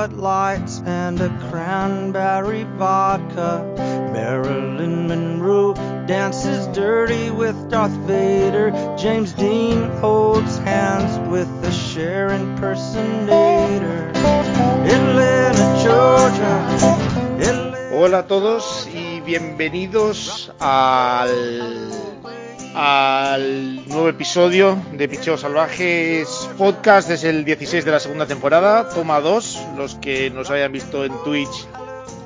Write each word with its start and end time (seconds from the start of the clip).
Madonna 0.00 0.16
orders 0.16 0.16
two 0.16 0.16
Bud 0.16 0.22
Lights 0.22 0.82
and 0.86 1.20
a 1.20 1.28
cranberry 1.50 2.64
vodka. 2.78 3.62
Marilyn 4.12 5.08
Monroe 5.08 5.74
dances 6.06 6.66
dirty 6.68 7.30
with 7.30 7.70
Darth 7.70 7.92
Vader. 8.06 8.70
James 8.96 9.32
Dean 9.32 9.90
holds 10.00 10.58
hands 10.58 11.18
with 11.30 11.48
the 11.62 11.70
Cher 11.70 12.30
impersonator. 12.30 14.10
Atlanta, 14.86 15.82
Georgia. 15.82 17.10
Hola 17.92 18.20
a 18.20 18.26
todos 18.26 18.88
y 18.94 19.20
bienvenidos 19.20 20.50
al, 20.58 21.90
al 22.74 23.88
nuevo 23.88 24.08
episodio 24.08 24.78
de 24.92 25.08
Picheos 25.08 25.40
Salvajes 25.40 26.48
Podcast. 26.56 27.10
Es 27.10 27.24
el 27.24 27.44
16 27.44 27.84
de 27.84 27.90
la 27.90 28.00
segunda 28.00 28.26
temporada, 28.26 28.88
toma 28.88 29.20
2. 29.20 29.60
Los 29.76 29.96
que 29.96 30.30
nos 30.30 30.50
hayan 30.50 30.72
visto 30.72 31.04
en 31.04 31.12
Twitch 31.24 31.66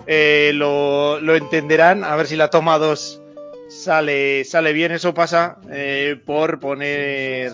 eh, 0.06 0.52
lo, 0.54 1.20
lo, 1.20 1.34
entenderán. 1.36 2.04
A 2.04 2.16
ver 2.16 2.26
si 2.26 2.36
la 2.36 2.50
toma 2.50 2.78
2 2.78 3.22
sale, 3.68 4.44
sale 4.44 4.72
bien. 4.72 4.92
Eso 4.92 5.14
pasa 5.14 5.58
eh, 5.70 6.20
por 6.24 6.60
poner 6.60 7.52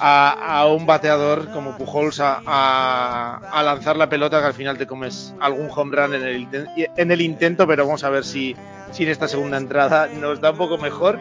a, 0.00 0.60
a, 0.60 0.66
un 0.66 0.86
bateador 0.86 1.50
como 1.52 1.76
Pujols 1.76 2.20
a, 2.20 2.42
a, 2.44 3.36
a, 3.52 3.62
lanzar 3.62 3.96
la 3.96 4.08
pelota 4.08 4.40
que 4.40 4.46
al 4.46 4.54
final 4.54 4.76
te 4.76 4.86
comes 4.86 5.34
algún 5.40 5.68
home 5.74 5.96
run 5.96 6.14
en 6.14 6.22
el, 6.22 6.48
en 6.96 7.10
el 7.10 7.20
intento, 7.20 7.66
pero 7.66 7.86
vamos 7.86 8.04
a 8.04 8.10
ver 8.10 8.24
si, 8.24 8.56
si 8.92 9.04
en 9.04 9.10
esta 9.10 9.28
segunda 9.28 9.56
entrada 9.56 10.08
nos 10.08 10.40
da 10.40 10.50
un 10.50 10.58
poco 10.58 10.78
mejor. 10.78 11.18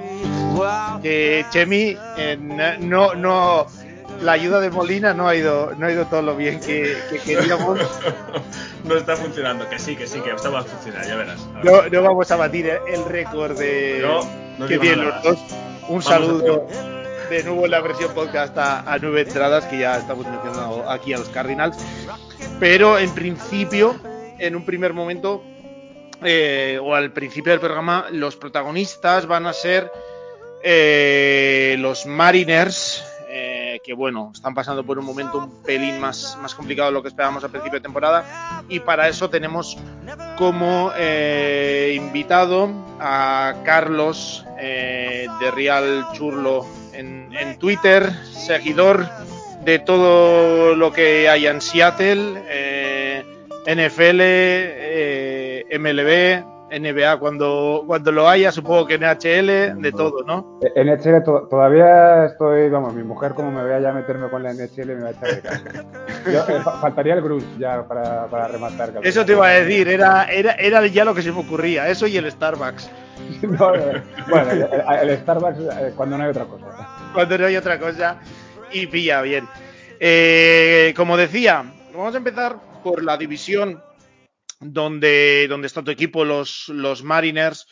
Que 1.01 1.45
Chemi 1.51 1.97
eh, 2.17 2.37
no, 2.39 3.13
no, 3.15 3.67
la 4.21 4.31
ayuda 4.33 4.59
de 4.59 4.69
Molina 4.69 5.13
no 5.13 5.27
ha 5.27 5.35
ido, 5.35 5.73
no 5.77 5.85
ha 5.85 5.91
ido 5.91 6.05
todo 6.05 6.21
lo 6.21 6.35
bien 6.35 6.59
que, 6.59 6.97
que 7.09 7.19
queríamos. 7.19 7.79
no 8.83 8.95
está 8.95 9.15
funcionando, 9.15 9.67
que 9.69 9.79
sí, 9.79 9.95
que 9.95 10.07
sí, 10.07 10.21
que 10.21 10.31
está 10.31 10.49
va 10.49 10.59
a 10.59 10.63
funcionar, 10.63 11.05
ya 11.05 11.15
verás. 11.15 11.45
No, 11.63 11.87
no, 11.89 12.01
vamos 12.01 12.31
a 12.31 12.35
batir 12.35 12.67
el 12.67 13.05
récord 13.05 13.57
de 13.57 13.99
no, 14.01 14.21
no 14.57 14.67
que 14.67 14.77
tienen 14.77 15.05
los 15.05 15.23
dos. 15.23 15.39
Un 15.83 15.99
vamos 15.99 16.05
saludo 16.05 16.67
de 17.29 17.43
nuevo 17.43 17.65
en 17.65 17.71
la 17.71 17.81
versión 17.81 18.13
podcast 18.13 18.57
a, 18.57 18.91
a, 18.91 18.97
nueve 18.99 19.21
entradas 19.21 19.65
que 19.65 19.79
ya 19.79 19.97
estamos 19.97 20.25
mencionando 20.27 20.89
aquí 20.89 21.13
a 21.13 21.17
los 21.17 21.29
Cardinals. 21.29 21.77
Pero 22.59 22.99
en 22.99 23.13
principio, 23.13 23.95
en 24.37 24.55
un 24.55 24.65
primer 24.65 24.93
momento, 24.93 25.43
eh, 26.23 26.79
o 26.81 26.95
al 26.95 27.11
principio 27.11 27.51
del 27.51 27.59
programa, 27.59 28.05
los 28.11 28.35
protagonistas 28.35 29.25
van 29.25 29.45
a 29.45 29.53
ser 29.53 29.91
eh, 30.63 31.75
los 31.79 32.05
Mariners, 32.05 33.03
eh, 33.27 33.81
que 33.83 33.93
bueno, 33.93 34.31
están 34.33 34.53
pasando 34.53 34.83
por 34.85 34.97
un 34.97 35.05
momento 35.05 35.39
un 35.39 35.63
pelín 35.63 35.99
más, 35.99 36.37
más 36.41 36.55
complicado 36.55 36.87
de 36.87 36.93
lo 36.93 37.01
que 37.01 37.09
esperábamos 37.09 37.43
al 37.43 37.49
principio 37.49 37.79
de 37.79 37.83
temporada. 37.83 38.63
Y 38.69 38.79
para 38.79 39.09
eso 39.09 39.29
tenemos 39.29 39.77
como 40.37 40.91
eh, 40.95 41.93
invitado 41.97 42.71
a 42.99 43.55
Carlos 43.65 44.45
de 44.57 45.51
Real 45.53 46.07
Churlo 46.13 46.65
en, 46.93 47.27
en, 47.37 47.59
Twitter, 47.59 48.09
seguidor 48.31 49.05
de 49.65 49.79
todo 49.79 50.73
lo 50.73 50.93
que 50.93 51.27
hay 51.27 51.47
en 51.47 51.59
Seattle, 51.59 52.41
NFL, 53.65 54.21
MLB, 55.77 56.52
NBA 56.79 57.17
cuando, 57.19 57.83
cuando 57.85 58.11
lo 58.11 58.27
haya, 58.27 58.51
supongo 58.51 58.87
que 58.87 58.97
NHL, 58.97 59.81
de 59.81 59.91
todo, 59.91 60.23
¿no? 60.25 60.59
NHL 60.75 61.23
to 61.23 61.47
todavía 61.49 62.25
estoy, 62.25 62.69
vamos, 62.69 62.93
mi 62.93 63.03
mujer 63.03 63.33
como 63.33 63.51
me 63.51 63.63
vea 63.63 63.79
ya 63.79 63.91
meterme 63.91 64.29
con 64.29 64.43
la 64.43 64.53
NHL 64.53 64.87
me 64.87 65.03
va 65.03 65.07
a 65.07 65.11
echar 65.11 65.35
de 65.35 65.41
casa. 65.41 65.63
Yo, 66.25 66.55
eh, 66.55 66.61
faltaría 66.81 67.13
el 67.13 67.21
Grus 67.21 67.43
ya 67.59 67.87
para, 67.87 68.27
para 68.27 68.47
rematar. 68.47 68.93
Eso 69.03 69.25
te 69.25 69.33
iba 69.33 69.47
a 69.47 69.51
decir, 69.51 69.87
era, 69.87 70.25
era, 70.25 70.53
era 70.53 70.85
ya 70.87 71.05
lo 71.05 71.13
que 71.13 71.21
se 71.21 71.31
me 71.31 71.39
ocurría, 71.39 71.87
eso 71.89 72.07
y 72.07 72.17
el 72.17 72.29
Starbucks. 72.31 72.89
no, 73.43 73.71
bueno, 74.29 74.51
el, 74.51 75.09
el, 75.09 75.17
Starbucks 75.19 75.59
eh, 75.59 75.93
cuando 75.95 76.17
no 76.17 76.23
hay 76.23 76.29
otra 76.29 76.45
cosa. 76.45 76.65
Cuando 77.13 77.37
no 77.37 77.45
hay 77.45 77.55
otra 77.55 77.79
cosa 77.79 78.17
y 78.71 78.87
pilla 78.87 79.21
bien. 79.21 79.47
Eh, 79.99 80.93
como 80.95 81.15
decía, 81.15 81.63
vamos 81.93 82.13
a 82.13 82.17
empezar 82.17 82.57
por 82.83 83.03
la 83.03 83.17
división 83.17 83.81
donde, 84.65 85.47
donde 85.47 85.67
está 85.67 85.83
tu 85.83 85.91
equipo, 85.91 86.25
los, 86.25 86.67
los 86.69 87.03
Mariners. 87.03 87.67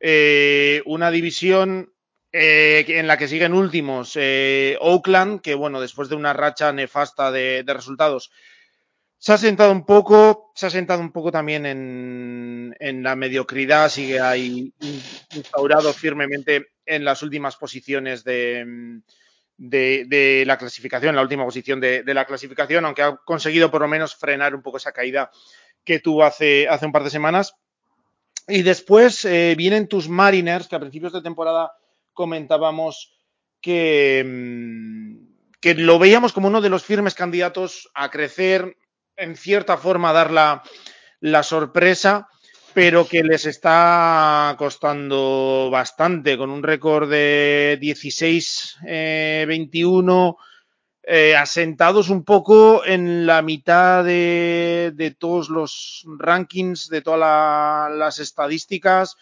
Eh, 0.00 0.82
una 0.86 1.10
división 1.10 1.92
eh, 2.32 2.84
en 2.88 3.06
la 3.06 3.16
que 3.16 3.28
siguen 3.28 3.52
últimos 3.52 4.12
eh, 4.16 4.76
Oakland, 4.80 5.40
que 5.40 5.54
bueno, 5.54 5.80
después 5.80 6.08
de 6.08 6.16
una 6.16 6.32
racha 6.32 6.72
nefasta 6.72 7.30
de, 7.30 7.64
resultados, 7.66 8.32
se 9.18 9.32
ha 9.32 9.38
sentado 9.38 9.70
un 9.70 9.86
poco, 9.86 10.50
se 10.54 10.66
ha 10.66 10.70
sentado 10.70 11.00
un 11.00 11.12
poco 11.12 11.30
también 11.30 11.66
en, 11.66 12.74
en 12.80 13.02
la 13.02 13.14
mediocridad, 13.14 13.88
sigue 13.88 14.18
ahí 14.18 14.72
instaurado 15.34 15.92
firmemente 15.92 16.68
en 16.84 17.04
las 17.04 17.22
últimas 17.22 17.56
posiciones 17.56 18.24
de, 18.24 19.02
de, 19.62 20.44
la 20.46 20.58
clasificación, 20.58 21.14
la 21.14 21.22
última 21.22 21.44
posición 21.44 21.80
de, 21.80 22.02
la 22.06 22.24
clasificación, 22.24 22.84
aunque 22.84 23.02
ha 23.02 23.16
conseguido 23.16 23.70
por 23.70 23.82
lo 23.82 23.88
menos 23.88 24.16
frenar 24.16 24.54
un 24.54 24.62
poco 24.62 24.78
esa 24.78 24.92
caída 24.92 25.30
que 25.84 26.00
tuvo 26.00 26.24
hace, 26.24 26.68
hace 26.68 26.86
un 26.86 26.92
par 26.92 27.04
de 27.04 27.10
semanas. 27.10 27.54
Y 28.48 28.62
después 28.62 29.24
eh, 29.24 29.54
vienen 29.56 29.88
tus 29.88 30.08
Mariners, 30.08 30.68
que 30.68 30.76
a 30.76 30.80
principios 30.80 31.12
de 31.12 31.22
temporada 31.22 31.72
comentábamos 32.12 33.14
que, 33.60 35.16
que 35.60 35.74
lo 35.74 35.98
veíamos 35.98 36.32
como 36.32 36.48
uno 36.48 36.60
de 36.60 36.68
los 36.68 36.84
firmes 36.84 37.14
candidatos 37.14 37.88
a 37.94 38.10
crecer, 38.10 38.76
en 39.16 39.36
cierta 39.36 39.76
forma 39.76 40.10
a 40.10 40.12
dar 40.12 40.30
la, 40.32 40.62
la 41.20 41.42
sorpresa, 41.44 42.28
pero 42.74 43.06
que 43.06 43.22
les 43.22 43.46
está 43.46 44.54
costando 44.58 45.68
bastante, 45.70 46.36
con 46.36 46.50
un 46.50 46.62
récord 46.62 47.08
de 47.08 47.78
16-21. 47.80 48.76
Eh, 48.86 49.46
eh, 51.04 51.34
asentados 51.36 52.08
un 52.10 52.24
poco 52.24 52.84
en 52.84 53.26
la 53.26 53.42
mitad 53.42 54.04
de, 54.04 55.16
todos 55.18 55.48
los 55.48 56.04
rankings, 56.18 56.88
de 56.88 57.02
todas 57.02 57.20
la, 57.20 57.88
las 57.94 58.18
estadísticas. 58.18 59.16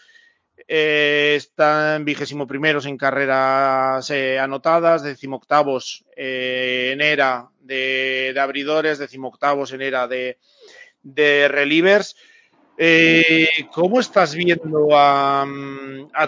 Eh, 0.68 1.34
están 1.36 2.04
vigésimo 2.04 2.46
primeros 2.46 2.86
en 2.86 2.96
carreras 2.96 4.08
eh, 4.10 4.38
anotadas, 4.38 5.02
decimoctavos 5.02 6.04
eh, 6.16 6.90
en 6.92 7.00
era 7.00 7.48
de, 7.60 8.32
abridores, 8.40 8.98
decimoctavos 8.98 9.72
en 9.72 9.82
era 9.82 10.06
de, 10.06 10.38
de 11.02 11.48
relievers. 11.48 12.16
¿Cómo 13.72 14.00
estás 14.00 14.34
viendo 14.34 14.88
a, 14.92 15.44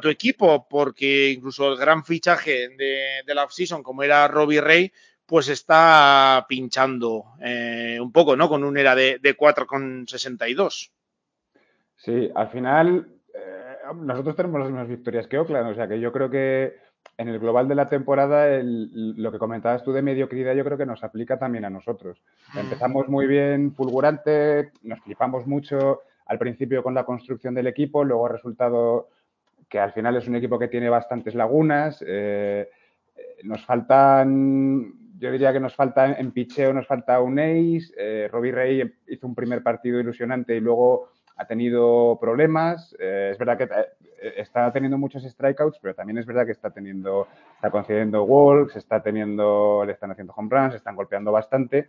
tu 0.03 0.09
equipo? 0.09 0.67
Porque 0.69 1.31
incluso 1.31 1.71
el 1.73 1.79
gran 1.79 2.05
fichaje 2.05 2.69
de, 2.69 3.23
la 3.35 3.45
offseason, 3.45 3.83
como 3.83 4.03
era 4.03 4.29
Robbie 4.29 4.61
Ray, 4.61 4.93
pues 5.33 5.49
está 5.49 6.45
pinchando 6.47 7.25
eh, 7.41 7.97
un 7.99 8.13
poco, 8.13 8.37
¿no? 8.37 8.51
Con 8.51 8.65
un 8.65 8.77
era 8.77 8.95
de, 8.95 9.19
de 9.19 9.35
4,62. 9.35 10.91
Sí, 11.97 12.31
al 12.35 12.51
final 12.51 13.07
eh, 13.35 13.77
nosotros 13.95 14.37
tenemos 14.37 14.61
las 14.61 14.69
mismas 14.69 14.89
victorias 14.89 15.27
que 15.27 15.39
Oakland, 15.39 15.71
o 15.71 15.75
sea 15.75 15.89
que 15.89 15.99
yo 15.99 16.13
creo 16.13 16.29
que 16.29 16.77
en 17.17 17.29
el 17.29 17.39
global 17.39 17.67
de 17.67 17.75
la 17.75 17.89
temporada 17.89 18.47
el, 18.47 19.15
lo 19.17 19.33
que 19.33 19.39
comentabas 19.39 19.83
tú 19.83 19.91
de 19.95 20.03
mediocridad 20.03 20.55
yo 20.55 20.67
creo 20.67 20.77
que 20.77 20.85
nos 20.85 21.03
aplica 21.03 21.39
también 21.39 21.65
a 21.65 21.71
nosotros. 21.71 22.21
Empezamos 22.55 23.09
muy 23.09 23.27
bien, 23.27 23.75
fulgurante, 23.75 24.73
nos 24.83 25.01
flipamos 25.01 25.47
mucho 25.47 26.03
al 26.27 26.39
principio 26.39 26.83
con 26.83 26.93
la 26.93 27.07
construcción 27.07 27.55
del 27.55 27.69
equipo, 27.69 28.05
luego 28.05 28.27
ha 28.27 28.33
resultado 28.33 29.09
que 29.67 29.79
al 29.79 29.95
final 29.95 30.15
es 30.15 30.29
un 30.29 30.37
equipo 30.37 30.59
que 30.59 30.69
tiene 30.69 30.91
bastantes 30.91 31.35
lagunas, 31.35 32.05
eh, 32.07 32.69
nos 33.45 33.65
faltan 33.65 35.01
yo 35.19 35.31
diría 35.31 35.53
que 35.53 35.61
nos 35.61 35.75
falta 35.75 36.13
en 36.13 36.33
picheo, 36.33 36.73
nos 36.73 36.87
falta 36.87 37.21
un 37.21 37.39
ace. 37.39 37.93
Eh, 37.97 38.29
Robbie 38.31 38.53
Ray 38.53 38.95
hizo 39.09 39.27
un 39.27 39.35
primer 39.35 39.63
partido 39.63 40.01
ilusionante 40.01 40.57
y 40.57 40.61
luego 40.61 41.09
ha 41.37 41.47
tenido 41.47 42.19
problemas. 42.21 42.95
Eh, 42.99 43.31
es 43.33 43.39
verdad 43.39 43.59
que 43.59 43.65
eh, 43.65 44.35
está 44.37 44.73
teniendo 44.73 44.99
muchos 44.99 45.23
strikeouts, 45.23 45.79
pero 45.81 45.95
también 45.95 46.19
es 46.19 46.27
verdad 46.27 46.47
que 46.47 46.53
está 46.53 46.71
teniendo, 46.71 47.27
está 47.55 47.71
concediendo 47.71 48.25
walks, 48.25 48.77
está 48.77 49.03
teniendo, 49.03 49.85
le 49.85 49.93
están 49.93 50.11
haciendo 50.11 50.33
home 50.35 50.49
runs, 50.51 50.75
están 50.75 50.97
golpeando 50.97 51.33
bastante. 51.33 51.89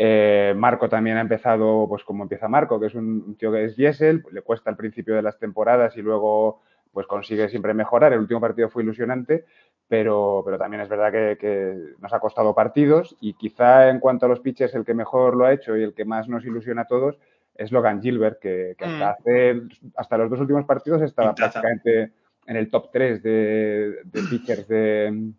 Eh, 0.00 0.54
Marco 0.56 0.88
también 0.88 1.16
ha 1.16 1.20
empezado, 1.20 1.86
pues 1.88 2.04
como 2.04 2.22
empieza 2.22 2.46
Marco, 2.46 2.78
que 2.78 2.86
es 2.86 2.94
un, 2.94 3.36
tío 3.36 3.50
que 3.50 3.64
es 3.64 3.76
diésel, 3.76 4.24
le 4.30 4.42
cuesta 4.42 4.70
al 4.70 4.76
principio 4.76 5.16
de 5.16 5.22
las 5.22 5.38
temporadas 5.40 5.96
y 5.96 6.02
luego 6.02 6.62
pues 6.92 7.06
consigue 7.08 7.48
siempre 7.48 7.74
mejorar. 7.74 8.12
El 8.12 8.20
último 8.20 8.40
partido 8.40 8.70
fue 8.70 8.84
ilusionante, 8.84 9.44
pero, 9.88 10.42
pero 10.44 10.58
también 10.58 10.82
es 10.82 10.88
verdad 10.88 11.10
que, 11.10 11.38
que, 11.38 11.94
nos 11.98 12.12
ha 12.12 12.20
costado 12.20 12.54
partidos 12.54 13.16
y 13.20 13.34
quizá 13.34 13.88
en 13.88 14.00
cuanto 14.00 14.26
a 14.26 14.28
los 14.28 14.40
pitchers 14.40 14.74
el 14.74 14.84
que 14.84 14.94
mejor 14.94 15.34
lo 15.34 15.46
ha 15.46 15.52
hecho 15.52 15.76
y 15.76 15.82
el 15.82 15.94
que 15.94 16.04
más 16.04 16.28
nos 16.28 16.44
ilusiona 16.44 16.82
a 16.82 16.86
todos 16.86 17.18
es 17.58 17.72
Logan 17.72 18.00
Gilbert, 18.00 18.38
que, 18.38 18.76
que 18.78 18.84
hasta, 18.84 19.10
hace, 19.10 19.62
hasta 19.96 20.16
los 20.16 20.30
dos 20.30 20.40
últimos 20.40 20.64
partidos 20.64 21.02
estaba 21.02 21.34
prácticamente 21.34 22.12
en 22.46 22.56
el 22.56 22.70
top 22.70 22.90
3 22.92 23.22
de, 23.22 23.98
de 24.04 24.22
pitchers 24.30 24.68
de, 24.68 25.32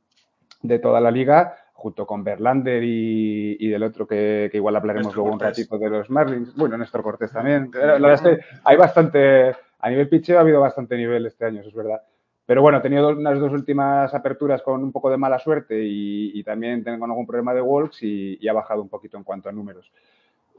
de, 0.62 0.80
toda 0.80 1.00
la 1.00 1.12
liga, 1.12 1.56
junto 1.74 2.06
con 2.06 2.24
Berlander 2.26 2.84
y, 2.84 3.68
del 3.70 3.84
otro 3.84 4.06
que, 4.06 4.52
igual 4.54 4.76
hablaremos 4.76 5.16
luego 5.16 5.32
un 5.32 5.40
ratito 5.40 5.78
de 5.78 5.90
los 5.90 6.10
Marlins. 6.10 6.54
Bueno, 6.56 6.78
Néstor 6.78 7.02
Cortés 7.02 7.32
también. 7.32 7.72
La 7.74 7.94
verdad 7.94 8.14
es 8.14 8.22
que 8.22 8.40
hay 8.66 8.76
bastante, 8.76 9.56
a 9.80 9.90
nivel 9.90 10.10
pitcheo 10.10 10.38
ha 10.38 10.42
habido 10.42 10.60
bastante 10.60 10.98
nivel 10.98 11.26
este 11.26 11.46
año, 11.46 11.62
eso 11.62 11.70
es 11.70 11.76
verdad. 11.76 12.02
Pero 12.50 12.64
bueno, 12.64 12.80
he 12.80 12.82
tenido 12.82 13.10
unas 13.10 13.40
dos 13.40 13.52
últimas 13.52 14.12
aperturas 14.12 14.64
con 14.64 14.84
un 14.84 14.92
poco 14.92 15.12
de 15.12 15.18
mala 15.18 15.38
suerte 15.38 15.84
y, 15.86 16.44
también 16.44 16.84
tengo 16.84 17.06
algún 17.06 17.28
problema 17.28 17.54
de 17.54 17.62
walks 17.62 18.02
y, 18.02 18.48
ha 18.48 18.54
bajado 18.54 18.82
un 18.82 18.90
poquito 18.90 19.18
en 19.18 19.24
cuanto 19.24 19.50
a 19.50 19.52
números. 19.52 19.92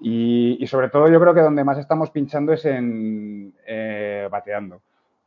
Y, 0.01 0.65
sobre 0.69 0.89
todo 0.89 1.09
yo 1.09 1.19
creo 1.19 1.35
que 1.35 1.41
donde 1.41 1.65
más 1.65 1.79
estamos 1.79 2.13
pinchando 2.13 2.53
es 2.53 2.65
en 2.65 3.53
eh, 3.67 4.29
bateando. 4.31 4.83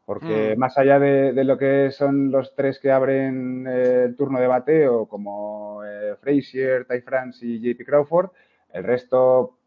Porque 0.06 0.54
mm. 0.56 0.57
más 0.57 0.77
allá 0.77 1.00
de, 1.00 1.44
lo 1.44 1.57
que 1.57 1.92
son 1.92 2.31
los 2.31 2.56
tres 2.56 2.80
que 2.80 2.92
abren 2.92 3.68
eh, 3.68 4.04
el 4.06 4.16
turno 4.16 4.39
de 4.39 4.48
bateo, 4.48 5.06
como 5.06 5.83
eh, 5.83 6.16
Frazier, 6.21 6.86
Ty 6.86 7.01
France 7.01 7.45
y 7.45 7.59
JP 7.59 7.86
Crawford, 7.86 8.30
el 8.71 8.86
resto, 8.86 9.57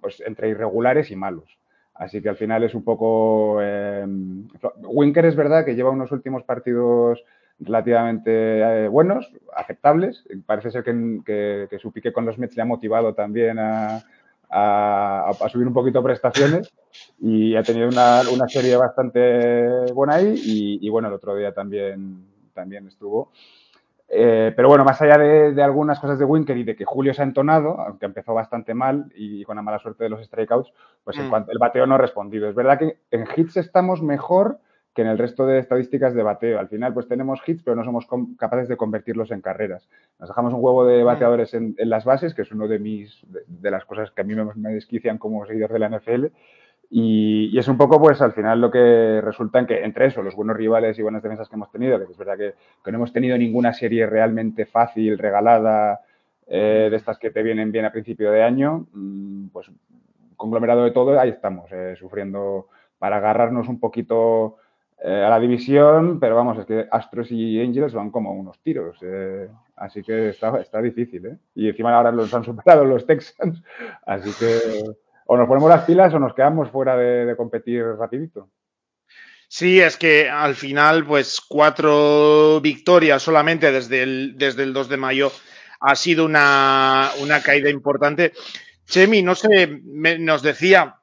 pues 0.00 0.20
entre 0.20 0.50
irregulares 0.50 1.10
y 1.10 1.16
malos. 1.16 1.57
Así 1.98 2.22
que 2.22 2.28
al 2.28 2.36
final 2.36 2.62
es 2.62 2.74
un 2.74 2.84
poco. 2.84 3.58
Eh, 3.60 4.06
Winker 4.82 5.24
es 5.24 5.36
verdad 5.36 5.64
que 5.64 5.74
lleva 5.74 5.90
unos 5.90 6.12
últimos 6.12 6.44
partidos 6.44 7.24
relativamente 7.58 8.86
buenos, 8.88 9.30
aceptables. 9.54 10.24
Parece 10.46 10.70
ser 10.70 10.84
que, 10.84 11.78
su 11.80 11.92
pique 11.92 12.12
con 12.12 12.24
los 12.24 12.38
Mets 12.38 12.56
le 12.56 12.62
ha 12.62 12.66
motivado 12.66 13.14
también 13.14 13.58
a, 13.58 14.00
subir 15.50 15.66
un 15.66 15.74
poquito 15.74 16.02
prestaciones 16.02 16.72
y 17.20 17.56
ha 17.56 17.62
tenido 17.64 17.88
una, 17.88 18.48
serie 18.48 18.76
bastante 18.76 19.92
buena 19.92 20.14
ahí 20.14 20.78
y, 20.80 20.88
bueno, 20.88 21.08
el 21.08 21.14
otro 21.14 21.34
día 21.34 21.52
también, 21.52 22.24
también 22.54 22.86
estuvo. 22.86 23.32
Eh, 24.10 24.52
pero 24.56 24.68
bueno, 24.68 24.84
más 24.84 25.00
allá 25.02 25.18
de, 25.18 25.62
algunas 25.62 26.00
cosas 26.00 26.18
de 26.18 26.24
Winker 26.24 26.56
y 26.56 26.64
de 26.64 26.74
que 26.74 26.86
Julio 26.86 27.12
se 27.12 27.20
ha 27.20 27.24
entonado, 27.24 27.78
aunque 27.78 28.06
empezó 28.06 28.32
bastante 28.32 28.72
mal 28.72 29.12
y 29.14 29.44
con 29.44 29.56
la 29.56 29.62
mala 29.62 29.78
suerte 29.78 30.04
de 30.04 30.10
los 30.10 30.24
strikeouts, 30.24 30.72
pues 31.04 31.18
en 31.18 31.26
mm. 31.26 31.30
cuanto 31.30 31.52
el 31.52 31.58
bateo 31.58 31.86
no 31.86 31.96
ha 31.96 31.98
respondido. 31.98 32.48
Es 32.48 32.54
verdad 32.54 32.78
que 32.78 32.98
en 33.10 33.26
hits 33.36 33.58
estamos 33.58 34.02
mejor 34.02 34.60
que 34.94 35.02
en 35.02 35.08
el 35.08 35.18
resto 35.18 35.46
de 35.46 35.58
estadísticas 35.58 36.14
de 36.14 36.22
bateo. 36.22 36.58
Al 36.58 36.68
final, 36.68 36.94
pues 36.94 37.06
tenemos 37.06 37.40
hits, 37.46 37.62
pero 37.62 37.76
no 37.76 37.84
somos 37.84 38.06
capaces 38.38 38.68
de 38.68 38.76
convertirlos 38.76 39.30
en 39.30 39.42
carreras. 39.42 39.88
Nos 40.18 40.28
dejamos 40.30 40.54
un 40.54 40.60
huevo 40.64 40.86
de 40.86 41.02
mm. 41.02 41.06
bateadores 41.06 41.52
en, 41.52 41.76
las 41.76 42.04
bases, 42.06 42.34
que 42.34 42.42
es 42.42 42.50
uno 42.50 42.66
de 42.66 42.78
mis 42.78 43.24
de, 43.46 43.70
las 43.70 43.84
cosas 43.84 44.10
que 44.10 44.22
a 44.22 44.24
mí 44.24 44.34
me, 44.34 44.44
me 44.54 44.70
desquician 44.70 45.18
como 45.18 45.44
seguidor 45.44 45.72
de 45.72 45.78
la 45.78 45.90
NFL. 45.90 46.26
Y, 46.90 47.58
es 47.58 47.68
un 47.68 47.76
poco, 47.76 48.00
pues, 48.00 48.20
al 48.22 48.32
final 48.32 48.60
lo 48.60 48.70
que 48.70 49.20
resulta 49.22 49.58
en 49.58 49.66
que 49.66 49.84
entre 49.84 50.06
eso, 50.06 50.22
los 50.22 50.34
buenos 50.34 50.56
rivales 50.56 50.98
y 50.98 51.02
buenas 51.02 51.22
defensas 51.22 51.48
que 51.48 51.56
hemos 51.56 51.70
tenido, 51.70 51.98
que 51.98 52.10
es 52.10 52.18
verdad 52.18 52.38
que, 52.38 52.54
no 52.90 52.96
hemos 52.96 53.12
tenido 53.12 53.36
ninguna 53.36 53.72
serie 53.74 54.06
realmente 54.06 54.64
fácil, 54.64 55.18
regalada, 55.18 56.00
eh, 56.46 56.88
de 56.90 56.96
estas 56.96 57.18
que 57.18 57.30
te 57.30 57.42
vienen 57.42 57.72
bien 57.72 57.84
a 57.84 57.92
principio 57.92 58.30
de 58.30 58.42
año, 58.42 58.86
mm, 58.92 59.48
pues, 59.48 59.70
conglomerado 60.36 60.84
de 60.84 60.92
todo, 60.92 61.18
ahí 61.20 61.30
estamos, 61.30 61.70
eh, 61.72 61.94
sufriendo 61.98 62.68
para 62.98 63.18
agarrarnos 63.18 63.68
un 63.68 63.80
poquito 63.80 64.56
eh, 65.04 65.22
a 65.24 65.28
la 65.28 65.38
división, 65.38 66.18
pero 66.18 66.36
vamos, 66.36 66.58
es 66.58 66.66
que 66.66 66.88
Astros 66.90 67.30
y 67.30 67.60
Angels 67.60 67.94
van 67.94 68.10
como 68.10 68.32
unos 68.32 68.58
tiros, 68.60 68.98
así 69.76 70.02
que 70.02 70.30
está, 70.30 70.58
está 70.60 70.82
difícil, 70.82 71.26
¿eh? 71.26 71.38
Y 71.54 71.68
encima 71.68 71.94
ahora 71.94 72.10
los 72.10 72.32
han 72.34 72.44
superado 72.44 72.84
los 72.84 73.06
Texans, 73.06 73.62
así 74.06 74.30
que 74.40 74.58
o 75.30 75.36
nos 75.36 75.46
ponemos 75.46 75.68
las 75.68 75.84
pilas 75.84 76.12
o 76.14 76.18
nos 76.18 76.34
quedamos 76.34 76.70
fuera 76.70 76.96
de, 76.96 77.36
competir 77.36 77.84
rapidito. 77.98 78.48
Sí, 79.46 79.78
es 79.78 79.98
que 79.98 80.28
al 80.28 80.54
final, 80.54 81.06
pues 81.06 81.42
cuatro 81.46 82.60
victorias 82.62 83.22
solamente 83.22 83.70
desde 83.70 84.02
el, 84.02 84.34
desde 84.38 84.62
el 84.62 84.72
2 84.72 84.88
de 84.88 84.96
mayo 84.96 85.30
ha 85.80 85.94
sido 85.96 86.24
una, 86.24 87.10
caída 87.44 87.68
importante. 87.68 88.32
Chemi, 88.86 89.22
no 89.22 89.34
sé, 89.34 89.80
nos 89.84 90.42
decía 90.42 90.96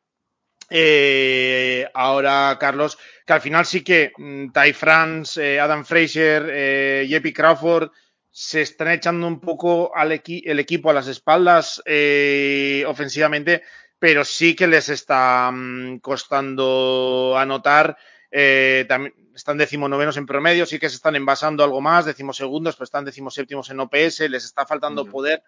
eh, 0.71 1.88
ahora 1.94 2.57
Carlos 2.60 2.98
que 3.28 3.33
al 3.33 3.42
final 3.42 3.66
sí 3.68 3.83
que 3.83 4.12
mm, 4.18 4.48
Ty 4.51 4.74
France, 4.74 5.56
eh, 5.56 5.60
Adam 5.60 5.86
Fraser, 5.86 6.50
eh, 6.50 7.06
Jeppy 7.07 7.31
Crawford 7.31 7.92
se 8.31 8.62
están 8.63 8.89
echando 8.89 9.28
un 9.28 9.39
poco 9.39 9.95
al 9.95 10.12
el 10.12 10.60
equipo 10.60 10.89
a 10.89 10.94
las 10.94 11.07
espaldas 11.07 11.81
eh, 11.86 12.83
ofensivamente 12.88 13.62
pero 14.00 14.25
sí 14.25 14.56
que 14.56 14.68
les 14.68 14.89
está 14.89 15.51
mm, 15.51 16.00
costando 16.00 17.36
anotar. 17.38 17.97
Eh, 18.31 18.86
también 18.88 19.13
están 19.33 19.57
decimonovenos 19.57 20.18
en 20.18 20.25
promedio, 20.25 20.65
sí 20.65 20.80
que 20.80 20.89
se 20.89 20.95
están 20.95 21.15
envasando 21.15 21.63
algo 21.63 21.81
más, 21.81 22.06
decimosegundos, 22.06 22.75
pero 22.75 22.86
están 22.86 23.06
decimoséptimos 23.06 23.69
en 23.69 23.80
OPS, 23.80 24.21
les 24.30 24.45
está 24.45 24.65
faltando 24.65 25.06
poder. 25.06 25.44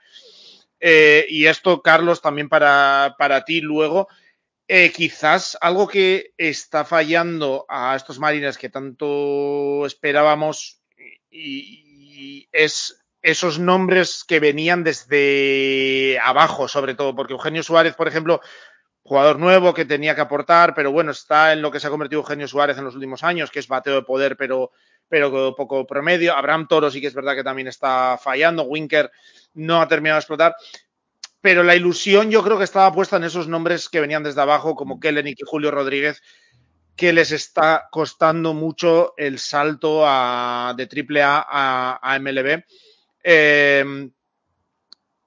Eh, 0.80 1.26
y 1.30 1.46
esto, 1.46 1.82
Carlos, 1.82 2.22
también 2.22 2.50
para, 2.50 3.16
para 3.18 3.46
ti 3.46 3.62
luego. 3.62 4.08
Eh, 4.68 4.92
quizás 4.92 5.58
algo 5.62 5.88
que 5.88 6.34
está 6.38 6.84
fallando 6.84 7.66
a 7.70 7.96
estos 7.96 8.20
marines 8.20 8.58
que 8.58 8.70
tanto 8.70 9.86
esperábamos 9.86 10.82
y 11.32 12.50
es 12.52 13.07
esos 13.28 13.60
nombres 13.60 14.24
que 14.26 14.40
venían 14.40 14.86
desde 14.86 16.18
abajo, 16.24 16.70
sobre 16.70 16.96
todo, 16.96 17.14
porque 17.14 17.34
Eugenio 17.34 17.62
Suárez, 17.62 17.94
por 17.94 18.08
ejemplo, 18.08 18.40
jugador 19.04 19.38
nuevo 19.38 19.74
que 19.74 19.84
tenía 19.84 20.16
que 20.16 20.22
aportar, 20.22 20.74
pero 20.74 20.94
bueno, 20.94 21.12
está 21.12 21.52
en 21.52 21.62
lo 21.62 21.70
que 21.70 21.82
se 21.82 21.88
ha 21.88 21.90
convertido 21.90 22.22
Eugenio 22.22 22.48
Suárez 22.48 22.78
en 22.78 22.86
los 22.86 22.96
últimos 22.96 23.26
años, 23.26 23.52
que 23.52 23.60
es 23.60 23.68
bateo 23.68 23.96
de 23.96 24.04
poder, 24.04 24.38
pero, 24.38 24.72
pero 25.10 25.54
poco 25.58 25.86
promedio. 25.86 26.38
Abraham 26.38 26.70
Toro 26.70 26.90
sí 26.90 27.02
que 27.02 27.08
es 27.08 27.14
verdad 27.14 27.36
que 27.36 27.44
también 27.44 27.68
está 27.68 28.18
fallando. 28.18 28.64
Winker 28.64 29.12
no 29.56 29.82
ha 29.82 29.90
terminado 29.90 30.16
de 30.16 30.20
explotar. 30.20 30.56
Pero 31.42 31.64
la 31.64 31.76
ilusión 31.76 32.32
yo 32.32 32.42
creo 32.44 32.58
que 32.58 32.64
estaba 32.64 32.94
puesta 32.94 33.18
en 33.18 33.26
esos 33.26 33.50
nombres 33.50 33.90
que 33.90 34.00
venían 34.00 34.24
desde 34.24 34.40
abajo, 34.40 34.74
como 34.74 35.02
Kellen 35.02 35.28
y 35.28 35.36
Julio 35.46 35.70
Rodríguez, 35.70 36.22
que 36.96 37.12
les 37.12 37.34
está 37.34 37.90
costando 37.92 38.54
mucho 38.54 39.14
el 39.18 39.38
salto 39.38 40.04
a, 40.06 40.74
de 40.78 40.88
AAA 40.88 41.46
a, 41.46 42.00
a 42.02 42.20
MLB 42.20 42.64
Em, 43.30 44.14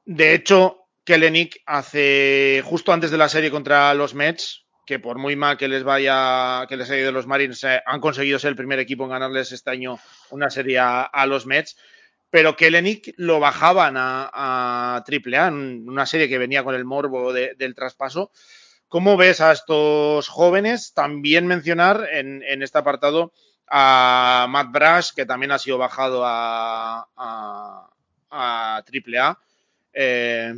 de 0.07 0.33
hecho, 0.33 0.87
Kellenic 1.05 1.61
hace 1.67 2.63
justo 2.65 2.95
antes 2.95 3.11
de 3.11 3.19
la 3.19 3.29
serie 3.29 3.51
contra 3.51 3.93
los 3.93 4.15
Mets, 4.15 4.65
que 4.87 4.99
por 4.99 5.19
muy 5.19 5.37
mal 5.37 5.59
que 5.59 5.69
les 5.69 5.85
vaya, 5.85 6.65
que 6.67 6.79
les 6.79 6.89
haya 6.89 7.03
ido 7.03 7.13
los 7.13 7.27
Marines, 7.27 7.63
eh, 7.65 7.83
han 7.85 8.01
conseguido 8.01 8.39
ser 8.39 8.49
el 8.49 8.57
primer 8.57 8.79
equipo 8.79 9.05
en 9.05 9.11
ganarles 9.11 9.53
este 9.53 9.69
año 9.69 9.99
una 10.31 10.49
serie 10.49 10.79
a, 10.79 11.27
los 11.27 11.45
Mets. 11.45 11.77
Pero 12.31 12.57
Kellenic 12.57 13.13
lo 13.19 13.39
bajaban 13.39 13.97
a, 13.99 15.03
Triple 15.05 15.37
A 15.37 15.49
en 15.49 15.87
una 15.87 16.07
serie 16.07 16.31
que 16.31 16.39
venía 16.39 16.65
con 16.65 16.75
el 16.75 16.87
morbo 16.87 17.35
del 17.35 17.75
traspaso. 17.75 18.31
¿Cómo 18.89 19.19
ves 19.19 19.43
a 19.43 19.53
estos 19.53 20.29
jóvenes? 20.29 20.95
También 20.95 21.47
mencionar 21.47 22.09
en, 22.11 22.63
este 22.63 22.79
apartado 22.79 23.35
a 23.71 24.47
Matt 24.49 24.73
Brash, 24.73 25.11
que 25.15 25.25
también 25.25 25.53
ha 25.53 25.59
sido 25.59 25.79
bajado 25.79 26.23
a, 26.25 27.07
a 28.31 28.83
AAA. 28.83 29.39
Eh, 29.93 30.55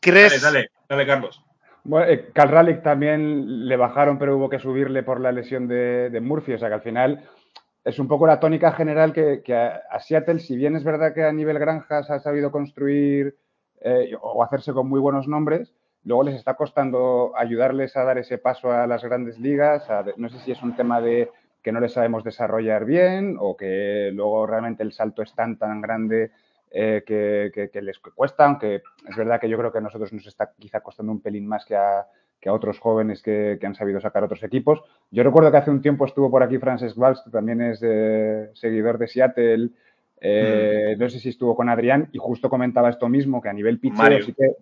¿Crees? 0.00 0.42
Dale, 0.42 0.70
dale, 0.88 1.06
Carlos. 1.06 1.42
Bueno, 1.84 2.06
eh, 2.06 2.30
Cal 2.32 2.82
también 2.82 3.68
le 3.68 3.76
bajaron, 3.76 4.18
pero 4.18 4.36
hubo 4.36 4.48
que 4.48 4.58
subirle 4.58 5.02
por 5.02 5.20
la 5.20 5.32
lesión 5.32 5.68
de, 5.68 6.18
Murphy. 6.22 6.54
O 6.54 6.58
sea 6.58 6.68
que 6.68 6.74
al 6.74 6.82
final 6.82 7.24
es 7.84 7.98
un 7.98 8.08
poco 8.08 8.26
la 8.26 8.40
tónica 8.40 8.72
general 8.72 9.12
que, 9.12 9.42
a, 9.54 10.00
Seattle, 10.00 10.40
si 10.40 10.56
bien 10.56 10.76
es 10.76 10.84
verdad 10.84 11.14
que 11.14 11.24
a 11.24 11.32
nivel 11.32 11.58
granjas 11.58 12.10
ha 12.10 12.18
sabido 12.20 12.50
construir 12.50 13.36
eh, 13.82 14.14
o 14.20 14.42
hacerse 14.42 14.72
con 14.72 14.88
muy 14.88 15.00
buenos 15.00 15.28
nombres, 15.28 15.74
luego 16.04 16.22
les 16.22 16.36
está 16.36 16.54
costando 16.54 17.32
ayudarles 17.36 17.96
a 17.96 18.04
dar 18.04 18.16
ese 18.16 18.38
paso 18.38 18.72
a 18.72 18.86
las 18.86 19.04
grandes 19.04 19.38
ligas. 19.38 19.86
no 20.16 20.28
sé 20.30 20.38
si 20.40 20.52
es 20.52 20.62
un 20.62 20.76
tema 20.76 21.02
de 21.02 21.30
que 21.64 21.72
no 21.72 21.80
le 21.80 21.88
sabemos 21.88 22.22
desarrollar 22.22 22.84
bien 22.84 23.36
o 23.40 23.56
que 23.56 24.10
luego 24.12 24.46
realmente 24.46 24.82
el 24.82 24.92
salto 24.92 25.22
es 25.22 25.34
tan, 25.34 25.56
tan 25.56 25.80
grande 25.80 26.30
eh, 26.70 27.02
que, 27.06 27.80
les 27.80 27.98
cuesta, 27.98 28.44
aunque 28.44 28.82
es 29.08 29.16
verdad 29.16 29.40
que 29.40 29.48
yo 29.48 29.56
creo 29.56 29.72
que 29.72 29.78
a 29.78 29.80
nosotros 29.80 30.12
nos 30.12 30.26
está 30.26 30.52
quizá 30.58 30.80
costando 30.80 31.10
un 31.10 31.22
pelín 31.22 31.46
más 31.46 31.64
que 31.64 31.74
a, 31.74 32.04
que 32.38 32.50
a 32.50 32.52
otros 32.52 32.78
jóvenes 32.78 33.22
que, 33.22 33.58
han 33.62 33.74
sabido 33.74 33.98
sacar 33.98 34.22
otros 34.22 34.42
equipos. 34.42 34.82
Yo 35.10 35.22
recuerdo 35.22 35.50
que 35.50 35.56
hace 35.56 35.70
un 35.70 35.80
tiempo 35.80 36.04
estuvo 36.04 36.30
por 36.30 36.42
aquí 36.42 36.58
Francis 36.58 36.94
Valls, 36.94 37.22
que 37.24 37.30
también 37.30 37.62
es 37.62 37.78
seguidor 38.58 38.98
de 38.98 39.08
Seattle, 39.08 39.70
eh, 40.20 40.94
mm. 40.96 41.00
no 41.00 41.08
sé 41.08 41.18
si 41.18 41.30
estuvo 41.30 41.56
con 41.56 41.70
Adrián, 41.70 42.10
y 42.12 42.18
justo 42.18 42.50
comentaba 42.50 42.90
esto 42.90 43.08
mismo, 43.08 43.40
que 43.40 43.48
a 43.48 43.54
nivel 43.54 43.80
picheo 43.80 44.20
sí 44.22 44.34
que 44.34 44.52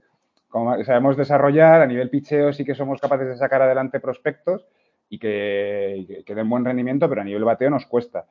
como 0.48 0.84
sabemos 0.84 1.16
desarrollar, 1.16 1.80
a 1.80 1.86
nivel 1.86 2.10
picheo 2.10 2.52
sí 2.52 2.64
que 2.64 2.74
somos 2.74 3.00
capaces 3.00 3.26
de 3.26 3.36
sacar 3.36 3.62
adelante 3.62 4.00
prospectos, 4.00 4.66
y 5.12 5.18
que, 5.18 6.24
den 6.26 6.48
buen 6.48 6.64
rendimiento, 6.64 7.06
pero 7.06 7.20
a 7.20 7.24
nivel 7.24 7.44
bateo 7.44 7.68
nos 7.68 7.84
cuesta. 7.84 8.24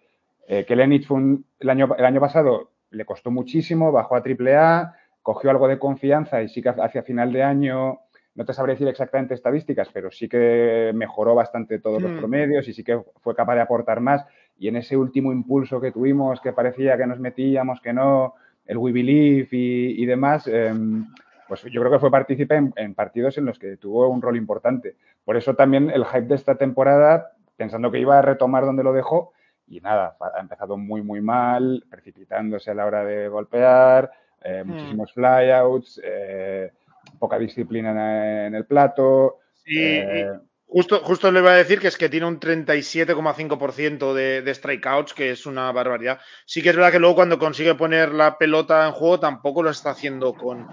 Eh, 0.48 0.66
que 0.66 0.76
Lenich 0.76 1.06
fue 1.06 1.20
el, 1.60 1.70
año, 1.70 1.94
el 1.96 2.06
año 2.06 2.20
pasado 2.20 2.72
le 2.90 3.06
costó 3.06 3.30
muchísimo, 3.30 3.92
bajó 3.92 4.16
a 4.16 4.24
AAA, 4.26 4.96
cogió 5.22 5.52
algo 5.52 5.68
de 5.68 5.78
confianza 5.78 6.42
y 6.42 6.50
sí 6.50 6.64
que 6.64 6.70
hacia 6.70 7.04
final 7.04 7.32
de 7.32 7.44
año, 7.44 8.00
no 8.34 8.46
te 8.46 8.54
sabré 8.54 8.74
decir 8.74 8.88
exactamente 8.88 9.36
estadísticas, 9.36 9.90
pero 9.94 10.10
sí 10.10 10.28
que 10.28 10.92
mejoró 10.96 11.36
bastante 11.36 11.78
todos 11.78 12.02
los 12.02 12.14
mm. 12.14 12.18
promedios 12.18 12.68
y 12.68 12.74
sí 12.74 12.84
que 12.84 13.00
fue 13.22 13.36
capaz 13.36 13.54
de 13.54 13.62
aportar 13.62 14.00
más. 14.00 14.26
Y 14.58 14.68
en 14.68 14.78
ese 14.78 14.98
último 14.98 15.32
impulso 15.32 15.80
que 15.80 15.92
tuvimos, 15.92 16.42
que 16.42 16.52
parecía 16.52 16.98
que 16.98 17.06
nos 17.06 17.20
metíamos, 17.20 17.80
que 17.80 17.94
no, 17.94 18.34
el 18.66 18.78
We 18.80 18.92
Believe 18.92 19.50
y, 19.52 20.06
demás, 20.08 20.48
em, 20.48 21.06
pues 21.52 21.64
yo 21.64 21.82
creo 21.82 21.92
que 21.92 22.00
fue 22.00 22.10
partícipe 22.10 22.56
en, 22.56 22.96
partidos 22.96 23.38
en 23.38 23.44
los 23.44 23.60
que 23.60 23.76
tuvo 23.76 24.08
un 24.08 24.22
rol 24.22 24.38
importante. 24.38 24.96
Por 25.26 25.36
eso 25.36 25.54
también 25.54 25.90
el 25.90 26.06
hype 26.06 26.28
de 26.28 26.36
esta 26.36 26.56
temporada, 26.56 27.34
pensando 27.58 27.92
que 27.92 28.00
iba 28.00 28.18
a 28.18 28.22
retomar 28.22 28.64
donde 28.64 28.86
lo 28.86 28.94
dejó, 28.94 29.34
y 29.68 29.82
nada, 29.82 30.16
ha 30.34 30.40
empezado 30.40 30.78
muy, 30.78 31.02
muy 31.02 31.20
mal, 31.20 31.84
precipitándose 31.90 32.72
a 32.72 32.74
la 32.74 32.86
hora 32.86 33.04
de 33.04 33.28
golpear, 33.28 34.12
eh, 34.42 34.64
hmm. 34.64 34.70
muchísimos 34.70 35.12
flyouts, 35.12 36.00
eh, 36.02 36.72
poca 37.20 37.38
disciplina 37.38 38.46
en, 38.48 38.56
el 38.56 38.66
plato. 38.66 39.40
Sí, 39.66 39.78
eh, 39.78 40.32
justo, 40.68 41.02
justo 41.04 41.34
le 41.34 41.42
iba 41.42 41.52
a 41.52 41.58
decir 41.58 41.82
que 41.82 41.90
es 41.90 41.98
que 41.98 42.08
tiene 42.08 42.28
un 42.28 42.40
37,5% 42.40 44.14
de, 44.14 44.42
de 44.42 44.56
strikeouts, 44.56 45.14
que 45.14 45.32
es 45.32 45.46
una 45.46 45.70
barbaridad. 45.74 46.22
Sí 46.46 46.62
que 46.62 46.70
es 46.70 46.78
verdad 46.78 46.94
que 46.94 47.00
luego 47.00 47.16
cuando 47.16 47.38
consigue 47.38 47.76
poner 47.76 48.14
la 48.14 48.38
pelota 48.38 48.88
en 48.88 48.94
juego 48.94 49.20
tampoco 49.20 49.64
lo 49.64 49.70
está 49.70 49.90
haciendo 49.90 50.34
con, 50.34 50.70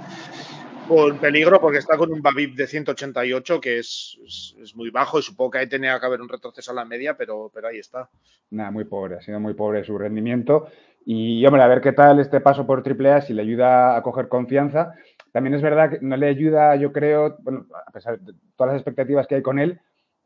con 0.89 1.19
peligro 1.19 1.61
porque 1.61 1.79
está 1.79 1.97
con 1.97 2.13
un 2.13 2.23
Babib 2.23 2.55
de 2.55 2.67
188 2.67 3.61
que 3.61 3.79
es, 3.79 4.19
es, 4.61 4.75
muy 4.75 4.91
bajo 4.91 5.19
y 5.19 5.23
supongo 5.23 5.53
que 5.53 5.59
ahí 5.59 5.69
tenía 5.69 6.01
que 6.01 6.07
haber 6.07 6.21
un 6.21 6.29
retroceso 6.29 6.73
a 6.73 6.75
la 6.75 6.85
media, 6.85 7.17
pero, 7.17 7.51
pero 7.53 7.69
ahí 7.69 7.79
está. 7.79 8.09
Nada, 8.51 8.71
muy 8.71 8.85
pobre, 8.85 9.17
ha 9.17 9.21
sido 9.21 9.39
muy 9.39 9.55
pobre 9.55 9.85
su 9.85 9.99
rendimiento. 9.99 10.69
Y 11.05 11.45
hombre, 11.47 11.63
a 11.63 11.69
ver 11.69 11.81
qué 11.81 11.93
tal 11.93 12.19
este 12.19 12.41
paso 12.41 12.67
por 12.67 12.83
AAA, 12.87 13.23
si 13.23 13.35
le 13.35 13.43
ayuda 13.43 13.97
a 13.97 14.03
coger 14.03 14.29
confianza. 14.29 14.95
También 15.33 15.55
es 15.55 15.63
verdad 15.63 15.91
que 15.91 15.99
no 16.01 16.17
le 16.17 16.29
ayuda, 16.29 16.75
yo 16.77 16.93
creo, 16.93 17.37
bueno, 17.41 17.67
a 17.87 17.93
pesar 17.93 18.19
de 18.19 18.33
todas 18.57 18.73
las 18.73 18.81
expectativas 18.81 19.27
que 19.27 19.37
hay 19.37 19.43
con 19.43 19.59
él, 19.59 19.81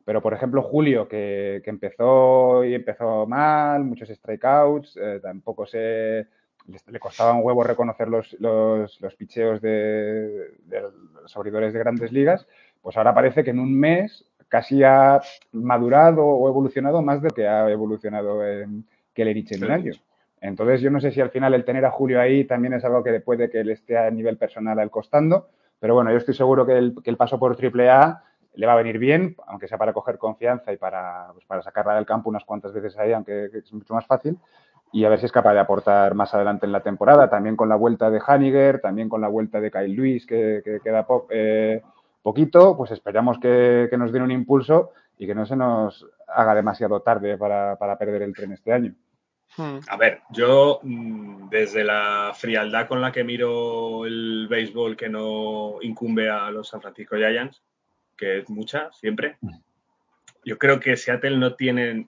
pero 0.05 0.21
por 0.21 0.33
ejemplo 0.33 0.61
Julio, 0.61 1.07
que, 1.07 1.61
empezó 1.65 2.63
y 2.63 2.73
empezó 2.73 3.27
mal, 3.27 3.83
muchos 3.83 4.09
strikeouts, 4.09 4.97
eh, 4.97 5.19
tampoco 5.21 5.65
se 5.65 6.27
le, 6.67 6.99
costaba 6.99 7.33
un 7.33 7.43
huevo 7.43 7.63
reconocer 7.63 8.07
los, 8.07 8.35
los, 8.39 8.99
los 9.01 9.15
picheos 9.15 9.61
de, 9.61 10.53
los 11.21 11.35
abridores 11.37 11.73
de 11.73 11.79
grandes 11.79 12.11
ligas, 12.11 12.47
pues 12.81 12.97
ahora 12.97 13.13
parece 13.13 13.43
que 13.43 13.51
en 13.51 13.59
un 13.59 13.77
mes 13.77 14.25
casi 14.47 14.83
ha 14.83 15.19
madurado 15.51 16.25
o 16.25 16.47
evolucionado 16.47 17.01
más 17.01 17.21
de 17.21 17.29
lo 17.29 17.35
que 17.35 17.47
ha 17.47 17.69
evolucionado 17.69 18.45
en 18.45 18.85
Kellerich 19.13 19.51
en 19.53 19.63
un 19.63 19.71
año. 19.71 19.93
Entonces, 20.41 20.81
yo 20.81 20.91
no 20.91 20.99
sé 20.99 21.11
si 21.11 21.21
al 21.21 21.31
final 21.31 21.53
el 21.53 21.65
tener 21.65 21.85
a 21.85 21.91
Julio 21.91 22.19
ahí 22.19 22.43
también 22.43 22.73
es 22.73 22.83
algo 22.83 23.03
que 23.03 23.19
puede 23.21 23.49
que 23.49 23.63
le 23.63 23.73
esté 23.73 23.97
a 23.97 24.11
nivel 24.11 24.37
personal 24.37 24.77
al 24.77 24.91
costando, 24.91 25.47
pero 25.79 25.95
bueno, 25.95 26.11
yo 26.11 26.17
estoy 26.17 26.33
seguro 26.33 26.65
que 26.65 26.77
el, 26.77 26.95
que 27.01 27.09
el 27.09 27.17
paso 27.17 27.39
por 27.39 27.57
AAA 27.57 28.23
le 28.55 28.65
va 28.67 28.73
a 28.73 28.77
venir 28.77 28.99
bien, 28.99 29.35
aunque 29.47 29.67
sea 29.67 29.77
para 29.77 29.93
coger 29.93 30.17
confianza 30.17 30.71
y 30.71 30.77
para, 30.77 31.29
pues, 31.33 31.45
para 31.45 31.61
sacarla 31.63 31.95
del 31.95 32.05
campo 32.05 32.29
unas 32.29 32.43
cuantas 32.43 32.73
veces 32.73 32.97
ahí, 32.97 33.13
aunque 33.13 33.49
es 33.53 33.73
mucho 33.73 33.93
más 33.93 34.05
fácil 34.05 34.37
y 34.93 35.05
a 35.05 35.09
ver 35.09 35.19
si 35.19 35.25
es 35.25 35.31
capaz 35.31 35.53
de 35.53 35.59
aportar 35.59 36.13
más 36.13 36.35
adelante 36.35 36.67
en 36.67 36.71
la 36.71 36.83
temporada, 36.83 37.27
también 37.27 37.55
con 37.55 37.67
la 37.67 37.75
vuelta 37.75 38.11
de 38.11 38.21
Haniger, 38.25 38.79
también 38.79 39.09
con 39.09 39.21
la 39.21 39.27
vuelta 39.27 39.59
de 39.59 39.71
Kyle 39.71 39.91
Luis, 39.91 40.27
que, 40.27 40.61
queda 40.83 41.07
eh, 41.31 41.81
poquito, 42.21 42.77
pues 42.77 42.91
esperamos 42.91 43.39
que, 43.39 43.89
nos 43.97 44.11
den 44.11 44.21
un 44.21 44.29
impulso 44.29 44.91
y 45.17 45.25
que 45.25 45.33
no 45.33 45.47
se 45.47 45.55
nos 45.55 46.05
haga 46.27 46.53
demasiado 46.53 47.01
tarde 47.01 47.39
para, 47.39 47.97
perder 47.97 48.21
el 48.21 48.35
tren 48.35 48.51
este 48.51 48.71
año. 48.71 48.93
Hmm. 49.57 49.79
A 49.89 49.97
ver, 49.97 50.21
yo 50.29 50.79
mm, 50.83 51.49
desde 51.49 51.83
la 51.83 52.31
frialdad 52.35 52.87
con 52.87 53.01
la 53.01 53.11
que 53.11 53.23
miro 53.23 54.05
el 54.05 54.47
béisbol 54.47 54.95
que 54.95 55.09
no 55.09 55.77
incumbe 55.81 56.29
a 56.29 56.51
los 56.51 56.69
San 56.69 56.81
Francisco 56.81 57.15
Giants, 57.15 57.63
que 58.15 58.39
es 58.39 58.49
mucha 58.49 58.91
siempre, 58.91 59.37
mm. 59.41 59.55
yo 60.45 60.59
creo 60.59 60.79
que 60.79 60.95
Seattle 60.95 61.37
no 61.37 61.55
tiene 61.55 62.07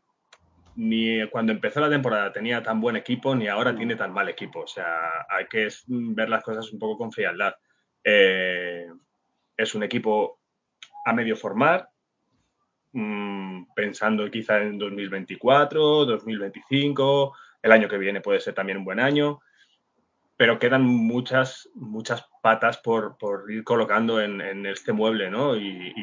ni 0.76 1.26
cuando 1.30 1.54
empezó 1.54 1.80
la 1.80 1.90
temporada 1.90 2.34
tenía 2.34 2.62
tan 2.62 2.82
buen 2.82 2.96
equipo, 2.96 3.34
ni 3.34 3.48
ahora 3.48 3.72
mm. 3.72 3.78
tiene 3.78 3.96
tan 3.96 4.12
mal 4.12 4.28
equipo. 4.30 4.62
O 4.62 4.68
sea, 4.68 5.26
hay 5.30 5.48
que 5.48 5.70
ver 5.88 6.30
las 6.30 6.44
cosas 6.44 6.72
un 6.72 6.80
poco 6.80 6.98
con 6.98 7.12
frialdad. 7.12 7.56
Eh, 8.04 8.88
es 9.58 9.76
un 9.76 9.84
equipo 9.84 10.40
a 11.06 11.14
medio 11.14 11.38
formar, 11.38 11.90
mm, 12.92 13.74
pensando 13.74 14.30
quizá 14.30 14.62
en 14.62 14.78
2024, 14.78 16.06
2025, 16.06 17.36
el 17.62 17.72
año 17.72 17.88
que 17.88 17.98
viene 17.98 18.22
puede 18.22 18.40
ser 18.40 18.54
también 18.54 18.80
un 18.80 18.86
buen 18.86 19.00
año, 19.00 19.40
pero 20.38 20.60
quedan 20.60 20.84
muchas, 20.84 21.70
muchas 21.74 22.26
patas 22.42 22.78
por, 22.80 23.16
ir 23.50 23.64
colocando 23.64 24.22
en, 24.22 24.66
este 24.66 24.92
mueble, 24.92 25.32
¿no? 25.32 25.56
Y, 25.56 25.94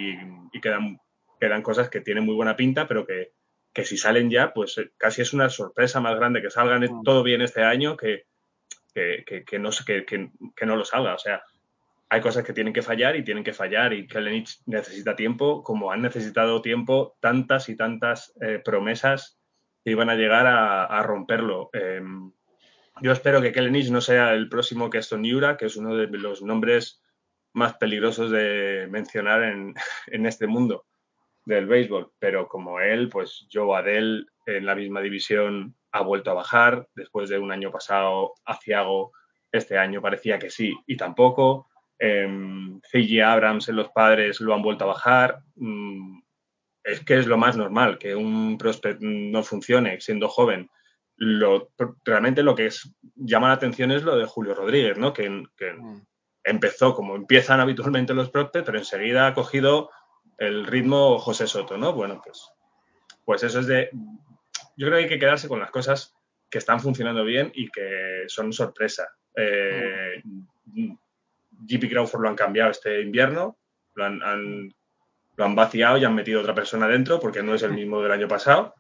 y 0.53 0.61
quedan, 0.61 0.99
quedan 1.39 1.63
cosas 1.63 1.91
que 1.91 2.01
tienen 2.01 2.25
muy 2.25 2.35
buena 2.35 2.57
pinta, 2.57 2.89
pero 2.89 3.07
que, 3.07 3.33
que 3.73 3.85
si 3.85 3.97
salen 3.97 4.31
ya, 4.31 4.53
pues 4.53 4.79
eh, 4.79 4.91
casi 4.97 5.23
es 5.23 5.33
una 5.33 5.49
sorpresa 5.49 6.01
más 6.01 6.17
grande 6.17 6.43
que 6.43 6.51
salgan 6.51 6.83
mm. 6.83 7.03
todo 7.03 7.23
bien 7.23 7.43
este 7.43 7.63
año 7.63 7.97
que, 7.97 8.27
que, 8.95 9.59
no, 9.59 9.71
que, 9.87 10.05
que, 10.05 10.67
no 10.67 10.77
lo 10.77 10.85
salga. 10.85 11.15
O 11.15 11.19
sea, 11.19 11.43
hay 12.09 12.21
cosas 12.21 12.45
que 12.45 12.53
tienen 12.53 12.75
que 12.75 12.83
fallar 12.83 13.17
y 13.17 13.25
tienen 13.25 13.45
que 13.45 13.55
fallar 13.55 13.93
y 13.93 14.07
Kelenich 14.07 14.61
necesita 14.67 15.17
tiempo, 15.17 15.63
como 15.63 15.91
han 15.91 16.03
necesitado 16.03 16.61
tiempo 16.61 17.17
tantas 17.21 17.69
y 17.69 17.77
tantas 17.77 18.35
eh, 18.41 18.61
promesas 18.63 19.39
que 19.85 19.91
iban 19.91 20.11
a 20.11 20.15
llegar 20.15 20.47
a, 20.47 21.03
romperlo. 21.03 21.71
Em, 21.73 22.31
yo 23.01 23.11
espero 23.11 23.41
que 23.41 23.53
Kelenich 23.53 23.91
no 23.91 24.01
sea 24.01 24.35
el 24.35 24.49
próximo 24.49 24.91
Keston 24.91 25.25
Yura, 25.25 25.57
que 25.57 25.67
es 25.67 25.77
uno 25.77 25.97
de 25.97 26.07
los 26.07 26.43
nombres 26.43 27.03
más 27.55 27.75
peligrosos 27.75 28.31
de 28.31 28.87
mencionar 28.91 29.43
en, 29.43 29.75
en 30.07 30.27
este 30.27 30.47
mundo 30.47 30.85
del 31.45 31.67
béisbol, 31.67 32.13
pero 32.19 32.49
como 32.49 32.81
él, 32.81 33.09
pues 33.09 33.47
Joe 33.53 33.77
Adell 33.77 34.27
en 34.47 34.67
la 34.67 34.75
misma 34.75 35.01
división 35.01 35.75
ha 35.93 36.03
vuelto 36.03 36.31
a 36.31 36.35
bajar 36.35 36.89
después 36.95 37.29
de 37.29 37.39
un 37.39 37.53
año 37.53 37.71
pasado 37.71 38.35
aciago. 38.45 39.13
Este 39.51 39.77
año 39.77 40.01
parecía 40.01 40.39
que 40.39 40.51
sí 40.51 40.75
y 40.87 40.97
tampoco. 40.97 41.69
Eh, 41.99 43.23
Abrams 43.25 43.69
en 43.69 43.77
los 43.77 43.91
padres 43.91 44.41
lo 44.41 44.55
han 44.55 44.63
vuelto 44.63 44.85
a 44.85 44.89
bajar. 44.89 45.41
Mm, 45.57 46.21
es 46.85 47.05
que 47.05 47.19
es 47.19 47.27
lo 47.27 47.39
más 47.39 47.57
normal 47.57 47.99
que 47.99 48.17
un 48.17 48.59
prospect 48.59 49.01
no 49.01 49.43
funcione 49.43 50.01
siendo 50.01 50.29
joven. 50.29 50.69
Lo, 51.17 51.71
realmente 52.05 52.43
lo 52.43 52.55
que 52.55 52.67
es, 52.67 52.93
llama 53.15 53.49
la 53.49 53.55
atención 53.55 53.93
es 53.93 54.03
lo 54.03 54.17
de 54.17 54.27
Julio 54.27 54.55
Rodríguez, 54.55 54.99
¿no? 54.99 55.13
Que, 55.13 55.29
mm. 55.31 56.07
empezó 56.45 56.95
como 56.95 57.15
empiezan 57.15 57.61
habitualmente 57.61 58.15
los 58.15 58.31
prospects, 58.31 58.67
pero 58.67 58.79
enseguida 58.79 59.29
ha 59.29 59.35
cogido 59.35 59.91
el 60.39 60.67
ritmo 60.67 61.19
José 61.19 61.47
Soto, 61.47 61.77
¿no? 61.77 61.93
Bueno, 61.93 62.21
pues, 62.25 62.51
pues 63.25 63.43
eso 63.43 63.61
es 63.61 63.67
de... 63.67 63.91
Yo 64.77 64.87
creo 64.87 64.99
que 64.99 65.05
hay 65.05 65.09
que 65.09 65.19
quedarse 65.19 65.49
con 65.49 65.61
las 65.61 65.71
cosas 65.71 66.15
que 66.51 66.59
están 66.59 66.81
funcionando 66.81 67.25
bien 67.25 67.51
y 67.55 67.69
que 67.71 68.25
son 68.27 68.53
sorpresa. 68.53 69.09
Eh, 69.37 70.23
JP 71.67 71.89
Crawford 71.91 72.23
lo 72.23 72.29
han 72.29 72.37
cambiado 72.37 72.71
este 72.71 73.01
invierno, 73.01 73.59
lo 73.95 74.05
han, 74.05 74.75
lo 75.37 75.45
han 75.45 75.55
vaciado 75.55 75.99
y 75.99 76.05
han 76.05 76.15
metido 76.15 76.41
otra 76.41 76.55
persona 76.55 76.89
dentro 76.89 77.21
porque 77.21 77.43
no 77.43 77.55
es 77.55 77.63
el 77.63 77.73
mismo 77.73 78.03
del 78.03 78.13
año 78.13 78.29
pasado 78.29 78.75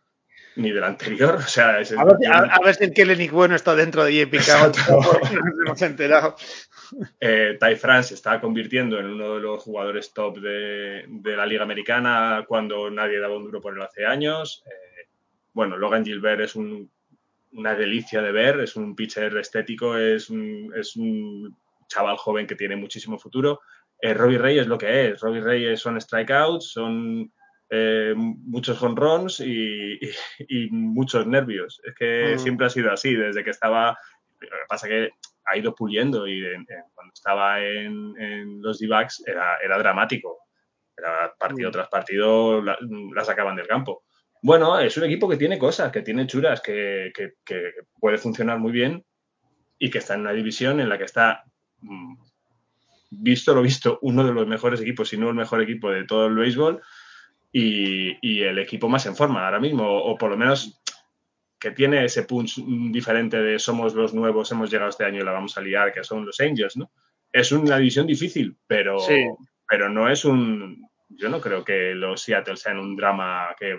ni 0.56 0.70
del 0.70 0.84
anterior. 0.84 1.36
O 1.36 1.42
sea, 1.42 1.70
a, 1.70 2.60
ver, 2.60 2.74
si 2.74 2.84
el 2.84 2.92
Kellenic 2.92 3.30
bueno 3.30 3.54
está 3.54 3.74
dentro 3.74 4.04
de 4.04 4.26
JP 4.26 4.44
Crawford. 4.44 4.74
nos 5.32 5.66
hemos 5.66 5.82
enterado. 5.82 6.36
Eh, 7.20 7.56
Ty 7.58 7.76
France 7.76 8.08
se 8.08 8.14
está 8.14 8.40
convirtiendo 8.40 8.98
en 8.98 9.06
uno 9.06 9.34
de 9.34 9.40
los 9.40 9.62
jugadores 9.62 10.12
top 10.12 10.38
de, 10.38 11.06
la 11.24 11.46
Liga 11.46 11.62
Americana 11.62 12.44
cuando 12.46 12.90
nadie 12.90 13.18
daba 13.18 13.36
un 13.36 13.44
duro 13.44 13.60
por 13.60 13.74
él 13.74 13.82
hace 13.82 14.04
años. 14.04 14.62
Eh, 14.66 15.08
bueno, 15.52 15.76
Logan 15.76 16.04
Gilbert 16.04 16.40
es 16.42 16.56
una 16.56 17.74
delicia 17.74 18.20
de 18.22 18.32
ver, 18.32 18.60
es 18.60 18.76
un 18.76 18.94
pitcher 18.94 19.36
estético, 19.36 19.96
es 19.96 20.30
un, 20.30 20.72
es 20.76 20.96
un 20.96 21.56
chaval 21.88 22.16
joven 22.16 22.46
que 22.46 22.56
tiene 22.56 22.76
muchísimo 22.76 23.18
futuro. 23.18 23.60
Eh, 24.00 24.14
Robbie 24.14 24.38
Ray 24.38 24.58
es 24.58 24.66
lo 24.66 24.78
que 24.78 25.08
es. 25.08 25.20
Robbie 25.20 25.40
Ray 25.40 25.76
son 25.76 26.00
strikeouts, 26.00 26.72
son 26.72 27.32
eh, 27.74 28.12
muchos 28.14 28.82
honrons 28.82 29.40
y, 29.40 29.98
y, 30.40 30.68
muchos 30.70 31.26
nervios. 31.26 31.80
Es 31.82 31.94
que 31.94 32.34
mm. 32.34 32.38
siempre 32.38 32.66
ha 32.66 32.70
sido 32.70 32.92
así, 32.92 33.14
desde 33.14 33.42
que 33.42 33.48
estaba. 33.48 33.98
Lo 34.40 34.48
que 34.48 34.66
pasa 34.68 34.88
que 34.88 35.12
ha 35.46 35.56
ido 35.56 35.74
puliendo 35.74 36.28
y 36.28 36.42
cuando 36.92 37.14
estaba 37.14 37.64
en, 37.64 38.60
los 38.60 38.78
D-backs 38.78 39.22
era, 39.26 39.56
era, 39.64 39.78
dramático. 39.78 40.40
Era 40.94 41.34
partido 41.38 41.70
mm. 41.70 41.72
tras 41.72 41.88
partido, 41.88 42.60
la, 42.60 42.76
sacaban 43.24 43.56
del 43.56 43.66
campo. 43.66 44.04
Bueno, 44.42 44.78
es 44.78 44.94
un 44.98 45.04
equipo 45.04 45.26
que 45.26 45.38
tiene 45.38 45.58
cosas, 45.58 45.90
que 45.90 46.02
tiene 46.02 46.26
churas, 46.26 46.60
que, 46.60 47.10
puede 47.98 48.18
funcionar 48.18 48.58
muy 48.58 48.72
bien 48.72 49.02
y 49.78 49.88
que 49.88 49.98
está 49.98 50.12
en 50.12 50.20
una 50.20 50.32
división 50.32 50.78
en 50.78 50.90
la 50.90 50.98
que 50.98 51.04
está, 51.04 51.44
mm, 51.80 52.16
visto 53.12 53.54
lo 53.54 53.62
visto, 53.62 53.98
uno 54.02 54.24
de 54.24 54.34
los 54.34 54.46
mejores 54.46 54.82
equipos, 54.82 55.08
si 55.08 55.16
no 55.16 55.30
el 55.30 55.34
mejor 55.34 55.62
equipo 55.62 55.90
de 55.90 56.04
todo 56.04 56.26
el 56.26 56.34
béisbol 56.34 56.82
y, 57.52 58.16
y 58.20 58.42
el 58.42 58.58
equipo 58.58 58.88
más 58.88 59.06
en 59.06 59.14
forma 59.14 59.44
ahora 59.44 59.60
mismo, 59.60 59.86
o 59.86 60.16
por 60.16 60.30
lo 60.30 60.36
menos 60.36 60.82
que 61.58 61.70
tiene 61.70 62.04
ese 62.04 62.24
punch 62.24 62.56
diferente 62.90 63.40
de 63.40 63.58
somos 63.58 63.94
los 63.94 64.14
nuevos, 64.14 64.50
hemos 64.50 64.70
llegado 64.70 64.90
este 64.90 65.04
año 65.04 65.20
y 65.20 65.24
la 65.24 65.32
vamos 65.32 65.56
a 65.56 65.60
liar, 65.60 65.92
que 65.92 66.02
son 66.02 66.26
los 66.26 66.40
Angels, 66.40 66.76
¿no? 66.76 66.90
Es 67.30 67.52
una 67.52 67.78
división 67.78 68.06
difícil, 68.06 68.56
pero, 68.66 68.96
pero 69.68 69.88
no 69.88 70.10
es 70.10 70.24
un 70.24 70.82
yo 71.16 71.28
no 71.28 71.40
creo 71.40 71.64
que 71.64 71.94
los 71.94 72.22
Seattle 72.22 72.56
sean 72.56 72.78
un 72.78 72.96
drama 72.96 73.54
que... 73.58 73.78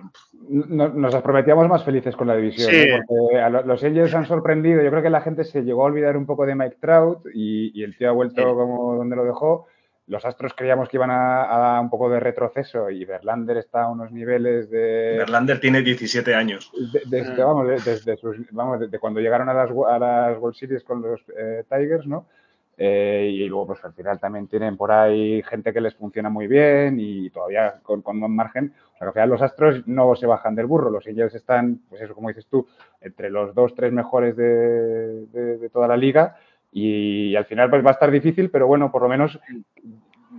Nos, 0.49 1.15
prometíamos 1.17 1.67
más 1.67 1.83
felices 1.83 2.15
con 2.15 2.27
la 2.27 2.35
división, 2.35 2.71
porque 3.07 3.67
los 3.67 3.83
Angels 3.83 4.13
han 4.13 4.25
sorprendido. 4.25 4.81
Yo 4.81 4.89
creo 4.89 5.03
que 5.03 5.09
la 5.09 5.21
gente 5.21 5.43
se 5.43 5.63
llegó 5.63 5.83
a 5.83 5.87
olvidar 5.87 6.17
un 6.17 6.25
poco 6.25 6.45
de 6.45 6.55
Mike 6.55 6.77
Trout 6.79 7.25
y, 7.33 7.83
el 7.83 7.97
tío 7.97 8.09
ha 8.09 8.13
vuelto 8.13 8.55
como 8.55 8.95
donde 8.95 9.15
lo 9.15 9.25
dejó. 9.25 9.67
Los 10.07 10.25
Astros 10.25 10.53
creíamos 10.53 10.89
que 10.89 10.97
iban 10.97 11.11
a, 11.11 11.47
dar 11.47 11.81
un 11.81 11.89
poco 11.89 12.09
de 12.09 12.19
retroceso 12.19 12.89
y 12.89 13.05
Verlander 13.05 13.57
está 13.57 13.83
a 13.83 13.89
unos 13.89 14.11
niveles 14.11 14.69
de... 14.69 15.15
Verlander 15.17 15.59
tiene 15.59 15.81
17 15.81 16.35
años. 16.35 16.71
Desde, 17.05 17.41
ah. 17.41 17.45
vamos, 17.45 17.67
desde, 17.85 18.17
vamos, 18.51 18.81
desde 18.81 18.99
cuando 18.99 19.21
llegaron 19.21 19.47
a 19.47 19.53
las, 19.53 19.69
a 19.71 19.99
las 19.99 20.37
World 20.37 20.55
Series 20.55 20.83
con 20.83 21.01
los 21.01 21.21
eh, 21.37 21.63
Tigers, 21.69 22.05
¿no? 22.05 22.27
Eh, 22.75 23.29
y 23.31 23.47
luego, 23.47 23.67
pues 23.67 23.85
al 23.85 23.93
final 23.93 24.19
también 24.19 24.47
tienen 24.47 24.75
por 24.77 24.91
ahí 24.91 25.43
gente 25.43 25.71
que 25.71 25.81
les 25.81 25.93
funciona 25.93 26.29
muy 26.29 26.47
bien 26.47 26.99
y 26.99 27.29
todavía 27.29 27.79
con, 27.83 28.01
con 28.01 28.21
un 28.21 28.35
margen. 28.35 28.73
O 28.95 28.97
sea, 28.97 28.99
que 28.99 29.05
al 29.05 29.13
final 29.13 29.29
los 29.29 29.41
astros 29.41 29.87
no 29.87 30.15
se 30.15 30.25
bajan 30.25 30.55
del 30.55 30.65
burro. 30.65 30.89
Los 30.89 31.05
Angels 31.07 31.35
están, 31.35 31.81
pues 31.89 32.01
eso, 32.01 32.15
como 32.15 32.29
dices 32.29 32.47
tú, 32.47 32.67
entre 33.01 33.29
los 33.29 33.53
dos, 33.53 33.75
tres 33.75 33.91
mejores 33.91 34.35
de, 34.35 35.25
de, 35.27 35.69
toda 35.69 35.87
la 35.87 35.97
liga. 35.97 36.37
Y, 36.73 37.35
al 37.35 37.45
final, 37.45 37.69
pues 37.69 37.85
va 37.85 37.91
a 37.91 37.93
estar 37.93 38.09
difícil, 38.09 38.49
pero 38.49 38.65
bueno, 38.65 38.91
por 38.91 39.03
lo 39.03 39.09
menos 39.09 39.39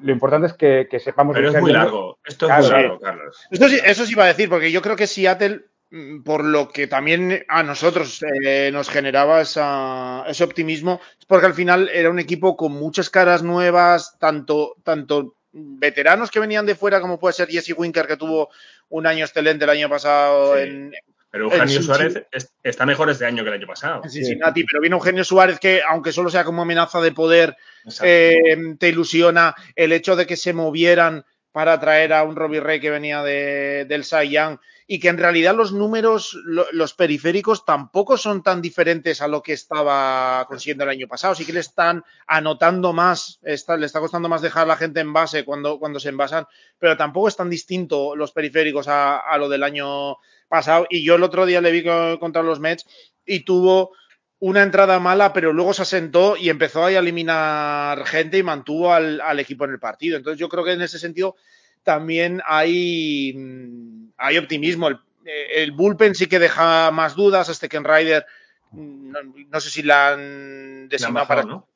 lo 0.03 0.13
importante 0.13 0.49
es 0.49 0.53
que, 0.53 0.89
que 0.91 0.99
sepamos. 0.99 1.35
Pero 1.35 1.51
es 1.51 1.61
muy 1.61 1.73
largo. 1.73 2.19
Esto 2.25 2.51
es 2.51 2.59
muy 2.59 2.71
largo, 2.71 2.99
Carlos. 2.99 3.47
Esto 3.51 3.69
sí, 3.69 3.79
eso 3.85 4.05
sí 4.05 4.13
iba 4.13 4.25
a 4.25 4.29
decir, 4.29 4.49
porque 4.49 4.73
yo 4.73 4.83
creo 4.83 4.97
que 4.97 5.07
Seattle 5.07 5.63
Mm, 5.95 6.23
por 6.25 6.43
lo 6.43 6.71
que 6.71 6.89
también 6.89 7.45
a 7.47 7.63
nosotros 7.63 8.21
eh, 8.45 8.71
nos 8.73 8.89
generaba 8.89 9.41
ese 9.41 10.43
optimismo, 10.43 11.01
es 11.21 11.25
porque 11.25 11.47
al 11.47 11.55
final 11.55 11.89
era 11.89 12.11
un 12.11 12.19
equipo 12.19 12.57
con 12.57 12.73
muchas 12.73 13.11
caras 13.11 13.45
nuevas, 13.45 14.19
tanto, 14.19 14.75
tanto 14.83 15.37
veteranos 15.53 16.33
que 16.33 16.41
venían 16.41 16.67
de 16.67 16.75
fuera, 16.75 17.01
como 17.01 17.21
puede 17.21 17.35
ser 17.35 17.49
Jesse 17.49 17.79
Winker, 17.79 18.09
que 18.09 18.17
tuvo 18.17 18.49
un 18.89 19.07
año 19.07 19.25
excelente 19.25 19.63
el 19.63 19.71
año 19.71 19.89
pasado 19.89 20.59
en, 20.59 20.93
pero 21.35 21.51
Eugenio 21.51 21.83
Suárez 21.83 22.29
está 22.63 22.87
mejor 22.87 23.11
este 23.11 23.27
año 23.27 23.43
que 23.43 23.49
el 23.49 23.57
año 23.57 23.67
pasado. 23.67 24.03
En 24.05 24.11
Cincinnati, 24.11 24.63
pero 24.63 24.81
viene 24.81 24.95
Eugenio 24.95 25.25
Suárez 25.25 25.59
que, 25.59 25.83
aunque 25.85 26.13
solo 26.13 26.31
sea 26.31 26.45
como 26.45 26.63
amenaza 26.63 27.01
de 27.01 27.11
poder, 27.11 27.57
eh, 28.03 28.57
te 28.79 28.91
ilusiona 28.91 29.53
el 29.75 29.91
hecho 29.91 30.15
de 30.15 30.29
que 30.29 30.37
se 30.37 30.53
movieran 30.53 31.25
para 31.51 31.81
traer 31.81 32.13
a 32.13 32.23
un 32.23 32.37
Robbie 32.37 32.61
Ray 32.61 32.79
que 32.79 32.91
venía 32.91 33.25
de, 33.25 33.85
del 33.89 34.05
Cy 34.05 34.31
Young 34.31 34.59
y 34.87 35.01
que 35.01 35.09
en 35.09 35.19
realidad 35.19 35.57
los 35.57 35.73
números, 35.73 36.39
los 36.45 36.95
periféricos 36.95 37.65
tampoco 37.65 38.17
son 38.17 38.45
tan 38.45 38.63
diferentes 38.63 39.21
a 39.21 39.27
lo 39.27 39.43
que 39.43 39.55
estaba 39.55 40.45
consiguiendo 40.47 40.85
el 40.85 40.91
año 40.91 41.09
pasado. 41.09 41.35
Sí 41.35 41.45
que 41.45 41.53
le 41.53 41.61
están 41.61 42.05
anotando 42.29 42.93
más, 42.93 43.41
le 43.43 43.55
está 43.55 43.99
costando 43.99 44.29
más 44.29 44.41
dejar 44.41 44.65
a 44.65 44.67
la 44.67 44.77
gente 44.77 45.01
en 45.01 45.13
base 45.13 45.45
cuando, 45.45 45.81
cuando 45.81 45.99
se 45.99 46.11
envasan, 46.11 46.47
pero 46.79 46.97
tampoco 46.97 47.27
es 47.27 47.35
tan 47.35 47.51
distinto 47.51 48.15
los 48.15 48.31
periféricos 48.31 48.87
a, 48.87 49.19
a 49.19 49.37
lo 49.37 49.49
del 49.49 49.65
año 49.65 50.19
pasado. 50.49 50.87
Y 50.91 51.05
yo 51.05 51.17
el 51.17 51.23
otro 51.23 51.47
día 51.47 51.61
le 51.61 51.73
vi 51.73 51.85
contra 52.19 52.43
los 52.43 52.61
Mets 52.61 52.87
y 53.25 53.41
tuvo 53.41 53.93
una 54.41 54.63
entrada 54.63 54.99
mala, 54.99 55.33
pero 55.33 55.53
luego 55.53 55.73
se 55.73 55.83
asentó 55.83 56.37
y 56.37 56.51
empezó 56.51 56.85
a 56.85 56.93
eliminar 56.93 58.05
gente 58.05 58.39
y 58.39 58.43
mantuvo 58.43 58.93
al, 58.93 59.41
equipo 59.41 59.65
en 59.65 59.73
el 59.73 59.79
partido. 59.79 60.17
Entonces 60.17 60.39
yo 60.39 60.49
creo 60.49 60.65
que 60.65 60.73
en 60.73 60.83
ese 60.83 60.99
sentido 60.99 61.37
también 61.83 62.43
hay, 62.47 63.33
mm, 63.35 64.13
hay 64.19 64.39
optimismo. 64.39 64.91
El, 65.25 65.73
bullpen 65.73 66.15
sí 66.15 66.27
que 66.27 66.39
deja 66.39 66.91
más 66.91 67.15
dudas. 67.15 67.49
Este 67.49 67.69
Ken 67.69 67.85
Ryder, 67.85 68.27
mm, 68.73 69.13
no, 69.51 69.61
sé 69.61 69.71
si 69.71 69.83
la 69.83 70.13
han 70.13 70.89
designado 70.89 71.27
para 71.27 71.45
¿no? 71.45 71.69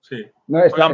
Sí. 0.00 0.16
No, 0.48 0.62
está, 0.62 0.92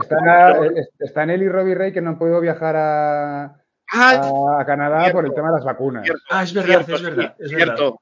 está, 1.01 1.23
en 1.25 1.31
él 1.31 1.43
y 1.43 1.49
Robbie 1.49 1.75
Ray 1.75 1.93
que 1.93 2.01
no 2.01 2.11
han 2.11 2.19
podido 2.19 2.41
viajar 2.41 2.77
a, 2.77 3.65
ah, 3.93 4.59
a, 4.61 4.65
Canadá 4.65 5.11
por 5.13 5.25
el 5.25 5.35
tema 5.35 5.49
de 5.49 5.55
las 5.55 5.65
vacunas. 5.65 6.09
Ah, 6.31 6.43
es 6.43 6.53
verdad, 6.53 6.89
es 6.89 7.03
verdad. 7.03 7.37
Es 7.39 7.51
cierto. 7.51 8.01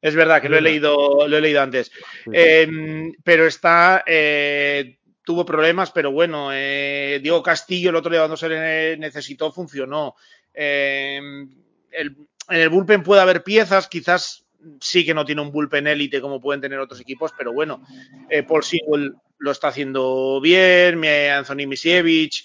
Es 0.00 0.14
verdad 0.14 0.40
que 0.40 0.48
lo 0.48 0.56
he 0.56 0.60
leído, 0.60 1.26
lo 1.26 1.36
he 1.36 1.40
leído 1.40 1.60
antes. 1.60 1.90
Em, 2.32 3.12
pero 3.24 3.46
está. 3.46 4.04
Eh, 4.06 4.98
tuvo 5.24 5.44
problemas, 5.44 5.90
pero 5.90 6.12
bueno, 6.12 6.50
eh, 6.52 7.18
Diego 7.22 7.42
Castillo 7.42 7.90
el 7.90 7.96
otro 7.96 8.10
día 8.10 8.20
cuando 8.20 8.36
se 8.36 8.48
le 8.48 8.96
necesitó 8.96 9.52
funcionó. 9.52 10.14
Em, 10.54 11.50
en 11.90 12.26
el 12.48 12.68
bullpen 12.68 13.02
puede 13.02 13.20
haber 13.22 13.42
piezas, 13.42 13.88
quizás 13.88 14.46
sí 14.80 15.04
que 15.04 15.14
no 15.14 15.24
tiene 15.24 15.42
un 15.42 15.52
bullpen 15.52 15.86
élite 15.86 16.20
como 16.20 16.40
pueden 16.40 16.60
tener 16.60 16.78
otros 16.78 17.00
equipos, 17.00 17.32
pero 17.36 17.52
bueno, 17.52 17.82
eh, 18.28 18.42
Paul 18.42 18.64
Sewell 18.64 19.14
lo 19.38 19.50
está 19.50 19.68
haciendo 19.68 20.40
bien, 20.40 21.04
Anthony 21.04 21.66
Misiewicz, 21.66 22.44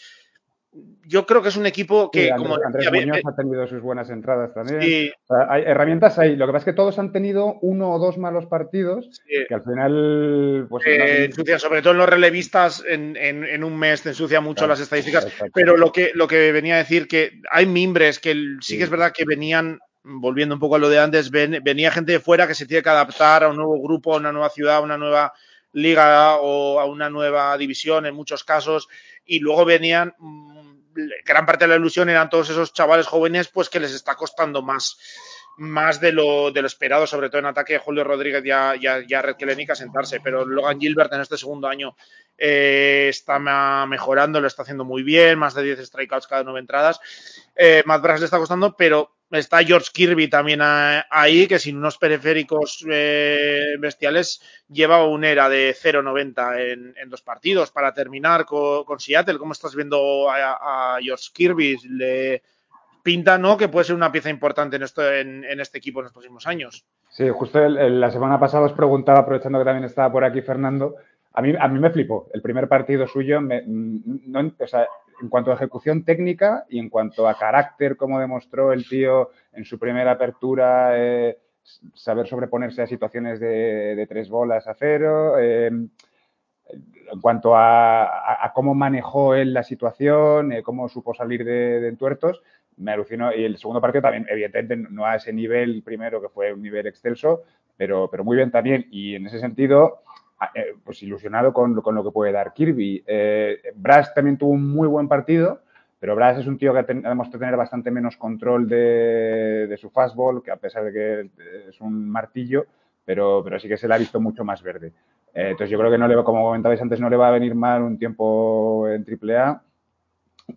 yo 1.05 1.25
creo 1.25 1.41
que 1.41 1.49
es 1.49 1.57
un 1.57 1.65
equipo 1.65 2.09
que, 2.09 2.31
como 2.35 2.55
Andrés 2.55 2.91
Muñoz 2.91 3.21
ha 3.25 3.35
tenido 3.35 3.67
sus 3.67 3.81
buenas 3.81 4.09
entradas 4.09 4.53
también. 4.53 5.11
hay 5.49 5.63
herramientas 5.63 6.17
ahí. 6.17 6.35
Lo 6.35 6.45
que 6.45 6.53
pasa 6.53 6.63
es 6.63 6.73
que 6.73 6.75
todos 6.75 6.97
han 6.97 7.11
tenido 7.11 7.59
uno 7.61 7.91
o 7.91 7.99
dos 7.99 8.17
malos 8.17 8.45
partidos 8.47 9.21
que 9.27 9.53
al 9.53 9.63
final. 9.63 10.65
Pues, 10.69 10.83
eh, 10.87 11.29
sobre 11.57 11.81
todo 11.81 11.93
en 11.93 11.99
los 11.99 12.09
relevistas, 12.09 12.83
en, 12.87 13.63
un 13.63 13.77
mes 13.77 14.01
te 14.01 14.09
ensucia 14.09 14.41
mucho 14.41 14.65
las 14.65 14.79
estadísticas. 14.79 15.27
Pero 15.53 15.77
lo 15.77 15.91
que, 15.91 16.11
lo 16.15 16.27
que 16.27 16.51
venía 16.51 16.75
a 16.75 16.79
decir 16.79 17.07
que 17.07 17.41
hay 17.51 17.65
mimbres 17.65 18.19
que 18.19 18.35
sí, 18.61 18.77
que 18.77 18.83
es 18.83 18.89
verdad 18.89 19.13
que 19.13 19.25
venían. 19.25 19.79
Volviendo 20.05 20.55
un 20.55 20.59
poco 20.59 20.75
a 20.75 20.79
lo 20.79 20.89
de 20.89 20.99
antes, 20.99 21.31
venía 21.31 21.89
gente 21.89 22.11
de 22.11 22.19
fuera 22.19 22.45
que 22.45 22.55
se 22.55 22.65
tiene 22.65 22.83
que 22.83 22.89
adaptar 22.89 23.45
a 23.45 23.47
un 23.47 23.55
nuevo 23.55 23.81
grupo, 23.81 24.13
a 24.13 24.17
una 24.17 24.33
nueva 24.33 24.49
ciudad, 24.49 24.75
a 24.75 24.81
una 24.81 24.97
nueva 24.97 25.31
liga 25.71 26.35
o 26.41 26.77
a 26.81 26.85
una 26.85 27.09
nueva 27.09 27.57
división 27.57 28.05
en 28.05 28.13
muchos 28.13 28.43
casos, 28.43 28.89
y 29.25 29.39
luego 29.39 29.63
venían 29.63 30.13
gran 31.25 31.45
parte 31.45 31.65
de 31.65 31.69
la 31.69 31.75
ilusión 31.75 32.09
eran 32.09 32.29
todos 32.29 32.49
esos 32.49 32.73
chavales 32.73 33.07
jóvenes, 33.07 33.47
pues 33.47 33.69
que 33.69 33.79
les 33.79 33.93
está 33.93 34.15
costando 34.15 34.61
más, 34.61 34.97
más 35.57 35.99
de 35.99 36.11
lo, 36.11 36.51
de 36.51 36.61
esperado, 36.61 37.07
sobre 37.07 37.29
todo 37.29 37.39
en 37.39 37.45
ataque 37.45 37.77
Julio 37.77 38.03
Rodríguez 38.03 38.43
ya, 38.43 38.75
ya, 38.79 39.05
ya 39.07 39.21
Red 39.21 39.35
Kelenic 39.35 39.73
sentarse, 39.75 40.19
pero 40.19 40.45
Logan 40.45 40.79
Gilbert 40.79 41.13
en 41.13 41.21
este 41.21 41.37
segundo 41.37 41.67
año 41.67 41.95
eh, 42.37 43.07
está 43.09 43.39
mejorando, 43.85 44.41
lo 44.41 44.47
está 44.47 44.63
haciendo 44.63 44.85
muy 44.85 45.03
bien, 45.03 45.37
más 45.37 45.53
de 45.53 45.63
10 45.63 45.85
strikeouts 45.85 46.27
cada 46.27 46.43
nueve 46.43 46.59
entradas. 46.59 46.99
Eh, 47.55 47.83
Matt 47.85 48.01
Brass 48.01 48.19
le 48.19 48.25
está 48.25 48.37
costando, 48.37 48.75
pero 48.75 49.15
está 49.39 49.63
George 49.63 49.89
Kirby 49.93 50.27
también 50.27 50.59
ahí, 50.61 51.47
que 51.47 51.59
sin 51.59 51.77
unos 51.77 51.97
periféricos 51.97 52.85
eh, 52.89 53.75
bestiales 53.79 54.41
lleva 54.69 55.05
una 55.07 55.29
era 55.29 55.49
de 55.49 55.73
0.90 55.73 56.71
en, 56.71 56.93
en, 56.97 57.09
dos 57.09 57.21
partidos. 57.21 57.71
Para 57.71 57.93
terminar 57.93 58.45
con, 58.45 58.99
Seattle, 58.99 59.37
¿cómo 59.37 59.53
estás 59.53 59.75
viendo 59.75 60.29
a, 60.29 60.97
George 61.01 61.29
Kirby? 61.33 61.77
Le 61.89 62.43
pinta, 63.01 63.37
¿no? 63.37 63.57
Que 63.57 63.69
puede 63.69 63.85
ser 63.85 63.95
una 63.95 64.11
pieza 64.11 64.29
importante 64.29 64.77
en, 64.77 64.83
esto, 64.83 65.11
en, 65.11 65.59
este 65.59 65.77
equipo 65.77 65.99
en 65.99 66.05
los 66.05 66.13
próximos 66.13 66.47
años. 66.47 66.85
Sí, 67.09 67.29
justo 67.29 67.59
la 67.67 68.11
semana 68.11 68.39
pasada 68.39 68.65
os 68.65 68.73
preguntaba, 68.73 69.19
aprovechando 69.19 69.59
que 69.59 69.65
también 69.65 69.85
estaba 69.85 70.11
por 70.11 70.23
aquí 70.23 70.41
Fernando, 70.41 70.95
a 71.33 71.41
mí, 71.41 71.53
a 71.59 71.67
mí 71.67 71.79
me 71.79 71.89
flipó. 71.89 72.29
El 72.33 72.41
primer 72.41 72.67
partido 72.67 73.07
suyo, 73.07 73.41
no, 73.41 74.53
o 74.59 74.67
sea, 74.67 74.87
en 75.21 75.29
cuanto 75.29 75.51
a 75.51 75.55
ejecución 75.55 76.03
técnica 76.03 76.65
y 76.69 76.79
en 76.79 76.89
cuanto 76.89 77.27
a 77.27 77.37
carácter, 77.37 77.97
como 77.97 78.19
demostró 78.19 78.73
el 78.73 78.87
tío 78.87 79.31
en 79.53 79.65
su 79.65 79.79
primera 79.79 80.11
apertura, 80.11 80.91
eh, 80.95 81.37
saber 81.93 82.27
sobreponerse 82.27 82.81
a 82.81 82.87
situaciones 82.87 83.39
de, 83.39 84.05
tres 84.09 84.29
bolas 84.29 84.67
a 84.67 84.73
cero. 84.73 85.37
Em, 85.39 85.89
en 87.11 87.21
cuanto 87.21 87.55
a, 87.55 88.51
cómo 88.55 88.73
manejó 88.73 89.35
él 89.35 89.53
la 89.53 89.63
situación, 89.63 90.51
eh, 90.53 90.63
cómo 90.63 90.89
supo 90.89 91.13
salir 91.13 91.43
de, 91.43 91.87
entuertos, 91.87 92.41
me 92.77 92.91
alucinó. 92.91 93.33
Y 93.33 93.43
el 93.43 93.57
segundo 93.57 93.81
partido 93.81 94.01
también, 94.03 94.25
evidentemente, 94.29 94.75
no 94.89 95.05
a 95.05 95.15
ese 95.15 95.33
nivel 95.33 95.83
primero, 95.83 96.21
que 96.21 96.29
fue 96.29 96.53
un 96.53 96.61
nivel 96.61 96.87
excelso, 96.87 97.43
pero, 97.77 98.09
pero 98.09 98.23
muy 98.23 98.37
bien 98.37 98.51
también. 98.51 98.87
Y 98.89 99.15
en 99.15 99.27
ese 99.27 99.39
sentido, 99.39 99.99
eh, 99.99 100.12
pues 100.83 101.01
ilusionado 101.03 101.53
con, 101.53 101.75
lo 101.75 102.03
que 102.03 102.11
puede 102.11 102.31
dar 102.31 102.53
Kirby. 102.53 103.03
Eh, 103.05 103.61
Brass 103.75 104.13
también 104.13 104.37
tuvo 104.37 104.51
un 104.51 104.67
muy 104.67 104.87
buen 104.87 105.07
partido, 105.07 105.61
pero 105.99 106.15
Brass 106.15 106.39
es 106.39 106.47
un 106.47 106.57
tío 106.57 106.73
que 106.73 106.79
ha 106.79 106.83
demostrado 106.83 107.39
tener 107.39 107.55
bastante 107.55 107.91
menos 107.91 108.17
control 108.17 108.67
de, 108.67 109.75
su 109.79 109.89
fastball, 109.89 110.43
que 110.43 110.51
a 110.51 110.57
pesar 110.57 110.83
de 110.85 110.93
que 110.93 111.69
es 111.69 111.81
un 111.81 112.09
martillo, 112.09 112.65
pero, 113.05 113.41
pero 113.43 113.59
sí 113.59 113.67
que 113.67 113.77
se 113.77 113.87
le 113.87 113.95
ha 113.95 113.97
visto 113.97 114.19
mucho 114.19 114.43
más 114.43 114.61
verde. 114.61 114.87
Eh, 115.33 115.49
entonces 115.51 115.69
yo 115.69 115.79
creo 115.79 115.91
que 115.91 115.97
no 115.97 116.07
le 116.07 116.15
como 116.23 116.43
comentabais 116.43 116.81
antes, 116.81 116.99
no 116.99 117.09
le 117.09 117.17
va 117.17 117.29
a 117.29 117.31
venir 117.31 117.55
mal 117.55 117.81
un 117.81 117.97
tiempo 117.97 118.87
en 118.89 119.05
AAA. 119.05 119.61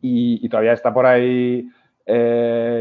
Y, 0.01 0.45
y 0.45 0.49
todavía 0.49 0.73
está 0.73 0.93
por 0.93 1.07
ahí 1.07 1.69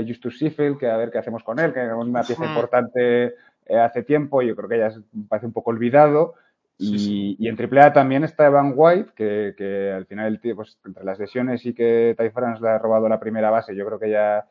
Justus 0.07 0.35
Sheffield, 0.35 0.77
que 0.77 0.87
a 0.87 0.97
ver 0.97 1.11
qué 1.11 1.17
hacemos 1.17 1.43
con 1.43 1.59
él, 1.59 1.73
que 1.73 1.85
es 1.85 1.91
una 1.91 2.23
pieza 2.23 2.45
importante 2.45 3.33
hace 3.69 4.03
tiempo, 4.03 4.41
yo 4.41 4.55
creo 4.55 4.69
que 4.69 4.77
ya 4.77 4.91
parece 5.27 5.47
un 5.47 5.53
poco 5.53 5.71
olvidado. 5.71 6.35
Y, 6.77 7.47
en 7.47 7.57
AAA 7.57 7.93
también 7.93 8.23
está 8.23 8.47
Evan 8.47 8.73
White, 8.75 9.11
que, 9.15 9.93
al 9.95 10.05
final 10.05 10.27
el 10.27 10.41
tío, 10.41 10.55
pues 10.55 10.77
entre 10.85 11.05
las 11.05 11.19
lesiones 11.19 11.65
y 11.65 11.73
que 11.73 12.15
Ty 12.17 12.29
France 12.31 12.61
le 12.61 12.69
ha 12.69 12.77
robado 12.77 13.07
la 13.07 13.19
primera 13.19 13.49
base, 13.49 13.75
yo 13.75 13.85
creo 13.85 13.99
que 13.99 14.09
ya 14.09 14.45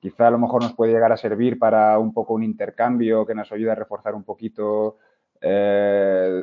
quizá 0.00 0.28
a 0.28 0.30
lo 0.30 0.38
mejor 0.38 0.62
nos 0.62 0.72
puede 0.72 0.92
llegar 0.92 1.12
a 1.12 1.16
servir 1.16 1.58
para 1.58 1.98
un 1.98 2.14
poco 2.14 2.34
un 2.34 2.44
intercambio 2.44 3.26
que 3.26 3.34
nos 3.34 3.50
ayude 3.52 3.72
a 3.72 3.74
reforzar 3.74 4.14
un 4.14 4.24
poquito 4.24 4.96
eh, 5.40 6.42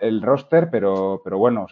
el, 0.00 0.22
roster, 0.22 0.70
pero, 0.70 1.20
pero 1.22 1.36
bueno, 1.38 1.66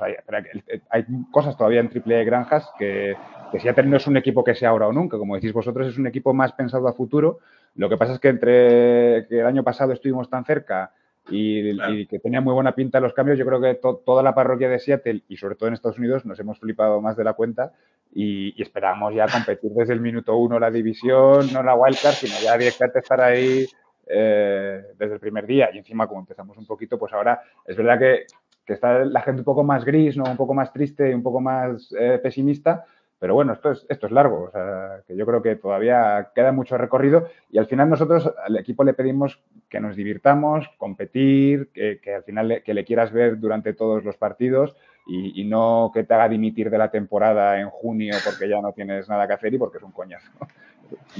hay, 0.91 1.05
cosas 1.31 1.57
todavía 1.57 1.81
en 1.81 1.89
AAA 1.89 2.21
y 2.21 2.25
Granjas 2.25 2.71
que, 2.79 3.17
que 3.51 3.61
Seattle 3.61 3.87
no 3.87 3.97
es 3.97 4.07
un 4.07 4.19
equipo 4.19 4.45
que 4.45 4.55
sea 4.55 4.71
ahora 4.71 4.89
o 4.89 4.93
nunca, 4.93 5.17
como 5.17 5.37
decís 5.37 5.55
vosotros, 5.55 5.87
es 5.87 5.97
un 5.97 6.07
equipo 6.07 6.35
más 6.35 6.53
pensado 6.53 6.87
a 6.87 6.93
futuro. 6.93 7.39
Lo 7.77 7.89
que 7.89 7.97
pasa 7.97 8.13
es 8.13 8.21
que 8.21 8.29
entre 8.29 9.27
que 9.29 9.41
el 9.41 9.47
año 9.47 9.65
pasado 9.65 9.93
estuvimos 9.93 10.29
tan 10.29 10.45
cerca 10.45 10.93
y, 11.29 12.07
que 12.07 12.19
tenía 12.19 12.41
muy 12.41 12.53
buena 12.53 12.75
pinta 12.75 13.01
los 13.01 13.15
cambios, 13.15 13.39
yo 13.39 13.47
creo 13.47 13.61
que 13.61 13.75
toda 13.75 14.23
la 14.23 14.35
parroquia 14.35 14.69
de 14.69 14.79
Seattle 14.79 15.23
y 15.29 15.37
sobre 15.37 15.55
todo 15.55 15.69
en 15.69 15.75
Estados 15.75 15.99
Unidos 15.99 16.27
nos 16.27 16.39
hemos 16.39 16.59
flipado 16.59 17.01
más 17.01 17.17
de 17.17 17.25
la 17.25 17.33
cuenta 17.33 17.73
y, 18.13 18.61
esperamos 18.61 19.15
ya 19.15 19.27
competir 19.27 19.73
desde 19.73 19.95
el 19.95 20.01
minuto 20.01 20.37
uno 20.37 20.59
la 20.59 20.71
división, 20.71 21.53
no 21.53 21.63
la 21.63 21.75
wildcard, 21.75 22.15
sino 22.15 22.35
ya 22.43 22.57
directamente 22.57 23.01
estar 23.01 23.21
ahí 23.21 23.67
eh, 24.07 24.83
desde 24.99 25.15
el 25.15 25.21
primer 25.21 25.47
día. 25.47 25.71
Y 25.73 25.79
encima, 25.79 26.07
como 26.07 26.21
empezamos 26.21 26.57
un 26.57 26.67
poquito, 26.67 26.99
pues 26.99 27.13
ahora 27.13 27.43
es 27.65 27.77
verdad 27.77 27.99
que, 27.99 28.27
está 28.67 29.05
la 29.05 29.21
gente 29.21 29.41
un 29.41 29.45
poco 29.45 29.65
más 29.65 29.85
gris, 29.85 30.17
¿no? 30.17 30.25
un 30.25 30.37
poco 30.37 30.55
más 30.55 30.73
triste 30.73 31.11
y 31.11 31.15
un 31.15 31.23
poco 31.23 31.41
más 31.41 31.95
eh, 31.99 32.19
pesimista, 32.23 32.85
pero 33.25 33.33
bueno, 33.33 33.55
esto 33.55 33.71
es, 33.71 33.87
esto 33.89 34.05
es 34.05 34.13
largo, 34.13 34.43
o 34.43 34.51
sea, 34.51 35.01
que 35.09 35.17
yo 35.17 35.25
creo 35.25 35.41
que 35.41 35.57
todavía 35.57 36.29
queda 36.35 36.53
mucho 36.53 36.77
recorrido 36.77 37.27
y 37.51 37.57
al 37.57 37.65
final 37.65 37.89
nosotros 37.89 38.31
al 38.45 38.55
equipo 38.59 38.85
le 38.85 38.93
pedimos 38.93 39.43
que 39.71 39.81
nos 39.81 39.97
divirtamos, 39.97 40.69
competir, 40.77 41.71
que, 41.73 41.99
al 42.15 42.23
final 42.25 42.49
le, 42.49 42.63
que 42.63 42.75
le 42.75 42.85
quieras 42.85 43.13
ver 43.15 43.39
durante 43.39 43.73
todos 43.73 44.05
los 44.05 44.19
partidos 44.19 44.77
y, 45.07 45.43
no 45.45 45.91
que 45.95 46.05
te 46.05 46.13
haga 46.13 46.29
dimitir 46.29 46.69
de 46.69 46.77
la 46.77 46.91
temporada 46.91 47.59
en 47.59 47.71
junio 47.71 48.15
porque 48.23 48.47
ya 48.47 48.61
no 48.61 48.75
tienes 48.75 49.09
nada 49.09 49.27
que 49.27 49.33
hacer 49.33 49.55
y 49.55 49.57
porque 49.59 49.79
es 49.79 49.85
un 49.85 49.93
coñazo. 49.93 50.31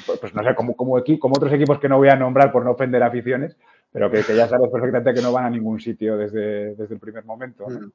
Pues, 0.05 0.19
pues, 0.21 0.35
no 0.35 0.45
sé, 0.45 0.55
como, 0.55 0.77
como, 0.77 1.03
como 1.19 1.35
otros 1.35 1.55
equipos 1.55 1.79
que 1.79 1.89
no 1.89 1.97
voy 1.97 2.11
a 2.11 2.17
nombrar 2.17 2.53
por 2.53 2.67
no 2.67 2.73
ofender 2.73 3.03
aficiones, 3.03 3.57
pero 3.91 4.11
que, 4.11 4.19
ya 4.19 4.47
sabes 4.47 4.71
perfectamente 4.71 5.15
que 5.15 5.23
no 5.23 5.33
van 5.33 5.47
a 5.47 5.51
ningún 5.51 5.81
sitio 5.81 6.19
desde, 6.19 6.75
desde 6.75 6.93
el 6.93 7.01
primer 7.01 7.25
momento. 7.25 7.65
¿no? 7.67 7.91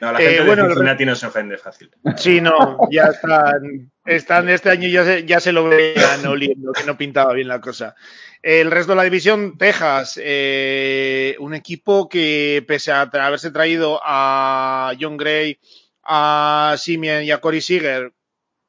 No, 0.00 0.12
la 0.12 0.18
gente 0.18 0.36
eh, 0.36 0.40
de 0.40 0.46
bueno, 0.46 0.66
Cincinnati 0.66 1.04
no 1.04 1.14
se 1.14 1.26
ofende 1.26 1.58
fácil. 1.58 1.90
Sí, 2.16 2.40
no, 2.40 2.78
ya 2.90 3.04
están, 3.04 3.92
están 4.06 4.48
este 4.48 4.70
año 4.70 4.88
ya 4.88 5.04
se, 5.04 5.24
ya 5.24 5.40
se 5.40 5.52
lo 5.52 5.64
veían 5.64 6.26
oliendo, 6.26 6.72
que 6.72 6.84
no 6.84 6.96
pintaba 6.96 7.34
bien 7.34 7.48
la 7.48 7.60
cosa. 7.60 7.94
El 8.42 8.70
resto 8.70 8.92
de 8.92 8.96
la 8.96 9.04
división, 9.04 9.58
Texas, 9.58 10.18
eh, 10.22 11.36
un 11.40 11.54
equipo 11.54 12.08
que 12.08 12.64
pese 12.66 12.92
a 12.92 13.02
haberse 13.02 13.50
traído 13.50 14.00
a 14.02 14.92
John 14.98 15.18
Gray, 15.18 15.58
a 16.02 16.76
Simeon 16.78 17.22
y 17.22 17.30
a 17.30 17.40
Corey 17.42 17.60
Seager, 17.60 18.14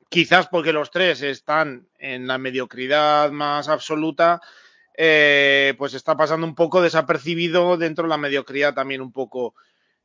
quizás 0.10 0.48
porque 0.48 0.74
los 0.74 0.91
tres 0.91 1.22
están 1.22 1.88
en 1.98 2.28
la 2.28 2.38
mediocridad 2.38 3.32
más 3.32 3.70
absoluta, 3.70 4.41
eh, 4.98 5.74
pues 5.78 5.94
está 5.94 6.17
pasando 6.17 6.46
un 6.46 6.56
poco 6.56 6.82
desapercibido 6.82 7.78
dentro 7.78 8.04
de 8.04 8.10
la 8.10 8.17
mediocridad 8.17 8.74
también 8.74 9.00
un 9.00 9.13
poco 9.13 9.56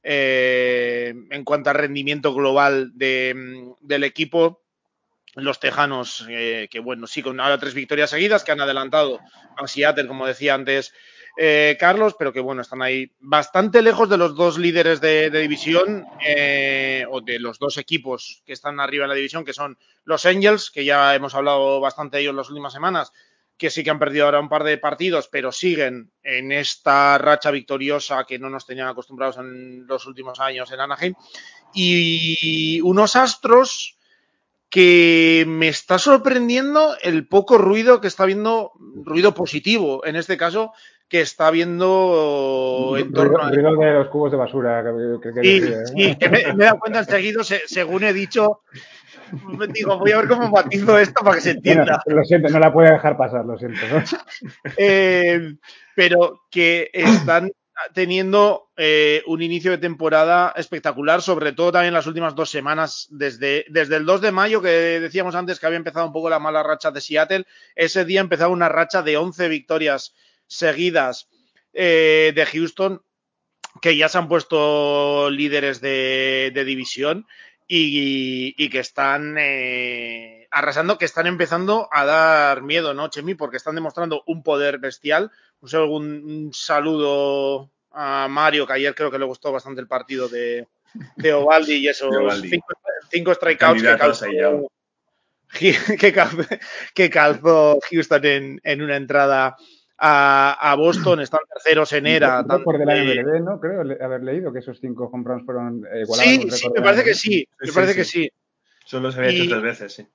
eh, 0.09 1.13
en 1.31 1.43
cuanto 1.43 1.71
a 1.71 1.73
rendimiento 1.73 2.33
global 2.33 2.93
del 2.95 4.05
equipo. 4.05 4.63
Los 5.35 5.59
tejanos, 5.59 6.25
eh, 6.31 6.69
que 6.71 6.79
bueno, 6.79 7.09
sí, 7.09 7.23
con 7.23 7.41
ahora 7.41 7.59
tres 7.59 7.75
victorias 7.75 8.11
seguidas 8.11 8.45
que 8.45 8.53
han 8.53 8.61
adelantado 8.61 9.19
a 9.57 9.67
Seattle, 9.67 10.07
como 10.07 10.25
decía 10.25 10.55
antes 10.55 10.95
eh, 11.37 11.77
Carlos, 11.81 12.15
pero 12.17 12.33
que 12.33 12.39
bueno, 12.39 12.63
están 12.63 12.83
ahí 12.83 13.13
bastante 13.19 13.83
lejos 13.83 14.09
de 14.09 14.17
los 14.17 14.37
dos 14.37 14.59
líderes 14.59 15.01
de, 15.01 15.29
división 15.29 16.07
o 17.11 17.21
de 17.21 17.39
los 17.41 17.59
dos 17.59 17.77
equipos 17.77 18.45
que 18.47 18.53
están 18.53 18.79
arriba 18.79 19.07
en 19.07 19.11
la 19.11 19.17
división, 19.17 19.45
que 19.45 19.53
son 19.53 19.77
los 20.05 20.25
Angels, 20.25 20.71
que 20.71 20.85
ya 20.85 21.17
hemos 21.17 21.35
hablado 21.35 21.81
bastante 21.81 22.17
de 22.17 22.23
ellos 22.23 22.35
las 22.35 22.49
últimas 22.49 22.73
semanas, 22.73 23.13
que 23.59 23.71
sí 23.71 23.83
que 23.83 23.91
han 23.91 23.99
perdido 23.99 24.27
ahora 24.27 24.41
un 24.41 24.49
par 24.49 24.65
de 24.65 24.79
partidos, 24.79 25.29
pero 25.29 25.53
siguen 25.53 26.11
en 26.23 26.53
esta 26.53 27.17
racha 27.19 27.51
victoriosa 27.51 28.25
que 28.25 28.39
no 28.39 28.51
nos 28.51 28.67
tenían 28.67 28.89
acostumbrados 28.89 29.39
en 29.39 29.87
los 29.87 30.07
últimos 30.07 30.41
años 30.41 30.71
en 30.73 30.81
Anaheim. 30.81 31.15
Y 31.73 32.81
unos 32.83 33.17
astros 33.17 33.99
que 34.69 35.45
me 35.47 35.69
está 35.69 35.99
sorprendiendo 35.99 36.97
el 37.03 37.27
poco 37.29 37.57
ruido 37.57 38.01
que 38.01 38.09
está 38.09 38.27
viendo, 38.27 38.73
ruido 39.05 39.33
positivo 39.33 40.05
en 40.05 40.17
este 40.17 40.37
caso, 40.37 40.73
que 41.09 41.21
está 41.21 41.51
viendo 41.51 42.97
en 42.99 43.13
torno 43.13 43.39
a... 43.39 43.51
Ruido 43.51 43.77
de 43.77 43.93
los 43.93 44.09
cubos 44.09 44.33
de 44.33 44.37
basura. 44.37 44.85
Que, 45.23 45.85
sí, 45.87 46.17
que 46.17 46.29
me, 46.29 46.41
he 46.41 46.53
dado 46.53 46.79
cuenta 46.81 46.99
enseguida, 47.01 47.43
según 47.45 48.03
he 48.05 48.13
dicho, 48.13 48.63
digo, 49.73 49.99
voy 49.99 50.13
a 50.13 50.19
ver 50.19 50.29
cómo 50.29 50.51
matizo 50.51 50.99
esto 50.99 51.25
para 51.25 51.37
que 51.37 51.43
se 51.43 51.51
entienda. 51.53 52.03
lo 52.07 52.25
siento, 52.25 52.49
no 52.49 52.59
la 52.59 52.73
puedo 52.73 52.91
dejar 52.91 53.17
pasar, 53.17 53.45
lo 53.45 53.59
siento. 53.59 53.81
Eh, 54.77 55.55
pero 55.95 56.43
que 56.51 56.91
están 56.93 57.51
teniendo 57.93 58.71
eh, 58.77 59.23
un 59.27 59.43
inicio 59.43 59.71
de 59.71 59.79
temporada 59.79 60.53
espectacular, 60.57 61.21
sobre 61.21 61.53
todo 61.53 61.73
también 61.73 61.95
las 61.95 62.07
últimas 62.07 62.35
dos 62.35 62.51
semanas, 62.51 63.07
desde, 63.11 63.67
desde 63.69 63.97
el 63.97 64.07
2 64.07 64.21
de 64.23 64.33
mayo, 64.33 64.63
que 64.63 64.69
decíamos 65.01 65.35
antes 65.35 65.61
que 65.61 65.67
había 65.67 65.77
empezado 65.77 66.07
un 66.07 66.13
poco 66.13 66.31
la 66.31 66.39
mala 66.39 66.63
racha 66.63 66.91
de 66.91 67.01
Seattle, 67.01 67.47
ese 67.75 68.05
día 68.05 68.21
empezaba 68.21 68.53
una 68.53 68.69
racha 68.69 69.03
de 69.03 69.17
11 69.17 69.49
victorias 69.49 70.15
seguidas 70.47 71.29
eh, 71.75 72.33
de 72.35 72.47
Houston, 72.47 73.03
que 73.83 73.97
ya 73.97 74.09
se 74.09 74.19
han 74.19 74.29
puesto 74.29 75.29
líderes 75.29 75.83
de 75.83 76.65
división 76.65 77.27
y, 77.69 78.69
que 78.69 78.79
están 78.79 79.37
eh, 79.39 80.47
arrasando, 80.51 80.99
que 80.99 81.05
están 81.05 81.27
empezando 81.27 81.89
a 81.91 82.05
dar 82.05 82.63
miedo, 82.63 82.95
¿no, 82.95 83.09
Chemi? 83.09 83.35
Porque 83.35 83.57
están 83.57 83.75
demostrando 83.75 84.23
un 84.27 84.43
poder 84.43 84.79
bestial. 84.79 85.31
Un, 85.61 86.51
saludo 86.53 87.71
a 87.91 88.29
Mario, 88.29 88.67
que 88.67 88.75
ayer 88.75 88.95
creo 88.95 89.11
que 89.11 89.19
le 89.19 89.25
gustó 89.25 89.53
bastante 89.53 89.81
el 89.81 89.89
partido 89.89 90.29
de, 90.29 90.69
de 91.17 91.33
Ovaldi 91.33 91.75
y 91.75 91.89
esos 91.89 92.11
Cinco, 93.11 93.35
strikeouts 93.35 93.83
que 96.95 97.11
calzó, 97.11 97.79
Houston 97.91 98.25
en, 98.25 98.61
en 98.65 98.83
una 98.83 98.97
entrada 98.97 99.57
a, 99.99 100.75
Boston, 100.77 101.21
están 101.21 101.41
terceros 101.53 101.93
en 101.93 102.07
era. 102.07 102.45
por 102.45 102.79
del 102.79 103.25
MLB, 103.25 103.45
¿no? 103.45 103.61
Creo 103.61 103.81
haber 104.05 104.23
leído 104.23 104.53
que 104.53 104.59
esos 104.59 104.81
cinco 104.81 105.11
home 105.13 105.25
runs 105.27 105.45
fueron 105.45 105.79
igualados. 105.79 106.17
Sí, 106.17 106.51
sí, 106.51 106.69
me 106.75 106.83
parece 106.83 107.05
que 107.05 107.15
sí, 107.15 107.49
me 107.61 107.73
parece 107.73 107.95
que 107.95 108.05
sí. 108.05 108.31
Solo 108.85 109.11
se 109.11 109.19
había 109.19 109.31
hecho 109.31 109.49
tres 109.49 109.63
veces, 109.63 109.93
sí. 109.95 110.07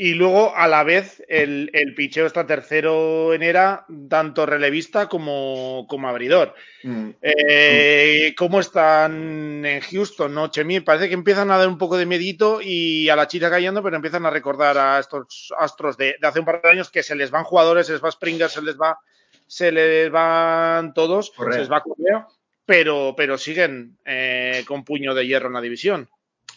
Y 0.00 0.14
luego, 0.14 0.54
a 0.54 0.68
la 0.68 0.84
vez, 0.84 1.24
el, 1.26 1.70
el 1.72 1.92
picheo 1.92 2.24
está 2.24 2.46
tercero 2.46 3.34
en 3.34 3.42
era, 3.42 3.84
tanto 4.08 4.46
relevista 4.46 5.08
como, 5.08 5.86
como 5.88 6.08
abridor. 6.08 6.54
Mm. 6.84 7.10
Eh, 7.20 8.32
¿Cómo 8.38 8.60
están 8.60 9.66
en 9.66 9.80
Houston, 9.80 10.32
no, 10.32 10.52
Chemi? 10.52 10.78
Parece 10.78 11.08
que 11.08 11.14
empiezan 11.14 11.50
a 11.50 11.58
dar 11.58 11.66
un 11.66 11.78
poco 11.78 11.96
de 11.96 12.06
medito 12.06 12.60
y 12.62 13.08
a 13.08 13.16
la 13.16 13.26
chita 13.26 13.50
cayendo, 13.50 13.82
pero 13.82 13.96
empiezan 13.96 14.24
a 14.24 14.30
recordar 14.30 14.78
a 14.78 15.00
estos 15.00 15.52
astros 15.58 15.96
de, 15.96 16.14
de, 16.20 16.28
hace 16.28 16.38
un 16.38 16.46
par 16.46 16.62
de 16.62 16.70
años 16.70 16.92
que 16.92 17.02
se 17.02 17.16
les 17.16 17.32
van 17.32 17.42
jugadores, 17.42 17.88
se 17.88 17.94
les 17.94 18.04
va 18.04 18.12
Springer, 18.12 18.48
se 18.48 18.62
les 18.62 18.78
va 18.78 19.00
se 19.48 19.72
les 19.72 20.10
van 20.10 20.94
todos, 20.94 21.32
se 21.34 21.58
les 21.58 21.70
va 21.72 21.82
Correa, 21.82 22.28
pero, 22.64 23.14
pero 23.16 23.38
siguen 23.38 23.98
eh, 24.04 24.62
con 24.66 24.84
puño 24.84 25.14
de 25.14 25.26
hierro 25.26 25.48
en 25.48 25.54
la 25.54 25.60
división. 25.60 26.08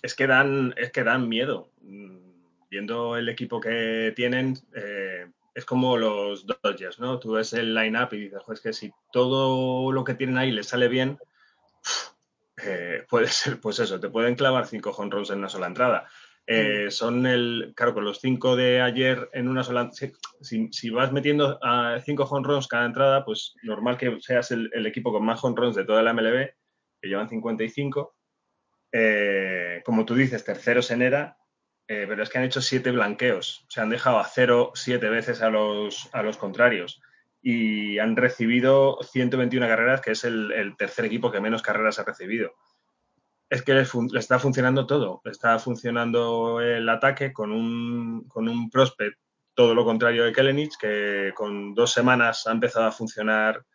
Es 0.01 0.13
que 0.13 0.27
dan, 0.27 0.73
es 0.77 0.91
que 0.91 1.03
dan 1.03 1.27
miedo. 1.29 1.71
Viendo 2.69 3.17
el 3.17 3.29
equipo 3.29 3.59
que 3.59 4.13
tienen, 4.15 4.57
eh, 4.75 5.27
es 5.55 5.65
como 5.65 5.97
los 5.97 6.45
Dodgers, 6.45 6.99
¿no? 6.99 7.19
Tú 7.19 7.33
ves 7.33 7.53
el 7.53 7.73
line-up 7.73 8.09
y 8.13 8.21
dices, 8.21 8.41
es 8.51 8.61
que 8.61 8.73
si 8.73 8.91
todo 9.11 9.91
lo 9.91 10.03
que 10.03 10.13
tienen 10.13 10.37
ahí 10.37 10.51
les 10.51 10.67
sale 10.67 10.87
bien, 10.87 11.17
eh, 12.63 13.05
puede 13.09 13.27
ser, 13.27 13.59
pues 13.59 13.79
eso, 13.79 13.99
te 13.99 14.09
pueden 14.09 14.35
clavar 14.35 14.67
cinco 14.67 14.93
jonrons 14.93 15.29
en 15.29 15.39
una 15.39 15.49
sola 15.49 15.67
entrada. 15.67 16.07
Eh, 16.53 16.91
son 16.91 17.25
el, 17.25 17.71
claro, 17.77 17.93
con 17.93 18.03
los 18.03 18.19
cinco 18.19 18.57
de 18.57 18.81
ayer 18.81 19.29
en 19.31 19.47
una 19.47 19.63
sola. 19.63 19.89
Si, 19.93 20.89
vas 20.89 21.13
metiendo 21.13 21.57
a 21.63 22.01
cinco 22.01 22.23
honrons 22.25 22.67
cada 22.67 22.85
entrada, 22.85 23.23
pues 23.23 23.55
normal 23.63 23.97
que 23.97 24.19
seas 24.19 24.51
el, 24.51 24.85
equipo 24.85 25.13
con 25.13 25.23
más 25.23 25.41
honrons 25.45 25.77
de 25.77 25.85
toda 25.85 26.03
la 26.03 26.13
MLB, 26.13 26.49
que 27.01 27.07
llevan 27.07 27.29
55. 27.29 28.17
Eh, 28.91 29.81
como 29.85 30.03
tú 30.03 30.13
dices, 30.13 30.43
terceros 30.43 30.91
en 30.91 31.03
era, 31.03 31.37
eh, 31.87 32.05
pero 32.05 32.21
es 32.21 32.29
que 32.29 32.39
han 32.39 32.43
hecho 32.43 32.61
siete 32.61 32.91
blanqueos. 32.91 33.65
Se 33.69 33.79
han 33.79 33.89
dejado 33.89 34.19
a 34.19 34.25
cero 34.25 34.73
siete 34.75 35.09
veces 35.09 35.41
a 35.41 35.49
los, 35.49 36.09
a 36.11 36.21
los 36.21 36.35
contrarios 36.35 37.01
y 37.41 37.97
han 37.99 38.17
recibido 38.17 38.99
121 39.03 39.67
carreras, 39.67 40.01
que 40.01 40.11
es 40.11 40.25
el 40.25 40.75
tercer 40.77 41.05
equipo 41.05 41.31
que 41.31 41.39
menos 41.39 41.61
carreras 41.61 41.97
ha 41.97 42.03
recibido 42.03 42.53
es 43.51 43.61
que 43.63 43.73
le, 43.73 43.85
está 44.17 44.39
funcionando 44.39 44.87
todo. 44.87 45.21
está 45.25 45.59
funcionando 45.59 46.61
el 46.61 46.87
ataque 46.87 47.33
con 47.33 47.51
un, 47.51 48.23
con 48.29 48.47
un 48.47 48.69
prospect 48.69 49.19
todo 49.53 49.75
lo 49.75 49.83
contrario 49.83 50.23
de 50.23 50.31
Kelenich, 50.31 50.77
que 50.79 51.33
con 51.35 51.75
dos 51.75 51.91
semanas 51.91 52.47
ha 52.47 52.53
empezado 52.53 52.85
a 52.85 52.93
funcionar 52.93 53.65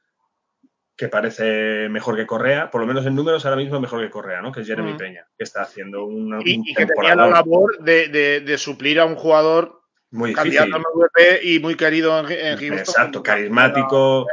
que 0.97 1.09
parece 1.09 1.91
mejor 1.91 2.17
que 2.17 2.27
Correa, 2.27 2.71
por 2.71 2.81
lo 2.81 2.87
menos 2.87 3.05
en 3.05 3.15
números 3.15 3.45
ahora 3.45 3.59
mismo 3.59 3.79
mejor 3.79 4.01
que 4.01 4.09
Correa, 4.09 4.41
¿no? 4.41 4.51
Que 4.51 4.63
es 4.63 4.67
Jeremy 4.67 4.95
mm. 4.95 4.97
Peña, 4.97 5.27
que 5.37 5.45
está 5.45 5.61
haciendo 5.61 6.07
una 6.07 6.39
y, 6.43 6.73
que 6.73 6.87
tenía 6.87 7.15
la 7.15 7.29
labor 7.29 7.79
de, 7.81 8.57
suplir 8.57 8.99
a 8.99 9.05
un 9.05 9.15
jugador 9.15 9.83
muy 10.11 10.33
candidato 10.33 10.71
MVP 10.71 11.41
y 11.43 11.61
muy 11.61 11.75
querido 11.75 12.19
en, 12.21 12.33
en 12.33 12.73
Exacto, 12.79 13.23
carismático. 13.23 14.27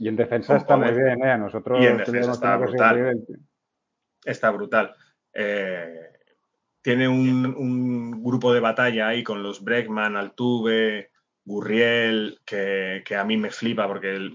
Y 0.00 0.08
en 0.08 0.16
defensa 0.16 0.56
está 0.56 0.76
muy 0.76 0.90
bien, 0.90 1.24
¿eh? 1.24 1.38
Nosotros 1.38 1.80
y 1.80 1.86
en 1.86 1.98
defensa 1.98 2.32
está 2.32 2.56
brutal 2.56 3.22
está 4.24 4.50
brutal. 4.50 4.94
Eh, 5.32 6.10
tiene 6.80 7.08
un, 7.08 8.22
grupo 8.22 8.52
de 8.52 8.60
batalla 8.60 9.08
ahí 9.08 9.22
con 9.22 9.42
los 9.42 9.62
Bregman, 9.62 10.16
Altuve, 10.16 11.10
Gurriel, 11.44 12.40
que, 12.44 13.02
a 13.16 13.24
mí 13.24 13.36
me 13.36 13.50
flipa 13.50 13.86
porque 13.86 14.30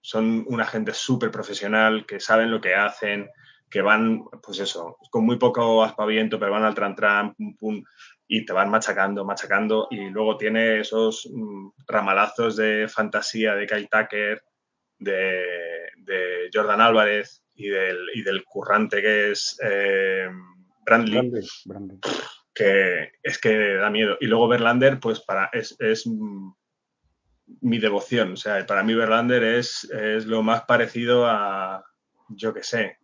son 0.00 0.44
una 0.48 0.66
gente 0.66 0.92
súper 0.92 1.30
profesional, 1.30 2.06
que 2.06 2.20
saben 2.20 2.50
lo 2.50 2.60
que 2.60 2.74
hacen, 2.74 3.30
que 3.70 3.82
van, 3.82 4.24
pues 4.42 4.58
eso, 4.60 4.96
con 5.10 5.24
muy 5.24 5.36
poco 5.36 5.84
aspaviento, 5.84 6.38
pero 6.38 6.52
van 6.52 6.64
al 6.64 6.74
tran 6.74 6.94
tran, 6.94 7.34
pum, 7.34 7.56
pum, 7.56 7.84
y 8.26 8.44
te 8.44 8.52
van 8.52 8.70
machacando, 8.70 9.24
machacando, 9.24 9.88
y 9.90 10.08
luego 10.10 10.36
tiene 10.36 10.80
esos 10.80 11.28
mm, 11.32 11.70
ramalazos 11.86 12.56
de 12.56 12.86
fantasía 12.88 13.54
de 13.54 13.66
Kyle 13.66 13.88
Tucker, 13.88 14.42
de, 14.98 16.50
Jordan 16.52 16.80
Álvarez 16.80 17.42
y 17.58 17.68
del, 17.68 17.98
y 18.14 18.22
del 18.22 18.44
currante 18.44 19.02
que 19.02 19.32
es 19.32 19.58
eh, 19.62 20.28
Brandley, 20.86 21.30
que 22.54 23.12
es 23.22 23.38
que 23.38 23.74
da 23.74 23.90
miedo. 23.90 24.16
Y 24.20 24.26
luego 24.26 24.48
Verlander, 24.48 25.00
pues 25.00 25.20
para, 25.20 25.50
es, 25.52 25.76
es 25.80 26.06
mi 27.60 27.78
devoción. 27.78 28.32
O 28.32 28.36
sea, 28.36 28.64
para 28.64 28.84
mí 28.84 28.94
Verlander 28.94 29.42
es, 29.42 29.84
es 29.90 30.26
lo 30.26 30.42
más 30.42 30.62
parecido 30.62 31.26
a, 31.26 31.84
yo 32.28 32.54
qué 32.54 32.62
sé, 32.62 32.98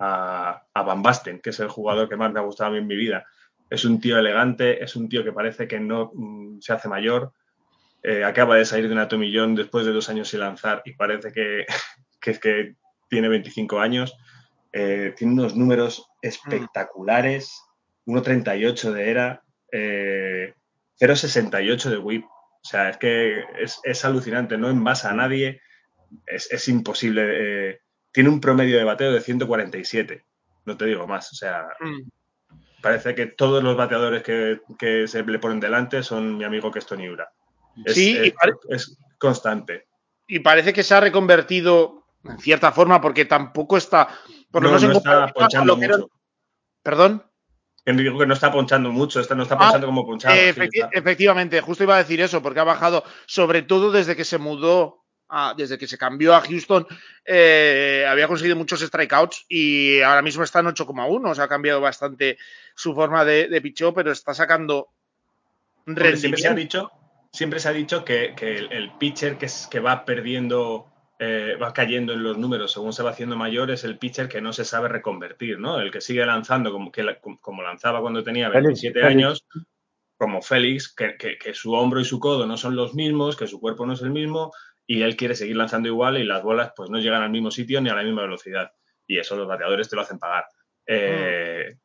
a, 0.00 0.64
Van 0.74 1.02
Basten, 1.02 1.40
que 1.40 1.50
es 1.50 1.60
el 1.60 1.68
jugador 1.68 2.08
que 2.08 2.16
más 2.16 2.32
me 2.32 2.40
ha 2.40 2.44
gustado 2.44 2.70
a 2.70 2.72
mí 2.72 2.78
en 2.78 2.88
mi 2.88 2.96
vida. 2.96 3.24
Es 3.70 3.84
un 3.84 4.00
tío 4.00 4.18
elegante, 4.18 4.82
es 4.82 4.96
un 4.96 5.08
tío 5.08 5.22
que 5.22 5.32
parece 5.32 5.68
que 5.68 5.78
no 5.78 6.10
mm, 6.12 6.60
se 6.60 6.72
hace 6.72 6.88
mayor. 6.88 7.32
Eh, 8.02 8.24
acaba 8.24 8.56
de 8.56 8.64
salir 8.64 8.88
de 8.88 9.00
un 9.00 9.08
tomillón 9.08 9.54
después 9.54 9.86
de 9.86 9.92
dos 9.92 10.08
años 10.08 10.28
sin 10.28 10.40
lanzar 10.40 10.82
y 10.84 10.94
parece 10.94 11.32
que, 11.32 11.66
que, 12.20 12.40
que 12.40 12.74
tiene 13.12 13.28
25 13.28 13.78
años. 13.78 14.16
Eh, 14.72 15.14
tiene 15.16 15.34
unos 15.34 15.54
números 15.54 16.08
espectaculares. 16.22 17.62
1.38 18.06 18.90
de 18.90 19.10
era, 19.10 19.42
0.68 19.70 21.86
eh, 21.86 21.90
de 21.90 21.98
whip. 21.98 22.24
O 22.24 22.64
sea, 22.64 22.88
es 22.88 22.96
que 22.96 23.44
es, 23.84 24.04
alucinante, 24.04 24.56
no 24.56 24.70
envasa 24.70 25.10
a 25.10 25.14
nadie, 25.14 25.60
es, 26.26 26.68
imposible 26.68 27.80
tiene 28.12 28.28
un 28.28 28.40
promedio 28.40 28.78
de 28.78 28.84
bateo 28.84 29.12
de 29.12 29.20
147. 29.20 30.24
No 30.66 30.76
te 30.76 30.86
digo 30.86 31.06
más. 31.06 31.32
O 31.32 31.34
sea, 31.34 31.66
mm. 31.80 32.08
parece 32.82 33.14
que 33.14 33.26
todos 33.26 33.62
los 33.62 33.76
bateadores 33.76 34.22
que, 34.22 35.08
se 35.08 35.24
le 35.24 35.38
ponen 35.38 35.60
delante 35.60 36.02
son 36.02 36.38
mi 36.38 36.44
amigo 36.44 36.70
que 36.70 36.78
Es, 36.78 36.86
sí, 37.94 38.34
es, 38.68 38.98
constante. 39.18 39.86
Y 40.26 40.40
parece 40.40 40.72
que 40.72 40.82
se 40.82 40.94
ha 40.94 41.00
reconvertido 41.00 42.01
en 42.24 42.38
cierta 42.38 42.72
forma 42.72 43.00
porque 43.00 43.24
tampoco 43.24 43.76
está. 43.76 44.08
Por 44.50 44.62
lo 44.62 44.70
no, 44.70 44.78
no 44.78 44.92
está 44.92 45.28
ponchando 45.28 45.76
mucho. 45.76 46.10
¿Perdón? 46.82 47.24
digo 47.84 48.18
que 48.18 48.26
no 48.26 48.34
está 48.34 48.52
ponchando 48.52 48.92
mucho, 48.92 49.20
no 49.34 49.42
está 49.42 49.58
ponchando 49.58 49.86
ah, 49.86 49.90
como 49.90 50.06
ponchado. 50.06 50.34
efectivamente, 50.34 51.60
justo 51.60 51.82
iba 51.82 51.96
a 51.96 51.98
decir 51.98 52.20
eso, 52.20 52.40
porque 52.42 52.60
ha 52.60 52.64
bajado, 52.64 53.02
sobre 53.26 53.62
todo 53.62 53.90
desde 53.90 54.14
que 54.14 54.24
se 54.24 54.38
mudó 54.38 54.98
desde 55.56 55.78
que 55.78 55.86
se 55.86 55.96
cambió 55.96 56.34
a 56.34 56.42
Houston, 56.42 56.86
eh, 57.24 58.04
había 58.06 58.28
conseguido 58.28 58.54
muchos 58.54 58.80
strikeouts 58.80 59.46
y 59.48 60.02
ahora 60.02 60.20
mismo 60.20 60.44
está 60.44 60.60
en 60.60 60.66
8,1. 60.66 61.30
O 61.30 61.34
sea, 61.34 61.44
ha 61.44 61.48
cambiado 61.48 61.80
bastante 61.80 62.36
su 62.74 62.94
forma 62.94 63.24
de, 63.24 63.48
de 63.48 63.60
picheo, 63.62 63.94
pero 63.94 64.12
está 64.12 64.34
sacando 64.34 64.90
Siempre 65.84 66.16
se 66.36 66.48
ha 66.48 66.54
dicho, 66.54 66.92
siempre 67.32 67.60
se 67.60 67.68
ha 67.68 67.72
dicho 67.72 68.04
que, 68.04 68.34
el, 68.70 68.92
pitcher 68.98 69.36
que, 69.36 69.46
es, 69.46 69.66
que 69.70 69.80
va 69.80 70.04
perdiendo 70.04 70.91
eh, 71.24 71.54
va 71.54 71.72
cayendo 71.72 72.14
en 72.14 72.24
los 72.24 72.36
números 72.36 72.72
según 72.72 72.92
se 72.92 73.04
va 73.04 73.10
haciendo 73.10 73.36
mayor, 73.36 73.70
es 73.70 73.84
el 73.84 73.96
pitcher 73.96 74.28
que 74.28 74.40
no 74.40 74.52
se 74.52 74.64
sabe 74.64 74.88
reconvertir, 74.88 75.56
¿no? 75.56 75.78
El 75.78 75.92
que 75.92 76.00
sigue 76.00 76.26
lanzando 76.26 76.72
como, 76.72 76.90
que, 76.90 77.06
como 77.40 77.62
lanzaba 77.62 78.00
cuando 78.00 78.24
tenía 78.24 78.48
27 78.48 79.04
años, 79.04 79.46
como 80.16 80.42
Félix, 80.42 80.92
que, 80.92 81.16
que, 81.16 81.54
su 81.54 81.74
hombro 81.74 82.00
y 82.00 82.04
su 82.04 82.18
codo 82.18 82.44
no 82.44 82.56
son 82.56 82.74
los 82.74 82.94
mismos, 82.94 83.36
que 83.36 83.46
su 83.46 83.60
cuerpo 83.60 83.86
no 83.86 83.92
es 83.92 84.02
el 84.02 84.10
mismo, 84.10 84.50
y 84.84 85.02
él 85.02 85.14
quiere 85.14 85.36
seguir 85.36 85.54
lanzando 85.54 85.86
igual 85.86 86.18
y 86.18 86.24
las 86.24 86.42
bolas 86.42 86.72
pues 86.74 86.90
no 86.90 86.98
llegan 86.98 87.22
al 87.22 87.30
mismo 87.30 87.52
sitio 87.52 87.80
ni 87.80 87.88
a 87.88 87.94
la 87.94 88.02
misma 88.02 88.22
velocidad. 88.22 88.72
Y 89.06 89.18
eso 89.18 89.36
los 89.36 89.46
bateadores 89.46 89.88
te 89.88 89.94
lo 89.94 90.02
hacen 90.02 90.18
pagar. 90.18 90.46
Eh, 90.86 91.76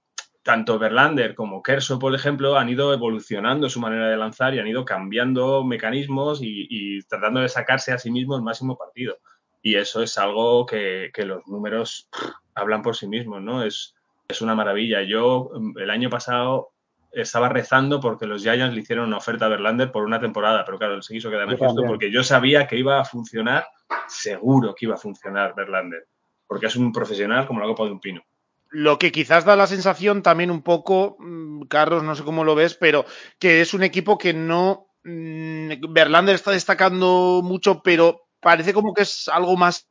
tanto 0.48 0.80
Verlander 0.80 1.36
como 1.36 1.62
Kerso, 1.62 2.00
por 2.00 2.16
ejemplo, 2.16 2.58
han 2.58 2.70
ido 2.70 2.94
evolucionando 2.94 3.68
su 3.68 3.82
manera 3.82 4.08
de 4.08 4.16
lanzar 4.16 4.56
y 4.56 4.60
han 4.60 4.68
ido 4.68 4.86
cambiando 4.86 5.66
mecanismos 5.66 6.40
y, 6.42 7.02
tratando 7.10 7.42
de 7.42 7.50
sacarse 7.50 7.92
a 7.92 7.98
sí 7.98 8.12
mismos 8.12 8.38
el 8.38 8.46
máximo 8.46 8.78
partido. 8.78 9.18
Y 9.62 9.76
eso 9.76 10.02
es 10.02 10.18
algo 10.18 10.66
que, 10.66 11.12
los 11.18 11.46
números 11.48 12.08
hablan 12.56 12.82
por 12.82 12.96
sí 12.96 13.10
mismos, 13.10 13.42
¿no? 13.42 13.62
Es, 13.62 13.94
es 14.26 14.42
una 14.42 14.56
maravilla. 14.56 15.02
Yo 15.04 15.52
el 15.76 15.90
año 15.90 16.10
pasado 16.10 16.70
estaba 17.12 17.50
rezando 17.50 18.00
porque 18.00 18.26
los 18.26 18.42
Giants 18.42 18.74
le 18.74 18.80
hicieron 18.80 19.08
una 19.08 19.18
oferta 19.18 19.48
a 19.48 19.50
Verlander 19.50 19.92
por 19.92 20.06
una 20.06 20.22
temporada, 20.22 20.64
pero 20.64 20.78
claro, 20.78 21.02
se 21.02 21.14
quiso 21.14 21.30
quedar 21.30 21.52
en 21.52 21.58
justo 21.58 21.84
porque 21.86 22.10
yo 22.10 22.24
sabía 22.24 22.68
que 22.68 22.78
iba 22.78 23.02
a 23.02 23.04
funcionar, 23.04 23.68
seguro 24.08 24.74
que 24.74 24.86
iba 24.86 24.96
a 24.96 24.98
funcionar 24.98 25.54
Verlander, 25.58 26.08
porque 26.48 26.68
es 26.68 26.78
un 26.78 26.94
profesional 26.94 27.46
como 27.46 27.60
la 27.60 27.66
copa 27.66 27.84
de 27.84 27.92
un 27.92 28.00
pino. 28.00 28.24
Lo 28.70 29.00
que 29.00 29.12
quizás 29.12 29.46
da 29.46 29.56
la 29.56 29.68
sensación 29.68 30.22
también 30.22 30.52
un 30.52 30.62
poco, 30.62 31.18
mm, 31.20 31.64
Carlos, 31.64 32.04
no 32.04 32.16
sé 32.16 32.24
cómo 32.24 32.44
lo 32.44 32.56
ves, 32.56 32.76
pero 32.76 33.06
que 33.40 33.62
es 33.62 33.74
un 33.74 33.84
equipo 33.84 34.18
que 34.18 34.34
no. 34.34 34.88
Mm, 35.04 35.72
Verlander 35.90 36.36
está 36.36 36.52
destacando 36.52 37.42
mucho, 37.44 37.82
pero 37.82 38.28
parece 38.40 38.74
como 38.74 38.94
que 38.94 39.04
es 39.04 39.28
algo 39.30 39.56
más 39.56 39.88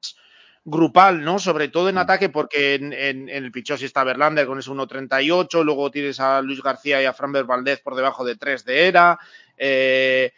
grupal, 0.64 1.24
¿no? 1.24 1.38
Sobre 1.38 1.68
todo 1.68 1.88
en 1.88 1.94
mm. 1.94 1.98
ataque, 1.98 2.28
porque 2.28 2.74
en, 2.74 3.28
el 3.28 3.52
pichó 3.52 3.76
sí 3.78 3.86
está 3.86 4.04
Verlander 4.04 4.46
con 4.46 4.58
ese 4.58 4.70
1.38, 4.70 5.64
luego 5.64 5.90
tienes 5.90 6.20
a 6.20 6.42
Luis 6.42 6.62
García 6.62 7.00
y 7.00 7.06
a 7.06 7.12
Framber 7.12 7.44
Valdez 7.44 7.80
por 7.80 7.94
debajo 7.94 8.24
de 8.24 8.36
3 8.36 8.64
de 8.64 8.88
era. 8.88 9.18
Eh, 9.56 10.32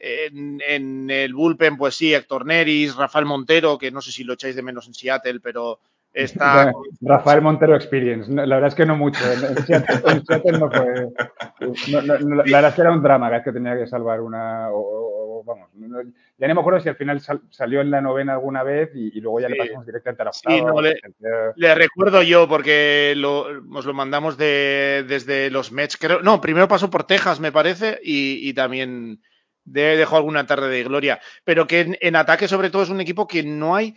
en, 0.00 1.10
el 1.10 1.34
bullpen, 1.34 1.76
pues 1.76 1.94
sí, 1.94 2.14
Héctor 2.14 2.46
Neris, 2.46 2.94
Rafael 2.94 3.24
Montero, 3.24 3.78
que 3.78 3.90
no 3.90 4.00
sé 4.00 4.12
si 4.12 4.24
lo 4.24 4.34
echáis 4.34 4.56
de 4.56 4.62
menos 4.62 4.86
en 4.86 4.94
Seattle, 4.94 5.40
pero 5.40 5.80
está. 6.12 6.72
Rafael 7.00 7.42
Montero 7.42 7.74
Experience. 7.76 8.32
La 8.32 8.44
verdad 8.44 8.68
es 8.68 8.74
que 8.74 8.86
no 8.86 8.96
mucho. 8.96 9.20
En, 9.30 9.64
Seattle, 9.64 10.58
no 10.58 10.70
fue. 10.70 11.08
la 11.88 12.42
verdad 12.42 12.68
es 12.68 12.74
que 12.74 12.80
era 12.80 12.92
un 12.92 13.02
drama, 13.02 13.30
que 13.30 13.44
que 13.44 13.52
tenía 13.52 13.76
que 13.76 13.86
salvar 13.86 14.20
una 14.20 14.68
vamos, 15.44 15.68
ya 16.38 16.48
no 16.48 16.54
me 16.54 16.60
acuerdo 16.60 16.80
si 16.80 16.88
al 16.88 16.96
final 16.96 17.20
salió 17.50 17.80
en 17.80 17.90
la 17.90 18.00
novena 18.00 18.34
alguna 18.34 18.62
vez 18.62 18.90
y, 18.94 19.20
luego 19.20 19.40
ya 19.40 19.48
le 19.48 19.56
pasamos 19.56 19.86
directamente 19.86 20.22
a 20.22 20.24
la 20.24 20.30
octava. 20.30 20.56
Sí, 20.56 20.62
no, 20.62 21.52
le, 21.56 21.74
recuerdo 21.74 22.22
yo 22.22 22.48
porque 22.48 23.14
lo, 23.16 23.60
nos 23.62 23.86
lo 23.86 23.94
mandamos 23.94 24.36
de, 24.36 25.04
desde 25.08 25.50
los 25.50 25.72
Mets, 25.72 25.96
creo, 25.96 26.20
no, 26.20 26.40
primero 26.40 26.68
pasó 26.68 26.90
por 26.90 27.04
Texas 27.04 27.40
me 27.40 27.52
parece 27.52 27.98
y, 28.02 28.52
también 28.54 29.20
dejó 29.64 30.16
alguna 30.16 30.46
tarde 30.46 30.68
de 30.68 30.84
gloria, 30.84 31.20
pero 31.44 31.66
que 31.66 31.96
en, 32.00 32.16
ataque 32.16 32.48
sobre 32.48 32.70
todo 32.70 32.82
es 32.82 32.88
un 32.88 33.00
equipo 33.00 33.26
que 33.26 33.42
no 33.42 33.76
hay 33.76 33.94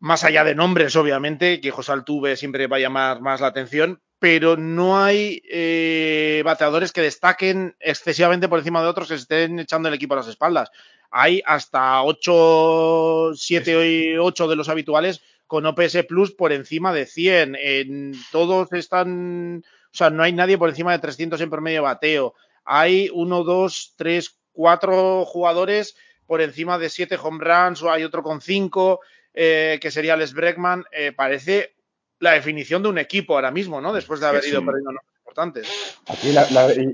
más 0.00 0.24
allá 0.24 0.44
de 0.44 0.54
nombres, 0.54 0.96
obviamente, 0.96 1.60
que 1.60 1.70
José 1.70 1.92
Altuve 1.92 2.36
siempre 2.36 2.66
va 2.66 2.78
a 2.78 2.80
llamar 2.80 3.20
más 3.20 3.40
la 3.40 3.48
atención, 3.48 4.00
pero 4.18 4.56
no 4.56 5.02
hay 5.02 5.42
eh, 5.50 6.42
bateadores 6.44 6.92
que 6.92 7.02
destaquen 7.02 7.76
excesivamente 7.80 8.48
por 8.48 8.58
encima 8.58 8.82
de 8.82 8.88
otros 8.88 9.08
que 9.08 9.14
estén 9.14 9.58
echando 9.60 9.88
el 9.88 9.94
equipo 9.94 10.14
a 10.14 10.18
las 10.18 10.28
espaldas. 10.28 10.70
Hay 11.10 11.42
hasta 11.44 12.02
8, 12.02 13.32
7 13.34 13.88
y 13.88 14.16
8 14.16 14.48
de 14.48 14.56
los 14.56 14.68
habituales 14.68 15.20
con 15.46 15.66
OPS 15.66 16.04
Plus 16.08 16.32
por 16.32 16.52
encima 16.52 16.94
de 16.94 17.04
100. 17.06 17.56
En, 17.60 18.12
todos 18.32 18.72
están, 18.72 19.64
o 19.64 19.96
sea, 19.96 20.08
no 20.08 20.22
hay 20.22 20.32
nadie 20.32 20.56
por 20.56 20.68
encima 20.68 20.92
de 20.92 21.00
300 21.00 21.40
en 21.40 21.50
promedio 21.50 21.82
bateo. 21.82 22.34
Hay 22.64 23.10
1, 23.12 23.44
2, 23.44 23.94
3, 23.96 24.38
4 24.52 25.24
jugadores 25.26 25.96
por 26.26 26.40
encima 26.40 26.78
de 26.78 26.88
7 26.88 27.18
home 27.20 27.44
runs 27.44 27.82
o 27.82 27.90
hay 27.90 28.04
otro 28.04 28.22
con 28.22 28.40
5. 28.40 29.00
Eh, 29.32 29.78
que 29.80 29.90
sería 29.90 30.16
Les 30.16 30.32
Bregman, 30.32 30.84
eh, 30.92 31.12
parece 31.12 31.74
la 32.20 32.32
definición 32.32 32.82
de 32.82 32.88
un 32.88 32.98
equipo 32.98 33.34
ahora 33.34 33.50
mismo, 33.50 33.80
¿no? 33.80 33.92
Después 33.92 34.20
de 34.20 34.26
haber 34.26 34.44
ido 34.44 34.64
perdiendo 34.64 34.92
nombres 34.92 35.10
importantes. 35.18 36.00
Aquí 36.08 36.30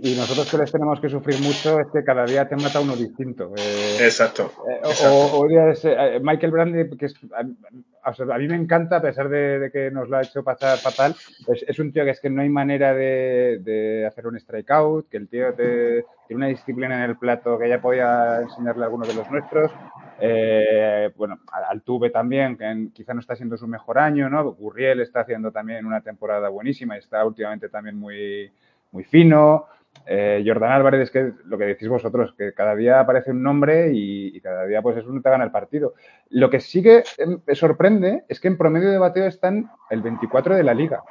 y, 0.03 0.15
nosotros 0.15 0.51
que 0.51 0.59
les 0.59 0.71
tenemos 0.71 1.01
que 1.01 1.09
sufrir 1.09 1.41
mucho 1.41 1.81
es 1.81 1.89
que 1.93 2.05
cada 2.05 2.25
día 2.25 2.49
te 2.49 2.57
mata 2.57 2.81
uno 2.81 2.95
distinto. 2.95 3.53
Eh, 3.57 3.99
exacto. 4.01 4.53
Eh, 4.71 5.07
o, 5.09 5.47
eh, 5.49 6.21
Michael 6.23 6.53
Brandy, 6.53 6.97
que 6.97 7.07
es, 7.07 7.15
a, 8.07 8.39
mí 8.39 8.49
me 8.49 8.55
encanta, 8.55 8.97
a 8.97 9.03
pesar 9.03 9.29
de, 9.29 9.71
que 9.73 9.91
nos 9.91 10.09
lo 10.09 10.17
ha 10.17 10.23
hecho 10.23 10.45
pasar 10.45 10.79
fatal, 10.79 11.15
es, 11.49 11.79
un 11.79 11.93
tío 11.93 12.05
que 12.05 12.11
es 12.11 12.21
que 12.21 12.31
no 12.31 12.43
hay 12.43 12.49
manera 12.49 12.95
de, 12.95 14.05
hacer 14.07 14.27
un 14.27 14.39
strikeout, 14.39 15.09
que 15.09 15.17
el 15.17 15.29
tío 15.29 15.55
tiene 15.55 16.05
una 16.31 16.47
disciplina 16.47 16.97
en 16.97 17.11
el 17.11 17.17
plato 17.17 17.59
que 17.59 17.69
ya 17.69 17.81
podía 17.81 18.41
enseñarle 18.43 18.83
a 18.83 18.87
alguno 18.87 19.07
de 19.07 19.15
los 19.15 19.31
nuestros. 19.31 19.73
Eh, 20.21 21.11
bueno, 21.17 21.41
Altuve 21.69 22.11
también, 22.11 22.57
que 22.57 22.89
quizá 22.95 23.13
no 23.13 23.21
está 23.21 23.37
siendo 23.37 23.57
su 23.57 23.67
mejor 23.67 23.99
año, 23.99 24.31
¿no? 24.31 24.53
Gurriel 24.53 25.01
está 25.01 25.21
haciendo 25.21 25.51
también 25.51 25.85
una 25.85 26.01
temporada 26.01 26.49
buenísima 26.49 26.97
y 26.97 27.01
está 27.01 27.25
últimamente 27.25 27.69
también 27.69 27.97
muy, 27.97 28.51
muy 28.93 29.05
fino. 29.05 29.67
Eh, 30.07 30.45
Jordan 30.47 30.73
Álvarez, 30.73 31.03
es 31.03 31.11
que 31.11 31.33
lo 31.45 31.59
que 31.59 31.65
decís 31.65 31.89
vosotros, 31.89 32.35
que 32.39 32.53
cada 32.53 32.77
día 32.77 33.01
aparece 33.01 33.33
un 33.33 33.43
nombre 33.43 33.91
y, 33.93 34.41
cada 34.41 34.65
día 34.65 34.81
pues 34.81 34.97
es 34.97 35.05
uno 35.05 35.21
te 35.21 35.31
gana 35.31 35.45
el 35.45 35.51
partido. 35.51 35.95
Lo 36.31 36.49
que 36.49 36.61
sí 36.61 36.83
que 36.83 37.03
em, 37.19 37.41
me 37.45 37.55
sorprende 37.55 38.25
es 38.29 38.39
que 38.39 38.49
en 38.49 38.57
promedio 38.57 38.91
de 38.91 38.99
bateo 38.99 39.27
están 39.27 39.71
el 39.91 40.03
24 40.03 40.55
de 40.55 40.63
la 40.63 40.75
liga. 40.75 41.03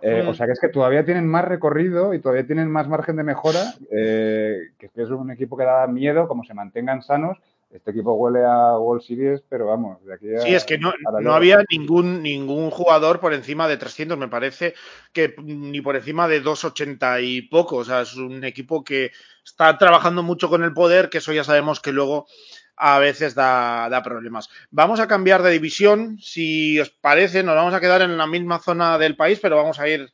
Eh, 0.00 0.22
Mm. 0.22 0.28
O 0.28 0.34
sea 0.34 0.44
que 0.44 0.52
es 0.52 0.60
que 0.60 0.68
todavía 0.68 1.04
tienen 1.04 1.26
más 1.26 1.46
recorrido 1.46 2.12
y 2.12 2.20
todavía 2.20 2.46
tienen 2.46 2.70
más 2.70 2.86
margen 2.88 3.16
de 3.16 3.22
mejora, 3.22 3.72
eh, 3.90 4.58
que 4.78 4.90
es 4.94 5.10
un 5.10 5.30
equipo 5.30 5.56
que 5.56 5.64
da 5.64 5.86
miedo, 5.86 6.28
como 6.28 6.44
se 6.44 6.52
mantengan 6.52 7.02
sanos. 7.02 7.38
Este 7.74 7.90
equipo 7.90 8.14
huele 8.14 8.44
a 8.44 8.78
World 8.78 9.02
Series, 9.02 9.42
pero 9.48 9.66
vamos, 9.66 10.04
de 10.04 10.14
aquí 10.14 10.32
a... 10.32 10.42
Sí, 10.42 10.54
es 10.54 10.62
que 10.64 10.78
no, 10.78 10.94
no 11.20 11.34
había 11.34 11.58
ningún, 11.68 12.22
ningún 12.22 12.70
jugador 12.70 13.18
por 13.18 13.34
encima 13.34 13.66
de 13.66 13.76
300, 13.76 14.16
me 14.16 14.28
parece, 14.28 14.74
que 15.12 15.34
ni 15.42 15.80
por 15.80 15.96
encima 15.96 16.28
de 16.28 16.38
280 16.38 17.20
y 17.22 17.42
poco. 17.42 17.78
O 17.78 17.84
sea, 17.84 18.02
es 18.02 18.14
un 18.14 18.44
equipo 18.44 18.84
que 18.84 19.10
está 19.44 19.76
trabajando 19.76 20.22
mucho 20.22 20.48
con 20.48 20.62
el 20.62 20.72
poder, 20.72 21.10
que 21.10 21.18
eso 21.18 21.32
ya 21.32 21.42
sabemos 21.42 21.80
que 21.80 21.90
luego 21.90 22.28
a 22.76 23.00
veces 23.00 23.34
da, 23.34 23.88
da 23.88 24.04
problemas. 24.04 24.50
Vamos 24.70 25.00
a 25.00 25.08
cambiar 25.08 25.42
de 25.42 25.50
división, 25.50 26.18
si 26.20 26.78
os 26.78 26.90
parece, 26.90 27.42
nos 27.42 27.56
vamos 27.56 27.74
a 27.74 27.80
quedar 27.80 28.02
en 28.02 28.16
la 28.16 28.28
misma 28.28 28.60
zona 28.60 28.98
del 28.98 29.16
país, 29.16 29.40
pero 29.42 29.56
vamos 29.56 29.80
a 29.80 29.88
ir 29.88 30.12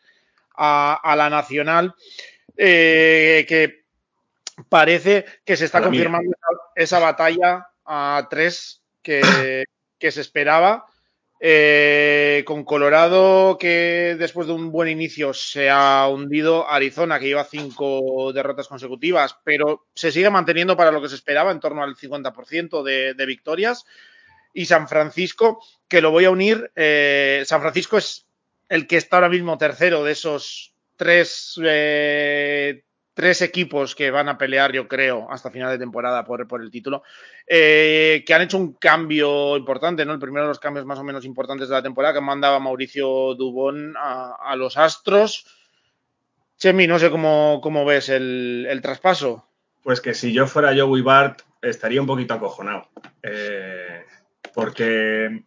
a, 0.57 0.95
a 0.95 1.15
la 1.15 1.29
nacional, 1.29 1.95
eh, 2.57 3.45
que 3.47 3.85
parece 4.71 5.27
que 5.45 5.59
se 5.59 5.67
está 5.67 5.81
la 5.81 5.87
confirmando 5.87 6.31
esa 6.83 6.99
batalla 6.99 7.69
a 7.85 8.27
tres 8.31 8.83
que, 9.03 9.21
que 9.99 10.11
se 10.11 10.21
esperaba. 10.21 10.87
Eh, 11.43 12.45
con 12.47 12.65
Colorado, 12.65 13.57
que 13.59 14.15
después 14.19 14.47
de 14.47 14.53
un 14.53 14.71
buen 14.71 14.91
inicio 14.91 15.33
se 15.33 15.71
ha 15.71 16.07
hundido, 16.07 16.69
Arizona, 16.69 17.19
que 17.19 17.29
lleva 17.29 17.45
cinco 17.45 18.31
derrotas 18.35 18.69
consecutivas, 18.69 19.39
pero 19.43 19.87
se 19.95 20.13
sigue 20.13 20.29
manteniendo 20.29 20.77
para 20.77 20.91
lo 20.91 21.01
que 21.01 21.09
se 21.09 21.15
esperaba, 21.15 21.51
en 21.51 21.61
torno 21.61 21.83
al 21.83 21.97
50% 21.97 22.83
de, 22.83 23.15
de 23.15 23.27
victorias, 23.27 23.87
y 24.53 24.67
San 24.67 24.87
Francisco, 24.87 25.63
que 25.89 26.03
lo 26.03 26.11
voy 26.11 26.27
a 26.27 26.31
unir. 26.31 26.71
eh, 26.77 27.43
San 27.47 27.63
Francisco 27.63 27.97
es 27.97 28.27
el 28.69 28.87
que 28.87 28.99
está 28.99 29.17
ahora 29.17 29.31
mismo 29.31 29.57
tercero 29.57 30.05
de 30.05 30.13
esos 30.13 30.75
tres, 30.97 31.59
eh, 31.65 32.85
tres 33.21 33.43
equipos 33.43 33.95
que 33.95 34.11
van 34.11 34.31
a 34.31 34.39
pelear, 34.39 34.73
yo 34.73 34.89
creo, 34.89 35.31
hasta 35.31 35.51
final 35.51 35.69
de 35.69 35.79
temporada 35.79 36.25
por, 36.25 36.63
el 36.63 36.71
título, 36.71 37.03
eh, 37.47 38.25
que 38.25 38.33
han 38.33 38.41
hecho 38.41 38.57
un 38.57 38.73
cambio 38.73 39.59
importante, 39.59 40.07
¿no? 40.07 40.15
El 40.15 40.19
primero 40.19 40.47
de 40.47 40.49
los 40.49 40.59
cambios 40.59 40.87
más 40.87 40.99
o 40.99 41.05
menos 41.05 41.27
importantes 41.27 41.69
de 41.69 41.75
la 41.75 41.83
temporada, 41.83 42.15
que 42.15 42.23
mandaba 42.23 42.59
Mauricio 42.59 43.35
Dubón 43.35 43.95
a, 43.99 44.37
a 44.43 44.57
los 44.57 44.79
Astros. 44.79 45.45
Chemi, 46.57 46.87
no 46.87 46.99
sé 46.99 47.11
cómo, 47.11 47.61
cómo 47.63 47.85
ves 47.85 48.09
el, 48.09 48.67
el 48.67 48.81
traspaso. 48.81 49.47
Pues 49.83 50.01
que 50.01 50.15
si 50.15 50.33
yo 50.33 50.47
fuera 50.47 50.75
Joey 50.75 51.03
Bart, 51.03 51.43
estaría 51.61 52.01
un 52.01 52.07
poquito 52.07 52.33
acojonado. 52.33 52.89
Eh, 53.23 54.03
porque 54.55 55.45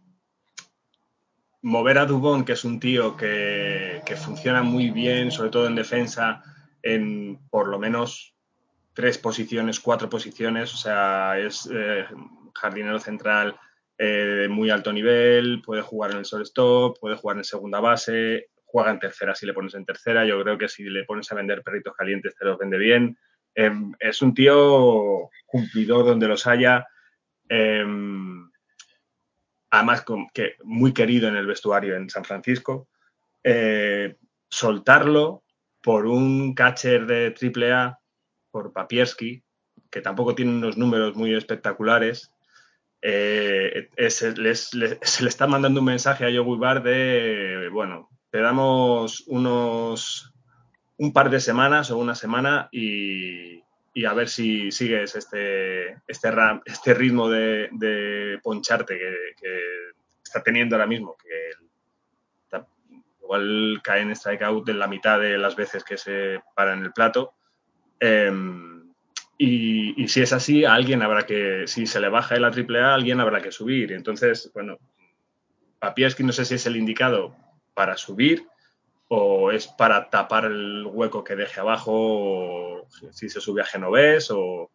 mover 1.63 1.97
a 1.97 2.05
Dubón, 2.05 2.45
que 2.45 2.51
es 2.51 2.63
un 2.65 2.79
tío 2.79 3.17
que, 3.17 4.03
que 4.05 4.15
funciona 4.15 4.61
muy 4.61 4.91
bien, 4.91 5.31
sobre 5.31 5.49
todo 5.49 5.65
en 5.65 5.73
defensa, 5.73 6.43
en 6.83 7.39
por 7.49 7.67
lo 7.67 7.79
menos 7.79 8.35
tres 8.93 9.17
posiciones, 9.17 9.79
cuatro 9.79 10.09
posiciones, 10.09 10.73
o 10.73 10.77
sea, 10.77 11.39
es 11.39 11.67
eh, 11.73 12.05
jardinero 12.53 12.99
central 12.99 13.57
eh, 13.97 14.05
de 14.05 14.49
muy 14.49 14.69
alto 14.69 14.93
nivel, 14.93 15.61
puede 15.65 15.81
jugar 15.81 16.11
en 16.11 16.17
el 16.17 16.23
shortstop, 16.23 16.99
puede 16.99 17.15
jugar 17.15 17.37
en 17.37 17.43
segunda 17.43 17.79
base, 17.79 18.49
juega 18.65 18.91
en 18.91 18.99
tercera 18.99 19.33
si 19.33 19.45
le 19.45 19.53
pones 19.53 19.73
en 19.75 19.85
tercera, 19.85 20.25
yo 20.25 20.41
creo 20.43 20.57
que 20.57 20.67
si 20.67 20.83
le 20.83 21.05
pones 21.05 21.31
a 21.31 21.35
vender 21.35 21.63
perritos 21.63 21.95
calientes 21.95 22.35
te 22.35 22.45
los 22.45 22.57
vende 22.57 22.77
bien. 22.77 23.17
Eh, 23.55 23.71
es 23.99 24.21
un 24.21 24.33
tío 24.33 25.29
cumplidor 25.45 26.05
donde 26.05 26.27
los 26.27 26.45
haya, 26.47 26.85
eh, 27.49 27.85
además 29.69 30.05
que 30.33 30.55
muy 30.63 30.93
querido 30.93 31.27
en 31.27 31.35
el 31.35 31.47
vestuario 31.47 31.95
en 31.95 32.09
San 32.09 32.25
Francisco. 32.25 32.89
Eh, 33.43 34.15
soltarlo 34.49 35.43
por 35.83 36.07
un 36.07 36.55
catcher 36.55 37.05
de 37.05 37.35
AAA, 37.35 37.99
por 38.49 38.71
Papierski, 38.71 39.43
que 39.91 40.01
tampoco 40.01 40.33
tiene 40.33 40.51
unos 40.51 40.77
números 40.77 41.15
muy 41.15 41.35
espectaculares, 41.35 42.31
eh, 43.05 43.89
es, 43.97 44.21
les, 44.37 44.69
se 44.69 45.23
le 45.23 45.29
está 45.29 45.45
mandando 45.45 45.81
un 45.81 45.85
mensaje 45.85 46.25
a 46.25 46.29
Joe 46.33 46.57
Bar 46.57 46.81
de, 46.81 47.69
bueno, 47.71 48.09
te 48.31 48.39
damos 48.39 49.25
unos 49.27 50.33
un 50.97 51.11
par 51.11 51.29
de 51.29 51.41
semanas 51.41 51.91
o 51.91 51.97
una 51.97 52.15
semana 52.15 52.69
y, 52.71 53.61
a 54.07 54.13
ver 54.13 54.29
si 54.29 54.71
sigues 54.71 55.15
este, 55.15 55.97
este, 56.07 56.29
este 56.65 56.93
ritmo 56.93 57.29
de, 57.29 58.39
poncharte 58.41 58.97
que, 58.97 59.15
está 60.23 60.41
teniendo 60.41 60.75
ahora 60.75 60.87
mismo, 60.87 61.15
que 61.21 61.51
igual 63.33 63.81
cae 63.83 64.01
en 64.01 64.15
strikeout 64.15 64.69
en 64.69 64.79
la 64.79 64.87
mitad 64.87 65.19
de 65.19 65.37
las 65.37 65.55
veces 65.55 65.83
que 65.83 65.97
se 65.97 66.41
para 66.55 66.73
en 66.73 66.83
el 66.83 66.93
plato. 66.93 67.33
Eh, 67.99 68.31
y, 69.37 70.07
si 70.07 70.21
es 70.21 70.31
así, 70.31 70.63
a 70.63 70.73
alguien 70.73 71.01
habrá 71.01 71.25
que, 71.25 71.63
si 71.67 71.85
se 71.85 71.99
le 71.99 72.09
baja 72.09 72.35
el 72.35 72.45
AAA, 72.45 72.93
alguien 72.93 73.19
habrá 73.19 73.41
que 73.41 73.51
subir. 73.51 73.91
Entonces, 73.91 74.51
bueno, 74.53 74.77
Papierski 75.79 76.23
no 76.23 76.31
sé 76.31 76.45
si 76.45 76.55
es 76.55 76.65
el 76.65 76.77
indicado 76.77 77.35
para 77.73 77.97
subir 77.97 78.47
o 79.09 79.51
es 79.51 79.67
para 79.67 80.09
tapar 80.09 80.45
el 80.45 80.85
hueco 80.85 81.23
que 81.23 81.35
deje 81.35 81.59
abajo, 81.59 81.91
o 81.93 82.87
si 83.11 83.29
se 83.29 83.41
sube 83.41 83.61
a 83.61 83.65
Genovés, 83.65 84.31
o 84.31 84.71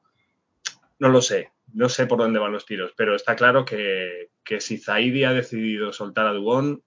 no 0.99 1.09
lo 1.09 1.23
sé, 1.23 1.51
no 1.73 1.88
sé 1.88 2.07
por 2.07 2.18
dónde 2.18 2.38
van 2.38 2.53
los 2.53 2.66
tiros, 2.66 2.92
pero 2.97 3.16
está 3.16 3.35
claro 3.35 3.64
que, 3.64 4.31
que 4.44 4.61
si 4.61 4.79
Zaidi 4.79 5.25
ha 5.25 5.33
decidido 5.33 5.92
soltar 5.92 6.27
a 6.27 6.33
Dubón, 6.33 6.85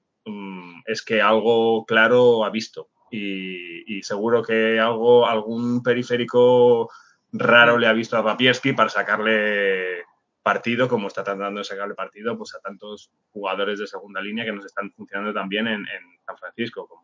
es 0.85 1.01
que 1.01 1.21
algo 1.21 1.85
claro 1.85 2.45
ha 2.45 2.49
visto. 2.49 2.89
Y, 3.09 3.97
y, 3.97 4.03
seguro 4.03 4.41
que 4.41 4.79
algo, 4.79 5.27
algún 5.27 5.83
periférico 5.83 6.89
raro 7.33 7.77
le 7.77 7.87
ha 7.87 7.93
visto 7.93 8.17
a 8.17 8.23
Papierski 8.23 8.73
para 8.73 8.89
sacarle 8.89 10.03
partido, 10.41 10.87
como 10.87 11.07
está 11.07 11.23
tratando 11.23 11.59
de 11.59 11.65
sacarle 11.65 11.93
partido 11.93 12.37
pues, 12.37 12.55
a 12.55 12.59
tantos 12.59 13.11
jugadores 13.31 13.79
de 13.79 13.87
segunda 13.87 14.21
línea 14.21 14.45
que 14.45 14.51
nos 14.51 14.65
están 14.65 14.91
funcionando 14.91 15.33
también 15.33 15.67
en, 15.67 15.85
San 16.25 16.37
Francisco, 16.37 16.87
como 16.87 17.03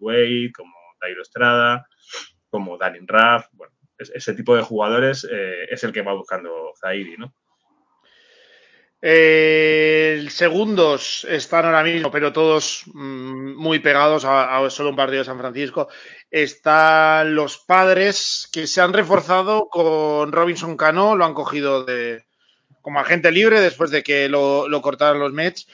Wade, 0.00 0.52
como 0.54 0.74
Dairo 1.00 1.22
Estrada, 1.22 1.86
como 2.50 2.76
Darin 2.76 3.08
Raff. 3.08 3.46
Bueno, 3.52 3.72
ese 3.98 4.34
tipo 4.34 4.54
de 4.54 4.62
jugadores 4.62 5.26
eh, 5.30 5.64
es 5.70 5.82
el 5.84 5.92
que 5.92 6.02
va 6.02 6.12
buscando 6.12 6.72
Zaidi, 6.80 7.16
¿no? 7.16 7.34
Eh, 9.00 10.26
segundos 10.28 11.24
están 11.28 11.64
ahora 11.64 11.84
mismo, 11.84 12.10
pero 12.10 12.32
todos 12.32 12.82
mmm, 12.92 13.54
muy 13.54 13.78
pegados 13.78 14.24
a, 14.24 14.68
solo 14.70 14.90
un 14.90 14.96
partido 14.96 15.20
de 15.20 15.24
San 15.24 15.38
Francisco. 15.38 15.88
Están 16.30 17.34
los 17.34 17.58
padres 17.58 18.48
que 18.52 18.66
se 18.66 18.80
han 18.80 18.92
reforzado 18.92 19.68
con 19.68 20.32
Robinson 20.32 20.76
Cano, 20.76 21.14
lo 21.14 21.24
han 21.24 21.34
cogido 21.34 21.84
de, 21.84 22.26
como 22.82 22.98
agente 22.98 23.30
libre 23.30 23.60
después 23.60 23.90
de 23.90 24.02
que 24.02 24.28
lo, 24.28 24.68
lo 24.68 24.82
cortaron 24.82 25.20
los 25.20 25.32
Mets. 25.32 25.68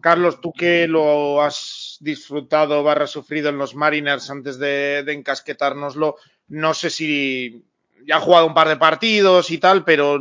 Carlos, 0.00 0.40
tú 0.40 0.52
que 0.52 0.86
lo 0.86 1.42
has 1.42 1.96
disfrutado 2.00 2.84
barra 2.84 3.08
sufrido 3.08 3.48
en 3.48 3.58
los 3.58 3.74
Mariners 3.74 4.30
antes 4.30 4.58
de, 4.58 5.02
de, 5.02 5.12
encasquetárnoslo, 5.12 6.16
no 6.46 6.72
sé 6.72 6.90
si 6.90 7.64
ya 8.06 8.16
ha 8.16 8.20
jugado 8.20 8.46
un 8.46 8.54
par 8.54 8.68
de 8.68 8.76
partidos 8.76 9.50
y 9.50 9.58
tal, 9.58 9.84
pero 9.84 10.20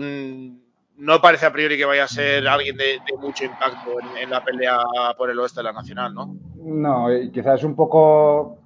no 0.98 1.22
parece 1.22 1.46
a 1.46 1.52
priori 1.52 1.78
que 1.78 1.86
vaya 1.86 2.06
a 2.06 2.08
ser 2.08 2.48
alguien 2.48 2.76
de, 2.76 3.00
mucho 3.20 3.46
impacto 3.46 3.98
en, 4.20 4.30
la 4.30 4.44
pelea 4.44 4.78
por 5.18 5.30
el 5.30 5.40
oeste 5.40 5.60
de 5.60 5.66
la 5.66 5.74
Nacional, 5.74 6.14
¿no? 6.14 6.36
No, 6.56 7.08
quizás 7.32 7.64
un 7.64 7.76
poco 7.76 8.58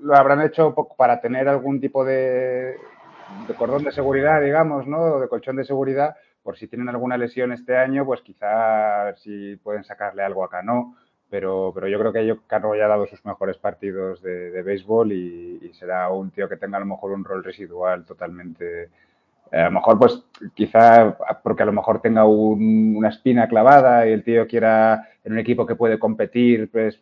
lo 0.00 0.16
habrán 0.16 0.42
hecho 0.42 0.74
para 0.96 1.20
tener 1.20 1.48
algún 1.48 1.80
tipo 1.80 2.04
de, 2.04 2.76
de 3.46 3.54
cordón 3.54 3.84
de 3.84 3.92
seguridad, 3.92 4.40
digamos, 4.40 4.86
¿no? 4.86 5.20
De 5.20 5.28
colchón 5.28 5.56
de 5.56 5.64
seguridad, 5.64 6.16
por 6.42 6.56
si 6.56 6.68
tienen 6.68 6.88
alguna 6.88 7.18
lesión 7.18 7.52
este 7.52 7.76
año, 7.76 8.06
pues 8.06 8.22
quizá 8.22 9.02
a 9.02 9.04
ver 9.04 9.18
si 9.18 9.56
pueden 9.56 9.84
sacarle 9.84 10.22
algo 10.22 10.44
a 10.44 10.50
Cano. 10.50 10.96
Pero, 11.30 11.72
pero 11.74 11.88
yo 11.88 11.98
creo 11.98 12.12
que 12.12 12.38
Cano 12.46 12.74
ya 12.74 12.86
ha 12.86 12.88
dado 12.88 13.06
sus 13.06 13.22
mejores 13.26 13.58
partidos 13.58 14.22
de, 14.22 14.50
de 14.50 14.62
béisbol 14.62 15.12
y, 15.12 15.58
y, 15.60 15.74
será 15.74 16.08
un 16.08 16.30
tío 16.30 16.48
que 16.48 16.56
tenga 16.56 16.78
a 16.78 16.80
lo 16.80 16.86
mejor 16.86 17.12
un 17.12 17.22
rol 17.22 17.44
residual 17.44 18.06
totalmente. 18.06 18.88
Eh, 19.52 19.60
a 19.60 19.64
lo 19.66 19.72
mejor, 19.72 19.98
pues, 19.98 20.22
quizá 20.54 21.16
porque 21.42 21.62
a 21.62 21.66
lo 21.66 21.72
mejor 21.72 22.00
tenga 22.00 22.24
un, 22.24 22.94
una 22.96 23.08
espina 23.08 23.48
clavada 23.48 24.06
y 24.06 24.12
el 24.12 24.24
tío 24.24 24.46
quiera 24.46 25.08
en 25.24 25.32
un 25.32 25.38
equipo 25.38 25.66
que 25.66 25.74
puede 25.74 25.98
competir, 25.98 26.70
pues, 26.70 27.00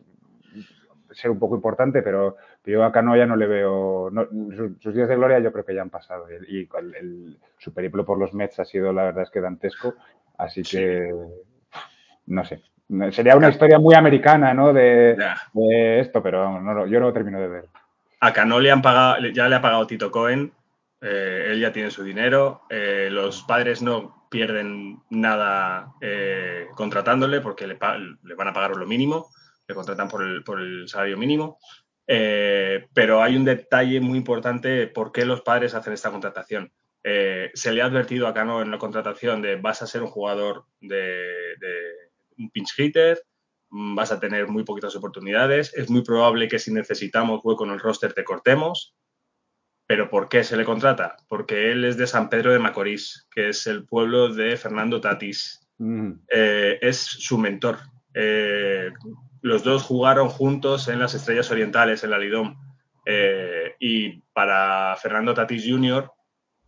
ser 1.11 1.31
un 1.31 1.39
poco 1.39 1.55
importante, 1.55 2.01
pero, 2.01 2.37
yo 2.67 2.83
a 2.83 2.91
Cano 2.91 3.15
ya 3.15 3.25
no 3.25 3.35
le 3.35 3.47
veo. 3.47 4.09
No, 4.11 4.25
sus, 4.25 4.81
sus, 4.81 4.93
días 4.93 5.07
de 5.07 5.15
gloria 5.15 5.39
yo 5.39 5.53
creo 5.53 5.63
que 5.63 5.73
ya 5.73 5.81
han 5.81 5.89
pasado. 5.89 6.25
Y, 6.29 6.59
y 6.59 6.69
el, 6.77 6.95
el, 6.95 7.37
su 7.57 7.73
periplo 7.73 8.05
por 8.05 8.19
los 8.19 8.33
Mets 8.33 8.59
ha 8.59 8.65
sido, 8.65 8.91
la 8.91 9.05
verdad 9.05 9.23
es 9.23 9.29
que 9.29 9.39
dantesco. 9.39 9.95
Así 10.37 10.63
que. 10.63 11.13
No 12.25 12.43
sé. 12.43 12.61
Sería 13.11 13.37
una 13.37 13.49
historia 13.49 13.79
muy 13.79 13.95
americana, 13.95 14.53
¿no? 14.53 14.73
De, 14.73 15.17
de 15.53 15.99
esto, 15.99 16.21
pero 16.21 16.59
no, 16.59 16.85
yo 16.87 16.99
no 16.99 17.07
lo 17.07 17.13
termino 17.13 17.39
de 17.39 17.47
ver. 17.47 17.65
A 18.19 18.33
Cano 18.33 18.59
le 18.59 18.71
han 18.71 18.81
pagado, 18.81 19.27
ya 19.27 19.47
le 19.47 19.55
ha 19.55 19.61
pagado 19.61 19.87
Tito 19.87 20.11
Cohen, 20.11 20.51
eh, 21.01 21.49
él 21.49 21.59
ya 21.59 21.71
tiene 21.71 21.91
su 21.91 22.03
dinero, 22.03 22.63
eh, 22.69 23.09
los 23.11 23.43
padres 23.43 23.81
no 23.81 24.27
pierden 24.29 24.99
nada 25.09 25.93
eh, 26.01 26.67
contratándole 26.75 27.39
porque 27.41 27.67
le, 27.67 27.75
van 27.75 28.47
a 28.47 28.53
pagar 28.53 28.75
lo 28.75 28.87
mínimo, 28.87 29.29
le 29.67 29.75
contratan 29.75 30.09
por 30.09 30.23
el, 30.23 30.87
salario 30.87 31.17
mínimo 31.17 31.59
Eh, 32.09 32.87
pero 32.93 33.21
hay 33.21 33.35
un 33.35 33.43
detalle 33.43 33.99
muy 33.99 34.17
importante 34.17 34.87
por 34.87 35.11
qué 35.11 35.25
los 35.25 35.41
padres 35.41 35.73
hacen 35.73 35.93
esta 35.93 36.11
contratación. 36.11 36.71
Se 37.03 37.71
le 37.71 37.81
ha 37.81 37.85
advertido 37.85 38.27
a 38.27 38.33
Cano 38.33 38.61
en 38.61 38.69
la 38.69 38.77
contratación 38.77 39.41
de 39.41 39.55
vas 39.55 39.81
a 39.81 39.87
ser 39.87 40.01
un 40.03 40.09
jugador 40.09 40.65
de, 40.81 41.55
un 42.37 42.49
pinch 42.51 42.73
hitter, 42.77 43.21
mm, 43.69 43.95
vas 43.95 44.11
a 44.11 44.19
tener 44.19 44.47
muy 44.47 44.63
poquitas 44.63 44.95
oportunidades, 44.95 45.73
es 45.73 45.89
muy 45.89 46.01
probable 46.03 46.47
que 46.47 46.59
si 46.59 46.73
necesitamos 46.73 47.41
hueco 47.43 47.65
en 47.65 47.71
el 47.71 47.79
roster 47.79 48.13
te 48.13 48.23
cortemos. 48.23 48.93
¿Pero 49.87 50.09
por 50.09 50.27
qué 50.27 50.43
se 50.43 50.57
le 50.57 50.65
contrata? 50.65 51.17
Porque 51.27 51.71
él 51.71 51.85
es 51.85 51.97
de 51.97 52.07
San 52.07 52.29
Pedro 52.29 52.51
de 52.51 52.59
Macorís, 52.59 53.27
que 53.31 53.49
es 53.49 53.65
el 53.67 53.85
pueblo 53.85 54.33
de 54.33 54.57
Fernando 54.57 54.99
Tatis. 54.99 55.65
Mm. 55.77 56.11
Eh, 56.29 56.77
es 56.81 56.97
su 56.97 57.37
mentor. 57.37 57.79
Eh, 58.13 58.91
los 59.41 59.63
dos 59.63 59.83
jugaron 59.83 60.27
juntos 60.27 60.89
en 60.89 60.99
las 60.99 61.13
Estrellas 61.13 61.49
Orientales, 61.51 62.03
en 62.03 62.09
la 62.11 62.19
Lidom. 62.19 62.55
y 63.79 64.19
para 64.33 64.97
Fernando 65.01 65.33
Tatis 65.33 65.63
Jr., 65.65 66.11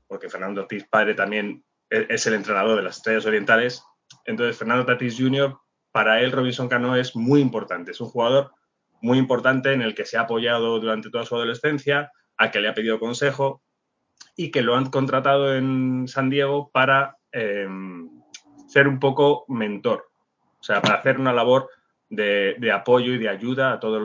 porque 0.08 0.30
Fernando 0.30 0.62
Tatis 0.62 0.86
padre 0.86 1.14
también 1.14 1.64
e-, 1.90 2.08
es 2.10 2.26
el 2.28 2.34
entrenador 2.34 2.78
de 2.78 2.84
las 2.84 2.98
Estrellas 2.98 3.26
Orientales. 3.26 3.84
Entonces, 4.26 4.58
Fernando 4.58 4.86
Tatis 4.86 5.18
Jr., 5.18 5.58
para 5.92 6.22
él 6.22 6.32
Robinson 6.32 6.68
Cano 6.68 6.96
es 6.96 7.16
muy 7.16 7.42
importante. 7.42 7.92
Es 7.92 8.02
un 8.02 8.10
jugador 8.10 8.52
muy 9.02 9.18
importante 9.18 9.74
en 9.74 9.82
el 9.82 9.96
que 9.96 10.06
se 10.06 10.18
ha 10.18 10.22
apoyado 10.22 10.80
durante 10.80 11.10
toda 11.10 11.26
su 11.26 11.36
adolescencia, 11.36 12.12
a 12.40 12.50
que 12.50 12.60
le 12.60 12.70
ha 12.70 12.74
pedido 12.74 13.00
consejo 13.00 13.62
y 14.36 14.50
que 14.50 14.64
lo 14.64 14.76
han 14.76 14.90
contratado 14.90 15.56
en 15.56 16.08
San 16.08 16.32
Diego 16.32 16.72
para 16.74 17.18
em, 17.32 18.10
ser 18.68 18.88
un 18.88 19.00
poco 19.00 19.46
mentor. 19.48 20.10
O 20.60 20.64
sea, 20.64 20.82
para 20.82 20.96
hacer 20.96 21.20
una 21.20 21.34
labor 21.34 21.70
de, 22.10 22.72
apoyo 22.74 23.14
y 23.14 23.20
de 23.20 23.30
ayuda 23.30 23.74
a 23.74 23.80
todos 23.80 24.02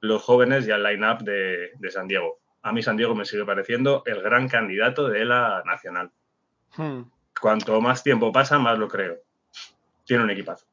los, 0.00 0.22
jóvenes 0.22 0.66
y 0.66 0.70
al 0.70 0.82
line-up 0.82 1.22
de 1.22 1.90
San 1.90 2.08
Diego 2.08 2.40
a 2.62 2.72
mí 2.72 2.82
San 2.82 2.96
Diego 2.96 3.14
me 3.14 3.24
sigue 3.24 3.44
pareciendo 3.44 4.02
el 4.06 4.22
gran 4.22 4.48
candidato 4.48 5.08
de 5.08 5.24
la 5.24 5.62
nacional. 5.64 6.10
Hmm. 6.76 7.02
Cuanto 7.40 7.80
más 7.80 8.02
tiempo 8.02 8.32
pasa, 8.32 8.58
más 8.58 8.78
lo 8.78 8.88
creo. 8.88 9.16
Tiene 10.04 10.24
un 10.24 10.30
equipazo. 10.30 10.66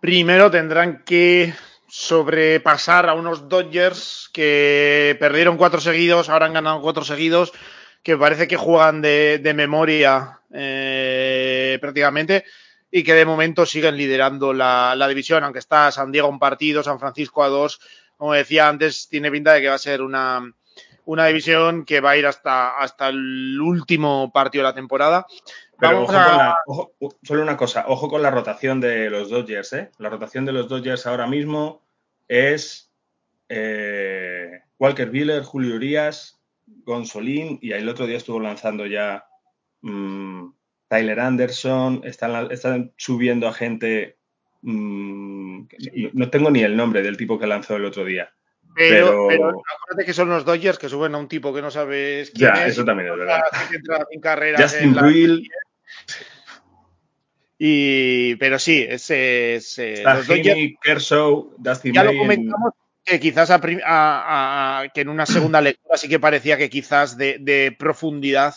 Primero 0.00 0.50
tendrán 0.50 1.02
que 1.04 1.52
sobrepasar 1.96 3.08
a 3.08 3.14
unos 3.14 3.48
Dodgers 3.48 4.28
que 4.34 5.16
perdieron 5.18 5.56
cuatro 5.56 5.80
seguidos, 5.80 6.28
ahora 6.28 6.44
han 6.44 6.52
ganado 6.52 6.82
cuatro 6.82 7.04
seguidos, 7.04 7.54
que 8.02 8.18
parece 8.18 8.46
que 8.46 8.58
juegan 8.58 9.00
de, 9.00 9.52
memoria 9.56 10.40
eh, 10.52 11.78
prácticamente 11.80 12.44
y 12.90 13.02
que 13.02 13.14
de 13.14 13.24
momento 13.24 13.64
siguen 13.64 13.96
liderando 13.96 14.52
la, 14.52 14.94
la, 14.94 15.08
división, 15.08 15.42
aunque 15.42 15.58
está 15.58 15.90
San 15.90 16.12
Diego 16.12 16.28
a 16.28 16.30
un 16.30 16.38
partido, 16.38 16.82
San 16.82 17.00
Francisco 17.00 17.42
a 17.42 17.48
dos. 17.48 17.80
Como 18.18 18.34
decía 18.34 18.68
antes, 18.68 19.08
tiene 19.08 19.30
pinta 19.30 19.54
de 19.54 19.62
que 19.62 19.68
va 19.68 19.76
a 19.76 19.78
ser 19.78 20.02
una, 20.02 20.52
una 21.06 21.26
división 21.26 21.86
que 21.86 22.02
va 22.02 22.10
a 22.10 22.16
ir 22.18 22.26
hasta, 22.26 22.76
hasta 22.76 23.08
el 23.08 23.58
último 23.58 24.30
partido 24.32 24.64
de 24.64 24.68
la 24.68 24.74
temporada. 24.74 25.26
Pero 25.78 26.02
ojo, 26.02 26.06
con 26.06 26.14
la, 26.14 26.56
solo 27.22 27.42
una 27.42 27.56
cosa, 27.56 27.86
ojo 27.88 28.08
con 28.10 28.20
la 28.20 28.30
rotación 28.30 28.82
de 28.82 29.08
los 29.08 29.30
Dodgers, 29.30 29.72
¿eh? 29.72 29.90
La 29.96 30.10
rotación 30.10 30.44
de 30.44 30.52
los 30.52 30.68
Dodgers 30.68 31.06
ahora 31.06 31.26
mismo 31.26 31.85
es 32.28 32.92
eh, 33.48 34.60
Walker 34.78 35.10
Wheeler, 35.10 35.42
Julio 35.42 35.76
Urias, 35.76 36.40
Gonzolín, 36.66 37.58
y 37.62 37.72
el 37.72 37.88
otro 37.88 38.06
día 38.06 38.16
estuvo 38.16 38.40
lanzando 38.40 38.86
ya 38.86 39.26
mm, 39.82 40.48
Tyler 40.88 41.20
Anderson, 41.20 42.02
están, 42.04 42.50
están, 42.50 42.92
subiendo 42.96 43.48
a 43.48 43.52
gente, 43.52 44.18
mm, 44.62 45.62
no 46.12 46.30
tengo 46.30 46.50
ni 46.50 46.62
el 46.62 46.76
nombre 46.76 47.02
del 47.02 47.16
tipo 47.16 47.38
que 47.38 47.46
lanzó 47.46 47.76
el 47.76 47.84
otro 47.84 48.04
día. 48.04 48.32
Pero, 48.74 49.28
pero, 49.28 49.48
acuérdate 49.48 50.04
que 50.04 50.12
son 50.12 50.28
los 50.28 50.44
Dodgers 50.44 50.78
que 50.78 50.90
suben 50.90 51.14
a 51.14 51.18
un 51.18 51.28
tipo 51.28 51.54
que 51.54 51.62
no 51.62 51.70
sabes 51.70 52.30
quién 52.30 52.54
ya, 52.54 52.66
eso 52.66 52.84
también 52.84 53.10
es 53.10 53.18
verdad. 53.18 53.40
Justin 54.58 54.94
en 54.98 55.42
Y, 57.58 58.36
pero 58.36 58.58
sí, 58.58 58.86
ese 58.88 59.56
es. 59.56 59.78
Eh, 59.78 60.02
los 60.04 60.26
Kershaw, 60.82 61.54
Dustin 61.56 61.94
Ya 61.94 62.04
lo 62.04 62.16
comentamos 62.16 62.72
que 63.04 63.20
quizás 63.20 63.50
a, 63.50 64.82
que 64.92 65.00
en 65.00 65.08
una 65.08 65.26
segunda 65.26 65.60
lectura 65.60 65.96
sí 65.96 66.08
que 66.08 66.18
parecía 66.18 66.56
que 66.56 66.68
quizás 66.68 67.16
de, 67.16 67.74
profundidad 67.78 68.54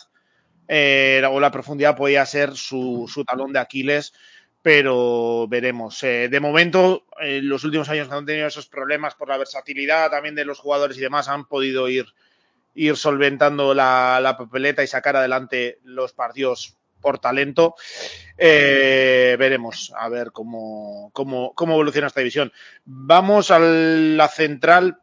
eh, 0.68 1.22
o 1.30 1.40
la 1.40 1.52
profundidad 1.52 1.96
podía 1.96 2.26
ser 2.26 2.56
su, 2.56 3.08
su 3.08 3.24
talón 3.24 3.54
de 3.54 3.60
Aquiles 3.60 4.12
pero 4.62 5.48
veremos. 5.48 6.04
Eh, 6.04 6.28
de 6.30 6.40
momento, 6.40 7.06
en 7.20 7.48
los 7.48 7.64
últimos 7.64 7.90
años 7.90 8.08
que 8.08 8.14
han 8.14 8.26
tenido 8.26 8.48
esos 8.48 8.68
problemas 8.68 9.16
por 9.16 9.30
la 9.30 9.38
versatilidad 9.38 10.12
también 10.12 10.36
de 10.36 10.46
los 10.46 10.60
jugadores 10.60 10.98
y 10.98 11.02
demás, 11.02 11.30
han 11.30 11.46
podido 11.46 11.88
ir, 11.88 12.08
ir 12.76 12.98
solventando 12.98 13.74
la, 13.74 14.36
papeleta 14.38 14.84
y 14.84 14.88
sacar 14.88 15.16
adelante 15.16 15.80
los 15.84 16.14
partidos 16.14 16.78
por 17.02 17.20
talento. 17.20 17.76
Eh, 18.38 19.36
veremos 19.38 19.94
a 19.98 20.10
ver 20.10 20.32
cómo, 20.32 21.12
cómo, 21.14 21.54
cómo, 21.54 21.74
evoluciona 21.74 22.08
esta 22.08 22.22
división. 22.22 22.52
Vamos 22.86 23.52
a 23.52 23.60
la 23.60 24.28
central 24.28 25.00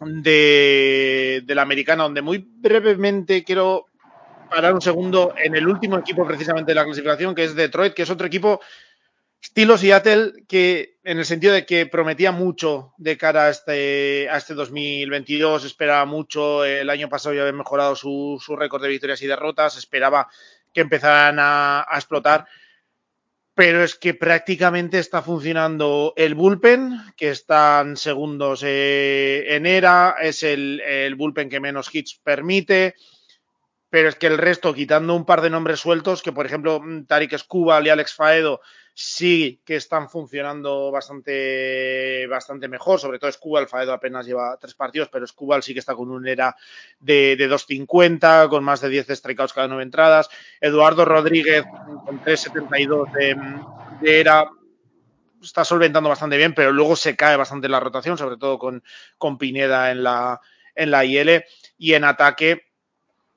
de, 0.00 1.42
de 1.44 1.54
la 1.54 1.62
americana, 1.62 2.04
donde 2.04 2.22
muy 2.22 2.38
brevemente 2.38 3.44
quiero 3.44 3.86
parar 4.50 4.74
un 4.74 4.82
segundo 4.82 5.34
en 5.42 5.54
el 5.54 5.66
último 5.68 5.98
equipo 5.98 6.26
precisamente 6.26 6.72
de 6.72 6.74
la 6.74 6.84
clasificación, 6.84 7.34
que 7.34 7.44
es 7.44 7.54
Detroit, 7.54 7.94
que 7.94 8.02
es 8.02 8.10
otro 8.10 8.26
equipo 8.26 8.60
estilo 9.42 9.78
Seattle, 9.78 10.44
que 10.46 10.98
en 11.02 11.18
el 11.18 11.24
sentido 11.24 11.54
de 11.54 11.64
que 11.64 11.86
prometía 11.86 12.30
mucho 12.30 12.92
de 12.98 13.16
cara 13.16 13.46
a 13.46 13.50
este, 13.50 14.28
a 14.28 14.36
este 14.36 14.54
2022, 14.54 15.64
esperaba 15.64 16.04
mucho, 16.04 16.64
el 16.64 16.90
año 16.90 17.08
pasado 17.08 17.34
ya 17.34 17.42
había 17.42 17.52
mejorado 17.52 17.96
su, 17.96 18.38
récord 18.58 18.82
de 18.82 18.88
victorias 18.88 19.22
y 19.22 19.26
derrotas, 19.26 19.78
esperaba 19.78 20.28
que 20.72 20.80
empezaran 20.80 21.36
a, 21.38 21.86
explotar, 21.94 22.46
pero 23.54 23.82
es 23.82 23.94
que 23.94 24.14
prácticamente 24.14 24.98
está 24.98 25.22
funcionando 25.22 26.14
el 26.16 26.34
bullpen, 26.34 26.98
que 27.16 27.30
están 27.30 27.96
segundos 27.96 28.62
eh, 28.64 29.54
en 29.54 29.66
era, 29.66 30.16
es 30.20 30.42
el, 30.42 30.80
el 30.80 31.14
bullpen 31.14 31.48
que 31.48 31.60
menos 31.60 31.94
hits 31.94 32.20
permite, 32.22 32.94
pero 33.90 34.08
es 34.08 34.14
que 34.14 34.28
el 34.28 34.38
resto, 34.38 34.72
quitando 34.72 35.14
un 35.14 35.26
par 35.26 35.40
de 35.42 35.50
nombres 35.50 35.80
sueltos, 35.80 36.22
que 36.22 36.32
por 36.32 36.46
ejemplo 36.46 36.80
mm, 36.80 37.04
Tarik 37.06 37.32
Escubal 37.32 37.86
y 37.86 37.90
Alex 37.90 38.14
Faedo 38.14 38.60
sí 38.94 39.60
que 39.64 39.76
están 39.76 40.08
funcionando 40.08 40.90
bastante, 40.90 42.26
bastante 42.28 42.68
mejor, 42.68 43.00
sobre 43.00 43.18
todo 43.18 43.30
Escubal, 43.30 43.66
Faedo 43.66 43.92
apenas 43.92 44.26
lleva 44.26 44.56
tres 44.60 44.74
partidos, 44.74 45.08
pero 45.10 45.24
Escubal 45.24 45.62
sí 45.62 45.72
que 45.72 45.80
está 45.80 45.94
con 45.94 46.10
un 46.10 46.26
era 46.26 46.54
de, 47.00 47.34
de 47.36 47.50
2.50, 47.50 48.48
con 48.48 48.62
más 48.62 48.80
de 48.80 48.88
10 48.88 49.08
strikeouts 49.08 49.52
cada 49.52 49.68
nueve 49.68 49.82
entradas, 49.82 50.28
Eduardo 50.60 51.04
Rodríguez 51.04 51.64
con 52.04 52.22
3.72 52.22 53.12
de, 53.12 53.36
de 54.02 54.20
era, 54.20 54.48
está 55.42 55.64
solventando 55.64 56.08
bastante 56.08 56.36
bien, 56.36 56.54
pero 56.54 56.70
luego 56.70 56.94
se 56.94 57.16
cae 57.16 57.36
bastante 57.36 57.68
la 57.68 57.80
rotación, 57.80 58.18
sobre 58.18 58.36
todo 58.36 58.58
con, 58.58 58.84
con 59.18 59.38
Pineda 59.38 59.90
en 59.90 60.04
la, 60.04 60.40
en 60.74 60.90
la 60.90 61.04
IL, 61.04 61.44
y 61.78 61.94
en 61.94 62.04
ataque 62.04 62.69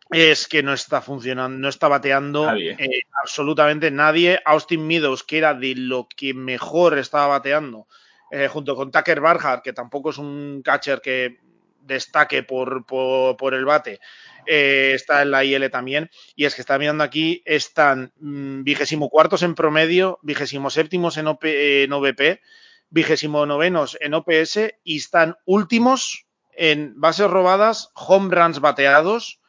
es 0.10 0.48
que 0.48 0.64
no 0.64 0.74
está 0.74 1.02
funcionando, 1.02 1.58
no 1.58 1.70
está 1.70 1.88
bateando 1.88 2.54
eh, 2.56 3.04
absolutamente 3.22 3.90
nadie. 3.92 4.40
Austin 4.46 4.86
Meadows, 4.86 5.24
que 5.24 5.38
era 5.38 5.54
de 5.54 5.76
lo 5.76 6.08
que 6.08 6.34
mejor 6.34 6.98
estaba 6.98 7.28
bateando, 7.28 7.88
eh, 8.32 8.48
junto 8.48 8.76
con 8.76 8.92
Tucker 8.92 9.22
Barhart, 9.22 9.64
que 9.64 9.74
tampoco 9.74 10.10
es 10.12 10.18
un 10.18 10.62
catcher 10.64 11.02
que 11.02 11.40
destaque 11.82 12.44
por, 12.44 12.86
por, 12.86 13.54
el 13.54 13.66
bate, 13.66 14.00
eh, 14.46 14.92
está 14.96 15.22
en 15.22 15.32
la 15.32 15.44
IL 15.44 15.70
también. 15.70 16.10
Y 16.36 16.46
es 16.46 16.56
que 16.56 16.62
está 16.62 16.78
mirando 16.78 17.04
aquí, 17.04 17.42
están 17.46 18.14
mm, 18.18 18.64
vigésimo 18.64 19.10
cuartos 19.10 19.44
en 19.44 19.56
promedio, 19.56 20.20
vigésimo 20.22 20.70
séptimos 20.70 21.18
en, 21.18 21.28
en 21.42 21.94
OVP, 21.94 22.42
vigésimo 22.90 23.46
novenos 23.46 23.98
en 24.00 24.14
OPS 24.14 24.60
y 24.84 24.98
están 24.98 25.36
últimos 25.46 26.26
en 26.56 26.94
bases 27.00 27.30
robadas, 27.30 27.92
home 27.96 28.34
runs 28.34 28.60
bateados 28.60 29.40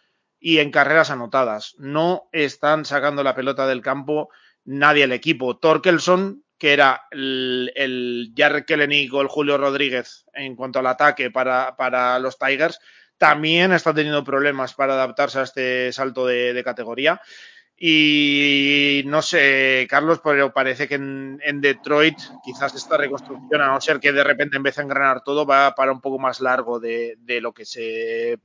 y 0.47 0.59
en 0.59 0.71
carreras 0.71 1.11
anotadas. 1.11 1.75
No 1.79 2.29
están 2.31 2.85
sacando 2.85 3.23
la 3.23 3.35
pelota 3.35 3.67
del 3.67 3.81
campo 3.81 4.29
nadie 4.67 5.05
el 5.05 5.13
equipo. 5.13 5.57
Torkelson, 5.57 6.45
que 6.59 6.75
era 6.75 7.07
el, 7.13 7.73
el 7.75 8.35
Jarrett 8.37 8.71
o 8.71 9.23
el 9.23 9.29
Julio 9.29 9.57
Rodríguez 9.57 10.27
en 10.35 10.55
cuanto 10.55 10.81
al 10.81 10.87
ataque 10.87 11.31
para, 11.31 11.77
para, 11.77 12.19
los 12.19 12.39
Tigers, 12.39 12.79
también 13.17 13.73
está 13.73 13.95
teniendo 13.95 14.23
problemas 14.23 14.75
para 14.75 14.93
adaptarse 14.93 15.39
a 15.39 15.45
este 15.45 15.91
salto 15.95 16.27
de, 16.27 16.63
categoría. 16.63 17.23
Y 17.75 19.03
no 19.07 19.23
sé, 19.23 19.87
Carlos, 19.89 20.21
pero 20.23 20.53
parece 20.53 20.87
que 20.87 20.97
en, 20.97 21.61
Detroit 21.63 22.19
quizás 22.45 22.75
esta 22.75 22.99
reconstrucción, 22.99 23.63
a 23.63 23.69
no 23.69 23.81
ser 23.81 23.99
que 23.99 24.13
de 24.13 24.25
repente 24.25 24.59
empiece 24.59 24.83
a 24.83 24.85
engranar 24.85 25.25
todo, 25.25 25.47
va 25.47 25.75
para 25.75 25.91
un 25.91 26.03
poco 26.03 26.19
más 26.19 26.43
largo 26.43 26.81
de, 26.81 27.17
de 27.21 27.41
lo 27.41 27.55
que 27.55 27.65
se 27.65 28.39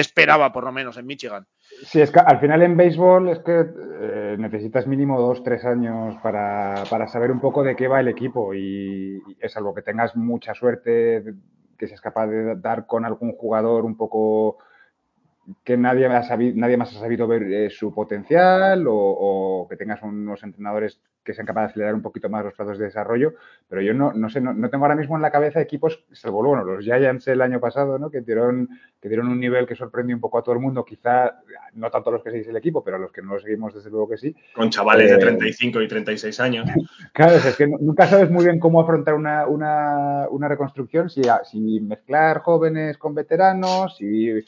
esperaba 0.00 0.52
por 0.52 0.64
lo 0.64 0.72
menos 0.72 0.98
en 0.98 1.06
Michigan. 1.06 1.46
Sí, 1.84 2.00
es 2.00 2.10
que 2.10 2.20
al 2.20 2.38
final 2.38 2.62
en 2.62 2.76
béisbol 2.76 3.30
es 3.30 3.38
que 3.40 3.64
eh, 4.00 4.36
necesitas 4.38 4.86
mínimo 4.86 5.18
dos, 5.18 5.42
tres 5.42 5.64
años 5.64 6.16
para, 6.22 6.84
saber 7.08 7.30
un 7.30 7.40
poco 7.40 7.62
de 7.62 7.74
qué 7.74 7.88
va 7.88 8.00
el 8.00 8.08
equipo 8.08 8.54
y, 8.54 9.22
es 9.40 9.56
algo 9.56 9.74
que 9.74 9.82
tengas 9.82 10.14
mucha 10.14 10.54
suerte 10.54 11.24
que 11.78 11.86
seas 11.86 12.00
capaz 12.00 12.26
de 12.26 12.56
dar 12.56 12.86
con 12.86 13.04
algún 13.04 13.32
jugador 13.32 13.84
un 13.84 13.96
poco 13.96 14.58
que 15.64 15.76
nadie, 15.76 16.08
nadie 16.54 16.76
más 16.76 16.94
ha 16.94 17.00
sabido 17.00 17.26
ver 17.26 17.42
eh, 17.44 17.70
su 17.70 17.94
potencial 17.94 18.84
o, 18.88 19.66
que 19.68 19.76
tengas 19.76 20.02
unos 20.02 20.42
entrenadores 20.42 21.00
que 21.26 21.34
sean 21.34 21.46
capaces 21.46 21.68
de 21.68 21.72
acelerar 21.72 21.94
un 21.94 22.02
poquito 22.02 22.30
más 22.30 22.44
los 22.44 22.54
plazos 22.54 22.78
de 22.78 22.86
desarrollo, 22.86 23.34
pero 23.68 23.82
yo 23.82 23.92
no, 23.92 24.12
no 24.12 24.30
sé, 24.30 24.40
no, 24.40 24.70
tengo 24.70 24.84
ahora 24.84 24.94
mismo 24.94 25.16
en 25.16 25.22
la 25.22 25.30
cabeza 25.30 25.60
equipos, 25.60 26.04
salvo 26.12 26.42
bueno, 26.42 26.64
los 26.64 26.84
Giants 26.84 27.26
el 27.28 27.42
año 27.42 27.60
pasado, 27.60 27.98
¿no? 27.98 28.08
que, 28.08 28.20
dieron, 28.20 28.68
que 29.00 29.08
dieron 29.08 29.28
un 29.28 29.40
nivel 29.40 29.66
que 29.66 29.74
sorprendió 29.74 30.14
un 30.14 30.20
poco 30.20 30.38
a 30.38 30.42
todo 30.42 30.54
el 30.54 30.60
mundo, 30.60 30.84
quizá 30.84 31.40
no 31.74 31.90
tanto 31.90 32.10
a 32.10 32.12
los 32.14 32.22
que 32.22 32.30
seguís 32.30 32.46
el 32.46 32.56
equipo, 32.56 32.82
pero 32.84 32.96
a 32.96 33.00
los 33.00 33.12
que 33.12 33.20
no 33.20 33.34
lo 33.34 33.40
seguimos 33.40 33.74
desde 33.74 33.90
luego 33.90 34.08
que 34.08 34.16
sí. 34.16 34.34
Con 34.54 34.70
chavales 34.70 35.10
de 35.10 35.18
35 35.18 35.80
eh, 35.80 35.84
y 35.84 35.88
36 35.88 36.40
años. 36.40 36.68
claro, 37.12 37.34
es 37.34 37.56
que 37.56 37.66
nunca 37.66 38.06
sabes 38.06 38.30
muy 38.30 38.44
bien 38.44 38.60
cómo 38.60 38.80
afrontar 38.80 39.14
una, 39.14 39.46
una, 39.46 40.28
una 40.30 40.48
reconstrucción, 40.48 41.10
si, 41.10 41.22
si 41.50 41.80
mezclar 41.80 42.38
jóvenes 42.38 42.96
con 42.98 43.14
veteranos, 43.14 43.96
si 43.96 44.44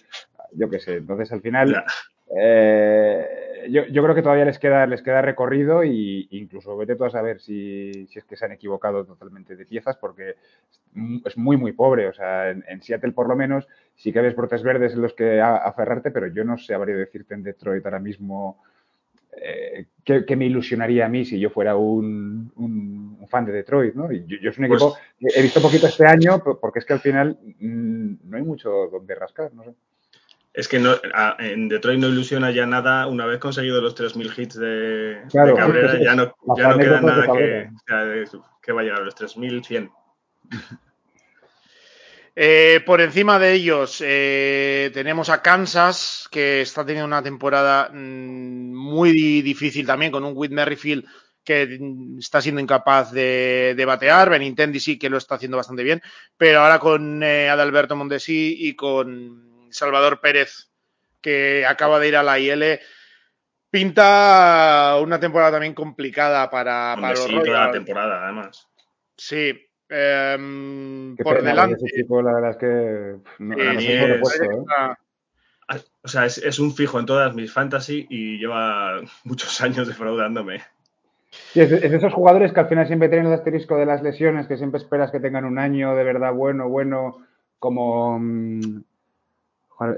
yo 0.53 0.71
qué 0.71 0.79
sé. 0.79 0.97
Entonces, 0.97 1.33
al 1.33 1.41
final, 1.41 1.85
eh, 2.37 3.69
yo, 3.71 4.03
creo 4.03 4.15
que 4.15 4.23
todavía 4.23 4.45
les 4.45 4.59
queda, 4.59 4.87
les 4.87 5.03
queda 5.03 5.23
recorrido 5.23 5.83
e 5.83 6.27
incluso 6.31 6.77
vete 6.77 6.97
tú 6.97 7.05
a 7.05 7.11
saber 7.11 7.41
si, 7.41 8.09
es 8.15 8.25
que 8.25 8.37
se 8.37 8.45
han 8.45 8.53
equivocado 8.53 9.05
totalmente 9.05 9.57
de 9.57 9.67
piezas 9.67 9.97
porque 9.97 10.37
es 11.25 11.37
muy, 11.37 11.57
muy 11.57 11.73
pobre. 11.73 12.09
O 12.09 12.13
sea, 12.13 12.51
en, 12.51 12.83
Seattle 12.83 13.13
por 13.13 13.29
lo 13.29 13.37
menos 13.37 13.67
sí 13.95 14.13
que 14.13 14.21
ves 14.21 14.37
brotes 14.37 14.63
verdes 14.63 14.95
en 14.95 15.03
los 15.03 15.15
que 15.15 15.41
aferrarte, 15.41 16.11
pero 16.11 16.27
yo 16.29 16.45
no 16.45 16.59
sé 16.59 16.75
habría 16.75 16.97
decirte 16.97 17.35
en 17.35 17.43
Detroit 17.43 17.85
ahora 17.85 17.99
mismo 17.99 18.63
eh, 19.33 19.87
qué, 20.05 20.37
me 20.37 20.47
ilusionaría 20.47 21.07
a 21.07 21.09
mí 21.09 21.25
si 21.25 21.39
yo 21.39 21.51
fuera 21.51 21.77
un, 21.77 22.51
fan 23.29 23.45
de 23.45 23.53
Detroit, 23.53 23.95
¿no? 23.95 24.11
yo, 24.11 24.39
yo 24.41 24.51
soy 24.53 24.65
un 24.65 24.73
equipo 24.73 24.97
pues 25.21 25.37
he 25.37 25.43
visto 25.43 25.61
poquito 25.61 25.87
este 25.87 26.07
año 26.07 26.43
porque 26.43 26.79
es 26.79 26.87
que 26.87 26.95
al 26.95 27.01
final 27.01 27.39
mm, 27.61 28.15
no 28.25 28.37
hay 28.39 28.43
mucho 28.43 28.89
donde 28.91 29.15
rascar, 29.15 29.53
no 29.53 29.65
sé. 29.65 29.75
Es 30.59 30.67
que 30.67 30.81
no, 30.81 30.97
en 31.39 31.69
Detroit 31.69 32.01
no 32.01 32.09
ilusiona 32.09 32.51
ya 32.51 32.67
nada. 32.67 33.07
Una 33.07 33.27
vez 33.27 33.39
conseguido 33.39 33.81
los 33.81 33.95
3.000 33.95 34.37
hits 34.37 34.59
de, 34.59 35.23
Cabrera, 35.33 36.03
ya 36.03 36.17
no, 36.17 36.35
ya 36.57 36.71
no 36.71 36.79
queda 36.79 37.01
nada 37.01 37.27
que, 37.33 37.71
que, 38.61 38.73
vaya 38.73 38.97
a 38.97 39.01
los 39.01 39.15
3.100. 39.15 39.89
Eh, 42.41 42.85
por 42.87 43.01
encima 43.01 43.37
de 43.41 43.53
ellos 43.53 44.01
eh, 44.01 44.93
tenemos 44.95 45.29
a 45.29 45.43
Kansas, 45.43 46.29
que 46.31 46.61
está 46.61 46.87
teniendo 46.87 47.09
una 47.09 47.21
temporada 47.21 47.91
mm, 47.93 48.73
muy 48.73 49.43
difícil 49.43 49.85
también, 49.85 50.13
con 50.13 50.23
un 50.23 50.35
Whit 50.37 50.53
Merrifield 50.53 51.05
que 51.43 51.81
está 52.17 52.41
siendo 52.41 52.61
incapaz 52.61 53.11
de, 53.11 53.83
batear. 53.85 54.31
Benintendi 54.31 54.79
sí 54.79 55.01
que 55.01 55.11
lo 55.11 55.19
está 55.19 55.35
haciendo 55.35 55.57
bastante 55.57 55.83
bien, 55.83 56.01
pero 56.37 56.61
ahora 56.61 56.79
con 56.79 57.25
eh, 57.25 57.49
Adalberto 57.49 57.97
Mondesi 57.97 58.55
y 58.57 58.77
con 58.77 59.48
Salvador 59.71 60.21
Pérez, 60.21 60.71
que 61.21 61.67
acaba 61.67 61.99
de 61.99 62.09
ir 62.09 62.17
a 62.17 62.23
la 62.23 62.39
IL, 62.39 62.81
pinta 63.71 64.97
una 65.01 65.21
temporada 65.21 65.53
también 65.53 65.75
complicada 65.75 66.51
para, 66.51 66.95
para 66.97 67.11
los 67.11 67.25
sí, 67.25 67.35
toda 67.35 67.67
la 67.67 67.73
temporada, 67.73 68.25
además. 68.25 68.69
Sí. 69.17 69.65
Em, 69.91 71.17
por 71.17 71.43
delante. 71.43 71.83
la 72.09 72.33
verdad 72.35 72.51
es 72.51 72.57
que 72.59 73.17
O 76.05 76.09
sea, 76.09 76.27
es, 76.27 76.59
un 76.59 76.75
fijo 76.75 77.01
en 77.01 77.07
todas 77.07 77.35
mis 77.35 77.53
fantasy 77.53 78.07
y 78.11 78.39
lleva 78.39 79.01
muchos 79.25 79.61
años 79.61 79.89
defraudándome. 79.89 80.63
Sí, 81.53 81.61
es, 81.61 81.71
de 81.71 81.97
esos 81.97 82.13
jugadores 82.13 82.53
que 82.53 82.61
al 82.61 82.69
final 82.69 82.87
siempre 82.87 83.09
tienen 83.09 83.27
el 83.27 83.35
asterisco 83.35 83.77
de 83.77 83.87
las 83.87 84.03
lesiones, 84.03 84.47
que 84.47 84.57
siempre 84.57 84.81
esperas 84.81 85.11
que 85.11 85.21
tengan 85.21 85.45
un 85.45 85.59
año 85.59 85.95
de 85.95 86.05
verdad 86.05 86.33
bueno, 86.33 86.69
bueno, 86.69 87.27
como 87.59 88.19
mm, 88.19 88.83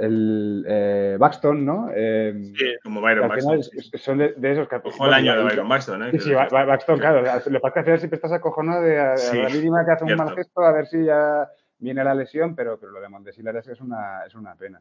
el 0.01 0.65
eh, 0.69 1.17
Baxton, 1.19 1.65
¿no? 1.65 1.91
Eh, 1.95 2.53
sí, 2.57 2.67
como 2.83 3.01
Byron 3.01 3.29
Baxton. 3.29 3.63
Son 3.95 4.19
de, 4.19 4.35
esos 4.43 4.69
que. 4.69 4.77
Ojo 4.77 5.07
el 5.07 5.15
año 5.15 5.37
de 5.37 5.45
Byron 5.45 5.69
Baxton, 5.69 6.03
¿eh? 6.05 6.11
Sí, 6.13 6.21
sí, 6.21 6.33
Baxton, 6.35 6.99
claro. 6.99 7.23
Lo 7.23 7.43
que 7.43 7.61
pasa 7.61 7.81
es 7.81 7.87
que 7.87 7.99
siempre 7.99 8.17
estás 8.17 8.33
acojonado 8.33 8.83
de 8.83 8.99
a, 8.99 9.15
la 9.15 9.49
mínima 9.49 9.85
que 9.85 9.93
hace 9.93 10.05
un 10.05 10.17
mal 10.17 10.35
gesto 10.35 10.61
a 10.61 10.73
ver 10.73 10.87
si 10.87 11.05
ya 11.05 11.49
viene 11.79 12.05
la 12.05 12.15
lesión, 12.15 12.55
pero, 12.55 12.79
pero 12.79 12.93
lo 12.93 13.01
de 13.01 13.09
Montesilar 13.09 13.57
es, 13.57 13.69
es, 13.69 13.81
una, 13.81 14.25
es 14.27 14.35
una 14.35 14.55
pena. 14.55 14.81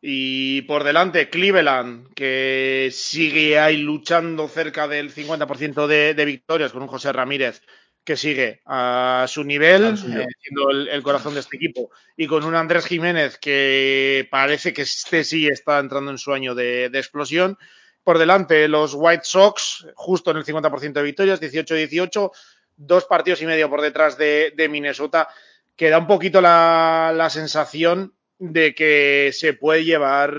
Y 0.00 0.62
por 0.62 0.84
delante, 0.84 1.30
Cleveland, 1.30 2.12
que 2.14 2.88
sigue 2.92 3.58
ahí 3.58 3.78
luchando 3.78 4.48
cerca 4.48 4.86
del 4.86 5.10
50% 5.10 5.86
de, 5.86 6.14
de 6.14 6.24
victorias 6.24 6.72
con 6.72 6.82
un 6.82 6.88
José 6.88 7.12
Ramírez 7.12 7.62
que 8.04 8.16
sigue 8.16 8.60
a 8.66 9.24
su 9.28 9.42
nivel, 9.44 9.94
eh, 9.94 10.26
siendo 10.40 10.70
el, 10.70 11.02
corazón 11.02 11.34
de 11.34 11.40
este 11.40 11.56
equipo, 11.56 11.90
y 12.16 12.26
con 12.26 12.44
un 12.44 12.54
Andrés 12.54 12.84
Jiménez 12.86 13.38
que 13.38 14.28
parece 14.30 14.74
que 14.74 14.82
este 14.82 15.24
sí 15.24 15.48
está 15.48 15.78
entrando 15.78 16.10
en 16.10 16.18
su 16.18 16.32
año 16.32 16.54
de, 16.54 16.84
explosión. 16.86 17.58
Por 18.02 18.18
delante, 18.18 18.68
los 18.68 18.92
White 18.94 19.24
Sox, 19.24 19.86
justo 19.94 20.30
en 20.30 20.36
el 20.36 20.44
50% 20.44 20.92
de 20.92 21.02
victorias, 21.02 21.40
18-18, 21.40 22.30
dos 22.76 23.04
partidos 23.06 23.40
y 23.40 23.46
medio 23.46 23.70
por 23.70 23.80
detrás 23.80 24.18
de, 24.18 24.68
Minnesota, 24.70 25.28
que 25.74 25.88
da 25.88 25.98
un 25.98 26.06
poquito 26.06 26.42
la, 26.42 27.12
la 27.16 27.30
sensación 27.30 28.14
de 28.38 28.74
que 28.74 29.30
se 29.32 29.54
puede 29.54 29.84
llevar 29.84 30.34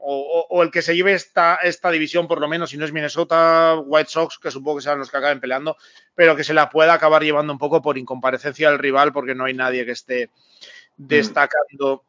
o, 0.00 0.62
el 0.62 0.70
que 0.70 0.82
se 0.82 0.94
lleve 0.94 1.12
esta, 1.14 1.56
esta 1.56 1.90
división, 1.90 2.28
por 2.28 2.40
lo 2.40 2.48
menos, 2.48 2.70
si 2.70 2.76
no 2.76 2.84
es 2.84 2.92
Minnesota, 2.92 3.76
White 3.84 4.10
Sox, 4.10 4.38
que 4.38 4.50
supongo 4.50 4.78
que 4.78 4.82
serán 4.82 5.00
los 5.00 5.10
que 5.10 5.16
acaben 5.16 5.40
peleando, 5.40 5.76
pero 6.14 6.36
que 6.36 6.44
se 6.44 6.54
la 6.54 6.70
pueda 6.70 6.94
acabar 6.94 7.22
llevando 7.22 7.52
un 7.52 7.58
poco 7.58 7.82
por 7.82 7.98
incomparecencia 7.98 8.70
del 8.70 8.78
rival, 8.78 9.12
porque 9.12 9.34
no 9.34 9.44
hay 9.44 9.54
nadie 9.54 9.84
que 9.84 9.92
esté 9.92 10.30
destacando 10.96 12.04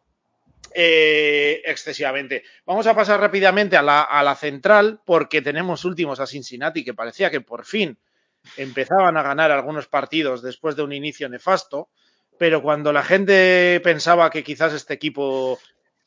eh, 0.73 1.61
excesivamente. 1.65 2.43
Vamos 2.65 2.85
a 2.85 2.95
pasar 2.95 3.19
rápidamente 3.19 3.77
a 3.77 3.81
la, 3.81 4.03
a 4.03 4.21
la 4.23 4.35
central, 4.35 5.01
porque 5.05 5.41
tenemos 5.41 5.85
últimos 5.85 6.19
a 6.19 6.27
Cincinnati, 6.27 6.83
que 6.83 6.93
parecía 6.93 7.31
que 7.31 7.41
por 7.41 7.65
fin 7.65 7.97
empezaban 8.57 9.17
a 9.17 9.23
ganar 9.23 9.51
algunos 9.51 9.87
partidos 9.87 10.41
después 10.41 10.75
de 10.75 10.83
un 10.83 10.93
inicio 10.93 11.29
nefasto 11.29 11.89
pero 12.41 12.63
cuando 12.63 12.91
la 12.91 13.03
gente 13.03 13.79
pensaba 13.83 14.31
que 14.31 14.43
quizás 14.43 14.73
este 14.73 14.95
equipo 14.95 15.59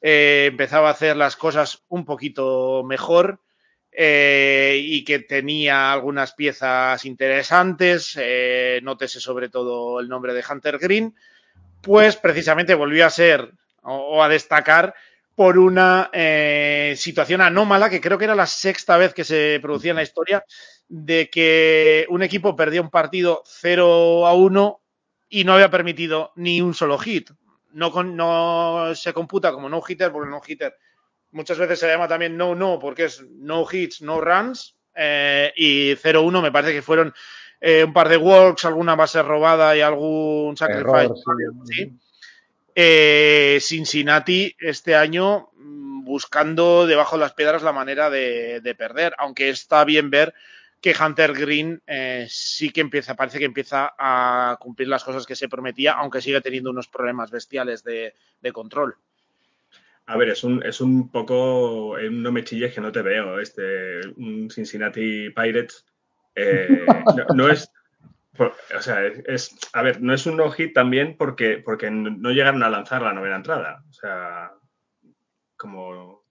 eh, 0.03 0.47
empezaba 0.49 0.89
a 0.89 0.91
hacer 0.91 1.17
las 1.17 1.37
cosas 1.37 1.85
un 1.87 2.05
poquito 2.05 2.83
mejor 2.83 3.39
eh, 3.93 4.81
y 4.83 5.05
que 5.05 5.21
tenía 5.21 5.93
algunas 5.93 6.33
piezas 6.33 7.05
interesantes, 7.05 8.19
eh, 8.21 8.81
nótese 8.83 9.21
sobre 9.21 9.49
todo 9.49 10.01
el 10.01 10.09
nombre 10.09 10.35
de 10.35 10.43
Hunter 10.51 10.79
Green, 10.79 11.15
pues 11.81 12.17
precisamente 12.17 12.75
volvió 12.75 13.07
a 13.07 13.11
ser 13.11 13.53
o, 13.85 14.21
a 14.21 14.29
destacar 14.29 14.93
por 15.37 15.57
una 15.57 16.11
situación 16.97 17.43
anómala 17.43 17.91
que 17.91 18.01
creo 18.01 18.19
que 18.19 18.25
era 18.25 18.35
la 18.35 18.49
sexta 18.49 18.97
vez 18.97 19.15
que 19.15 19.23
se 19.23 19.61
producía 19.63 19.91
en 19.93 19.99
la 19.99 20.03
historia 20.03 20.45
de 20.89 21.31
que 21.31 22.07
un 22.09 22.25
equipo 22.25 22.57
perdía 22.57 22.83
un 22.83 22.91
partido 22.91 23.45
0 23.47 24.27
a 24.27 24.35
1 24.35 24.81
y 25.29 25.45
no 25.45 25.55
había 25.55 25.71
permitido 25.71 26.33
ni 26.37 26.61
un 26.61 26.75
solo 26.75 26.99
hit. 26.99 27.31
No, 27.73 27.91
no 28.03 28.95
se 28.95 29.13
computa 29.13 29.53
como 29.53 29.69
no 29.69 29.83
hitter 29.87 30.13
porque 30.13 30.31
no 30.31 30.41
hitter 30.47 30.77
muchas 31.35 31.59
veces 31.59 31.81
se 31.81 31.89
llama 31.89 32.09
también 32.09 32.37
no 32.37 32.55
no 32.55 32.79
porque 32.79 33.07
es 33.07 33.23
no 33.29 33.67
hits, 33.71 34.01
no 34.01 34.21
runs 34.21 34.77
eh, 34.95 35.53
y 35.57 35.95
0-1 35.97 36.41
me 36.41 36.53
parece 36.53 36.73
que 36.73 36.83
fueron 36.83 37.13
eh, 37.61 37.83
un 37.83 37.93
par 37.93 38.09
de 38.09 38.17
walks, 38.17 38.65
alguna 38.65 38.95
base 38.95 39.23
robada 39.23 39.77
y 39.77 39.81
algún 39.81 40.57
sacrifice. 40.57 41.93
Eh, 42.77 43.59
Cincinnati 43.61 44.55
este 44.59 44.95
año 44.95 45.51
mm, 45.57 46.05
buscando 46.05 46.87
debajo 46.87 47.17
de 47.17 47.21
las 47.21 47.33
piedras 47.33 47.63
la 47.63 47.73
manera 47.73 48.11
de, 48.11 48.61
de 48.61 48.75
perder, 48.75 49.15
aunque 49.19 49.49
está 49.49 49.85
bien 49.85 50.11
ver 50.11 50.35
que 50.85 50.95
Hunter 51.03 51.33
Green 51.33 51.83
eh, 51.87 52.27
sí 52.29 52.69
que 52.69 52.83
empieza, 52.83 53.17
parece 53.17 53.39
que 53.39 53.47
empieza 53.47 53.95
a 53.99 54.59
cumplir 54.61 54.87
las 54.87 55.03
cosas 55.03 55.25
que 55.25 55.35
se 55.35 55.49
prometía, 55.49 55.95
aunque 55.95 56.21
sigue 56.21 56.43
teniendo 56.43 56.69
unos 56.69 56.89
problemas 56.89 57.31
bestiales 57.31 57.83
de, 57.83 58.13
control. 58.53 58.95
A 60.05 60.19
ver, 60.19 60.29
es 60.29 60.45
un, 60.45 60.63
es 60.63 60.83
un 60.83 61.11
poco, 61.11 61.97
no 62.11 62.33
me 62.33 62.45
chilles 62.45 62.75
que 62.75 62.83
no 62.83 62.93
te 62.93 63.01
veo, 63.01 63.41
este, 63.41 64.07
un 64.19 64.51
Cincinnati 64.51 65.31
Pirates. 65.31 65.87
Eh, 66.35 66.85
no, 67.35 67.49
es, 67.49 67.73
o 68.39 68.83
sea, 68.83 69.07
es, 69.07 69.57
a 69.73 69.81
ver, 69.81 70.03
no 70.03 70.13
es 70.13 70.27
un 70.27 70.37
no-hit 70.37 70.75
también 70.75 71.17
porque, 71.17 71.63
porque 71.65 71.91
no 71.91 72.31
llegaron 72.31 72.63
a 72.63 72.69
lanzar 72.69 73.01
la 73.01 73.15
novena 73.15 73.37
entrada. 73.37 73.83
O 73.89 73.93
sea, 73.95 74.53
como 75.57 76.24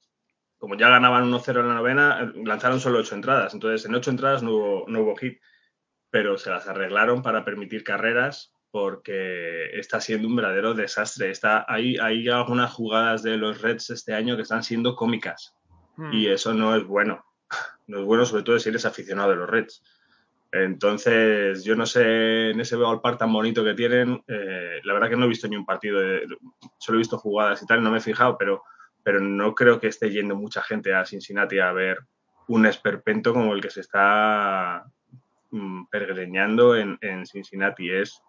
como 0.64 0.78
ya 0.78 0.88
ganaban 0.88 1.30
1-0 1.30 1.60
en 1.60 1.68
la 1.68 1.74
novena, 1.74 2.32
lanzaron 2.46 2.80
solo 2.80 3.00
8 3.00 3.16
entradas. 3.16 3.54
Entonces, 3.54 3.86
en 3.86 3.96
8 3.96 4.12
entradas 4.12 4.44
no 4.44 4.52
hubo, 4.52 4.86
no 4.88 5.02
hubo 5.02 5.14
hit, 5.18 5.42
pero 6.10 6.38
se 6.38 6.52
las 6.52 6.70
arreglaron 6.70 7.22
para 7.22 7.44
permitir 7.44 7.84
carreras 7.84 8.54
porque 8.72 9.78
está 9.78 10.00
siendo 10.00 10.30
un 10.30 10.38
verdadero 10.38 10.74
desastre. 10.74 11.32
Está, 11.32 11.66
hay, 11.68 11.98
hay 11.98 12.30
algunas 12.30 12.72
jugadas 12.72 13.24
de 13.24 13.36
los 13.36 13.62
Reds 13.62 13.90
este 13.90 14.14
año 14.14 14.38
que 14.38 14.44
están 14.44 14.64
siendo 14.64 14.96
cómicas 14.96 15.54
y 16.14 16.28
hmm. 16.28 16.32
eso 16.32 16.54
no 16.54 16.74
es 16.78 16.86
bueno. 16.86 17.26
No 17.88 18.00
es 18.00 18.06
bueno, 18.06 18.26
sobre 18.26 18.44
todo 18.44 18.58
si 18.58 18.70
eres 18.70 18.86
aficionado 18.86 19.32
de 19.32 19.36
los 19.36 19.50
Reds. 19.50 19.84
Entonces, 20.54 21.66
yo 21.66 21.76
no 21.76 21.86
sé, 21.86 22.52
en 22.52 22.62
ese 22.62 22.78
ballpark 22.78 23.18
tan 23.18 23.34
bonito 23.34 23.66
que 23.66 23.74
tienen, 23.74 24.24
eh, 24.30 24.80
la 24.86 24.94
verdad 24.94 25.10
que 25.10 25.18
no 25.18 25.26
he 25.26 25.28
visto 25.28 25.50
ni 25.50 25.58
un 25.58 25.66
partido, 25.66 26.00
de, 26.00 26.26
solo 26.80 26.98
he 26.98 27.00
visto 27.00 27.18
jugadas 27.18 27.62
y 27.62 27.66
tal, 27.66 27.84
no 27.84 27.92
me 27.92 27.98
he 27.98 28.02
fijado, 28.02 28.38
pero, 28.38 28.64
pero 29.04 29.20
no 29.20 29.54
creo 29.54 29.80
que 29.80 29.88
esté 29.88 30.10
yendo 30.10 30.36
mucha 30.36 30.64
gente 30.64 30.94
a 30.94 31.06
Cincinnati 31.06 31.60
a 31.60 31.72
ver 31.72 32.00
un 32.48 32.66
esperpento 32.66 33.34
como 33.34 33.54
el 33.54 33.62
que 33.62 33.70
se 33.70 33.82
está 33.82 34.86
mm, 35.52 35.86
pergreñando 35.86 36.76
en, 36.76 36.98
en, 37.02 37.26
Cincinnati. 37.26 37.92
Es, 37.92 38.22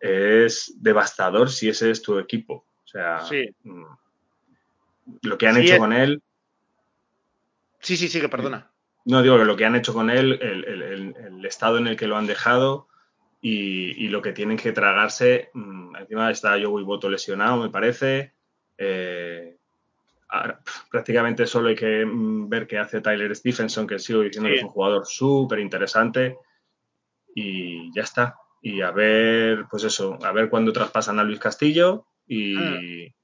es 0.00 0.74
devastador 0.76 1.50
si 1.50 1.68
ese 1.68 1.90
es 1.90 2.02
tu 2.02 2.18
equipo. 2.18 2.64
O 2.84 2.88
sea, 2.88 3.20
sí. 3.22 3.48
mm, 3.64 3.84
lo 5.22 5.38
que 5.38 5.48
han 5.48 5.56
sí, 5.56 5.60
hecho 5.62 5.74
es... 5.74 5.78
con 5.78 5.92
él. 5.92 6.22
Sí, 7.80 7.96
sí, 7.96 8.08
sí, 8.08 8.20
que 8.20 8.28
perdona. 8.28 8.70
No, 9.04 9.22
digo 9.22 9.38
que 9.38 9.44
lo 9.44 9.56
que 9.56 9.64
han 9.64 9.76
hecho 9.76 9.92
con 9.92 10.10
él, 10.10 10.38
el, 10.42 10.64
el, 10.64 10.82
el, 10.82 11.16
el 11.16 11.44
estado 11.44 11.78
en 11.78 11.86
el 11.86 11.96
que 11.96 12.08
lo 12.08 12.16
han 12.16 12.26
dejado 12.26 12.88
y, 13.40 14.04
y, 14.04 14.08
lo 14.08 14.22
que 14.22 14.32
tienen 14.32 14.56
que 14.56 14.72
tragarse. 14.72 15.50
Mmm, 15.52 15.94
encima 15.94 16.30
está 16.30 16.60
Joey 16.60 16.84
Boto 16.84 17.08
lesionado, 17.08 17.62
me 17.62 17.70
parece. 17.70 18.32
Eh, 18.78 19.55
ahora, 20.28 20.60
prácticamente 20.90 21.46
solo 21.46 21.68
hay 21.68 21.76
que 21.76 22.04
mmm, 22.04 22.48
ver 22.48 22.66
qué 22.66 22.78
hace 22.78 23.00
Tyler 23.00 23.34
Stephenson, 23.34 23.86
que 23.86 23.98
sigo 23.98 24.22
diciendo 24.22 24.48
sí. 24.48 24.54
que 24.54 24.58
es 24.58 24.64
un 24.64 24.70
jugador 24.70 25.06
súper 25.06 25.58
interesante. 25.58 26.36
Y 27.34 27.92
ya 27.94 28.02
está. 28.02 28.36
Y 28.62 28.80
a 28.80 28.90
ver, 28.90 29.66
pues 29.70 29.84
eso, 29.84 30.18
a 30.22 30.32
ver 30.32 30.48
cuándo 30.48 30.72
traspasan 30.72 31.18
a 31.18 31.24
Luis 31.24 31.38
Castillo 31.38 32.06
y, 32.26 32.56
mm. 32.56 33.14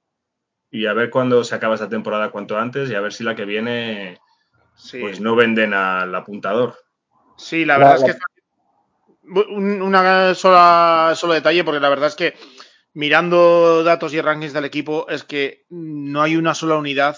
y 0.70 0.86
a 0.86 0.92
ver 0.92 1.10
cuándo 1.10 1.42
se 1.44 1.54
acaba 1.54 1.74
esta 1.74 1.88
temporada 1.88 2.30
cuanto 2.30 2.58
antes 2.58 2.90
y 2.90 2.94
a 2.94 3.00
ver 3.00 3.12
si 3.12 3.24
la 3.24 3.34
que 3.34 3.44
viene 3.44 4.20
sí. 4.74 5.00
pues 5.00 5.20
no 5.20 5.34
venden 5.34 5.74
al 5.74 6.14
apuntador. 6.14 6.76
Sí, 7.36 7.64
la 7.64 7.78
verdad 7.78 8.00
la, 8.00 8.06
es 8.06 8.14
que 8.14 8.20
una 9.24 10.34
sola 10.34 11.12
solo 11.14 11.34
detalle 11.34 11.64
porque 11.64 11.80
la 11.80 11.88
verdad 11.88 12.08
es 12.08 12.16
que 12.16 12.34
mirando 12.94 13.82
datos 13.84 14.12
y 14.14 14.20
rankings 14.20 14.52
del 14.52 14.64
equipo 14.64 15.06
es 15.08 15.24
que 15.24 15.64
no 15.70 16.22
hay 16.22 16.36
una 16.36 16.54
sola 16.54 16.76
unidad 16.76 17.16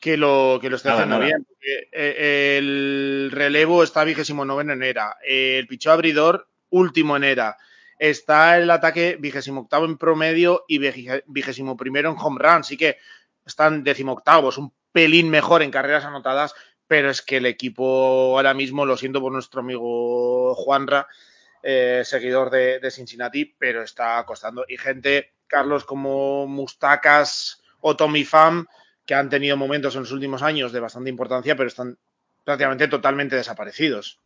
que 0.00 0.16
lo 0.16 0.58
que 0.60 0.70
lo 0.70 0.76
esté 0.76 0.88
nada, 0.88 1.02
haciendo 1.02 1.18
nada. 1.18 1.26
bien. 1.26 1.46
Porque 1.46 2.58
el 2.58 3.30
relevo 3.32 3.82
está 3.82 4.04
vigésimo 4.04 4.44
noveno 4.44 4.72
en 4.72 4.82
era, 4.82 5.16
el 5.22 5.66
pichó 5.66 5.92
abridor 5.92 6.48
último 6.70 7.16
en 7.16 7.24
era, 7.24 7.56
está 7.98 8.56
el 8.56 8.70
ataque 8.70 9.16
vigésimo 9.20 9.62
octavo 9.62 9.84
en 9.84 9.98
promedio 9.98 10.64
y 10.68 10.78
vigésimo 11.26 11.76
primero 11.76 12.10
en 12.10 12.16
home 12.18 12.38
run, 12.40 12.60
así 12.60 12.76
que 12.76 12.96
están 13.44 13.84
décimo 13.84 14.12
octavos, 14.12 14.56
un 14.56 14.72
pelín 14.92 15.28
mejor 15.28 15.62
en 15.62 15.70
carreras 15.70 16.04
anotadas, 16.04 16.54
pero 16.86 17.10
es 17.10 17.20
que 17.20 17.36
el 17.36 17.46
equipo 17.46 18.36
ahora 18.36 18.54
mismo, 18.54 18.86
lo 18.86 18.96
siento 18.96 19.20
por 19.20 19.32
nuestro 19.32 19.60
amigo 19.60 20.54
Juanra, 20.54 21.06
eh, 21.62 22.02
seguidor 22.04 22.50
de, 22.50 22.80
de, 22.80 22.90
Cincinnati, 22.90 23.44
pero 23.44 23.82
está 23.82 24.24
costando. 24.24 24.64
Y 24.68 24.76
gente, 24.76 25.32
Carlos, 25.46 25.84
como 25.84 26.46
Mustacas 26.46 27.62
o 27.80 27.96
Tommy 27.96 28.24
Pham, 28.24 28.66
que 29.04 29.14
han 29.14 29.28
tenido 29.28 29.56
momentos 29.56 29.94
en 29.94 30.02
los 30.02 30.12
últimos 30.12 30.42
años 30.42 30.72
de 30.72 30.80
bastante 30.80 31.10
importancia, 31.10 31.56
pero 31.56 31.68
están 31.68 31.98
prácticamente 32.44 32.88
totalmente 32.88 33.36
desaparecidos. 33.36 34.20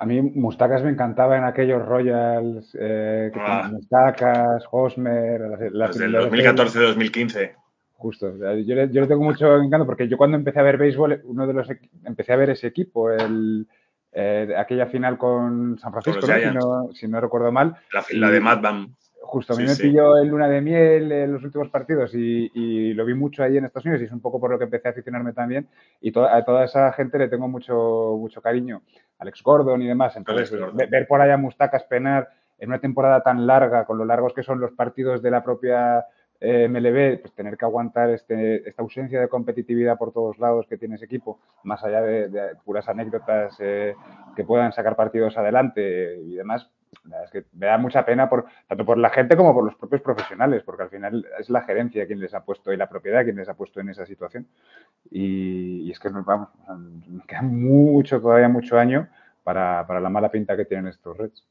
A 0.00 0.06
mí 0.06 0.22
Mustacas 0.22 0.82
me 0.82 0.90
encantaba 0.90 1.36
en 1.36 1.44
aquellos 1.44 1.84
Royals, 1.84 2.76
eh, 2.78 3.30
que 3.32 3.40
ah. 3.40 3.68
Mustacas, 3.70 4.64
Hosmer, 4.70 5.40
las, 5.40 5.72
las 5.72 5.98
Desde 5.98 6.06
el 6.06 6.14
2014-2015. 6.14 7.54
Justo, 7.96 8.32
yo 8.36 8.74
le, 8.76 8.92
yo 8.92 9.00
le, 9.00 9.06
tengo 9.08 9.24
mucho 9.24 9.56
encanto 9.56 9.84
porque 9.84 10.06
yo 10.06 10.16
cuando 10.16 10.36
empecé 10.36 10.60
a 10.60 10.62
ver 10.62 10.78
béisbol, 10.78 11.20
uno 11.24 11.48
de 11.48 11.52
los 11.52 11.68
empecé 12.04 12.32
a 12.32 12.36
ver 12.36 12.50
ese 12.50 12.68
equipo, 12.68 13.10
el, 13.10 13.66
eh, 14.12 14.54
aquella 14.56 14.86
final 14.86 15.18
con 15.18 15.78
San 15.78 15.92
Francisco, 15.92 16.26
¿no? 16.26 16.34
si, 16.34 16.54
no, 16.54 16.88
si, 16.92 17.08
no, 17.08 17.20
recuerdo 17.20 17.52
mal. 17.52 17.76
La, 17.92 18.04
la 18.12 18.30
de 18.30 18.40
Madbam. 18.40 18.94
Justo, 19.20 19.52
a 19.52 19.56
mí 19.56 19.64
sí, 19.64 19.68
me 19.68 19.74
sí. 19.74 19.82
pilló 19.82 20.16
en 20.16 20.28
luna 20.28 20.48
de 20.48 20.62
miel 20.62 21.12
en 21.12 21.32
los 21.34 21.44
últimos 21.44 21.68
partidos 21.68 22.14
y, 22.14 22.50
y, 22.54 22.94
lo 22.94 23.04
vi 23.04 23.12
mucho 23.12 23.42
ahí 23.42 23.58
en 23.58 23.66
Estados 23.66 23.84
Unidos 23.84 24.00
y 24.00 24.06
es 24.06 24.12
un 24.12 24.22
poco 24.22 24.40
por 24.40 24.50
lo 24.50 24.56
que 24.56 24.64
empecé 24.64 24.88
a 24.88 24.92
aficionarme 24.92 25.34
también. 25.34 25.68
Y 26.00 26.12
to 26.12 26.26
a 26.26 26.42
toda 26.44 26.64
esa 26.64 26.90
gente 26.92 27.18
le 27.18 27.28
tengo 27.28 27.46
mucho, 27.46 28.16
mucho 28.18 28.40
cariño. 28.40 28.80
Alex 29.18 29.42
Gordon 29.42 29.82
y 29.82 29.86
demás. 29.86 30.16
Entonces, 30.16 30.50
ver, 30.72 30.88
ver 30.88 31.06
por 31.06 31.20
allá 31.20 31.36
Mustacas 31.36 31.84
penar 31.84 32.28
en 32.58 32.70
una 32.70 32.80
temporada 32.80 33.22
tan 33.22 33.46
larga, 33.46 33.84
con 33.84 33.98
lo 33.98 34.04
largos 34.04 34.32
que 34.32 34.42
son 34.42 34.60
los 34.60 34.72
partidos 34.72 35.22
de 35.22 35.30
la 35.30 35.44
propia 35.44 36.06
eh, 36.40 36.68
MLB, 36.68 37.20
pues 37.20 37.34
tener 37.34 37.56
que 37.56 37.64
aguantar 37.64 38.10
este, 38.10 38.68
esta 38.68 38.82
ausencia 38.82 39.20
de 39.20 39.28
competitividad 39.28 39.98
por 39.98 40.12
todos 40.12 40.38
lados 40.38 40.66
que 40.68 40.78
tiene 40.78 40.94
ese 40.94 41.06
equipo, 41.06 41.40
más 41.64 41.82
allá 41.82 42.00
de, 42.00 42.56
puras 42.64 42.88
anécdotas 42.88 43.56
eh, 43.58 43.94
que 44.36 44.44
puedan 44.44 44.72
sacar 44.72 44.94
partidos 44.94 45.36
adelante 45.36 46.16
y 46.22 46.34
demás, 46.34 46.70
es 47.24 47.30
que 47.30 47.44
me 47.52 47.66
da 47.66 47.76
mucha 47.76 48.04
pena 48.04 48.28
por, 48.28 48.46
tanto 48.66 48.84
por 48.84 48.98
la 48.98 49.10
gente 49.10 49.36
como 49.36 49.52
por 49.52 49.64
los 49.64 49.74
propios 49.74 50.00
profesionales, 50.00 50.62
porque 50.64 50.84
al 50.84 50.90
final 50.90 51.26
es 51.38 51.50
la 51.50 51.62
gerencia 51.62 52.06
quien 52.06 52.20
les 52.20 52.34
ha 52.34 52.44
puesto 52.44 52.72
y 52.72 52.76
la 52.76 52.88
propiedad 52.88 53.24
quien 53.24 53.36
les 53.36 53.48
ha 53.48 53.54
puesto 53.54 53.80
en 53.80 53.88
esa 53.88 54.06
situación. 54.06 54.46
Y, 55.10 55.90
es 55.90 55.98
que 55.98 56.10
nos 56.10 56.24
vamos, 56.24 56.48
queda 57.26 57.42
mucho, 57.42 58.20
todavía 58.20 58.48
mucho 58.48 58.78
año 58.78 59.08
para, 59.42 59.86
para 59.86 60.00
la 60.00 60.08
mala 60.08 60.30
pinta 60.30 60.56
que 60.56 60.64
tienen 60.64 60.86
estos 60.86 61.16
Reds. 61.16 61.46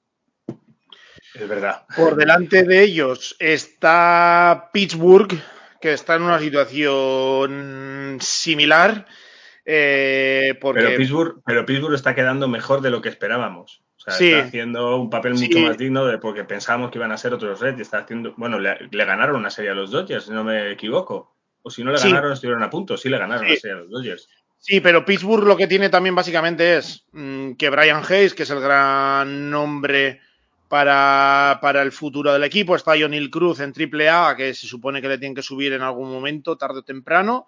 Es 1.33 1.47
verdad. 1.47 1.85
Por 1.95 2.15
delante 2.15 2.63
de 2.63 2.83
ellos 2.83 3.35
está 3.39 4.69
Pittsburgh, 4.73 5.39
que 5.79 5.93
está 5.93 6.15
en 6.15 6.23
una 6.23 6.39
situación 6.39 8.17
similar. 8.21 9.05
Eh, 9.65 10.57
porque... 10.61 10.81
pero, 10.81 10.97
Pittsburgh, 10.97 11.41
pero 11.45 11.65
Pittsburgh 11.65 11.93
está 11.93 12.15
quedando 12.15 12.47
mejor 12.47 12.81
de 12.81 12.89
lo 12.89 13.01
que 13.01 13.09
esperábamos. 13.09 13.83
O 13.97 13.99
sea, 13.99 14.13
sí. 14.13 14.31
está 14.31 14.47
haciendo 14.47 14.97
un 14.97 15.09
papel 15.09 15.33
mucho 15.33 15.57
sí. 15.57 15.65
más 15.65 15.77
digno 15.77 16.05
de 16.05 16.17
porque 16.17 16.45
pensábamos 16.45 16.91
que 16.91 16.97
iban 16.97 17.11
a 17.11 17.17
ser 17.17 17.33
otros 17.33 17.59
Reds 17.59 17.79
y 17.79 17.81
está 17.81 17.99
haciendo. 17.99 18.33
Bueno, 18.37 18.59
le, 18.59 18.77
le, 18.89 19.05
ganaron 19.05 19.35
una 19.35 19.49
serie 19.49 19.71
a 19.71 19.75
los 19.75 19.91
Dodgers, 19.91 20.25
si 20.25 20.31
no 20.31 20.43
me 20.43 20.71
equivoco. 20.71 21.35
O 21.63 21.69
si 21.69 21.83
no 21.83 21.91
le 21.91 21.99
ganaron, 21.99 22.31
sí. 22.31 22.35
estuvieron 22.35 22.63
a 22.63 22.69
punto. 22.69 22.95
Sí, 22.95 23.09
le 23.09 23.17
ganaron 23.17 23.45
una 23.45 23.55
serie 23.57 23.75
a 23.75 23.79
los 23.79 23.89
Dodgers. 23.89 24.29
Sí, 24.57 24.79
pero 24.79 25.05
Pittsburgh 25.05 25.45
lo 25.45 25.57
que 25.57 25.67
tiene 25.67 25.89
también 25.89 26.15
básicamente 26.15 26.77
es 26.77 27.05
mmm, 27.11 27.53
que 27.53 27.69
Brian 27.69 28.03
Hayes, 28.07 28.33
que 28.33 28.43
es 28.43 28.49
el 28.49 28.61
gran 28.61 29.49
nombre 29.49 30.21
para, 30.67 31.59
para, 31.61 31.81
el 31.81 31.91
futuro 31.91 32.33
del 32.33 32.43
equipo. 32.43 32.75
Está 32.75 32.99
Jonil 32.99 33.29
Cruz 33.29 33.59
en 33.59 33.73
AAA, 33.73 34.35
que 34.35 34.53
se 34.53 34.67
supone 34.67 35.01
que 35.01 35.07
le 35.07 35.17
tienen 35.17 35.35
que 35.35 35.41
subir 35.41 35.73
en 35.73 35.81
algún 35.81 36.11
momento, 36.11 36.57
tarde 36.57 36.79
o 36.79 36.83
temprano. 36.83 37.47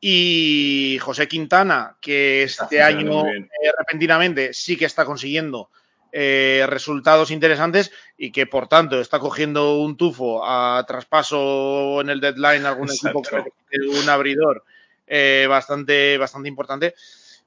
Y 0.00 0.98
José 1.00 1.28
Quintana, 1.28 1.96
que 2.00 2.42
este 2.42 2.82
año 2.82 3.26
eh, 3.26 3.48
repentinamente 3.78 4.52
sí 4.52 4.76
que 4.76 4.84
está 4.84 5.04
consiguiendo 5.04 5.70
eh, 6.10 6.64
resultados 6.68 7.30
interesantes 7.30 7.92
y 8.18 8.32
que 8.32 8.46
por 8.46 8.68
tanto 8.68 9.00
está 9.00 9.18
cogiendo 9.18 9.78
un 9.78 9.96
tufo 9.96 10.44
a 10.44 10.84
traspaso 10.86 12.00
en 12.00 12.10
el 12.10 12.20
deadline 12.20 12.66
algún 12.66 12.90
Exacto. 12.90 13.20
equipo 13.20 13.54
que 13.70 13.78
un 13.78 14.08
abridor 14.08 14.64
eh, 15.06 15.46
bastante, 15.48 16.18
bastante 16.18 16.48
importante 16.48 16.94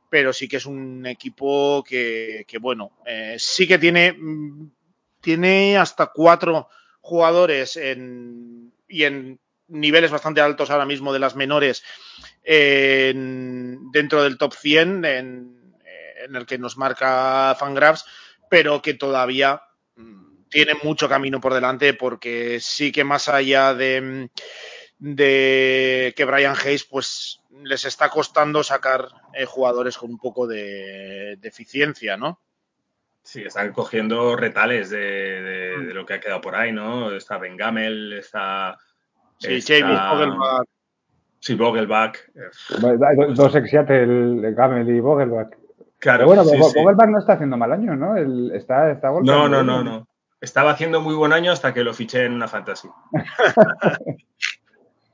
pero 0.10 0.32
sí 0.32 0.48
que 0.48 0.58
es 0.58 0.66
un 0.66 1.06
equipo 1.06 1.84
que, 1.84 2.46
que 2.48 2.58
bueno, 2.58 2.92
eh, 3.06 3.36
sí 3.38 3.68
que 3.68 3.78
tiene 3.78 4.16
tiene 5.26 5.76
hasta 5.76 6.12
cuatro 6.14 6.70
jugadores 7.02 7.78
y 7.78 9.04
en 9.04 9.40
niveles 9.68 10.12
bastante 10.12 10.40
altos 10.40 10.70
ahora 10.70 10.86
mismo 10.86 11.12
de 11.12 11.18
las 11.18 11.36
menores 11.36 11.84
en, 12.44 13.90
dentro 13.92 14.22
del 14.22 14.38
top 14.38 14.54
100 14.54 15.04
en, 15.06 15.76
el 16.32 16.46
que 16.46 16.60
nos 16.60 16.78
marca 16.78 17.56
Fangraphs, 17.58 18.06
pero 18.52 18.84
que 18.84 18.94
todavía 18.94 19.64
mm, 19.96 20.44
tiene 20.48 20.74
mucho 20.84 21.10
camino 21.10 21.42
por 21.42 21.56
delante 21.56 21.96
porque 21.96 22.60
sí 22.62 22.92
que 22.92 23.04
más 23.04 23.28
allá 23.28 23.74
de, 23.74 24.30
de 25.00 26.14
que 26.16 26.26
Brian 26.26 26.56
Hayes 26.56 26.84
pues 26.84 27.42
les 27.64 27.84
está 27.86 28.10
costando 28.12 28.64
sacar 28.64 29.10
eh, 29.34 29.46
jugadores 29.46 29.98
con 29.98 30.12
un 30.12 30.20
poco 30.20 30.46
de 30.46 31.40
eficiencia, 31.42 32.16
¿no? 32.16 32.45
Sí, 33.26 33.42
están 33.42 33.74
cogiendo 33.74 34.36
retales 34.36 34.92
de, 34.92 35.00
de, 35.00 35.80
de, 35.80 35.94
lo 35.96 36.06
que 36.06 36.14
ha 36.14 36.20
quedado 36.20 36.42
por 36.42 36.56
ahí, 36.56 36.72
¿no? 36.72 37.12
Está 37.12 37.40
Ben 37.40 37.58
Gamel, 37.58 38.14
está. 38.14 38.78
Sí, 39.40 39.56
está... 39.56 39.80
James 39.80 40.00
Vogelbach. 40.12 40.68
Sí, 41.40 41.56
Vogelbach. 41.56 42.18
Dos 43.34 43.56
ex 43.56 43.74
el 43.74 44.54
Gamel 44.56 44.88
y 44.96 45.00
Vogelbach. 45.00 45.50
Claro. 45.98 46.20
Pero 46.20 46.28
bueno, 46.28 46.44
sí, 46.44 46.56
Vogelbach 46.56 47.08
sí. 47.08 47.12
no 47.14 47.18
está 47.18 47.34
haciendo 47.34 47.58
mal 47.58 47.72
año, 47.72 47.96
¿no? 47.96 48.16
El, 48.16 48.52
está, 48.54 48.92
está 48.92 49.10
no, 49.10 49.50
no, 49.50 49.64
no, 49.64 49.84
no. 49.84 50.08
Estaba 50.40 50.70
haciendo 50.70 51.02
muy 51.02 51.16
buen 51.16 51.34
año 51.34 51.52
hasta 51.52 51.74
que 51.74 51.84
lo 51.84 51.96
fiché 51.96 52.26
en 52.26 52.34
una 52.34 52.48
fantasy. 52.48 52.90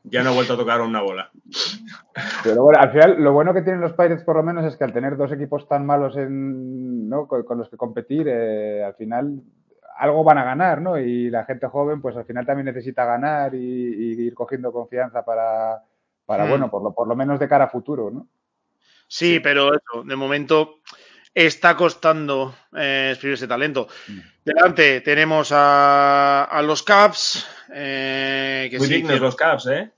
ya 0.04 0.24
no 0.24 0.32
he 0.32 0.36
vuelto 0.36 0.54
a 0.54 0.58
tocar 0.58 0.82
una 0.82 1.02
bola. 1.02 1.32
Pero 2.43 2.64
bueno, 2.64 2.80
al 2.80 2.91
final, 2.91 3.22
lo 3.22 3.34
bueno 3.34 3.54
que 3.54 3.62
tienen 3.62 3.82
los 3.82 3.93
Pirates 3.93 4.24
por 4.24 4.36
lo 4.36 4.43
menos 4.43 4.66
es 4.66 4.76
que 4.78 4.84
al 4.84 4.93
tener 4.93 5.18
dos 5.18 5.32
equipos 5.32 5.68
tan 5.68 5.86
malos 5.86 6.16
en, 6.18 7.08
¿no? 7.10 7.28
con, 7.28 7.43
con, 7.43 7.58
los 7.58 7.70
que 7.70 7.78
competir, 7.78 8.28
eh, 8.28 8.84
al 8.84 8.95
final 8.95 9.41
algo 9.97 10.24
van 10.24 10.39
a 10.39 10.43
ganar, 10.43 10.82
¿no? 10.82 10.97
Y 10.97 11.30
la 11.30 11.45
gente 11.45 11.68
joven, 11.68 12.02
pues 12.02 12.18
al 12.18 12.26
final 12.26 12.45
también 12.45 12.66
necesita 12.66 13.06
ganar 13.06 13.54
y, 13.54 13.58
y 13.58 14.22
ir 14.22 14.34
cogiendo 14.34 14.72
confianza 14.72 15.24
para, 15.24 15.84
para 16.26 16.45
hmm. 16.45 16.49
bueno, 16.49 16.72
por 16.72 16.84
lo, 16.84 16.93
por 16.93 17.08
lo 17.08 17.16
menos 17.16 17.39
de 17.39 17.47
cara 17.47 17.66
a 17.66 17.70
futuro, 17.70 18.10
¿no? 18.10 18.28
Sí, 19.08 19.39
pero 19.41 19.74
eso, 19.74 20.04
de 20.06 20.16
momento 20.16 20.80
está 21.34 21.76
costando 21.76 22.56
eh, 22.76 23.10
exprimirse 23.12 23.47
talento. 23.47 23.88
Delante 24.44 25.02
tenemos 25.02 25.52
a, 25.52 26.44
a 26.46 26.62
los 26.62 26.84
Caps. 26.84 27.48
Eh, 27.74 28.68
que 28.72 28.78
Muy 28.80 28.88
sí, 28.88 28.94
dignos 28.96 29.14
que- 29.14 29.20
los 29.20 29.36
Caps, 29.36 29.68
¿eh? 29.68 29.92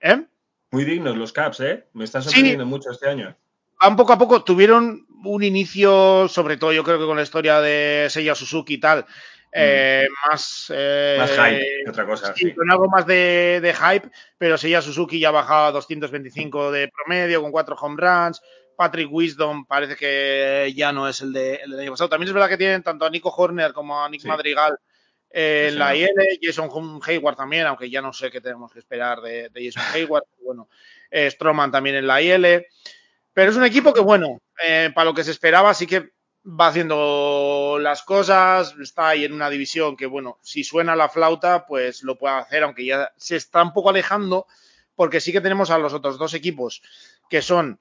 ¿eh? 0.00 0.22
Muy 0.70 0.84
dignos 0.84 1.16
los 1.16 1.32
Caps, 1.32 1.60
¿eh? 1.60 1.84
Me 1.94 2.04
están 2.04 2.22
sorprendiendo 2.22 2.66
mucho 2.66 2.90
este 2.90 3.08
año. 3.08 3.34
van 3.80 3.96
poco 3.96 4.12
a 4.12 4.18
poco, 4.18 4.44
tuvieron 4.44 5.06
un 5.24 5.42
inicio, 5.42 6.28
sobre 6.28 6.56
todo 6.58 6.72
yo 6.72 6.84
creo 6.84 6.98
que 6.98 7.06
con 7.06 7.16
la 7.16 7.22
historia 7.22 7.60
de 7.60 8.06
Seiya 8.10 8.34
Suzuki 8.34 8.74
y 8.74 8.78
tal, 8.80 9.06
eh, 9.52 10.06
más... 10.28 10.70
eh, 10.74 11.16
Mm. 11.16 11.20
Más 11.20 11.30
hype 11.30 11.66
que 11.84 11.90
otra 11.90 12.04
cosa. 12.06 12.34
Sí, 12.36 12.46
sí. 12.50 12.54
con 12.54 12.70
algo 12.70 12.88
más 12.88 13.06
de, 13.06 13.60
de 13.62 13.72
hype, 13.74 14.10
pero 14.36 14.58
Seiya 14.58 14.82
Suzuki 14.82 15.18
ya 15.18 15.30
bajaba 15.30 15.68
a 15.68 15.72
225 15.72 16.70
de 16.70 16.88
promedio 16.88 17.40
con 17.40 17.50
cuatro 17.50 17.74
home 17.80 17.96
runs. 17.98 18.42
Patrick 18.78 19.08
Wisdom 19.10 19.66
parece 19.66 19.96
que 19.96 20.72
ya 20.72 20.92
no 20.92 21.08
es 21.08 21.20
el, 21.20 21.32
de, 21.32 21.56
el 21.56 21.72
del 21.72 21.80
año 21.80 21.90
pasado. 21.90 22.10
También 22.10 22.28
es 22.28 22.32
verdad 22.32 22.48
que 22.48 22.56
tienen 22.56 22.84
tanto 22.84 23.04
a 23.04 23.10
Nico 23.10 23.34
Horner 23.36 23.72
como 23.72 24.00
a 24.00 24.08
Nick 24.08 24.20
Sí. 24.20 24.28
Madrigal 24.28 24.78
eh, 25.30 25.66
Sí, 25.66 25.72
en 25.72 25.78
la. 25.80 25.96
IL, 25.96 26.08
Jason 26.40 27.00
Hayward 27.04 27.34
también, 27.36 27.66
aunque 27.66 27.90
ya 27.90 28.00
no 28.00 28.12
sé 28.12 28.30
qué 28.30 28.40
tenemos 28.40 28.72
que 28.72 28.78
esperar 28.78 29.20
de, 29.20 29.48
de 29.48 29.64
Jason 29.68 29.82
Hayward. 29.96 30.22
Bueno, 30.44 30.68
eh, 31.10 31.28
Stroman 31.28 31.72
también 31.72 31.96
en 31.96 32.06
la 32.06 32.22
IL. 32.22 32.64
Pero 33.32 33.50
es 33.50 33.56
un 33.56 33.64
equipo 33.64 33.92
que, 33.92 34.00
bueno, 34.00 34.38
eh, 34.64 34.92
para 34.94 35.06
lo 35.06 35.14
que 35.14 35.24
se 35.24 35.32
esperaba, 35.32 35.74
sí 35.74 35.88
que 35.88 36.10
va 36.44 36.68
haciendo 36.68 37.78
las 37.80 38.04
cosas, 38.04 38.76
está 38.80 39.08
ahí 39.08 39.24
en 39.24 39.32
una 39.32 39.50
división 39.50 39.96
que, 39.96 40.06
bueno, 40.06 40.38
si 40.40 40.62
suena 40.62 40.94
la 40.94 41.08
flauta, 41.08 41.66
pues 41.66 42.04
lo 42.04 42.16
puede 42.16 42.36
hacer, 42.36 42.62
aunque 42.62 42.84
ya 42.86 43.10
se 43.16 43.34
está 43.34 43.60
un 43.60 43.72
poco 43.72 43.90
alejando, 43.90 44.46
porque 44.94 45.20
sí 45.20 45.32
que 45.32 45.40
tenemos 45.40 45.70
a 45.70 45.78
los 45.78 45.92
otros 45.94 46.16
dos 46.16 46.32
equipos, 46.34 46.80
que 47.28 47.42
son 47.42 47.80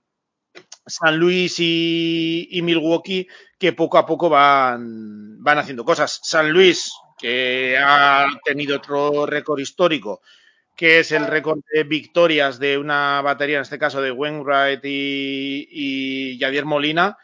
San 0.87 1.17
Luis 1.17 1.55
y, 1.59 2.59
Milwaukee, 2.63 3.27
que 3.59 3.73
poco 3.73 3.97
a 3.97 4.05
poco 4.05 4.29
van, 4.29 5.41
van 5.43 5.57
haciendo 5.57 5.85
cosas. 5.85 6.19
San 6.23 6.51
Luis, 6.51 6.91
que 7.17 7.77
ha 7.79 8.27
tenido 8.43 8.77
otro 8.77 9.25
récord 9.25 9.59
histórico, 9.59 10.21
que 10.75 10.99
es 10.99 11.11
el 11.11 11.27
récord 11.27 11.59
de 11.73 11.83
victorias 11.83 12.59
de 12.59 12.77
una 12.77 13.21
batería, 13.21 13.57
en 13.57 13.63
este 13.63 13.79
caso 13.79 14.01
de 14.01 14.11
Wainwright 14.11 14.83
y, 14.83 15.67
y 15.71 16.39
Javier 16.39 16.65
Molina, 16.65 17.17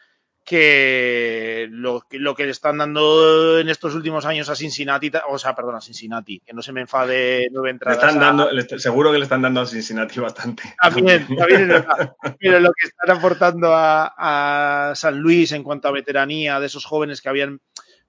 que 0.43 1.67
lo, 1.71 2.01
que 2.01 2.19
lo 2.19 2.35
que 2.35 2.43
le 2.45 2.51
están 2.51 2.77
dando 2.77 3.59
en 3.59 3.69
estos 3.69 3.95
últimos 3.95 4.25
años 4.25 4.49
a 4.49 4.55
Cincinnati, 4.55 5.11
o 5.29 5.37
sea, 5.37 5.55
perdón, 5.55 5.75
a 5.75 5.81
Cincinnati, 5.81 6.39
que 6.41 6.53
no 6.53 6.61
se 6.61 6.73
me 6.73 6.81
enfade 6.81 7.47
nueve 7.51 7.67
Le 7.69 7.71
entradas. 7.71 7.97
están 8.03 8.21
a- 8.21 8.25
dando, 8.25 8.51
le 8.51 8.79
seguro 8.79 9.11
que 9.11 9.17
le 9.17 9.23
están 9.23 9.41
dando 9.41 9.61
a 9.61 9.65
Cincinnati 9.65 10.19
bastante. 10.19 10.63
También, 10.81 11.27
también 11.35 11.61
es 11.61 11.67
verdad. 11.69 12.15
Pero 12.39 12.59
lo 12.59 12.71
que 12.73 12.87
están 12.87 13.17
aportando 13.17 13.73
a, 13.73 14.89
a 14.89 14.95
San 14.95 15.17
Luis 15.19 15.51
en 15.53 15.63
cuanto 15.63 15.87
a 15.87 15.91
veteranía 15.91 16.59
de 16.59 16.65
esos 16.67 16.85
jóvenes 16.85 17.21
que 17.21 17.29
habían 17.29 17.61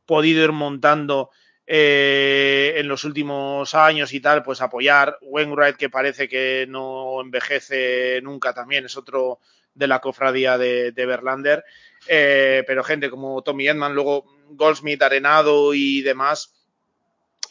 podido 0.04 0.44
ir 0.44 0.52
montando 0.52 1.30
eh, 1.66 2.74
en 2.76 2.88
los 2.88 3.04
últimos 3.04 3.74
años 3.74 4.12
y 4.12 4.20
tal, 4.20 4.42
pues 4.42 4.60
apoyar. 4.60 5.18
Wainwright, 5.22 5.76
que 5.76 5.88
parece 5.88 6.28
que 6.28 6.66
no 6.68 7.20
envejece 7.22 8.20
nunca, 8.22 8.52
también 8.52 8.84
es 8.84 8.96
otro 8.96 9.38
de 9.72 9.86
la 9.88 10.00
cofradía 10.00 10.56
de, 10.58 10.92
de 10.92 11.06
Verlander. 11.06 11.64
Eh, 12.08 12.64
pero 12.66 12.84
gente 12.84 13.10
como 13.10 13.42
Tommy 13.42 13.68
Edman, 13.68 13.94
luego 13.94 14.24
Goldsmith, 14.50 15.02
Arenado 15.02 15.72
y 15.74 16.02
demás, 16.02 16.52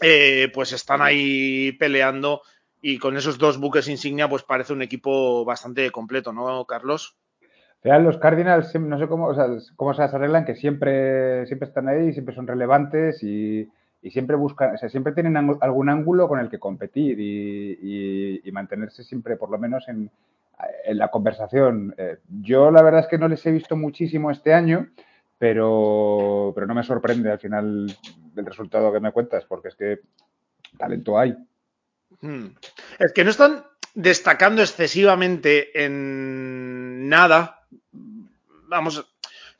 eh, 0.01 0.49
pues 0.53 0.73
están 0.73 1.01
ahí 1.01 1.71
peleando 1.73 2.41
y 2.81 2.97
con 2.97 3.15
esos 3.15 3.37
dos 3.37 3.57
buques 3.59 3.87
insignia, 3.87 4.27
pues 4.29 4.43
parece 4.43 4.73
un 4.73 4.81
equipo 4.81 5.45
bastante 5.45 5.89
completo, 5.91 6.33
¿no, 6.33 6.65
Carlos? 6.65 7.15
Al 7.77 7.81
final, 7.83 8.03
los 8.03 8.17
Cardinals, 8.17 8.73
no 8.75 8.97
sé 8.99 9.07
cómo, 9.07 9.33
cómo 9.75 9.93
se 9.93 10.01
las 10.01 10.13
arreglan, 10.13 10.45
que 10.45 10.55
siempre, 10.55 11.45
siempre 11.47 11.67
están 11.67 11.87
ahí, 11.87 12.13
siempre 12.13 12.35
son 12.35 12.47
relevantes 12.47 13.21
y, 13.23 13.69
y 14.01 14.11
siempre 14.11 14.35
buscan, 14.35 14.75
o 14.75 14.77
sea, 14.77 14.89
siempre 14.89 15.13
tienen 15.13 15.35
algún 15.37 15.89
ángulo 15.89 16.27
con 16.27 16.39
el 16.39 16.49
que 16.49 16.59
competir 16.59 17.19
y, 17.19 17.77
y- 17.81 18.41
y 18.43 18.51
mantenerse 18.51 19.03
siempre, 19.03 19.35
por 19.37 19.49
lo 19.49 19.57
menos, 19.57 19.87
en, 19.89 20.09
en 20.85 20.97
la 20.97 21.09
conversación. 21.09 21.93
Eh, 21.97 22.17
yo, 22.27 22.71
la 22.71 22.81
verdad 22.81 23.01
es 23.01 23.07
que 23.07 23.17
no 23.17 23.27
les 23.27 23.45
he 23.45 23.51
visto 23.51 23.75
muchísimo 23.75 24.31
este 24.31 24.53
año, 24.53 24.89
pero, 25.37 26.51
pero 26.55 26.67
no 26.67 26.75
me 26.75 26.83
sorprende 26.83 27.31
al 27.31 27.39
final 27.39 27.97
el 28.35 28.45
resultado 28.45 28.91
que 28.91 28.99
me 28.99 29.11
cuentas, 29.11 29.45
porque 29.45 29.69
es 29.69 29.75
que 29.75 29.99
talento 30.77 31.17
hay. 31.17 31.35
Hmm. 32.21 32.47
Es 32.99 33.11
que 33.13 33.23
no 33.23 33.31
están 33.31 33.65
destacando 33.93 34.61
excesivamente 34.61 35.85
en 35.85 37.09
nada. 37.09 37.65
Vamos, 38.67 39.05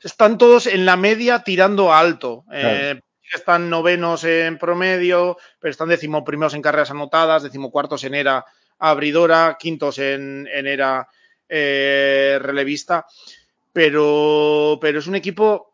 están 0.02 0.38
todos 0.38 0.66
en 0.66 0.86
la 0.86 0.96
media 0.96 1.40
tirando 1.40 1.92
alto. 1.92 2.44
Eh, 2.52 3.00
están 3.32 3.70
novenos 3.70 4.24
en 4.24 4.58
promedio, 4.58 5.38
pero 5.58 5.70
están 5.70 5.88
decimoprimeros 5.88 6.54
en 6.54 6.62
carreras 6.62 6.90
anotadas, 6.90 7.42
decimocuartos 7.42 8.04
en 8.04 8.14
era 8.14 8.44
abridora, 8.78 9.56
quintos 9.58 9.98
en, 9.98 10.48
en 10.52 10.66
era 10.66 11.08
eh, 11.48 12.38
relevista. 12.40 13.06
Pero, 13.72 14.78
pero 14.80 14.98
es 15.00 15.06
un 15.06 15.16
equipo 15.16 15.72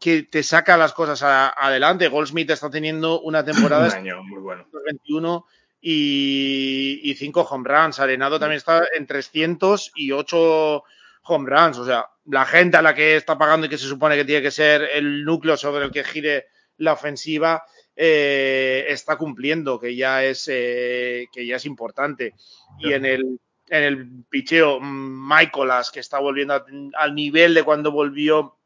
que 0.00 0.24
te 0.24 0.42
saca 0.42 0.76
las 0.76 0.92
cosas 0.92 1.22
a- 1.22 1.48
adelante. 1.56 2.08
Goldsmith 2.08 2.50
está 2.50 2.68
teniendo 2.70 3.20
una 3.20 3.44
temporada 3.44 3.86
Un 3.86 3.92
año 3.94 4.22
muy 4.24 4.40
bueno. 4.40 4.66
21 4.84 5.46
y, 5.80 7.00
y 7.04 7.14
5 7.14 7.42
home 7.42 7.68
runs. 7.68 8.00
Arenado 8.00 8.38
también 8.38 8.58
está 8.58 8.84
en 8.94 9.06
300 9.06 9.92
y 9.94 10.12
8 10.12 10.82
home 11.22 11.48
runs. 11.50 11.78
O 11.78 11.84
sea, 11.86 12.06
la 12.26 12.44
gente 12.44 12.76
a 12.76 12.82
la 12.82 12.94
que 12.94 13.16
está 13.16 13.38
pagando 13.38 13.66
y 13.66 13.70
que 13.70 13.78
se 13.78 13.86
supone 13.86 14.16
que 14.16 14.24
tiene 14.24 14.42
que 14.42 14.50
ser 14.50 14.82
el 14.92 15.24
núcleo 15.24 15.56
sobre 15.56 15.84
el 15.84 15.90
que 15.92 16.04
gire 16.04 16.46
la 16.78 16.92
ofensiva 16.94 17.64
eh, 17.96 18.84
está 18.88 19.16
cumpliendo, 19.16 19.80
que 19.80 19.96
ya 19.96 20.22
es 20.22 20.48
eh, 20.52 21.26
que 21.32 21.46
ya 21.46 21.56
es 21.56 21.64
importante. 21.66 22.34
Y 22.78 22.92
en 22.92 23.04
el 23.06 23.40
en 23.68 23.82
el 23.82 24.06
picheo, 24.30 24.78
Michaelas, 24.80 25.90
que 25.90 25.98
está 26.00 26.18
volviendo 26.20 26.54
a- 26.54 26.64
al 26.98 27.14
nivel 27.16 27.52
de 27.54 27.64
cuando 27.64 27.90
volvió 27.90 28.56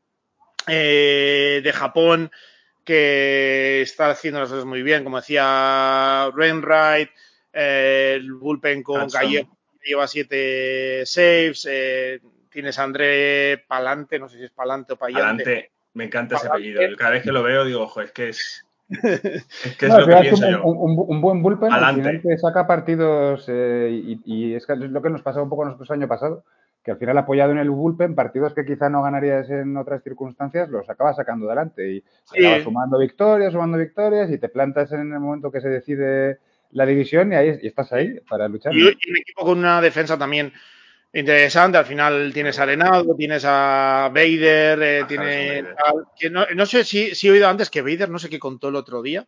eh, 0.66 1.60
de 1.64 1.72
Japón, 1.72 2.30
que 2.84 3.80
está 3.82 4.10
haciendo 4.10 4.40
las 4.40 4.50
cosas 4.50 4.64
muy 4.66 4.82
bien, 4.82 5.04
como 5.04 5.18
decía 5.20 6.30
Rainwright, 6.34 7.10
eh, 7.52 8.12
el 8.16 8.32
bullpen 8.34 8.82
con. 8.82 9.08
Gallego 9.08 9.56
lleva 9.82 10.06
siete 10.06 11.04
saves, 11.06 11.66
tienes 12.50 12.78
a 12.78 12.82
André 12.82 13.64
Palante, 13.66 14.18
no 14.18 14.28
sé 14.28 14.36
si 14.38 14.44
es 14.44 14.50
Palante 14.50 14.92
o 14.92 14.96
Payante. 14.96 15.42
Adelante. 15.42 15.70
Me 15.94 16.04
encanta 16.04 16.36
ese 16.36 16.48
Palante. 16.48 16.70
apellido. 16.74 16.96
Cada 16.98 17.10
vez 17.12 17.22
que 17.22 17.32
lo 17.32 17.42
veo 17.42 17.64
digo, 17.64 17.80
ojo, 17.82 18.02
es 18.02 18.12
que 18.12 18.28
es. 18.28 18.66
Es 19.64 19.76
que 19.76 19.86
es 19.86 19.92
No, 19.92 19.98
lo 20.00 20.04
al 20.04 20.04
que 20.04 20.10
final 20.10 20.26
es 20.26 20.28
pienso 20.40 20.46
un, 20.46 20.52
yo. 20.52 20.64
un- 20.64 20.98
un- 20.98 21.04
un 21.08 21.20
buen 21.20 21.42
bullpen 21.42 21.72
al 21.72 22.20
te 22.22 22.38
saca 22.38 22.66
partidos 22.66 23.44
eh, 23.48 23.88
y, 23.92 24.20
y 24.24 24.54
es, 24.54 24.66
que 24.66 24.74
lo 24.76 25.00
que 25.02 25.10
nos 25.10 25.22
pasaba 25.22 25.44
un 25.44 25.50
poco 25.50 25.64
nosotros 25.64 25.88
el 25.90 25.96
año 26.00 26.08
pasado, 26.08 26.44
que 26.84 26.90
al 26.90 26.96
final 26.98 27.16
apoyado 27.18 27.52
en 27.52 27.58
el 27.58 27.70
bullpen, 27.70 28.14
partidos 28.14 28.54
que 28.54 28.64
quizá 28.64 28.88
no 28.88 29.02
ganarías 29.02 29.48
en 29.50 29.76
otras 29.76 30.02
circunstancias, 30.02 30.68
los 30.70 30.88
acabas 30.90 31.16
sacando 31.16 31.46
adelante 31.46 31.90
y 31.92 32.04
Sí. 32.24 32.38
acabas 32.44 32.62
sumando 32.64 32.98
victorias, 32.98 33.52
sumando 33.52 33.78
victorias 33.78 34.30
y 34.30 34.38
te 34.38 34.48
plantas 34.48 34.90
en 34.92 35.12
el 35.12 35.20
momento 35.20 35.52
que 35.52 35.60
se 35.60 35.68
decide 35.68 36.38
la 36.72 36.86
división 36.86 37.32
y 37.32 37.36
ahí 37.36 37.58
y 37.62 37.66
estás 37.66 37.92
ahí 37.92 38.18
para 38.28 38.48
luchar. 38.48 38.72
Y, 38.74 38.78
y 38.80 39.10
un 39.10 39.16
equipo 39.16 39.44
con 39.44 39.58
una 39.58 39.80
defensa 39.80 40.16
también 40.18 40.52
interesante. 41.12 41.78
Al 41.78 41.86
final 41.86 42.32
tienes 42.32 42.58
a 42.58 42.62
Arenado, 42.62 43.14
tienes 43.16 43.44
a 43.46 44.10
Vader, 44.12 44.82
eh, 44.82 45.04
que 46.18 46.30
no, 46.30 46.46
no 46.54 46.66
sé 46.66 46.84
si, 46.84 47.14
si 47.14 47.28
he 47.28 47.30
oído 47.30 47.48
antes 47.48 47.70
que 47.70 47.82
Vader, 47.82 48.08
no 48.10 48.18
sé 48.18 48.28
qué 48.28 48.38
contó 48.38 48.68
el 48.68 48.76
otro 48.76 49.02
día, 49.02 49.26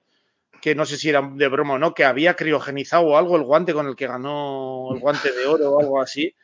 que 0.60 0.74
no 0.74 0.86
sé 0.86 0.96
si 0.96 1.08
era 1.08 1.22
de 1.22 1.48
broma 1.48 1.74
o 1.74 1.78
no, 1.78 1.94
que 1.94 2.04
había 2.04 2.34
criogenizado 2.34 3.04
o 3.06 3.16
algo 3.16 3.36
el 3.36 3.42
guante 3.42 3.74
con 3.74 3.86
el 3.88 3.96
que 3.96 4.06
ganó 4.06 4.90
el 4.94 5.00
guante 5.00 5.32
de 5.32 5.46
oro 5.46 5.70
o 5.72 5.80
algo 5.80 6.00
así. 6.00 6.34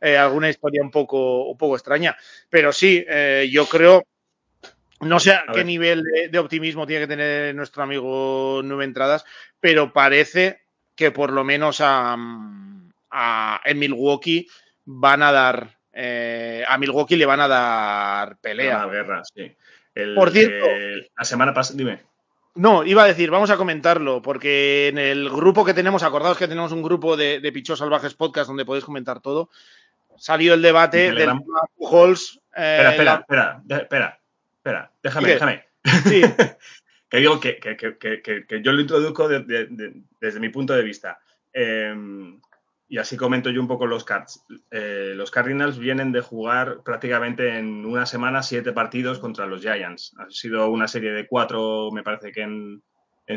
Eh, 0.00 0.16
alguna 0.16 0.50
historia 0.50 0.82
un 0.82 0.90
poco, 0.90 1.44
un 1.50 1.56
poco 1.58 1.74
extraña. 1.76 2.16
Pero 2.50 2.72
sí, 2.72 3.04
eh, 3.08 3.48
yo 3.50 3.66
creo, 3.66 4.04
no 5.00 5.18
sé 5.20 5.32
a, 5.32 5.40
A 5.48 5.52
qué 5.52 5.58
ver. 5.58 5.66
nivel 5.66 6.02
de, 6.04 6.28
de 6.28 6.38
optimismo 6.38 6.86
tiene 6.86 7.02
que 7.04 7.08
tener 7.08 7.54
nuestro 7.54 7.82
amigo 7.82 8.60
Nueve 8.64 8.84
Entradas, 8.84 9.24
pero 9.60 9.92
parece 9.92 10.60
que 10.94 11.10
por 11.10 11.32
lo 11.32 11.44
menos 11.44 11.80
a, 11.80 12.16
a- 13.10 13.60
en 13.64 13.78
Milwaukee 13.78 14.46
van 14.86 15.22
a 15.22 15.32
dar, 15.32 15.76
eh, 15.92 16.64
a 16.66 16.78
Milwaukee 16.78 17.16
le 17.16 17.26
van 17.26 17.40
a 17.40 17.48
dar 17.48 18.38
pelea. 18.38 18.78
Una 18.86 18.92
guerra, 18.92 19.22
sí. 19.34 19.54
El- 19.94 20.14
Por 20.14 20.30
cierto. 20.30 20.66
el- 20.66 21.10
la 21.16 21.24
semana 21.24 21.52
pasada, 21.52 21.76
dime. 21.78 22.00
No, 22.54 22.84
iba 22.84 23.02
a 23.02 23.06
decir, 23.06 23.30
vamos 23.30 23.50
a 23.50 23.56
comentarlo, 23.58 24.22
porque 24.22 24.88
en 24.88 24.96
el 24.98 25.28
grupo 25.28 25.64
que 25.64 25.74
tenemos, 25.74 26.02
acordaos 26.02 26.38
que 26.38 26.48
tenemos 26.48 26.72
un 26.72 26.82
grupo 26.82 27.14
de, 27.16 27.40
de 27.40 27.52
Pichos 27.52 27.78
Salvajes 27.78 28.14
Podcast 28.14 28.48
donde 28.48 28.64
podéis 28.64 28.84
comentar 28.84 29.20
todo, 29.20 29.50
salió 30.16 30.54
el 30.54 30.62
debate 30.62 30.96
del 30.98 31.16
tema 31.18 31.40
Pujols. 31.76 32.40
eh, 32.56 32.78
Espera, 32.78 32.90
espera, 32.90 33.04
la- 33.12 33.20
espera, 33.20 33.60
de- 33.64 33.76
espera, 33.82 34.20
espera, 34.56 34.90
déjame, 35.02 35.26
¿Qué? 35.26 35.32
déjame. 35.34 35.64
sí, 36.04 36.22
Que 37.08 37.18
digo 37.18 37.38
que, 37.38 37.58
que- 37.58 37.76
que- 37.76 38.20
que- 38.20 38.62
yo 38.62 38.72
lo 38.72 38.80
introduzco 38.80 39.28
de- 39.28 39.40
de- 39.44 39.66
de- 39.66 39.92
desde 40.20 40.40
mi 40.40 40.48
punto 40.48 40.72
de 40.74 40.82
vista. 40.82 41.20
Eh, 41.52 41.94
y 42.88 42.98
así 42.98 43.16
comento 43.16 43.50
yo 43.50 43.60
un 43.60 43.66
poco 43.66 43.86
los 43.86 44.04
Cards. 44.04 44.44
Eh, 44.70 45.12
los 45.16 45.30
Cardinals 45.30 45.78
vienen 45.78 46.12
de 46.12 46.20
jugar 46.20 46.82
prácticamente 46.84 47.58
en 47.58 47.84
una 47.84 48.06
semana 48.06 48.42
siete 48.42 48.72
partidos 48.72 49.18
contra 49.18 49.46
los 49.46 49.60
Giants. 49.60 50.14
Ha 50.18 50.30
sido 50.30 50.68
una 50.70 50.86
serie 50.86 51.10
de 51.10 51.26
cuatro, 51.26 51.90
me 51.90 52.04
parece 52.04 52.30
que 52.30 52.42
en, 52.42 52.82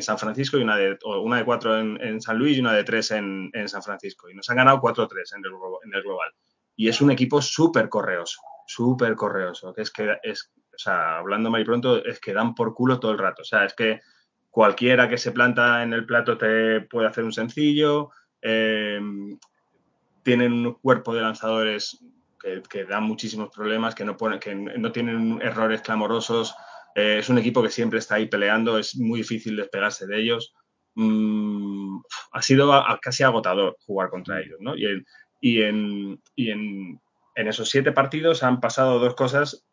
San 0.02 0.20
Francisco 0.20 0.58
y 0.58 0.62
una 0.62 0.78
de, 0.78 1.00
una 1.04 1.38
de 1.38 1.46
cuatro 1.46 1.80
en, 1.80 2.22
San 2.22 2.38
Luis 2.38 2.58
y 2.58 2.60
una 2.60 2.74
de 2.74 2.84
tres 2.84 3.10
en, 3.10 3.52
San 3.66 3.82
Francisco. 3.82 4.30
Y 4.30 4.36
nos 4.36 4.48
han 4.52 4.58
ganado 4.58 4.80
4-3 4.80 5.10
en 5.36 5.46
el, 5.46 5.52
en 5.84 5.96
el 5.96 6.04
global. 6.04 6.32
Y 6.76 6.88
es 6.88 7.02
un 7.02 7.10
equipo 7.10 7.42
súper 7.42 7.90
correoso, 7.90 8.40
súper 8.68 9.16
correoso. 9.16 9.74
Que 9.74 9.82
es 9.82 9.90
que, 9.90 10.16
es, 10.22 10.52
o 10.56 10.78
sea, 10.78 11.18
hablando 11.18 11.50
mal 11.50 11.62
y 11.62 11.66
pronto, 11.66 12.06
es 12.06 12.20
que 12.20 12.34
dan 12.34 12.54
por 12.54 12.76
culo 12.76 13.00
todo 13.00 13.14
el 13.14 13.18
rato. 13.18 13.42
O 13.42 13.46
sea, 13.46 13.66
es 13.66 13.74
que 13.74 14.00
cualquiera 14.52 15.10
que 15.10 15.18
se 15.18 15.32
planta 15.32 15.82
en 15.82 15.94
el 15.94 16.06
plato 16.06 16.38
te 16.38 16.82
puede 16.82 17.08
hacer 17.08 17.24
un 17.24 17.34
sencillo 17.34 18.12
eh, 18.42 19.00
tienen 20.24 20.54
un 20.54 20.74
cuerpo 20.76 21.14
de 21.14 21.22
lanzadores 21.22 22.04
que, 22.70 22.86
dan 22.86 23.04
muchísimos 23.04 23.50
problemas, 23.50 23.96
que 23.96 24.06
no, 24.06 24.18
que 24.18 24.56
no 24.56 24.92
tienen 24.92 25.42
errores 25.42 25.82
clamorosos. 25.82 26.56
Eh, 26.96 27.18
es 27.20 27.30
un 27.30 27.38
equipo 27.38 27.62
que 27.62 27.70
siempre 27.70 28.00
está 28.00 28.16
ahí 28.16 28.28
peleando, 28.28 28.78
es 28.78 28.96
muy 28.96 29.20
difícil 29.20 29.56
despegarse 29.56 30.08
de 30.08 30.20
ellos. 30.20 30.54
Mm, 30.96 32.00
ha 32.32 32.42
sido 32.42 32.72
casi 33.02 33.24
agotador 33.24 33.78
jugar 33.86 34.10
contra 34.10 34.40
ellos, 34.42 34.58
¿no? 34.60 34.74
Y, 35.42 35.62
en, 35.62 36.22
esos 37.36 37.70
siete 37.70 37.92
partidos 37.92 38.44
han 38.44 38.60
pasado 38.60 39.00
dos 39.00 39.16
cosas 39.16 39.66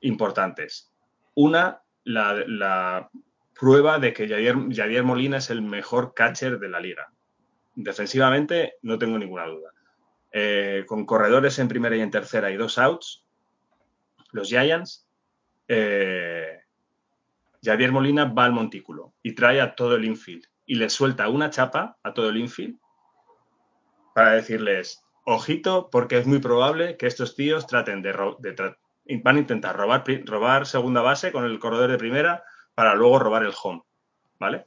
importantes. 0.00 0.92
Una, 1.34 1.82
la, 2.04 3.10
prueba 3.58 3.98
de 3.98 4.14
que 4.14 4.26
Javier 4.26 5.04
Molina 5.04 5.36
es 5.36 5.50
el 5.50 5.60
mejor 5.60 6.14
catcher 6.14 6.58
de 6.58 6.68
la 6.70 6.80
liga 6.80 7.12
defensivamente 7.82 8.74
no 8.82 8.98
tengo 8.98 9.18
ninguna 9.18 9.46
duda. 9.46 9.70
Eh, 10.32 10.84
con 10.86 11.06
corredores 11.06 11.58
en 11.58 11.68
primera 11.68 11.96
y 11.96 12.00
en 12.00 12.10
tercera 12.10 12.50
y 12.50 12.56
dos 12.56 12.78
outs, 12.78 13.24
los 14.32 14.48
Giants, 14.48 15.08
eh, 15.66 16.60
Javier 17.62 17.92
Molina 17.92 18.24
va 18.24 18.44
al 18.44 18.52
montículo 18.52 19.14
y 19.22 19.34
trae 19.34 19.60
a 19.60 19.74
todo 19.74 19.96
el 19.96 20.04
infield 20.04 20.44
y 20.66 20.76
le 20.76 20.88
suelta 20.88 21.28
una 21.28 21.50
chapa 21.50 21.98
a 22.02 22.14
todo 22.14 22.30
el 22.30 22.36
infield 22.36 22.78
para 24.14 24.32
decirles, 24.32 25.02
ojito, 25.24 25.88
porque 25.90 26.18
es 26.18 26.26
muy 26.26 26.38
probable 26.38 26.96
que 26.96 27.06
estos 27.06 27.34
tíos 27.34 27.66
traten 27.66 28.02
de, 28.02 28.12
van 28.12 29.36
a 29.36 29.38
intentar 29.38 29.76
robar, 29.76 30.04
robar 30.24 30.66
segunda 30.66 31.02
base 31.02 31.32
con 31.32 31.44
el 31.44 31.58
corredor 31.58 31.90
de 31.90 31.98
primera 31.98 32.44
para 32.74 32.94
luego 32.94 33.18
robar 33.18 33.42
el 33.42 33.54
home, 33.62 33.82
¿vale? 34.38 34.66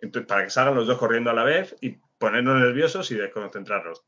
Entonces, 0.00 0.26
para 0.26 0.44
que 0.44 0.50
salgan 0.50 0.74
los 0.74 0.86
dos 0.86 0.98
corriendo 0.98 1.30
a 1.30 1.34
la 1.34 1.44
vez 1.44 1.76
y 1.80 1.98
ponernos 2.20 2.60
nerviosos 2.60 3.10
y 3.10 3.16
desconcentrarnos. 3.16 4.04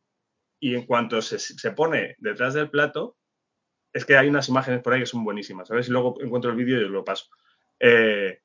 Y 0.61 0.77
en 0.77 0.87
cuanto 0.87 1.21
se, 1.23 1.73
pone 1.73 2.15
detrás 2.19 2.55
del 2.55 2.71
plato, 2.71 3.17
es 3.93 4.05
que 4.05 4.17
hay 4.17 4.29
unas 4.29 4.49
imágenes 4.49 4.83
por 4.83 4.93
ahí 4.93 5.01
que 5.01 5.07
son 5.07 5.25
buenísimas. 5.25 5.71
A 5.71 5.75
ver 5.75 5.83
si 5.83 5.91
luego 5.91 6.21
encuentro 6.21 6.51
el 6.51 6.57
vídeo 6.57 6.81
y 6.81 6.85
os 6.85 6.91
lo 6.91 7.05
paso. 7.05 7.27
Eh, 7.81 8.41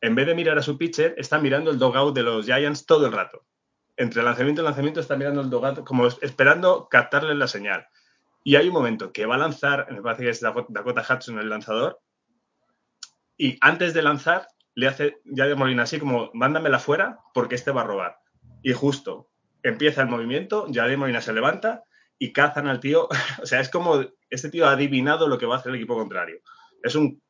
en 0.00 0.14
vez 0.14 0.26
de 0.26 0.34
mirar 0.34 0.58
a 0.58 0.62
su 0.62 0.76
pitcher, 0.76 1.14
está 1.16 1.38
mirando 1.38 1.70
el 1.70 1.78
dogout 1.78 2.14
de 2.14 2.24
los 2.24 2.44
Giants 2.44 2.84
todo 2.84 3.06
el 3.06 3.12
rato. 3.12 3.46
Entre 3.96 4.22
lanzamiento 4.22 4.60
y 4.60 4.64
lanzamiento 4.64 5.00
está 5.00 5.16
mirando 5.16 5.40
el 5.40 5.48
dogout 5.48 5.84
como 5.84 6.06
esperando 6.06 6.88
captarle 6.90 7.34
la 7.34 7.46
señal. 7.46 7.86
Y 8.44 8.56
hay 8.56 8.66
un 8.68 8.74
momento 8.74 9.12
que 9.12 9.26
va 9.26 9.36
a 9.36 9.38
lanzar, 9.38 9.90
me 9.92 10.02
parece 10.02 10.24
que 10.24 10.30
es 10.30 10.40
Dakota 10.40 11.06
Hudson 11.08 11.38
el 11.38 11.48
lanzador, 11.48 12.00
y 13.36 13.56
antes 13.60 13.94
de 13.94 14.02
lanzar 14.02 14.48
le 14.74 14.88
hace 14.88 15.20
ya 15.24 15.46
de 15.46 15.54
Molina 15.54 15.84
así 15.84 15.98
como, 15.98 16.30
mándamela 16.34 16.78
fuera 16.80 17.20
porque 17.32 17.54
este 17.54 17.70
va 17.70 17.82
a 17.82 17.84
robar 17.84 18.18
y 18.62 18.72
justo 18.72 19.28
empieza 19.62 20.02
el 20.02 20.08
movimiento, 20.08 20.66
de 20.66 20.96
Molina 20.96 21.20
se 21.20 21.32
levanta 21.32 21.84
y 22.18 22.32
cazan 22.32 22.66
al 22.66 22.80
tío. 22.80 23.08
o 23.42 23.46
sea, 23.46 23.60
es 23.60 23.70
como 23.70 24.04
este 24.30 24.50
tío 24.50 24.66
ha 24.66 24.72
adivinado 24.72 25.28
lo 25.28 25.38
que 25.38 25.46
va 25.46 25.56
a 25.56 25.58
hacer 25.58 25.70
el 25.70 25.76
equipo 25.76 25.96
contrario. 25.96 26.40
Es 26.82 26.94
un, 26.94 27.20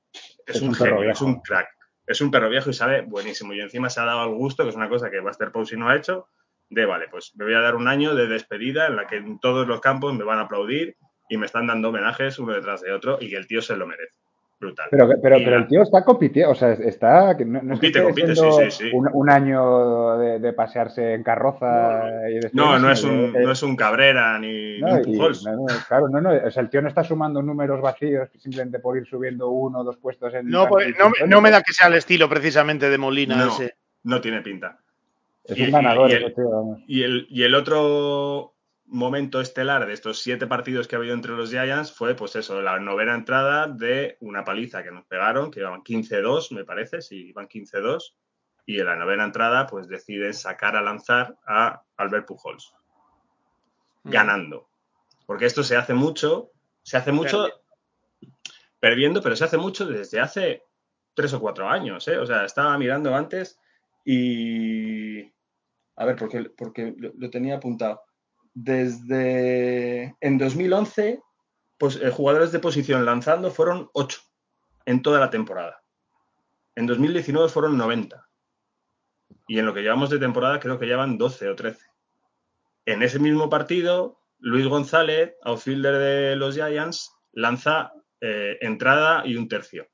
es, 0.46 0.60
un, 0.60 0.74
genio, 0.74 1.10
es 1.10 1.20
un 1.20 1.40
crack. 1.40 1.68
Es 2.06 2.20
un 2.20 2.30
perro 2.30 2.48
viejo 2.48 2.70
y 2.70 2.74
sabe 2.74 3.02
buenísimo. 3.02 3.52
Y 3.52 3.60
encima 3.60 3.90
se 3.90 4.00
ha 4.00 4.04
dado 4.04 4.20
al 4.20 4.34
gusto, 4.34 4.62
que 4.62 4.70
es 4.70 4.76
una 4.76 4.88
cosa 4.88 5.10
que 5.10 5.20
Buster 5.20 5.52
Posey 5.52 5.78
no 5.78 5.88
ha 5.88 5.96
hecho, 5.96 6.28
de 6.70 6.84
vale, 6.86 7.08
pues 7.10 7.32
me 7.36 7.44
voy 7.44 7.54
a 7.54 7.60
dar 7.60 7.76
un 7.76 7.88
año 7.88 8.14
de 8.14 8.26
despedida 8.26 8.86
en 8.86 8.96
la 8.96 9.06
que 9.06 9.16
en 9.16 9.38
todos 9.40 9.66
los 9.66 9.80
campos 9.80 10.14
me 10.14 10.24
van 10.24 10.38
a 10.38 10.42
aplaudir 10.42 10.96
y 11.28 11.36
me 11.36 11.46
están 11.46 11.66
dando 11.66 11.88
homenajes 11.88 12.38
uno 12.38 12.54
detrás 12.54 12.82
de 12.82 12.92
otro 12.92 13.18
y 13.20 13.30
que 13.30 13.36
el 13.36 13.46
tío 13.46 13.62
se 13.62 13.76
lo 13.76 13.86
merece 13.86 14.14
brutal. 14.58 14.86
Pero, 14.90 15.08
pero, 15.22 15.36
pero 15.38 15.56
el 15.58 15.66
tío 15.66 15.82
está 15.82 16.04
compitiendo, 16.04 16.52
o 16.52 16.54
sea, 16.54 16.72
está. 16.72 17.34
No, 17.34 17.60
compite, 17.60 18.02
compite, 18.02 18.34
sí, 18.34 18.42
sí, 18.58 18.70
sí. 18.70 18.90
Un, 18.92 19.30
año 19.30 20.18
de, 20.18 20.52
pasearse 20.52 21.14
en 21.14 21.22
carroza 21.22 22.04
no, 22.04 22.30
y 22.30 22.40
No, 22.52 22.78
no 22.78 22.90
es, 22.90 23.04
un, 23.04 23.32
no 23.32 23.52
es 23.52 23.62
un 23.62 23.76
Cabrera 23.76 24.38
ni, 24.38 24.82
un 24.82 25.02
Pujols. 25.02 25.46
claro, 25.88 26.08
no, 26.08 26.20
no. 26.20 26.30
O 26.30 26.50
sea, 26.50 26.62
el 26.62 26.70
tío 26.70 26.82
no 26.82 26.88
está 26.88 27.04
sumando 27.04 27.42
números 27.42 27.80
vacíos 27.80 28.28
simplemente 28.38 28.78
por 28.78 28.96
ir 28.96 29.06
subiendo 29.06 29.50
uno 29.50 29.80
o 29.80 29.84
dos 29.84 29.96
puestos 29.96 30.34
en. 30.34 30.48
No, 30.48 30.68
pues, 30.68 30.94
no, 30.98 31.12
no, 31.26 31.40
me 31.40 31.50
da 31.50 31.62
que 31.62 31.72
sea 31.72 31.88
el 31.88 31.94
estilo 31.94 32.28
precisamente 32.28 32.90
de 32.90 32.98
Molina 32.98 33.36
no, 33.36 33.48
ese. 33.48 33.76
No 34.04 34.20
tiene 34.20 34.42
pinta. 34.42 34.78
Es 35.44 35.58
un 35.58 35.70
ganador, 35.70 36.10
ese 36.10 36.30
tío, 36.30 36.50
vamos. 36.50 36.80
Y 36.86 37.02
el, 37.02 37.26
y 37.30 37.42
el 37.42 37.54
otro 37.54 38.54
momento 38.90 39.40
estelar 39.40 39.86
de 39.86 39.92
estos 39.92 40.20
siete 40.20 40.46
partidos 40.46 40.88
que 40.88 40.96
ha 40.96 40.98
habido 40.98 41.14
entre 41.14 41.32
los 41.32 41.50
Giants 41.50 41.92
fue, 41.92 42.14
pues 42.14 42.36
eso, 42.36 42.62
la 42.62 42.78
novena 42.78 43.14
entrada 43.14 43.68
de 43.68 44.16
una 44.20 44.44
paliza 44.44 44.82
que 44.82 44.90
nos 44.90 45.04
pegaron, 45.04 45.50
que 45.50 45.60
iban 45.60 45.82
15-2, 45.82 46.54
me 46.54 46.64
parece, 46.64 47.02
si 47.02 47.28
iban 47.28 47.48
15-2, 47.48 48.14
y 48.66 48.80
en 48.80 48.86
la 48.86 48.96
novena 48.96 49.24
entrada, 49.24 49.66
pues 49.66 49.88
deciden 49.88 50.34
sacar 50.34 50.76
a 50.76 50.82
lanzar 50.82 51.36
a 51.46 51.82
Albert 51.96 52.26
Pujols, 52.26 52.74
mm. 54.04 54.10
ganando. 54.10 54.68
Porque 55.26 55.46
esto 55.46 55.62
se 55.62 55.76
hace 55.76 55.94
mucho, 55.94 56.50
se 56.82 56.96
hace 56.96 57.12
mucho 57.12 57.48
perdiendo, 58.80 59.22
pero 59.22 59.36
se 59.36 59.44
hace 59.44 59.58
mucho 59.58 59.86
desde 59.86 60.20
hace 60.20 60.64
tres 61.14 61.32
o 61.34 61.40
cuatro 61.40 61.68
años, 61.68 62.06
¿eh? 62.08 62.18
O 62.18 62.26
sea, 62.26 62.44
estaba 62.44 62.78
mirando 62.78 63.14
antes 63.14 63.58
y... 64.04 65.22
A 65.96 66.04
ver, 66.04 66.16
porque, 66.16 66.44
porque 66.56 66.94
lo 66.96 67.28
tenía 67.28 67.56
apuntado 67.56 68.07
desde 68.64 70.16
en 70.20 70.38
2011, 70.38 71.22
pues, 71.78 71.96
eh, 71.96 72.10
jugadores 72.10 72.50
de 72.50 72.58
posición 72.58 73.04
lanzando 73.04 73.52
fueron 73.52 73.88
8 73.92 74.20
en 74.84 75.00
toda 75.00 75.20
la 75.20 75.30
temporada. 75.30 75.84
En 76.74 76.86
2019 76.86 77.48
fueron 77.48 77.76
90. 77.76 78.28
Y 79.46 79.60
en 79.60 79.66
lo 79.66 79.74
que 79.74 79.82
llevamos 79.82 80.10
de 80.10 80.18
temporada 80.18 80.58
creo 80.58 80.78
que 80.78 80.86
llevan 80.86 81.18
12 81.18 81.48
o 81.48 81.54
13. 81.54 81.86
En 82.84 83.02
ese 83.02 83.20
mismo 83.20 83.48
partido, 83.48 84.20
Luis 84.38 84.66
González, 84.66 85.36
outfielder 85.42 85.96
de 85.98 86.36
los 86.36 86.54
Giants, 86.56 87.12
lanza 87.32 87.92
eh, 88.20 88.58
entrada 88.60 89.24
y 89.24 89.36
un 89.36 89.48
tercio, 89.48 89.86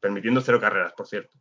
permitiendo 0.00 0.42
cero 0.42 0.60
carreras, 0.60 0.92
por 0.92 1.06
cierto. 1.06 1.38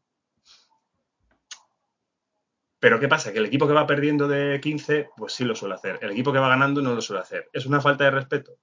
Pero 2.83 2.99
¿qué 2.99 3.07
pasa? 3.07 3.31
Que 3.31 3.39
el 3.39 3.45
equipo 3.45 3.65
que 3.65 3.71
va 3.71 3.87
perdiendo 3.87 4.27
de 4.27 4.59
15, 4.59 5.11
pues 5.15 5.31
sí 5.31 5.45
lo 5.45 5.55
suele 5.55 5.75
hacer. 5.75 5.99
El 6.01 6.11
equipo 6.11 6.33
que 6.33 6.39
va 6.39 6.49
ganando 6.49 6.81
no 6.81 6.93
lo 6.93 7.01
suele 7.01 7.21
hacer. 7.21 7.49
¿Es 7.53 7.65
una 7.65 7.79
falta 7.79 8.03
de 8.03 8.11
respeto? 8.11 8.57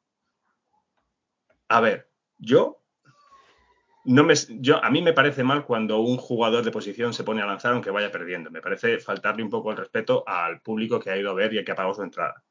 A 1.69 1.81
ver, 1.81 2.11
yo 2.37 2.83
no 4.05 4.23
me, 4.23 4.35
yo, 4.61 4.85
a 4.85 4.91
mí 4.91 5.01
me 5.01 5.15
parece 5.15 5.43
mal 5.43 5.65
cuando 5.65 6.01
un 6.01 6.19
jugador 6.19 6.63
de 6.63 6.71
posición 6.71 7.15
se 7.15 7.25
pone 7.25 7.41
a 7.41 7.47
lanzar 7.47 7.73
aunque 7.73 7.91
vaya 7.91 8.11
perdiendo. 8.11 8.51
Me 8.51 8.61
parece 8.61 8.99
faltarle 8.99 9.43
un 9.43 9.49
poco 9.49 9.71
el 9.71 9.79
respeto 9.79 10.23
al 10.27 10.61
público 10.61 11.01
que 11.01 11.09
ha 11.09 11.17
ido 11.17 11.31
a 11.31 11.35
ver 11.35 11.55
y 11.55 11.65
que 11.65 11.73
ha 11.73 11.77
pagado 11.77 11.95
su 11.95 12.03
entrada. 12.03 12.45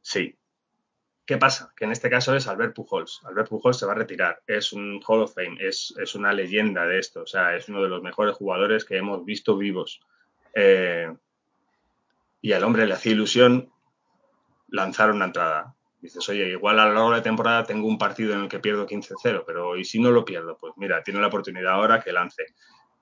Sí. 0.00 0.38
¿Qué 1.24 1.38
pasa? 1.38 1.72
Que 1.74 1.86
en 1.86 1.90
este 1.90 2.08
caso 2.08 2.36
es 2.36 2.46
Albert 2.46 2.76
Pujols. 2.76 3.20
Albert 3.24 3.48
Pujols 3.48 3.80
se 3.80 3.86
va 3.86 3.94
a 3.94 3.96
retirar. 3.96 4.40
Es 4.46 4.72
un 4.72 5.00
Hall 5.08 5.22
of 5.22 5.34
Fame. 5.34 5.56
Es, 5.58 5.92
es 6.00 6.14
una 6.14 6.32
leyenda 6.32 6.86
de 6.86 7.00
esto. 7.00 7.22
O 7.22 7.26
sea, 7.26 7.56
es 7.56 7.68
uno 7.68 7.82
de 7.82 7.88
los 7.88 8.00
mejores 8.00 8.36
jugadores 8.36 8.84
que 8.84 8.96
hemos 8.96 9.24
visto 9.24 9.56
vivos. 9.56 10.00
Eh, 10.54 11.12
y 12.40 12.52
al 12.52 12.64
hombre 12.64 12.86
le 12.86 12.94
hacía 12.94 13.12
ilusión 13.12 13.72
lanzar 14.68 15.10
una 15.10 15.26
entrada. 15.26 15.74
Dices, 16.00 16.28
oye, 16.28 16.48
igual 16.48 16.80
a 16.80 16.86
lo 16.86 16.94
largo 16.94 17.10
de 17.10 17.16
la 17.18 17.22
temporada 17.22 17.64
tengo 17.64 17.86
un 17.86 17.96
partido 17.96 18.34
en 18.34 18.40
el 18.40 18.48
que 18.48 18.58
pierdo 18.58 18.86
15-0, 18.86 19.44
pero 19.46 19.76
¿y 19.76 19.84
si 19.84 20.00
no 20.00 20.10
lo 20.10 20.24
pierdo? 20.24 20.58
Pues 20.58 20.72
mira, 20.76 21.02
tiene 21.04 21.20
la 21.20 21.28
oportunidad 21.28 21.74
ahora 21.74 22.00
que 22.00 22.12
lance. 22.12 22.42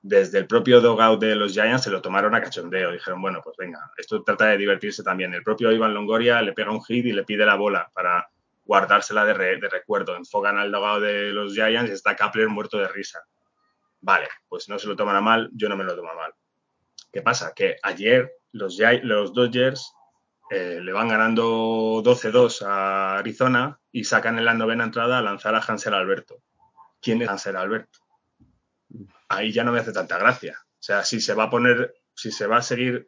Desde 0.03 0.39
el 0.39 0.47
propio 0.47 0.83
dogout 0.83 1.21
de 1.21 1.35
los 1.35 1.53
Giants 1.53 1.85
se 1.85 1.91
lo 1.91 2.03
tomaron 2.03 2.35
a 2.35 2.43
cachondeo. 2.43 2.93
Dijeron, 2.93 3.23
bueno, 3.23 3.41
pues 3.43 3.57
venga, 3.57 3.91
esto 3.97 4.23
trata 4.23 4.47
de 4.47 4.59
divertirse 4.59 5.03
también. 5.03 5.33
El 5.33 5.43
propio 5.43 5.73
Iván 5.73 5.95
Longoria 5.95 6.43
le 6.43 6.53
pega 6.53 6.71
un 6.71 6.85
hit 6.85 7.07
y 7.07 7.13
le 7.13 7.25
pide 7.25 7.47
la 7.47 7.55
bola 7.55 7.91
para 7.95 8.29
guardársela 8.65 9.25
de, 9.25 9.33
de 9.35 9.69
recuerdo. 9.69 10.17
Enfocan 10.17 10.59
al 10.59 10.71
dogout 10.71 11.03
de 11.03 11.31
los 11.33 11.55
Giants 11.55 11.91
y 11.91 11.95
está 11.95 12.15
Kapler 12.15 12.49
muerto 12.49 12.77
de 12.77 12.89
risa. 12.89 13.21
Vale, 14.03 14.29
pues 14.49 14.69
no 14.69 14.79
se 14.79 14.89
lo 14.89 14.97
toman 14.97 15.17
a 15.17 15.21
mal, 15.21 15.51
yo 15.53 15.69
no 15.69 15.77
me 15.77 15.85
lo 15.85 15.95
tomo 15.95 16.11
a 16.11 16.15
mal. 16.15 16.35
¿Qué 17.13 17.23
pasa? 17.23 17.53
Que 17.55 17.77
ayer 17.83 18.33
los, 18.53 18.77
Dodgers 18.77 19.93
eh, 20.51 20.81
le 20.83 20.93
van 20.93 21.09
ganando 21.09 22.03
12-2 22.03 22.63
a 22.67 23.19
Arizona 23.19 23.81
y 23.93 24.05
sacan 24.05 24.39
en 24.39 24.45
la 24.45 24.55
novena 24.55 24.85
entrada 24.85 25.19
a 25.19 25.23
lanzar 25.23 25.55
a 25.55 25.61
Hansel 25.61 25.95
Alberto. 25.95 26.43
¿Quién 27.01 27.23
es 27.23 27.29
Hansel 27.29 27.57
Alberto? 27.57 27.99
Ahí 29.29 29.53
ya 29.53 29.65
no 29.65 29.73
me 29.73 29.81
hace 29.81 29.93
tanta 29.93 30.19
gracia. 30.19 30.59
O 30.63 30.83
sea, 30.83 31.05
si 31.05 31.21
se 31.21 31.35
va 31.35 31.45
a 31.45 31.51
poner, 31.51 31.95
si 32.15 32.31
se 32.31 32.47
va 32.47 32.59
a 32.59 32.63
seguir 32.63 33.07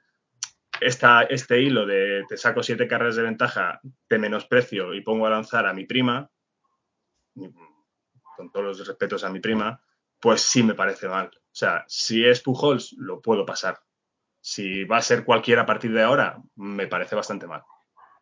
este 0.80 1.61
hilo 1.61 1.86
de 1.86 2.24
te 2.28 2.36
saco 2.36 2.62
siete 2.62 2.88
carreras 2.88 3.16
de 3.16 3.22
ventaja, 3.22 3.80
te 4.09 4.18
menosprecio 4.18 4.94
y 4.94 5.00
pongo 5.00 5.26
a 5.26 5.30
lanzar 5.30 5.66
a 5.66 5.72
mi 5.72 5.84
prima, 5.84 6.30
con 8.36 8.50
todos 8.50 8.78
los 8.78 8.86
respetos 8.86 9.24
a 9.24 9.30
mi 9.30 9.40
prima, 9.40 9.80
pues 10.20 10.42
sí 10.42 10.62
me 10.62 10.74
parece 10.74 11.09
mal. 11.09 11.30
O 11.34 11.55
sea, 11.55 11.84
si 11.86 12.24
es 12.24 12.40
Pujols, 12.40 12.94
lo 12.98 13.20
puedo 13.20 13.44
pasar. 13.44 13.80
Si 14.43 14.84
va 14.84 14.99
a 14.99 15.03
ser 15.03 15.24
cualquiera 15.24 15.62
a 15.62 15.66
partir 15.66 15.93
de 15.95 16.03
ahora, 16.03 16.43
me 16.57 16.88
parece 16.88 17.16
bastante 17.16 17.47
mal. 17.47 17.62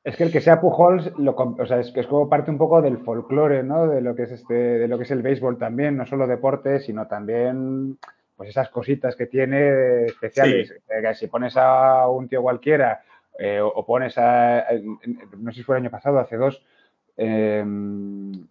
Es 0.05 0.17
que 0.17 0.25
el 0.25 0.33
que 0.33 0.41
sea 0.41 0.61
Pujols, 0.61 1.13
lo, 1.19 1.33
o 1.33 1.67
sea, 1.67 1.81
es 1.81 1.91
que 1.93 2.01
es 2.01 2.07
como 2.07 2.29
parte 2.29 2.51
un 2.51 2.59
poco 2.59 2.81
del 2.81 2.99
folclore, 2.99 3.63
¿no? 3.63 3.89
De 3.89 4.01
lo 4.01 4.15
que 4.15 4.23
es 4.23 4.31
este, 4.31 4.55
de 4.55 4.87
lo 4.87 4.97
que 4.97 5.05
es 5.05 5.11
el 5.11 5.23
béisbol 5.23 5.59
también, 5.59 5.97
no 5.97 6.07
solo 6.07 6.27
deporte, 6.27 6.81
sino 6.81 7.07
también 7.07 7.99
pues 8.37 8.51
esas 8.51 8.71
cositas 8.71 9.17
que 9.17 9.27
tiene 9.27 10.05
especiales. 10.07 10.75
Si 11.15 11.27
pones 11.27 11.57
a 11.57 12.07
un 12.09 12.29
tío 12.29 12.41
cualquiera 12.41 13.03
eh, 13.39 13.61
o 13.61 13.85
pones 13.85 14.17
a, 14.17 14.65
no 15.39 15.53
sé 15.53 15.59
si 15.59 15.63
fue 15.63 15.77
el 15.77 15.83
año 15.83 15.91
pasado, 15.91 16.19
hace 16.19 16.37
dos, 16.37 16.63
eh, 17.23 17.63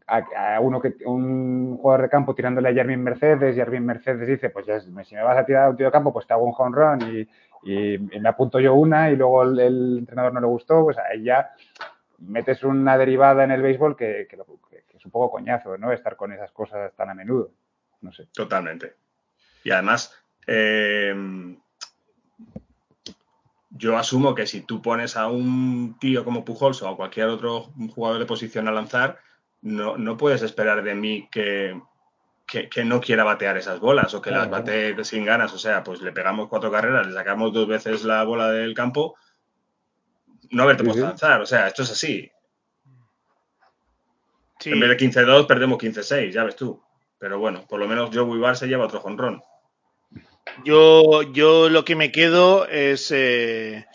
a, 0.06 0.60
uno 0.62 0.80
que 0.80 0.94
un 1.06 1.78
jugador 1.78 2.04
de 2.04 2.10
campo 2.10 2.36
tirándole 2.36 2.70
a 2.70 2.74
Jermin 2.74 3.02
Mercedes 3.02 3.56
Jermin 3.56 3.84
Mercedes 3.84 4.28
dice, 4.28 4.52
pues 4.52 4.68
ya, 4.68 4.80
si 4.80 5.16
me 5.16 5.24
vas 5.24 5.38
a 5.40 5.46
tirar 5.46 5.66
a 5.66 5.70
un 5.72 5.78
tío 5.78 5.88
de 5.88 5.92
campo, 5.92 6.14
pues 6.14 6.28
te 6.28 6.34
hago 6.34 6.46
un 6.46 6.54
home 6.56 6.76
run 6.76 7.02
y, 7.12 7.28
me 7.64 8.30
apunto 8.30 8.60
yo 8.60 8.74
una 8.74 9.12
y 9.12 9.16
luego 9.16 9.43
el, 9.43 9.97
entrenador 9.99 10.34
no 10.34 10.41
le 10.41 10.47
gustó, 10.47 10.84
pues 10.84 10.97
ahí 10.97 11.24
ya 11.24 11.51
metes 12.20 12.64
una 12.64 12.97
derivada 12.97 13.43
en 13.43 13.51
el 13.51 13.62
béisbol 13.62 13.95
que, 13.95 14.28
que, 14.30 14.38
es 14.97 15.05
un 15.05 15.12
poco 15.12 15.32
coñazo, 15.32 15.78
¿no? 15.78 15.91
Estar 15.93 16.16
con 16.18 16.34
esas 16.34 16.51
cosas 16.51 16.93
tan 16.93 17.10
a 17.10 17.14
menudo. 17.14 17.51
No 18.01 18.12
sé. 18.12 18.28
Totalmente. 18.34 18.95
Y 19.64 19.72
además, 19.72 20.14
eh, 20.45 21.16
yo 23.70 23.97
asumo 23.97 24.36
que 24.36 24.45
si 24.45 24.62
tú 24.62 24.82
pones 24.82 25.16
a 25.16 25.28
un 25.28 25.97
tío 25.99 26.26
como 26.26 26.43
Pujols 26.43 26.82
o 26.82 26.89
a 26.89 26.97
cualquier 26.97 27.28
otro 27.28 27.72
jugador 27.93 28.20
de 28.20 28.26
posición 28.26 28.68
a 28.68 28.72
lanzar, 28.72 29.20
no, 29.62 29.97
no 29.97 30.18
puedes 30.18 30.41
esperar 30.41 30.84
de 30.84 30.95
mí 30.95 31.28
que, 31.32 31.80
que, 32.50 32.84
no 32.84 33.00
quiera 33.00 33.24
batear 33.24 33.58
esas 33.58 33.80
bolas 33.80 34.14
o 34.14 34.22
que 34.22 34.32
las 34.32 34.50
batee 34.50 35.04
sin 35.04 35.24
ganas. 35.24 35.54
O 35.54 35.60
sea, 35.60 35.84
pues 35.84 36.02
le 36.02 36.12
pegamos 36.12 36.47
cuatro 36.50 36.72
carreras, 36.72 37.06
le 37.06 37.14
sacamos 37.14 37.54
dos 37.54 37.68
veces 37.68 38.04
la 38.04 38.24
bola 38.24 38.52
del 38.52 38.74
campo, 38.74 39.16
no 40.50 40.64
haberte 40.64 40.84
puesto 40.84 41.06
a 41.06 41.10
lanzar. 41.10 41.41
O 41.41 41.45
sea, 41.45 41.68
esto 41.68 41.84
es 41.84 41.91
así. 41.91 42.32
En 44.66 44.80
vez 44.80 44.89
de 44.89 44.97
15-2, 44.97 45.47
perdemos 45.47 45.78
15-6, 45.78 46.32
ya 46.32 46.43
ves 46.43 46.56
tú. 46.56 46.82
Pero 47.18 47.39
bueno, 47.39 47.66
por 47.68 47.80
lo 47.80 47.88
menos 47.88 48.10
Joe 48.14 48.39
Bar 48.39 48.58
se 48.58 48.68
lleva 48.68 48.86
otro 48.86 49.00
jonrón. 49.00 49.41
Yo, 50.66 51.22
yo 51.22 51.70
lo 51.70 51.86
que 51.86 51.95
me 51.95 52.12
quedo 52.12 52.68
es 52.68 53.12
eh, 53.12 53.86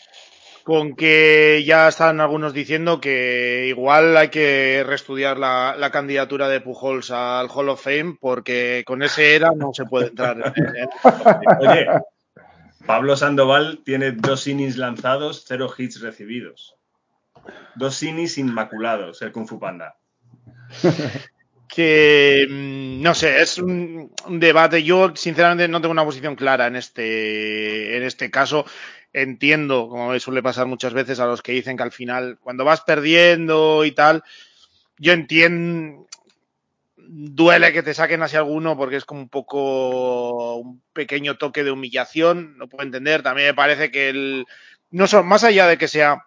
con 0.64 0.96
que 0.96 1.62
ya 1.66 1.88
están 1.88 2.20
algunos 2.20 2.54
diciendo 2.54 2.98
que 2.98 3.66
igual 3.68 4.16
hay 4.16 4.30
que 4.30 4.82
reestudiar 4.84 5.38
la, 5.38 5.90
candidatura 5.92 6.48
de 6.48 6.62
Pujols 6.62 7.10
al 7.10 7.48
Hall 7.50 7.68
of 7.68 7.84
Fame 7.84 8.16
porque 8.18 8.82
con 8.86 9.02
ese 9.02 9.36
era 9.36 9.50
no 9.54 9.74
se 9.74 9.84
puede 9.84 10.08
entrar. 10.08 10.54
Oye, 11.60 11.86
Pablo 12.86 13.14
Sandoval 13.14 13.82
tiene 13.84 14.12
dos 14.12 14.46
innings 14.46 14.78
lanzados, 14.78 15.44
cero 15.46 15.72
hits 15.76 16.00
recibidos. 16.00 16.76
Dos 17.74 18.02
innings 18.02 18.38
inmaculados, 18.38 19.20
el 19.20 19.32
Kung 19.32 19.46
Fu 19.46 19.60
Panda. 19.60 19.98
que 21.68 22.46
mm, 22.48 23.02
no 23.02 23.14
sé, 23.14 23.42
es 23.42 23.58
un, 23.58 24.12
debate. 24.28 24.82
Yo 24.82 25.14
sinceramente 25.14 25.68
no 25.68 25.82
tengo 25.82 25.92
una 25.92 26.04
posición 26.04 26.36
clara 26.36 26.66
en 26.68 26.76
este, 26.76 27.98
en 27.98 28.02
este 28.02 28.30
caso. 28.30 28.64
Entiendo, 29.16 29.88
como 29.88 30.18
suele 30.18 30.42
pasar 30.42 30.66
muchas 30.66 30.92
veces 30.92 31.20
a 31.20 31.26
los 31.26 31.40
que 31.40 31.52
dicen 31.52 31.76
que 31.76 31.84
al 31.84 31.92
final, 31.92 32.36
cuando 32.40 32.64
vas 32.64 32.80
perdiendo 32.80 33.84
y 33.84 33.92
tal, 33.92 34.24
yo 34.98 35.12
entiendo, 35.12 36.08
duele 36.96 37.72
que 37.72 37.84
te 37.84 37.94
saquen 37.94 38.24
así 38.24 38.36
alguno 38.36 38.76
porque 38.76 38.96
es 38.96 39.04
como 39.04 39.20
un 39.20 39.28
poco 39.28 40.56
un 40.56 40.82
pequeño 40.92 41.38
toque 41.38 41.62
de 41.62 41.70
humillación, 41.70 42.58
no 42.58 42.68
puedo 42.68 42.82
entender. 42.82 43.22
También 43.22 43.46
me 43.50 43.54
parece 43.54 43.92
que 43.92 44.08
el, 44.08 44.46
no 44.90 45.06
son, 45.06 45.28
más 45.28 45.44
allá 45.44 45.68
de 45.68 45.78
que 45.78 45.86
sea 45.86 46.24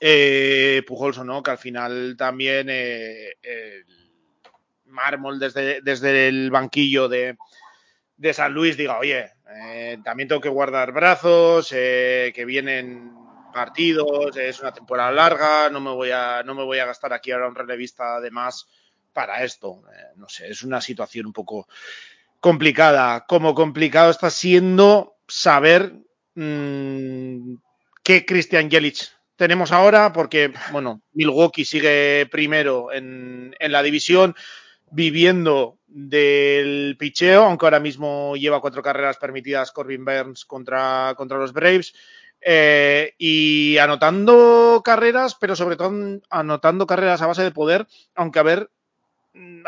eh, 0.00 0.82
o 0.88 1.24
no, 1.24 1.42
que 1.42 1.50
al 1.50 1.58
final 1.58 2.16
también 2.16 2.68
eh, 2.70 3.34
mármol 4.86 5.38
desde, 5.38 5.82
desde 5.82 6.28
el 6.28 6.50
banquillo 6.50 7.10
de 7.10 7.36
San 8.32 8.54
Luis 8.54 8.78
diga, 8.78 8.98
oye, 8.98 9.32
eh, 9.52 9.98
también 10.04 10.28
tengo 10.28 10.40
que 10.40 10.48
guardar 10.48 10.92
brazos, 10.92 11.72
eh, 11.74 12.32
que 12.34 12.44
vienen 12.44 13.12
partidos, 13.52 14.36
es 14.36 14.60
una 14.60 14.72
temporada 14.72 15.10
larga, 15.10 15.70
no 15.70 15.80
me 15.80 15.90
voy 15.90 16.10
a, 16.12 16.42
no 16.44 16.54
me 16.54 16.64
voy 16.64 16.78
a 16.78 16.86
gastar 16.86 17.12
aquí 17.12 17.32
ahora 17.32 17.48
un 17.48 17.54
relevista 17.54 18.20
de 18.20 18.30
más 18.30 18.66
para 19.12 19.42
esto. 19.42 19.82
Eh, 19.92 20.12
no 20.16 20.28
sé, 20.28 20.48
es 20.48 20.62
una 20.62 20.80
situación 20.80 21.26
un 21.26 21.32
poco 21.32 21.68
complicada. 22.38 23.26
Como 23.26 23.54
complicado 23.54 24.10
está 24.10 24.30
siendo 24.30 25.16
saber 25.26 25.94
mm, 26.34 27.54
qué 28.02 28.24
Christian 28.24 28.70
Jelic 28.70 29.08
tenemos 29.36 29.72
ahora, 29.72 30.12
porque, 30.12 30.52
bueno, 30.70 31.00
Milwaukee 31.12 31.64
sigue 31.64 32.28
primero 32.30 32.92
en, 32.92 33.56
en 33.58 33.72
la 33.72 33.82
división 33.82 34.36
viviendo 34.90 35.78
del 35.86 36.96
picheo, 36.98 37.44
aunque 37.44 37.66
ahora 37.66 37.80
mismo 37.80 38.36
lleva 38.36 38.60
cuatro 38.60 38.82
carreras 38.82 39.18
permitidas 39.18 39.72
Corbin 39.72 40.04
Burns 40.04 40.44
contra, 40.44 41.14
contra 41.16 41.38
los 41.38 41.52
Braves. 41.52 41.94
Eh, 42.42 43.14
y 43.18 43.76
anotando 43.78 44.80
carreras, 44.84 45.34
pero 45.34 45.54
sobre 45.54 45.76
todo 45.76 46.20
anotando 46.30 46.86
carreras 46.86 47.20
a 47.20 47.26
base 47.26 47.42
de 47.42 47.50
poder, 47.50 47.86
aunque 48.14 48.38
a 48.38 48.44
ver, 48.44 48.70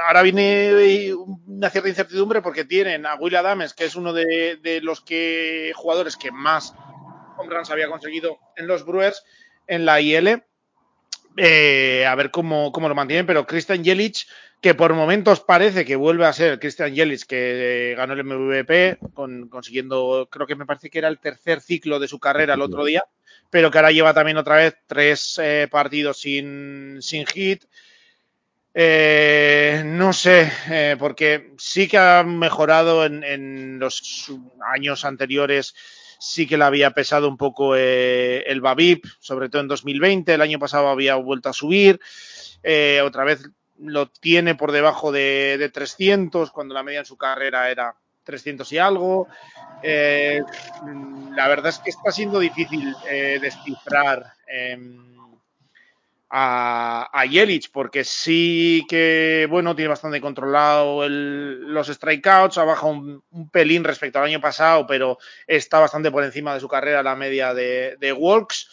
ahora 0.07 0.23
viene 0.23 1.13
una 1.15 1.71
cierta 1.71 1.89
incertidumbre 1.89 2.41
porque 2.41 2.65
tienen 2.65 3.07
a 3.07 3.15
Will 3.17 3.37
Adams, 3.37 3.75
que 3.75 3.85
es 3.85 3.95
uno 3.95 4.13
de, 4.13 4.81
los 4.83 5.01
que, 5.03 5.73
jugadores 5.75 6.17
que 6.17 6.33
más 6.33 6.75
home 7.37 7.55
runs 7.55 7.71
había 7.71 7.89
conseguido 7.89 8.39
en 8.57 8.67
los 8.67 8.85
Brewers 8.85 9.25
en 9.67 9.85
la 9.85 10.01
IL. 10.01 10.43
Eh, 11.37 12.05
a 12.07 12.15
ver 12.15 12.31
cómo, 12.31 12.73
cómo, 12.73 12.89
lo 12.89 12.95
mantienen, 12.95 13.27
pero 13.27 13.47
Christian 13.47 13.85
Jelic 13.85 14.27
que 14.63 14.75
por 14.75 14.95
momentos 14.95 15.41
parece 15.41 15.85
que 15.85 15.97
vuelve 15.97 16.25
a 16.25 16.33
ser 16.33 16.61
Christian 16.61 16.95
Yelich, 16.95 17.25
que 17.27 17.91
eh, 17.91 17.95
ganó 17.97 18.13
el 18.13 18.23
MVP, 18.23 18.97
consiguiendo, 19.51 20.29
creo 20.31 20.47
que 20.47 20.55
me 20.55 20.67
parece 20.67 20.89
que 20.89 20.99
era 20.99 21.09
el 21.09 21.19
tercer 21.19 21.61
ciclo 21.61 21.99
de 21.99 22.07
su 22.07 22.21
carrera 22.21 22.55
el 22.55 22.63
otro 22.63 22.85
día, 22.85 23.05
pero 23.51 23.73
que 23.73 23.79
ahora 23.79 23.91
lleva 23.91 24.15
también 24.15 24.37
otra 24.37 24.55
vez 24.55 24.77
tres 24.87 25.37
eh, 25.43 25.67
partidos 25.69 26.21
sin, 26.21 27.03
sin 27.03 27.27
hit. 27.27 27.65
No 28.73 30.13
sé, 30.13 30.97
porque 30.97 31.51
sí 31.59 31.89
que 31.89 31.99
ha 31.99 32.23
mejorado 32.23 33.05
en, 33.05 33.25
en, 33.25 33.81
los 33.81 34.31
años 34.73 35.05
anteriores, 35.05 35.75
sí 36.23 36.47
que 36.47 36.57
le 36.57 36.65
había 36.65 36.93
pesado 36.93 37.29
un 37.29 37.37
poco 37.37 37.75
el 37.75 38.61
Babip, 38.61 39.05
sobre 39.19 39.49
todo 39.49 39.63
en 39.63 39.69
2020, 39.69 40.35
el 40.35 40.41
año 40.41 40.59
pasado 40.59 40.89
había 40.89 41.17
vuelto 41.17 41.49
a 41.49 41.53
subir, 41.53 42.01
otra 43.03 43.25
vez 43.25 43.51
lo 43.83 44.09
tiene 44.09 44.55
por 44.55 44.73
debajo 44.73 45.13
de, 45.13 45.71
300, 45.73 46.51
cuando 46.51 46.75
la 46.75 46.83
media 46.83 47.01
en 47.01 47.07
su 47.07 47.17
carrera 47.17 47.71
era 47.71 47.95
300 48.25 48.71
y 48.73 48.79
algo. 48.79 49.29
Eh, 49.83 50.41
la 51.35 51.49
verdad 51.49 51.71
es 51.71 51.79
que 51.79 51.91
está 51.91 52.13
siendo 52.13 52.39
difícil 52.39 52.95
eh, 53.09 53.39
descifrar 53.41 54.35
em, 54.47 55.12
a, 56.35 57.11
a 57.13 57.27
Yelich, 57.27 57.71
porque 57.71 58.05
sí 58.05 58.87
que, 58.89 59.47
bueno, 59.51 59.77
tiene 59.77 59.91
bastante 59.91 60.19
controlado 60.19 61.07
los 61.07 61.89
strikeouts, 61.89 62.57
ha 62.57 62.65
bajado 62.65 62.93
un, 62.93 63.51
pelín 63.51 63.85
respecto 63.85 64.19
al 64.19 64.25
año 64.25 64.41
pasado, 64.41 64.87
pero 64.87 65.19
está 65.47 65.79
bastante 65.79 66.11
por 66.11 66.25
encima 66.25 66.55
de 66.55 66.61
su 66.61 66.69
carrera 66.69 67.03
la 67.03 67.17
media 67.17 67.53
de, 67.53 67.97
de 68.01 68.13
walks. 68.15 68.71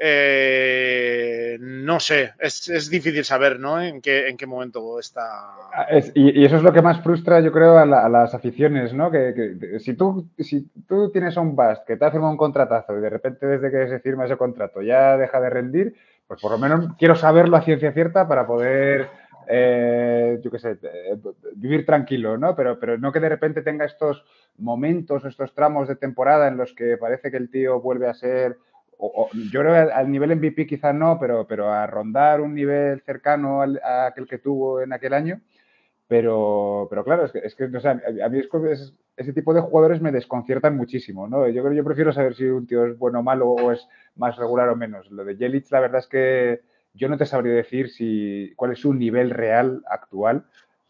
Eh, 0.00 1.56
no 1.60 1.98
sé, 1.98 2.34
es, 2.38 2.88
difícil 2.90 3.24
saber 3.24 3.58
¿no? 3.58 3.82
en, 3.82 4.00
qué, 4.00 4.28
en 4.28 4.36
qué 4.36 4.46
momento 4.46 5.00
está. 5.00 5.24
Ah, 5.72 5.86
y, 6.14 6.44
eso 6.44 6.56
es 6.56 6.62
lo 6.62 6.74
que 6.74 6.82
más 6.82 7.02
frustra, 7.02 7.40
yo 7.40 7.50
creo, 7.50 7.78
a, 7.78 7.86
las 7.86 8.34
aficiones, 8.34 8.92
¿no? 8.92 9.10
Que, 9.10 9.78
si, 9.80 9.94
tú, 9.94 10.28
si 10.38 10.68
tú 10.86 11.10
tienes 11.10 11.38
un 11.38 11.56
bust 11.56 11.84
que 11.86 11.96
te 11.96 12.04
ha 12.04 12.10
firmado 12.10 12.32
un 12.32 12.38
contratazo 12.38 12.98
y 12.98 13.00
de 13.00 13.10
repente 13.10 13.46
desde 13.46 13.70
que 13.70 13.88
se 13.88 13.98
firma 13.98 14.26
ese 14.26 14.36
contrato 14.36 14.82
ya 14.82 15.16
deja 15.16 15.40
de 15.40 15.50
rendir, 15.50 15.94
pues 16.28 16.40
por 16.40 16.52
lo 16.52 16.58
menos 16.58 16.94
quiero 16.98 17.16
saberlo 17.16 17.56
a 17.56 17.62
ciencia 17.62 17.92
cierta 17.92 18.28
para 18.28 18.46
poder, 18.46 19.08
eh, 19.48 20.38
yo 20.42 20.50
qué 20.50 20.58
sé, 20.60 20.78
eh, 20.82 21.18
vivir 21.56 21.84
tranquilo, 21.84 22.38
¿no? 22.38 22.54
Pero, 22.54 22.78
pero 22.78 22.98
no 22.98 23.10
que 23.10 23.18
de 23.18 23.30
repente 23.30 23.62
tenga 23.62 23.86
estos 23.86 24.24
momentos, 24.58 25.24
estos 25.24 25.54
tramos 25.54 25.88
de 25.88 25.96
temporada 25.96 26.46
en 26.46 26.56
los 26.56 26.74
que 26.74 26.96
parece 26.96 27.30
que 27.30 27.38
el 27.38 27.50
tío 27.50 27.80
vuelve 27.80 28.06
a 28.06 28.14
ser 28.14 28.58
yo 29.50 29.60
creo 29.60 29.94
al 29.94 30.10
nivel 30.10 30.34
MVP 30.36 30.66
quizás 30.66 30.94
no, 30.94 31.18
pero, 31.20 31.46
pero 31.46 31.72
a 31.72 31.86
rondar 31.86 32.40
un 32.40 32.54
nivel 32.54 33.00
cercano 33.02 33.62
a 33.62 34.06
aquel 34.06 34.26
que 34.26 34.38
tuvo 34.38 34.80
en 34.80 34.92
aquel 34.92 35.14
año. 35.14 35.40
Pero, 36.08 36.86
pero 36.90 37.04
claro, 37.04 37.26
es 37.26 37.32
que, 37.32 37.38
es 37.38 37.54
que 37.54 37.64
o 37.64 37.80
sea, 37.80 38.00
a 38.24 38.28
mí 38.28 38.38
es, 38.38 38.94
ese 39.18 39.32
tipo 39.32 39.52
de 39.52 39.60
jugadores 39.60 40.00
me 40.00 40.12
desconciertan 40.12 40.76
muchísimo, 40.76 41.26
¿no? 41.26 41.48
Yo 41.48 41.62
creo 41.62 41.74
yo 41.74 41.84
prefiero 41.84 42.12
saber 42.12 42.34
si 42.34 42.44
un 42.44 42.66
tío 42.66 42.86
es 42.86 42.96
bueno 42.96 43.18
o 43.18 43.22
malo 43.22 43.50
o 43.50 43.72
es 43.72 43.86
más 44.14 44.36
regular 44.36 44.68
o 44.68 44.76
menos. 44.76 45.10
Lo 45.10 45.24
de 45.24 45.36
Jelic, 45.36 45.70
la 45.72 45.80
verdad 45.80 45.98
es 45.98 46.06
que 46.06 46.60
yo 46.94 47.08
no 47.08 47.18
te 47.18 47.26
sabría 47.26 47.52
decir 47.52 47.90
si 47.90 48.52
cuál 48.54 48.72
es 48.72 48.78
su 48.78 48.94
nivel 48.94 49.30
real 49.30 49.82
actual, 49.90 50.44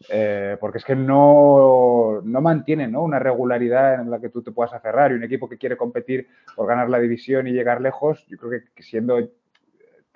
eh, 0.09 0.57
porque 0.59 0.77
es 0.77 0.85
que 0.85 0.95
no, 0.95 2.21
no 2.23 2.41
mantiene 2.41 2.87
¿no? 2.87 3.01
una 3.03 3.17
regularidad 3.17 3.99
en 3.99 4.11
la 4.11 4.19
que 4.19 4.29
tú 4.29 4.43
te 4.43 4.51
puedas 4.51 4.73
aferrar 4.73 5.11
y 5.11 5.15
un 5.15 5.23
equipo 5.23 5.49
que 5.49 5.57
quiere 5.57 5.75
competir 5.75 6.27
por 6.55 6.67
ganar 6.67 6.87
la 6.89 6.99
división 6.99 7.47
y 7.47 7.51
llegar 7.51 7.81
lejos, 7.81 8.25
yo 8.27 8.37
creo 8.37 8.61
que 8.75 8.83
siendo 8.83 9.17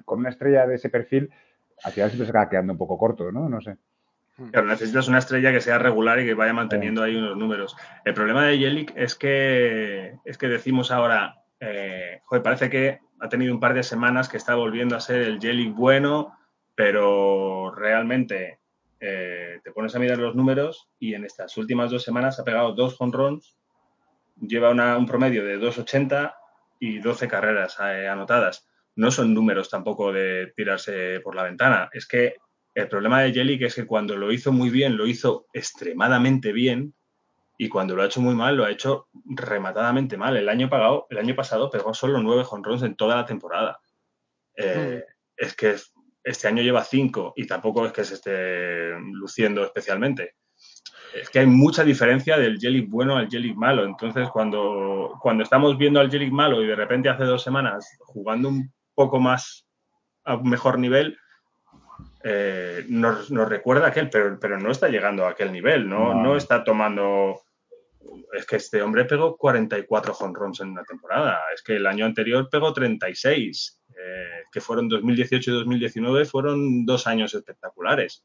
con 0.05 0.20
una 0.20 0.30
estrella 0.30 0.68
de 0.68 0.76
ese 0.76 0.89
perfil, 0.89 1.32
al 1.84 1.91
final 1.91 2.09
siempre 2.11 2.28
se 2.28 2.32
acaba 2.32 2.49
quedando 2.49 2.74
un 2.74 2.78
poco 2.78 2.97
corto, 2.97 3.32
¿no? 3.32 3.49
No 3.49 3.59
sé. 3.59 3.76
Claro, 4.51 4.67
necesitas 4.67 5.07
una 5.07 5.19
estrella 5.19 5.51
que 5.51 5.61
sea 5.61 5.77
regular 5.77 6.19
y 6.19 6.25
que 6.25 6.34
vaya 6.34 6.53
manteniendo 6.53 7.03
ahí 7.03 7.15
unos 7.15 7.38
números. 7.38 7.75
El 8.03 8.15
problema 8.15 8.45
de 8.45 8.57
Yelik 8.57 8.93
es 8.95 9.15
que, 9.15 10.17
es 10.25 10.38
que 10.38 10.47
decimos 10.47 10.91
ahora, 10.91 11.43
eh, 11.59 12.21
joder, 12.25 12.41
parece 12.41 12.69
que 12.69 12.99
ha 13.19 13.29
tenido 13.29 13.53
un 13.53 13.59
par 13.59 13.75
de 13.75 13.84
semanas 13.84 14.29
que 14.29 14.38
está 14.38 14.55
volviendo 14.55 14.95
a 14.95 15.01
ser 15.01 15.21
el 15.21 15.39
Yelik 15.39 15.75
bueno, 15.75 16.36
pero 16.73 17.71
realmente 17.75 18.59
eh, 18.99 19.59
te 19.63 19.71
pones 19.71 19.95
a 19.95 19.99
mirar 19.99 20.17
los 20.17 20.36
números 20.36 20.89
y 20.97 21.13
en 21.13 21.25
estas 21.25 21.55
últimas 21.57 21.91
dos 21.91 22.03
semanas 22.03 22.39
ha 22.39 22.43
pegado 22.43 22.73
dos 22.73 22.95
home 22.99 23.15
runs, 23.15 23.57
lleva 24.41 24.71
un 24.97 25.05
promedio 25.05 25.45
de 25.45 25.59
2.80 25.59 26.34
y 26.79 26.99
12 26.99 27.27
carreras 27.27 27.77
eh, 27.79 28.07
anotadas. 28.07 28.67
No 28.95 29.11
son 29.11 29.34
números 29.34 29.69
tampoco 29.69 30.11
de 30.11 30.53
tirarse 30.55 31.19
por 31.19 31.36
la 31.36 31.43
ventana. 31.43 31.89
Es 31.93 32.07
que 32.07 32.38
el 32.76 32.88
problema 32.88 33.21
de 33.21 33.34
Jellic 33.34 33.61
es 33.63 33.76
que 33.76 33.86
cuando 33.86 34.17
lo 34.17 34.32
hizo 34.32 34.51
muy 34.51 34.69
bien, 34.69 34.97
lo 34.97 35.05
hizo 35.05 35.47
extremadamente 35.53 36.51
bien 36.51 36.93
y 37.57 37.69
cuando 37.69 37.95
lo 37.95 38.01
ha 38.01 38.07
hecho 38.07 38.21
muy 38.21 38.36
mal, 38.36 38.57
lo 38.57 38.65
ha 38.65 38.71
hecho 38.71 39.09
rematadamente 39.26 40.17
mal. 40.17 40.36
El 40.38 40.49
año, 40.49 40.69
pagado, 40.69 41.05
el 41.09 41.19
año 41.19 41.36
pasado 41.36 41.69
pegó 41.69 41.93
solo 41.93 42.21
nueve 42.21 42.43
jonrones 42.43 42.82
en 42.84 42.95
toda 42.95 43.15
la 43.15 43.26
temporada. 43.26 43.80
Eh, 44.55 45.03
mm. 45.05 45.13
Es 45.38 45.55
que 45.55 45.76
este 46.24 46.47
año 46.47 46.63
lleva 46.63 46.84
cinco 46.84 47.34
y 47.36 47.45
tampoco 47.45 47.86
es 47.86 47.91
que 47.91 48.03
se 48.03 48.15
esté 48.15 48.97
luciendo 49.11 49.63
especialmente. 49.63 50.36
Es 51.13 51.30
que 51.30 51.39
hay 51.39 51.45
mucha 51.45 51.84
diferencia 51.84 52.38
del 52.38 52.59
Jellic 52.59 52.89
bueno 52.89 53.17
al 53.17 53.30
Jellic 53.30 53.55
malo. 53.55 53.86
Entonces, 53.86 54.30
cuando, 54.30 55.13
cuando 55.21 55.43
estamos 55.43 55.78
viendo 55.78 55.99
al 55.99 56.09
Jellic 56.09 56.32
malo 56.32 56.63
y 56.63 56.67
de 56.67 56.76
repente 56.76 57.09
hace 57.09 57.26
dos 57.26 57.43
semanas 57.43 57.88
jugando 57.99 58.49
un 58.49 58.74
poco 58.95 59.19
más 59.19 59.67
a 60.24 60.36
un 60.36 60.49
mejor 60.49 60.80
nivel, 60.80 61.17
eh, 62.23 62.85
nos, 62.87 63.29
recuerda 63.29 63.85
a 63.85 63.89
aquel, 63.89 64.09
pero, 64.09 64.39
pero 64.39 64.59
no 64.59 64.71
está 64.71 64.87
llegando 64.87 65.25
a 65.25 65.31
aquel 65.31 65.51
nivel, 65.51 65.87
¿no? 65.89 66.13
no. 66.13 66.35
está 66.35 66.63
tomando. 66.63 67.41
Es 68.33 68.45
que 68.45 68.57
este 68.57 68.81
hombre 68.81 69.05
pegó 69.05 69.37
44 69.37 70.13
honrons 70.19 70.61
en 70.61 70.69
una 70.69 70.83
temporada. 70.83 71.39
Es 71.53 71.61
que 71.61 71.75
el 71.75 71.85
año 71.85 72.05
anterior 72.05 72.49
pegó 72.49 72.73
36, 72.73 73.81
eh, 73.97 74.43
que 74.51 74.61
fueron 74.61 74.87
2018 74.87 75.51
y 75.51 75.53
2019, 75.53 76.25
fueron 76.25 76.85
dos 76.85 77.07
años 77.07 77.33
espectaculares. 77.33 78.23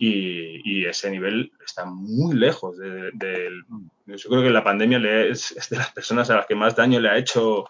Y, 0.00 0.86
ese 0.86 1.10
nivel 1.10 1.52
está 1.64 1.84
muy 1.84 2.34
lejos 2.34 2.78
del. 2.78 3.64
yo 4.06 4.30
creo 4.30 4.42
que 4.42 4.50
la 4.50 4.64
pandemia 4.64 4.98
le 4.98 5.30
es, 5.30 5.50
es, 5.52 5.68
de 5.68 5.76
las 5.76 5.92
personas 5.92 6.30
a 6.30 6.36
las 6.36 6.46
que 6.46 6.54
más 6.54 6.76
daño 6.76 7.00
le 7.00 7.10
ha 7.10 7.18
hecho 7.18 7.64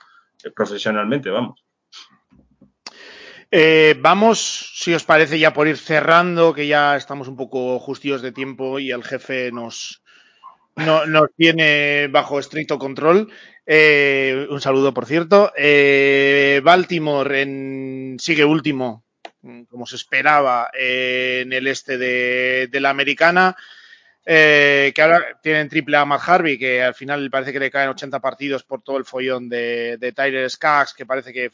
eh, 0.44 0.50
profesionalmente, 0.50 1.30
vamos. 1.30 1.64
Eh, 3.50 3.94
vamos, 3.98 4.72
si 4.74 4.92
os 4.92 5.04
parece, 5.04 5.38
ya 5.38 5.54
por 5.54 5.68
ir 5.68 5.78
cerrando, 5.78 6.52
que 6.52 6.66
ya 6.66 6.96
estamos 6.96 7.28
un 7.28 7.36
poco 7.36 7.78
justillos 7.78 8.20
de 8.20 8.32
tiempo 8.32 8.78
y 8.78 8.90
el 8.90 9.02
jefe 9.02 9.50
nos, 9.52 10.02
no, 10.76 11.06
nos 11.06 11.28
tiene 11.36 12.08
bajo 12.08 12.38
estricto 12.38 12.78
control. 12.78 13.32
Eh, 13.66 14.46
un 14.50 14.60
saludo, 14.60 14.92
por 14.92 15.06
cierto. 15.06 15.52
Eh, 15.56 16.60
Baltimore 16.62 17.42
en, 17.42 18.16
sigue 18.20 18.44
último, 18.44 19.04
como 19.70 19.86
se 19.86 19.96
esperaba, 19.96 20.70
en 20.74 21.52
el 21.52 21.66
este 21.68 21.96
de, 21.96 22.68
de 22.70 22.80
la 22.80 22.90
americana. 22.90 23.56
que 24.24 24.94
ahora 25.00 25.40
tienen 25.42 25.70
triple 25.70 25.96
a 25.96 26.04
Matt 26.04 26.28
Harvey, 26.28 26.58
que 26.58 26.82
al 26.82 26.94
final 26.94 27.30
parece 27.30 27.52
que 27.52 27.60
le 27.60 27.70
caen 27.70 27.88
80 27.90 28.20
partidos 28.20 28.62
por 28.64 28.82
todo 28.82 28.98
el 28.98 29.06
follón 29.06 29.48
de, 29.48 29.96
de 29.98 30.12
Tyler 30.12 30.50
Skaggs, 30.50 30.92
que 30.92 31.06
parece 31.06 31.32
que 31.32 31.50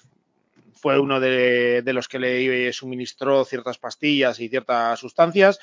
fue 0.85 0.99
uno 0.99 1.19
de, 1.19 1.83
los 1.95 2.09
que 2.09 2.19
le 2.19 2.71
suministró 2.75 3.47
ciertas 3.47 3.79
pastillas 3.79 4.39
y 4.39 4.51
ciertas 4.51 5.01
sustancias. 5.01 5.59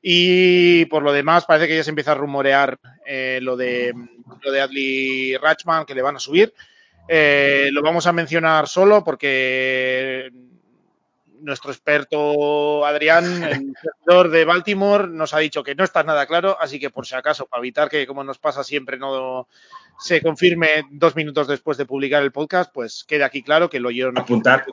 Y 0.00 0.84
por 0.84 1.02
lo 1.02 1.12
demás, 1.12 1.44
parece 1.44 1.66
que 1.66 1.74
ya 1.74 1.82
se 1.82 1.90
empieza 1.90 2.12
a 2.12 2.14
rumorear 2.14 2.78
eh, 3.04 3.40
lo, 3.42 3.56
de, 3.56 3.92
lo 4.40 4.52
de 4.52 4.60
Adley 4.60 5.36
Ratchman, 5.38 5.84
que 5.86 5.96
le 5.96 6.02
van 6.02 6.14
a 6.14 6.20
subir. 6.20 6.54
Eh, 7.08 7.70
lo 7.72 7.82
vamos 7.82 8.06
a 8.06 8.12
mencionar 8.12 8.68
solo 8.68 9.02
porque 9.02 10.30
nuestro 11.42 11.70
experto 11.70 12.84
Adrián, 12.84 13.24
el 13.42 13.72
servidor 13.82 14.30
de 14.30 14.44
Baltimore, 14.44 15.08
nos 15.08 15.34
ha 15.34 15.38
dicho 15.38 15.62
que 15.62 15.74
no 15.74 15.84
está 15.84 16.02
nada 16.02 16.26
claro, 16.26 16.56
así 16.60 16.78
que 16.78 16.90
por 16.90 17.06
si 17.06 17.14
acaso, 17.14 17.46
para 17.46 17.60
evitar 17.60 17.88
que, 17.88 18.06
como 18.06 18.24
nos 18.24 18.38
pasa 18.38 18.64
siempre, 18.64 18.98
no 18.98 19.48
se 19.98 20.22
confirme 20.22 20.84
dos 20.90 21.16
minutos 21.16 21.46
después 21.48 21.76
de 21.78 21.86
publicar 21.86 22.22
el 22.22 22.32
podcast, 22.32 22.72
pues 22.72 23.04
quede 23.04 23.24
aquí 23.24 23.42
claro 23.42 23.68
que 23.68 23.80
lo 23.80 23.88
oyeron. 23.88 24.16
Apuntar, 24.18 24.64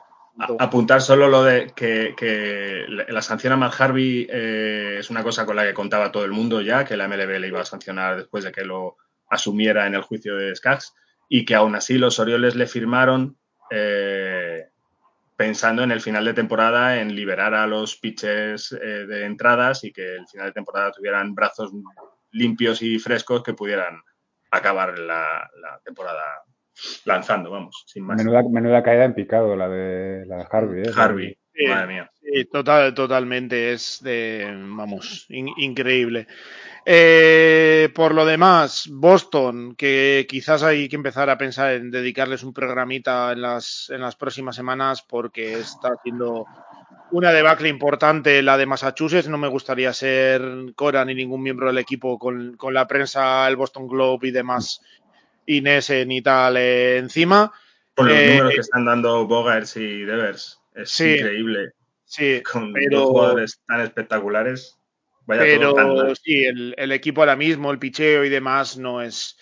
apuntar 0.59 1.01
solo 1.01 1.27
lo 1.27 1.43
de 1.43 1.71
que, 1.75 2.85
la 2.87 3.21
sanción 3.21 3.53
a 3.53 3.57
Matt 3.57 3.79
Harvey 3.79 4.27
eh, 4.29 4.97
es 4.99 5.09
una 5.09 5.23
cosa 5.23 5.45
con 5.45 5.55
la 5.55 5.63
que 5.63 5.73
contaba 5.73 6.11
todo 6.11 6.25
el 6.25 6.31
mundo 6.31 6.61
ya, 6.61 6.85
que 6.85 6.97
la 6.97 7.07
MLB 7.07 7.39
le 7.39 7.47
iba 7.47 7.61
a 7.61 7.65
sancionar 7.65 8.17
después 8.17 8.43
de 8.43 8.51
que 8.51 8.63
lo 8.63 8.97
asumiera 9.29 9.87
en 9.87 9.95
el 9.95 10.01
juicio 10.01 10.35
de 10.35 10.55
Skaggs 10.55 10.93
y 11.29 11.45
que 11.45 11.55
aún 11.55 11.75
así 11.75 11.97
los 11.97 12.19
Orioles 12.19 12.55
le 12.55 12.67
firmaron. 12.67 13.37
Eh, 13.69 14.66
pensando 15.37 15.83
en 15.83 15.91
el 15.91 16.01
final 16.01 16.25
de 16.25 16.33
temporada, 16.33 16.99
en 16.99 17.15
liberar 17.15 17.53
a 17.53 17.67
los 17.67 17.95
pitches 17.95 18.71
eh, 18.71 19.05
de 19.05 19.25
entradas 19.25 19.83
y 19.83 19.93
que 19.93 20.15
el 20.15 20.27
final 20.27 20.47
de 20.47 20.53
temporada 20.53 20.91
tuvieran 20.91 21.35
brazos 21.35 21.71
limpios 22.31 22.81
y 22.81 22.97
frescos 22.97 23.43
que 23.43 23.53
pudieran 23.53 24.01
acabar 24.49 24.97
la, 24.97 25.49
temporada 25.85 26.23
lanzando, 27.05 27.51
vamos, 27.51 27.83
sin 27.85 28.03
más. 28.03 28.17
Menuda, 28.17 28.83
caída 28.83 29.05
en 29.05 29.13
picado 29.13 29.55
la 29.55 29.69
de, 29.69 30.25
la 30.25 30.37
de 30.37 30.47
Harvey. 30.49 30.83
¿eh? 30.83 30.91
Harvey, 30.95 31.37
madre 31.67 31.87
mía. 31.87 32.11
Sí, 32.19 32.45
total, 32.45 32.93
totalmente, 32.93 33.73
es 33.73 33.99
de, 34.03 34.51
vamos, 34.51 35.27
increíble. 35.29 36.27
Eh, 36.89 37.89
por 37.93 38.15
lo 38.15 38.25
demás, 38.25 38.87
Boston, 38.89 39.75
que 39.75 40.25
quizás 40.29 40.63
hay 40.63 40.87
que 40.87 40.95
empezar 40.95 41.29
a 41.29 41.37
pensar 41.37 41.73
en 41.73 41.91
dedicarles 41.91 42.43
un 42.43 42.53
programita 42.53 43.33
en 43.33 43.41
las, 43.41 43.89
en 43.89 43.99
las 43.99 44.15
próximas 44.15 44.55
semanas 44.55 45.01
porque 45.01 45.59
está 45.59 45.89
haciendo 45.89 46.45
una 47.11 47.33
debacle 47.33 47.67
importante 47.67 48.41
la 48.41 48.57
de 48.57 48.67
Massachusetts. 48.67 49.27
No 49.27 49.37
me 49.37 49.49
gustaría 49.49 49.91
ser 49.91 50.41
Cora 50.75 51.03
ni 51.03 51.13
ningún 51.13 51.43
miembro 51.43 51.67
del 51.67 51.77
equipo 51.77 52.17
con, 52.17 52.55
con 52.55 52.73
la 52.73 52.87
prensa, 52.87 53.45
el 53.49 53.57
Boston 53.57 53.89
Globe 53.89 54.29
y 54.29 54.31
demás, 54.31 54.79
Inés 55.45 55.91
ni 56.07 56.21
tal 56.21 56.55
eh, 56.55 56.99
encima. 56.99 57.51
Con 57.95 58.07
los 58.07 58.17
números 58.17 58.51
eh, 58.51 58.55
que 58.55 58.61
están 58.61 58.85
dando 58.85 59.27
Bogarts 59.27 59.75
y 59.75 60.05
Devers. 60.05 60.61
Es 60.73 60.97
increíble. 61.01 61.73
Sí, 62.05 62.41
con 62.49 62.71
dos 62.89 63.09
jugadores 63.09 63.59
tan 63.67 63.81
espectaculares 63.81 64.77
pero 65.27 66.15
sí, 66.15 66.45
el, 66.45 66.91
equipo 66.91 67.21
ahora 67.21 67.35
mismo, 67.35 67.71
el 67.71 67.79
picheo 67.79 68.23
y 68.23 68.29
demás, 68.29 68.77
no 68.77 69.01
es. 69.01 69.37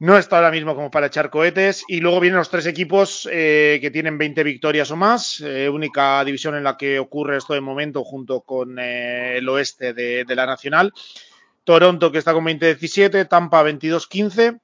No 0.00 0.16
está 0.16 0.36
ahora 0.36 0.50
mismo 0.50 0.74
como 0.74 0.90
para 0.90 1.06
echar 1.06 1.30
cohetes. 1.30 1.84
Y 1.86 2.00
luego 2.00 2.20
vienen 2.20 2.38
los 2.38 2.50
tres 2.50 2.66
equipos 2.66 3.28
eh, 3.30 3.78
que 3.80 3.90
tienen 3.90 4.18
20 4.18 4.42
victorias 4.42 4.90
o 4.90 4.96
más. 4.96 5.40
Eh, 5.40 5.68
única 5.68 6.24
división 6.24 6.56
en 6.56 6.64
la 6.64 6.76
que 6.76 6.98
ocurre 6.98 7.36
esto 7.36 7.52
de 7.54 7.60
momento 7.60 8.02
junto 8.02 8.40
con 8.40 8.78
eh, 8.78 9.36
el 9.36 9.48
oeste 9.48 9.92
de, 9.92 10.24
de, 10.24 10.34
la 10.34 10.46
Nacional. 10.46 10.92
Toronto 11.64 12.10
que 12.10 12.18
está 12.18 12.32
con 12.32 12.46
20-17, 12.46 13.28
Tampa 13.28 13.62
22-15. 13.62 14.58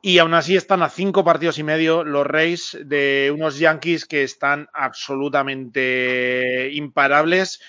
Y 0.00 0.18
aún 0.18 0.34
así 0.34 0.54
están 0.54 0.82
a 0.82 0.88
cinco 0.88 1.24
partidos 1.24 1.58
y 1.58 1.64
medio 1.64 2.04
los 2.04 2.24
Rays 2.24 2.78
de 2.84 3.32
unos 3.34 3.58
Yankees 3.58 4.06
que 4.06 4.22
están 4.22 4.68
absolutamente 4.72 6.70
imparables 6.72 7.60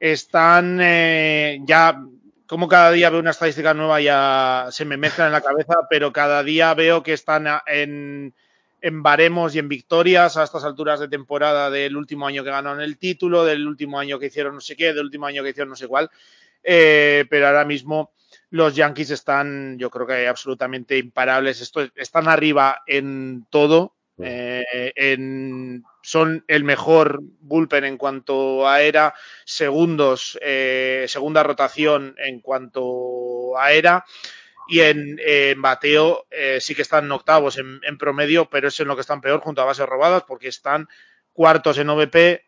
están 0.00 0.78
eh, 0.80 1.60
ya, 1.64 2.02
como 2.46 2.68
cada 2.68 2.90
día 2.92 3.10
veo 3.10 3.20
una 3.20 3.30
estadística 3.30 3.74
nueva, 3.74 4.00
ya 4.00 4.68
se 4.70 4.84
me 4.84 4.96
mezcla 4.96 5.26
en 5.26 5.32
la 5.32 5.40
cabeza, 5.40 5.74
pero 5.88 6.12
cada 6.12 6.42
día 6.42 6.74
veo 6.74 7.02
que 7.02 7.12
están 7.12 7.46
en, 7.66 8.34
en 8.80 9.02
baremos 9.02 9.54
y 9.54 9.58
en 9.58 9.68
victorias 9.68 10.36
a 10.36 10.44
estas 10.44 10.64
alturas 10.64 11.00
de 11.00 11.08
temporada 11.08 11.70
del 11.70 11.96
último 11.96 12.26
año 12.26 12.44
que 12.44 12.50
ganaron 12.50 12.80
el 12.80 12.98
título, 12.98 13.44
del 13.44 13.66
último 13.66 13.98
año 13.98 14.18
que 14.18 14.26
hicieron 14.26 14.54
no 14.54 14.60
sé 14.60 14.76
qué, 14.76 14.92
del 14.92 15.06
último 15.06 15.26
año 15.26 15.42
que 15.42 15.50
hicieron 15.50 15.70
no 15.70 15.76
sé 15.76 15.88
cuál. 15.88 16.10
Eh, 16.62 17.24
pero 17.30 17.46
ahora 17.46 17.64
mismo 17.64 18.12
los 18.50 18.74
Yankees 18.74 19.10
están, 19.10 19.78
yo 19.78 19.90
creo 19.90 20.06
que 20.06 20.28
absolutamente 20.28 20.98
imparables. 20.98 21.60
Esto, 21.60 21.88
están 21.94 22.28
arriba 22.28 22.82
en 22.86 23.46
todo. 23.50 23.94
Eh, 24.18 24.92
en 24.94 25.84
son 26.06 26.44
el 26.46 26.62
mejor 26.62 27.18
bullpen 27.40 27.82
en 27.82 27.96
cuanto 27.96 28.68
a 28.68 28.80
era, 28.80 29.12
segundos, 29.44 30.38
eh, 30.40 31.04
segunda 31.08 31.42
rotación 31.42 32.14
en 32.18 32.38
cuanto 32.38 33.58
a 33.58 33.72
era. 33.72 34.04
Y 34.68 34.82
en, 34.82 35.16
bateo 35.60 36.26
eh, 36.30 36.58
sí 36.60 36.76
que 36.76 36.82
están 36.82 37.10
octavos 37.10 37.58
en, 37.58 37.98
promedio, 37.98 38.48
pero 38.48 38.68
es 38.68 38.78
en 38.78 38.86
lo 38.86 38.94
que 38.94 39.00
están 39.00 39.20
peor 39.20 39.40
junto 39.40 39.62
a 39.62 39.64
bases 39.64 39.86
robadas 39.86 40.22
porque 40.28 40.46
están 40.46 40.86
cuartos 41.32 41.76
en 41.78 41.90
OVP, 41.90 42.44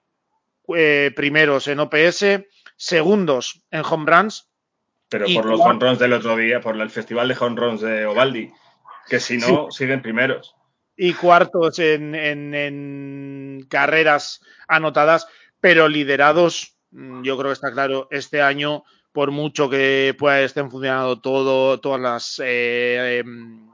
eh, 0.76 1.10
primeros 1.16 1.66
en 1.66 1.80
OPS, 1.80 2.44
segundos 2.76 3.64
en 3.72 3.82
home 3.84 4.08
runs. 4.08 4.48
Pero 5.08 5.26
por 5.34 5.46
los 5.46 5.58
home 5.58 5.80
runs 5.84 5.98
del 5.98 6.12
otro 6.12 6.36
día, 6.36 6.60
por 6.60 6.80
el 6.80 6.90
festival 6.90 7.26
de 7.26 7.36
home 7.36 7.60
runs 7.60 7.80
de 7.80 8.06
Ovaldi, 8.06 8.52
que 9.08 9.18
si 9.18 9.36
no, 9.36 9.72
siguen 9.72 10.00
primeros. 10.00 10.54
Y 11.00 11.14
cuartos 11.14 11.78
en, 11.78 13.64
carreras 13.70 14.42
anotadas, 14.66 15.28
pero 15.60 15.88
liderados, 15.88 16.74
mm, 16.90 17.22
yo 17.22 17.38
creo 17.38 17.50
que 17.50 17.54
está 17.54 17.72
claro, 17.72 18.08
este 18.10 18.42
año 18.42 18.82
por 19.12 19.30
mucho 19.30 19.70
que 19.70 20.14
pueda 20.18 20.40
estén 20.40 20.70
funcionando 20.70 21.20
todo, 21.20 21.80
todas 21.80 22.00
las 22.00 22.42
eh, 22.44 23.18
em, 23.20 23.68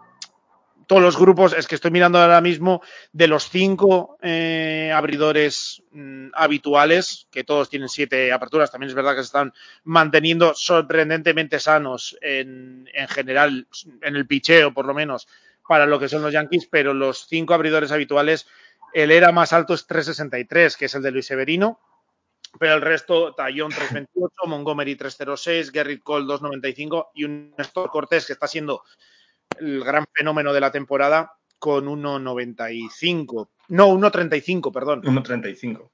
todos 0.86 1.02
los 1.02 1.18
grupos, 1.18 1.54
es 1.54 1.66
que 1.66 1.74
estoy 1.74 1.90
mirando 1.90 2.18
ahora 2.18 2.40
mismo 2.40 2.82
de 3.12 3.28
los 3.28 3.48
cinco 3.48 4.18
eh, 4.22 4.92
abridores 4.94 5.82
mm, 5.92 6.28
habituales, 6.34 7.26
que 7.30 7.44
todos 7.44 7.70
tienen 7.70 7.88
siete 7.88 8.32
aperturas, 8.32 8.70
también 8.70 8.88
es 8.88 8.94
verdad 8.94 9.12
que 9.12 9.22
se 9.22 9.26
están 9.26 9.52
manteniendo 9.84 10.54
sorprendentemente 10.54 11.58
sanos 11.58 12.16
en, 12.20 12.88
en 12.92 13.08
general, 13.08 13.66
en 14.02 14.16
el 14.16 14.26
picheo 14.26 14.74
por 14.74 14.86
lo 14.86 14.94
menos, 14.94 15.26
para 15.66 15.86
lo 15.86 15.98
que 15.98 16.08
son 16.08 16.22
los 16.22 16.32
Yankees, 16.32 16.68
pero 16.70 16.94
los 16.94 17.26
cinco 17.28 17.54
abridores 17.54 17.92
habituales, 17.92 18.46
el 18.92 19.10
era 19.10 19.32
más 19.32 19.52
alto 19.52 19.74
es 19.74 19.86
363, 19.86 20.76
que 20.76 20.84
es 20.86 20.94
el 20.94 21.02
de 21.02 21.10
Luis 21.10 21.26
Severino, 21.26 21.80
pero 22.58 22.74
el 22.74 22.82
resto, 22.82 23.34
Tallón 23.34 23.70
328, 23.70 24.46
Montgomery 24.46 24.96
306, 24.96 25.72
Gerrit 25.72 26.02
Cole 26.02 26.26
295 26.26 27.10
y 27.14 27.24
un 27.24 27.54
Néstor 27.56 27.90
Cortés 27.90 28.26
que 28.26 28.32
está 28.32 28.46
siendo 28.46 28.82
el 29.58 29.82
gran 29.82 30.04
fenómeno 30.12 30.52
de 30.52 30.60
la 30.60 30.70
temporada 30.70 31.32
con 31.58 31.86
1.95. 31.86 33.48
No, 33.68 33.88
1.35, 33.88 34.72
perdón. 34.72 35.02
1.35. 35.02 35.90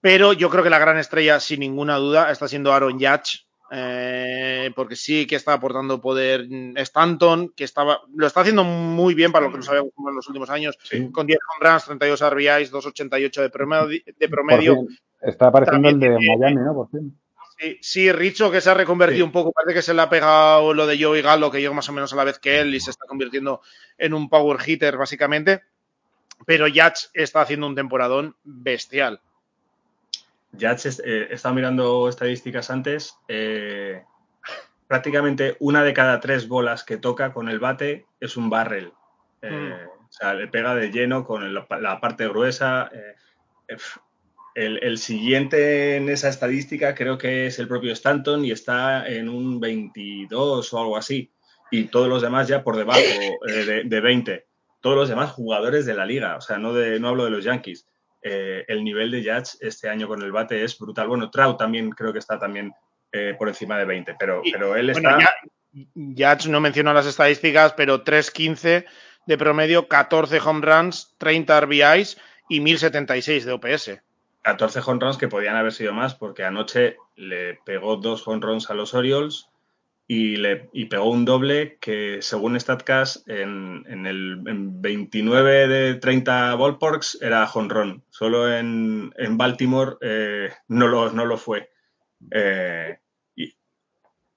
Pero 0.00 0.32
yo 0.32 0.50
creo 0.50 0.64
que 0.64 0.70
la 0.70 0.80
gran 0.80 0.98
estrella, 0.98 1.38
sin 1.38 1.60
ninguna 1.60 1.96
duda, 1.96 2.30
está 2.30 2.48
siendo 2.48 2.72
Aaron 2.72 2.94
Judge, 2.94 3.46
eh, 3.74 4.70
porque 4.76 4.96
sí 4.96 5.26
que 5.26 5.36
está 5.36 5.54
aportando 5.54 5.98
poder 5.98 6.46
Stanton, 6.76 7.54
que 7.56 7.64
estaba, 7.64 8.02
lo 8.14 8.26
está 8.26 8.42
haciendo 8.42 8.64
muy 8.64 9.14
bien 9.14 9.32
para 9.32 9.46
lo 9.46 9.50
que 9.50 9.56
nos 9.56 9.68
habíamos 9.70 9.92
en 9.96 10.14
los 10.14 10.28
últimos 10.28 10.50
años, 10.50 10.76
con 11.10 11.26
10 11.26 11.38
home 11.38 11.70
runs, 11.70 11.84
32 11.86 12.30
RBIs, 12.30 12.70
2.88 12.70 13.40
de 13.40 13.48
promedio. 13.48 14.02
De 14.18 14.28
promedio. 14.28 14.76
Está 15.22 15.46
apareciendo 15.46 15.88
el 15.88 15.98
de 15.98 16.10
Miami, 16.10 16.56
¿no? 16.56 16.74
Por 16.74 16.90
fin. 16.90 17.18
Sí, 17.58 17.78
sí, 17.80 18.12
Richo 18.12 18.50
que 18.50 18.60
se 18.60 18.68
ha 18.68 18.74
reconvertido 18.74 19.24
un 19.24 19.32
poco, 19.32 19.52
parece 19.52 19.72
que 19.72 19.82
se 19.82 19.94
le 19.94 20.02
ha 20.02 20.10
pegado 20.10 20.74
lo 20.74 20.86
de 20.86 21.02
Joey 21.02 21.22
Galo, 21.22 21.50
que 21.50 21.60
llega 21.60 21.72
más 21.72 21.88
o 21.88 21.92
menos 21.94 22.12
a 22.12 22.16
la 22.16 22.24
vez 22.24 22.38
que 22.38 22.60
él 22.60 22.74
y 22.74 22.80
se 22.80 22.90
está 22.90 23.06
convirtiendo 23.06 23.62
en 23.96 24.12
un 24.12 24.28
power 24.28 24.58
hitter 24.66 24.98
básicamente. 24.98 25.62
Pero 26.44 26.66
Yats 26.68 27.10
está 27.14 27.40
haciendo 27.40 27.66
un 27.66 27.74
temporadón 27.74 28.36
bestial. 28.44 29.20
Yats, 30.52 31.00
eh, 31.04 31.28
he 31.30 31.34
estado 31.34 31.54
mirando 31.54 32.08
estadísticas 32.08 32.70
antes, 32.70 33.16
eh, 33.28 34.02
prácticamente 34.86 35.56
una 35.60 35.82
de 35.82 35.94
cada 35.94 36.20
tres 36.20 36.48
bolas 36.48 36.84
que 36.84 36.98
toca 36.98 37.32
con 37.32 37.48
el 37.48 37.58
bate 37.58 38.06
es 38.20 38.36
un 38.36 38.50
barrel. 38.50 38.92
Eh, 39.40 39.50
mm. 39.50 39.88
O 40.08 40.12
sea, 40.12 40.34
le 40.34 40.48
pega 40.48 40.74
de 40.74 40.90
lleno 40.90 41.24
con 41.24 41.54
la 41.54 42.00
parte 42.00 42.28
gruesa. 42.28 42.90
El, 44.54 44.98
siguiente 44.98 45.96
en 45.96 46.10
esa 46.10 46.28
estadística 46.28 46.94
creo 46.94 47.16
que 47.16 47.46
es 47.46 47.58
el 47.58 47.68
propio 47.68 47.92
Stanton 47.92 48.44
y 48.44 48.50
está 48.50 49.06
en 49.08 49.28
un 49.28 49.60
22 49.60 50.72
o 50.72 50.78
algo 50.78 50.96
así. 50.96 51.32
Y 51.70 51.84
todos 51.84 52.08
los 52.08 52.20
demás 52.20 52.48
ya 52.48 52.62
por 52.62 52.76
debajo 52.76 53.00
eh, 53.48 53.82
de, 53.84 54.00
20. 54.00 54.46
Todos 54.80 54.96
los 54.96 55.08
demás 55.08 55.30
jugadores 55.30 55.86
de 55.86 55.94
la 55.94 56.04
liga. 56.04 56.36
O 56.36 56.42
sea, 56.42 56.58
no, 56.58 56.74
de, 56.74 57.00
no 57.00 57.08
hablo 57.08 57.24
de 57.24 57.30
los 57.30 57.44
Yankees. 57.44 57.86
Eh, 58.22 58.64
el 58.68 58.84
nivel 58.84 59.10
de 59.10 59.20
Judge 59.20 59.56
este 59.60 59.88
año 59.88 60.06
con 60.06 60.22
el 60.22 60.32
bate 60.32 60.62
es 60.62 60.78
brutal. 60.78 61.08
Bueno, 61.08 61.30
Trout 61.30 61.58
también 61.58 61.90
creo 61.90 62.12
que 62.12 62.20
está 62.20 62.38
también 62.38 62.72
eh, 63.10 63.34
por 63.38 63.48
encima 63.48 63.78
de 63.78 63.84
20, 63.84 64.16
pero, 64.18 64.42
pero 64.50 64.76
él 64.76 64.90
está... 64.90 65.18
Judge 65.94 66.48
no 66.48 66.60
menciono 66.60 66.92
las 66.92 67.06
estadísticas, 67.06 67.72
pero 67.72 68.04
3-15 68.04 68.84
de 69.26 69.38
promedio, 69.38 69.88
14 69.88 70.38
home 70.40 70.66
runs, 70.66 71.14
30 71.18 71.60
RBIs 71.62 72.18
y 72.48 72.60
1076 72.60 73.44
de 73.44 73.52
OPS. 73.52 74.02
14 74.42 74.80
honrons 74.84 75.18
que 75.18 75.28
podían 75.28 75.56
haber 75.56 75.72
sido 75.72 75.92
más, 75.92 76.14
porque 76.14 76.44
anoche 76.44 76.96
le 77.16 77.54
pegó 77.64 77.96
dos 77.96 78.26
honrons 78.26 78.70
a 78.70 78.74
los 78.74 78.92
Orioles 78.92 79.48
y, 80.14 80.36
le, 80.36 80.68
pegó 80.90 81.10
un 81.10 81.24
doble 81.24 81.78
que, 81.80 82.20
según 82.20 82.60
StatCast, 82.60 83.26
en, 83.30 83.82
en 83.88 84.06
el 84.06 84.36
29 84.42 85.68
de 85.68 85.94
30 85.94 86.54
ballparks 86.56 87.18
era 87.22 87.50
honron. 87.50 88.04
Solo 88.10 88.52
en, 88.52 89.10
Baltimore 89.30 89.96
eh, 90.02 90.50
no, 90.68 90.86
lo, 90.88 91.10
no 91.12 91.24
lo 91.24 91.38
fue. 91.38 91.70
Eh, 92.30 92.98
y 93.34 93.56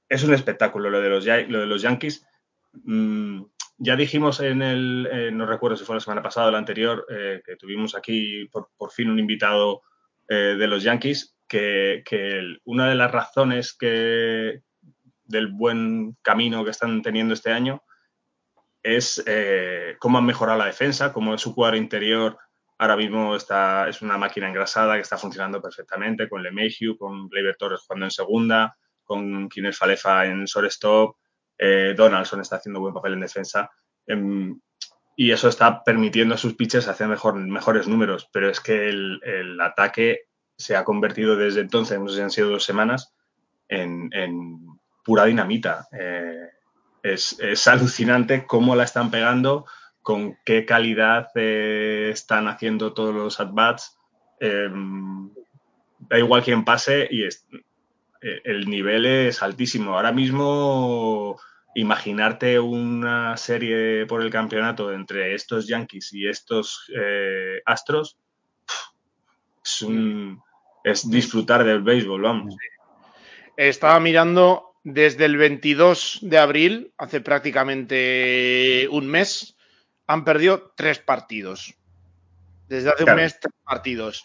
es 0.08 0.24
un 0.24 0.34
espectáculo 0.34 0.90
lo 0.90 1.02
de 1.02 1.10
los, 1.10 1.26
lo 1.26 1.60
de 1.60 1.66
los 1.66 1.82
Yankees. 1.82 2.26
Mm, 2.72 3.44
ya 3.78 3.98
dijimos 3.98 4.40
en 4.40 4.62
el, 4.62 5.10
eh, 5.12 5.32
no 5.34 5.46
recuerdo 5.46 5.76
si 5.76 5.84
fue 5.84 5.98
la 5.98 6.02
semana 6.02 6.24
pasada 6.24 6.48
o 6.48 6.52
la 6.52 6.58
anterior, 6.58 7.06
que 7.46 7.58
tuvimos 7.58 7.96
aquí 7.96 8.46
por, 8.46 8.70
por 8.78 8.92
fin 8.92 9.10
un 9.10 9.20
invitado 9.20 9.82
eh, 10.28 10.56
de 10.58 10.68
los 10.68 10.82
Yankees 10.82 11.36
que, 11.48 12.02
una 12.64 12.90
de 12.90 12.96
las 12.96 13.12
razones 13.12 13.74
que, 13.74 14.62
del 15.26 15.48
buen 15.48 16.16
camino 16.22 16.64
que 16.64 16.72
están 16.72 17.02
teniendo 17.02 17.34
este 17.34 17.52
año 17.52 17.84
es 18.84 19.24
eh, 19.26 19.96
cómo 20.00 20.20
han 20.20 20.26
mejorado 20.26 20.60
la 20.60 20.68
defensa, 20.68 21.12
cómo 21.12 21.38
su 21.38 21.56
cuadro 21.56 21.78
interior 21.78 22.38
ahora 22.78 22.96
mismo 22.96 23.36
está, 23.36 23.88
es 23.88 24.02
una 24.02 24.18
máquina 24.18 24.48
engrasada 24.48 24.96
que 24.96 25.02
está 25.02 25.18
funcionando 25.18 25.62
perfectamente 25.62 26.30
con 26.30 26.44
LeMahieu, 26.44 26.98
con 26.98 27.28
Gleyber 27.30 27.56
Torres 27.56 27.82
jugando 27.82 28.06
en 28.06 28.12
segunda, 28.12 28.78
con 29.04 29.50
Kiner 29.50 29.74
Falefa 29.74 30.26
en 30.26 30.46
shortstop, 30.46 31.16
eh, 31.58 31.94
Donaldson 31.96 32.42
está 32.42 32.58
haciendo 32.58 32.82
buen 32.82 32.94
papel 32.94 33.14
en 33.14 33.22
defensa. 33.22 33.72
Em, 34.06 34.60
y 35.16 35.32
eso 35.32 35.48
está 35.48 35.84
permitiendo 35.84 36.36
a 36.36 36.38
sus 36.38 36.56
pitchers 36.56 36.88
hacer 36.88 37.08
mejor, 37.08 37.36
mejores 37.36 37.88
números, 37.88 38.30
pero 38.32 38.50
es 38.50 38.60
que 38.60 38.90
el, 38.90 39.60
ataque 39.62 40.28
se 40.58 40.76
ha 40.76 40.84
convertido 40.84 41.36
desde 41.36 41.62
entonces, 41.62 42.00
no 42.00 42.10
sé 42.10 42.16
si 42.16 42.22
han 42.22 42.32
sido 42.32 42.50
dos 42.50 42.66
semanas, 42.66 43.14
en, 43.70 44.10
pura 45.06 45.26
dinamita. 45.26 45.88
Eh, 45.98 46.50
es, 47.04 47.68
alucinante 47.68 48.46
cómo 48.46 48.76
la 48.76 48.84
están 48.84 49.12
pegando, 49.12 49.66
con 50.02 50.38
qué 50.44 50.66
calidad 50.66 51.30
eh, 51.36 52.10
están 52.12 52.48
haciendo 52.48 52.94
todos 52.94 53.14
los 53.14 53.40
at-bats. 53.40 53.98
Em, 54.40 55.30
da 56.00 56.18
igual 56.20 56.44
quién 56.44 56.66
pase 56.66 57.08
y 57.10 57.24
es, 57.24 57.48
eh, 58.22 58.42
el 58.44 58.68
nivel 58.68 59.06
es 59.06 59.44
altísimo. 59.44 59.96
Ahora 59.96 60.12
mismo 60.12 61.40
imaginarte 61.76 62.60
una 62.60 63.38
serie 63.38 64.06
por 64.08 64.22
el 64.22 64.32
campeonato 64.32 64.92
entre 64.92 65.36
estos 65.36 65.68
Yankees 65.68 66.14
y 66.14 66.28
estos 66.28 66.90
Astros 67.66 68.18
es, 69.64 69.86
es 70.84 71.10
disfrutar 71.10 71.64
del 71.64 71.84
béisbol, 71.84 72.22
vamos. 72.22 72.56
Estaba 73.58 74.00
mirando 74.00 74.75
desde 74.86 75.26
el 75.26 75.36
22 75.36 76.20
de 76.22 76.38
abril, 76.38 76.94
hace 76.98 77.20
prácticamente 77.20 78.88
un 78.92 79.08
mes, 79.08 79.58
han 80.06 80.24
perdido 80.24 80.74
tres 80.78 81.00
partidos. 81.00 81.74
Desde 82.70 82.92
hace 82.92 83.04
un 83.04 83.16
mes, 83.16 83.40
tres 83.40 83.54
partidos. 83.64 84.24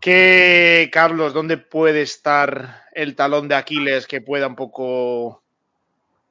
¿Qué, 0.00 0.88
Carlos, 0.92 1.34
dónde 1.34 1.58
puede 1.58 2.02
estar 2.02 2.84
el 2.92 3.16
talón 3.16 3.48
de 3.48 3.56
Aquiles 3.56 4.06
que 4.06 4.20
pueda 4.20 4.46
un 4.46 4.54
poco 4.54 5.42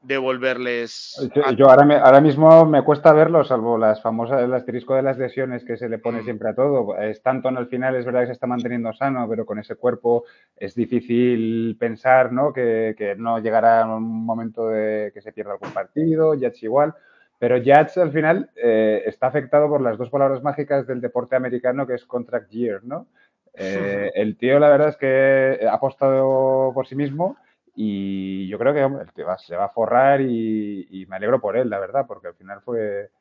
devolverles. 0.07 1.29
Yo, 1.57 1.69
ahora, 1.69 1.99
ahora, 1.99 2.21
mismo 2.21 2.65
me 2.65 2.81
cuesta 2.83 3.11
verlo, 3.11 3.43
salvo 3.43 3.77
las 3.77 4.01
famosas, 4.01 4.41
el 4.41 4.53
asterisco 4.53 4.95
de 4.95 5.01
las 5.01 5.17
lesiones 5.17 5.65
que 5.65 5.75
se 5.75 5.89
le 5.89 5.99
pone 5.99 6.21
mm. 6.21 6.23
siempre 6.23 6.49
a 6.49 6.55
todo. 6.55 6.97
Stanton 6.97 7.57
al 7.57 7.67
final 7.67 7.95
es 7.95 8.05
verdad 8.05 8.21
que 8.21 8.27
se 8.27 8.31
está 8.33 8.47
manteniendo 8.47 8.93
sano, 8.93 9.27
pero 9.29 9.45
con 9.45 9.59
ese 9.59 9.75
cuerpo 9.75 10.23
es 10.55 10.75
difícil 10.75 11.75
pensar 11.79 12.31
¿no? 12.31 12.53
Que, 12.53 12.95
que 12.97 13.15
no 13.15 13.39
llegará 13.39 13.85
un 13.85 14.25
momento 14.25 14.69
de 14.69 15.11
que 15.13 15.21
se 15.21 15.33
pierda 15.33 15.53
algún 15.53 15.71
partido, 15.71 16.33
Jets 16.35 16.63
igual. 16.63 16.95
Pero 17.39 17.57
Jets 17.57 17.97
al 17.97 18.11
final 18.11 18.49
eh, 18.55 19.03
está 19.05 19.27
afectado 19.27 19.67
por 19.67 19.81
las 19.81 19.97
dos 19.97 20.09
palabras 20.09 20.41
mágicas 20.41 20.87
del 20.87 21.01
deporte 21.01 21.35
americano 21.35 21.85
que 21.85 21.95
es 21.95 22.05
contract 22.05 22.49
year, 22.49 22.83
¿no? 22.83 23.07
Eh, 23.53 24.11
el 24.15 24.37
tío 24.37 24.59
la 24.59 24.69
verdad 24.69 24.89
es 24.89 24.97
que 24.97 25.67
ha 25.67 25.73
apostado 25.73 26.71
por 26.73 26.87
sí 26.87 26.95
mismo 26.95 27.37
y 27.79 28.47
yo 28.47 28.57
creo 28.57 28.73
que 28.73 28.83
hombre, 28.83 29.05
se 29.37 29.55
va 29.55 29.65
a 29.65 29.69
forrar 29.69 30.19
y, 30.19 31.05
me 31.07 31.15
alegro 31.15 31.39
por 31.39 31.55
él, 31.55 31.69
la 31.69 31.77
verdad, 31.77 32.05
porque 32.07 32.25
al 32.25 32.33
final 32.33 32.59
fue, 32.61 33.11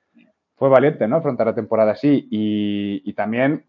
fue 0.56 0.70
valiente, 0.70 1.06
¿no? 1.06 1.16
Afrontar 1.16 1.48
la 1.48 1.54
temporada 1.54 1.92
así. 1.92 2.26
Y, 2.30 3.12
también 3.12 3.66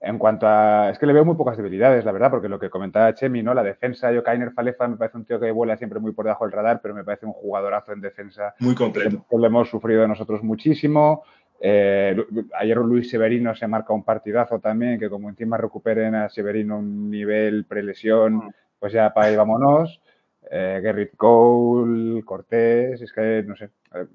En 0.00 0.16
cuanto 0.16 0.46
a. 0.46 0.88
Es 0.88 0.98
que 0.98 1.04
le 1.04 1.12
veo 1.12 1.26
muy 1.26 1.36
pocas 1.36 1.58
debilidades, 1.58 2.06
la 2.06 2.12
verdad, 2.12 2.30
porque 2.30 2.48
lo 2.48 2.58
que 2.58 2.70
comentaba 2.70 3.14
Chemi, 3.14 3.42
¿no? 3.42 3.52
La 3.52 3.62
defensa, 3.62 4.10
yo, 4.12 4.22
Kainer 4.22 4.52
Falefa 4.52 4.88
me 4.88 4.96
parece 4.96 5.18
un 5.18 5.26
tío 5.26 5.38
que 5.38 5.50
vuela 5.50 5.76
siempre 5.76 6.00
muy 6.00 6.12
por 6.12 6.24
debajo 6.24 6.44
del 6.44 6.52
radar, 6.52 6.80
pero 6.82 6.94
me 6.94 7.04
parece 7.04 7.26
un 7.26 7.32
jugadorazo 7.32 7.92
en 7.92 8.00
defensa. 8.00 8.54
Muy 8.60 8.74
completo. 8.74 9.26
Lo 9.30 9.46
hemos 9.46 9.68
sufrido 9.68 10.08
nosotros 10.08 10.42
muchísimo. 10.42 11.22
Eh, 11.60 12.16
ayer 12.58 12.78
Luis 12.78 13.10
Severino 13.10 13.54
se 13.54 13.66
marca 13.66 13.92
un 13.92 14.04
partidazo 14.04 14.58
también, 14.58 14.98
que 14.98 15.10
como 15.10 15.28
encima 15.28 15.58
recuperen 15.58 16.14
a 16.14 16.30
Severino 16.30 16.78
un 16.78 17.10
nivel 17.10 17.66
prelesión, 17.66 18.36
mm. 18.36 18.50
pues 18.78 18.94
ya 18.94 19.12
para 19.12 19.26
ahí 19.26 19.36
vámonos. 19.36 20.00
Eh, 20.50 20.80
Gerrit 20.82 21.16
Cole, 21.16 22.22
Cortés, 22.24 23.00
es 23.00 23.12
que 23.12 23.42
no 23.46 23.56
sé, 23.56 23.70
eh, 23.94 24.06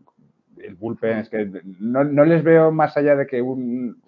el 0.57 0.75
bullpen, 0.75 1.19
es 1.19 1.29
que 1.29 1.49
no, 1.79 2.03
no 2.03 2.25
les 2.25 2.43
veo 2.43 2.71
más 2.71 2.95
allá 2.97 3.15
de 3.15 3.25
que 3.25 3.41
un, 3.41 4.01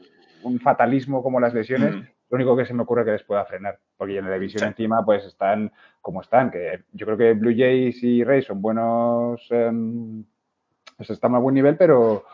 un 0.43 0.59
fatalismo 0.59 1.23
como 1.23 1.39
las 1.39 1.53
lesiones, 1.53 1.95
mm. 1.95 1.99
lo 2.29 2.35
único 2.35 2.55
que 2.55 2.65
se 2.65 2.73
me 2.73 2.83
ocurre 2.83 3.05
que 3.05 3.11
les 3.11 3.23
pueda 3.23 3.45
frenar, 3.45 3.79
porque 3.97 4.17
en 4.17 4.29
la 4.29 4.33
división 4.33 4.67
encima 4.67 5.03
pues 5.03 5.25
están 5.25 5.71
como 6.01 6.21
están, 6.21 6.51
que 6.51 6.83
yo 6.93 7.05
creo 7.05 7.17
que 7.17 7.33
Blue 7.33 7.55
Jays 7.55 8.03
y 8.03 8.23
Rays 8.23 8.45
son 8.45 8.61
buenos, 8.61 9.45
eh, 9.49 9.71
están 10.99 11.35
a 11.35 11.39
buen 11.39 11.55
nivel, 11.55 11.77
pero, 11.77 12.25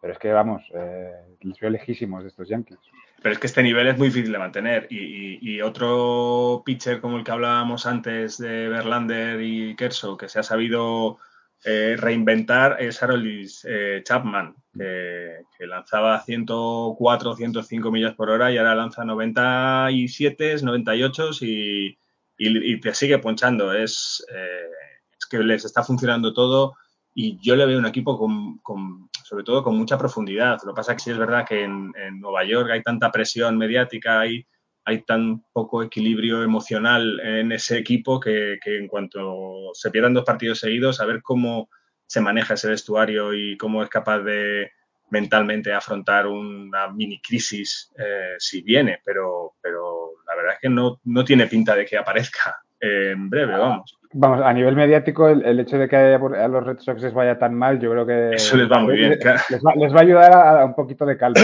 pero 0.00 0.12
es 0.12 0.18
que 0.18 0.32
vamos, 0.32 0.62
eh, 0.74 1.36
les 1.40 1.58
veo 1.58 1.70
lejísimos 1.70 2.22
de 2.22 2.28
estos 2.28 2.48
Yankees. 2.48 2.78
Pero 3.22 3.34
es 3.34 3.38
que 3.38 3.46
este 3.46 3.62
nivel 3.62 3.86
es 3.86 3.98
muy 3.98 4.08
difícil 4.08 4.32
de 4.32 4.38
mantener. 4.38 4.86
Y, 4.90 5.38
y, 5.42 5.60
otro 5.60 6.62
pitcher 6.64 7.00
como 7.00 7.18
el 7.18 7.24
que 7.24 7.32
hablábamos 7.32 7.86
antes 7.86 8.38
de 8.38 8.68
Verlander 8.68 9.40
y 9.42 9.76
Kershaw, 9.76 10.16
que 10.16 10.28
se 10.28 10.38
ha 10.38 10.42
sabido 10.42 11.18
eh, 11.62 11.96
reinventar 11.98 12.78
es 12.80 13.02
Harold 13.02 13.50
eh, 13.64 14.00
Chapman, 14.02 14.54
que, 14.72 15.66
lanzaba 15.66 16.22
104, 16.22 17.36
105 17.36 17.90
millas 17.90 18.14
por 18.14 18.30
hora 18.30 18.50
y 18.50 18.56
ahora 18.56 18.74
lanza 18.74 19.04
97, 19.04 20.56
98 20.62 21.30
y, 21.42 21.98
y, 22.38 22.80
te 22.80 22.94
sigue 22.94 23.18
ponchando. 23.18 23.74
Es, 23.74 24.24
eh, 24.34 24.70
es, 25.18 25.26
que 25.26 25.38
les 25.40 25.66
está 25.66 25.84
funcionando 25.84 26.32
todo 26.32 26.76
y 27.22 27.38
yo 27.42 27.54
le 27.54 27.66
veo 27.66 27.78
un 27.78 27.84
equipo 27.84 28.18
con, 28.18 29.10
sobre 29.24 29.44
todo 29.44 29.62
con 29.62 29.76
mucha 29.76 29.98
profundidad. 29.98 30.58
Lo 30.64 30.72
que 30.72 30.76
pasa 30.76 30.92
es 30.92 30.96
que 30.96 31.04
sí 31.04 31.10
es 31.10 31.18
verdad 31.18 31.46
que 31.46 31.64
en, 31.64 31.92
Nueva 32.18 32.44
York 32.44 32.70
hay 32.70 32.82
tanta 32.82 33.12
presión 33.12 33.58
mediática, 33.58 34.20
hay 34.20 34.46
hay 34.82 35.02
tan 35.02 35.44
poco 35.52 35.82
equilibrio 35.82 36.42
emocional 36.42 37.20
en 37.20 37.52
ese 37.52 37.76
equipo 37.76 38.18
que, 38.18 38.58
en 38.64 38.88
cuanto 38.88 39.70
se 39.74 39.90
pierdan 39.90 40.14
dos 40.14 40.24
partidos 40.24 40.58
seguidos, 40.58 41.00
a 41.00 41.04
ver 41.04 41.20
cómo 41.22 41.68
se 42.06 42.22
maneja 42.22 42.54
ese 42.54 42.68
vestuario 42.68 43.34
y 43.34 43.58
cómo 43.58 43.82
es 43.82 43.90
capaz 43.90 44.20
de 44.20 44.72
mentalmente 45.10 45.74
afrontar 45.74 46.26
una 46.26 46.88
mini 46.88 47.20
crisis 47.20 47.92
eh, 47.98 48.34
si 48.38 48.62
viene, 48.62 49.00
pero, 49.04 49.56
pero 49.60 50.14
la 50.26 50.34
verdad 50.34 50.54
es 50.54 50.60
que 50.60 50.70
no, 50.70 50.98
no 51.04 51.24
tiene 51.24 51.46
pinta 51.46 51.76
de 51.76 51.84
que 51.84 51.98
aparezca 51.98 52.64
en 52.80 53.28
breve, 53.28 53.56
vamos. 53.56 54.00
Vamos, 54.12 54.40
a 54.42 54.52
nivel 54.52 54.74
mediático, 54.74 55.28
el, 55.28 55.60
hecho 55.60 55.78
de 55.78 55.88
que 55.88 55.96
a 55.96 56.48
los 56.48 56.66
Red 56.66 56.80
Sox 56.80 57.00
les 57.00 57.14
vaya 57.14 57.38
tan 57.38 57.54
mal, 57.54 57.78
yo 57.78 57.92
creo 57.92 58.04
que. 58.04 58.30
Eso 58.34 58.56
les 58.56 58.68
va 58.68 58.80
muy 58.80 58.96
bien, 58.96 59.10
les, 59.10 59.60
va, 59.64 59.74
les 59.76 59.94
va, 59.94 59.98
a 59.98 60.02
ayudar 60.02 60.32
a, 60.32 60.64
un 60.64 60.74
poquito 60.74 61.06
de 61.06 61.16
calma. 61.16 61.40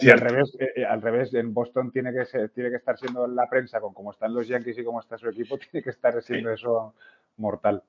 Y, 0.00 0.08
al, 0.08 0.20
revés, 0.20 0.56
eh, 0.58 0.72
eh, 0.76 0.84
al 0.86 1.02
revés, 1.02 1.34
en 1.34 1.52
Boston 1.52 1.90
tiene 1.90 2.14
que, 2.14 2.24
ser, 2.24 2.48
tiene 2.50 2.70
que 2.70 2.76
estar 2.76 2.96
siendo 2.96 3.26
la 3.26 3.46
prensa, 3.50 3.80
con 3.80 3.92
cómo 3.92 4.12
están 4.12 4.32
los 4.32 4.48
Yankees 4.48 4.78
y 4.78 4.84
cómo 4.84 5.00
está 5.00 5.18
su 5.18 5.28
equipo, 5.28 5.58
tiene 5.70 5.84
que 5.84 5.90
estar 5.90 6.22
siendo 6.22 6.50
eso 6.50 6.94
mortal. 7.36 7.82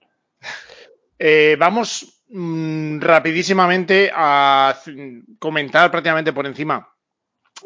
Eh, 1.17 1.55
vamos 1.57 2.25
mm, 2.29 2.99
rapidísimamente 2.99 4.11
a 4.13 4.75
comentar 5.39 5.89
prácticamente 5.89 6.33
por 6.33 6.45
encima 6.45 6.85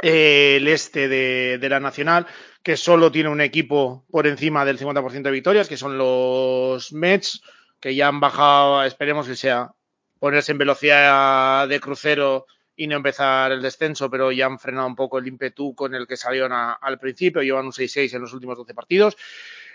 el 0.01 0.67
este 0.67 1.07
de, 1.07 1.57
de 1.59 1.69
la 1.69 1.79
Nacional 1.79 2.27
que 2.63 2.77
solo 2.77 3.11
tiene 3.11 3.29
un 3.29 3.41
equipo 3.41 4.05
por 4.11 4.27
encima 4.27 4.65
del 4.65 4.77
50% 4.77 5.21
de 5.21 5.31
victorias, 5.31 5.67
que 5.67 5.77
son 5.77 5.97
los 5.97 6.93
Mets, 6.93 7.41
que 7.79 7.95
ya 7.95 8.07
han 8.07 8.19
bajado, 8.19 8.83
esperemos 8.83 9.27
que 9.27 9.35
sea 9.35 9.71
ponerse 10.19 10.51
en 10.51 10.59
velocidad 10.59 11.67
de 11.67 11.79
crucero 11.79 12.45
y 12.75 12.87
no 12.87 12.95
empezar 12.95 13.51
el 13.51 13.61
descenso, 13.61 14.09
pero 14.09 14.31
ya 14.31 14.45
han 14.45 14.59
frenado 14.59 14.87
un 14.87 14.95
poco 14.95 15.17
el 15.17 15.27
ímpetu 15.27 15.73
con 15.73 15.95
el 15.95 16.07
que 16.07 16.17
salieron 16.17 16.51
al 16.53 16.99
principio, 16.99 17.41
llevan 17.41 17.65
un 17.65 17.71
6-6 17.71 18.13
en 18.13 18.21
los 18.21 18.33
últimos 18.33 18.57
12 18.57 18.73
partidos. 18.73 19.17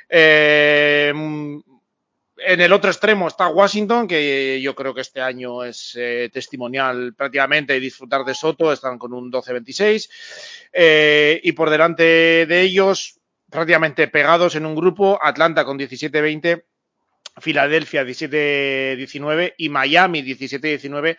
Eh, 0.08 1.12
en 2.38 2.60
el 2.60 2.72
otro 2.72 2.90
extremo 2.90 3.28
está 3.28 3.48
Washington, 3.48 4.06
que 4.06 4.60
yo 4.60 4.74
creo 4.74 4.94
que 4.94 5.00
este 5.00 5.20
año 5.20 5.64
es 5.64 5.94
eh, 5.96 6.28
testimonial 6.32 7.14
prácticamente 7.14 7.80
disfrutar 7.80 8.24
de 8.24 8.34
Soto, 8.34 8.72
están 8.72 8.98
con 8.98 9.12
un 9.12 9.32
12-26. 9.32 10.10
Eh, 10.72 11.40
y 11.42 11.52
por 11.52 11.70
delante 11.70 12.02
de 12.46 12.60
ellos, 12.60 13.20
prácticamente 13.50 14.08
pegados 14.08 14.54
en 14.54 14.66
un 14.66 14.74
grupo, 14.74 15.18
Atlanta 15.22 15.64
con 15.64 15.78
17-20, 15.78 16.64
Filadelfia 17.38 18.04
17-19 18.04 19.54
y 19.56 19.68
Miami 19.68 20.22
17-19, 20.22 21.16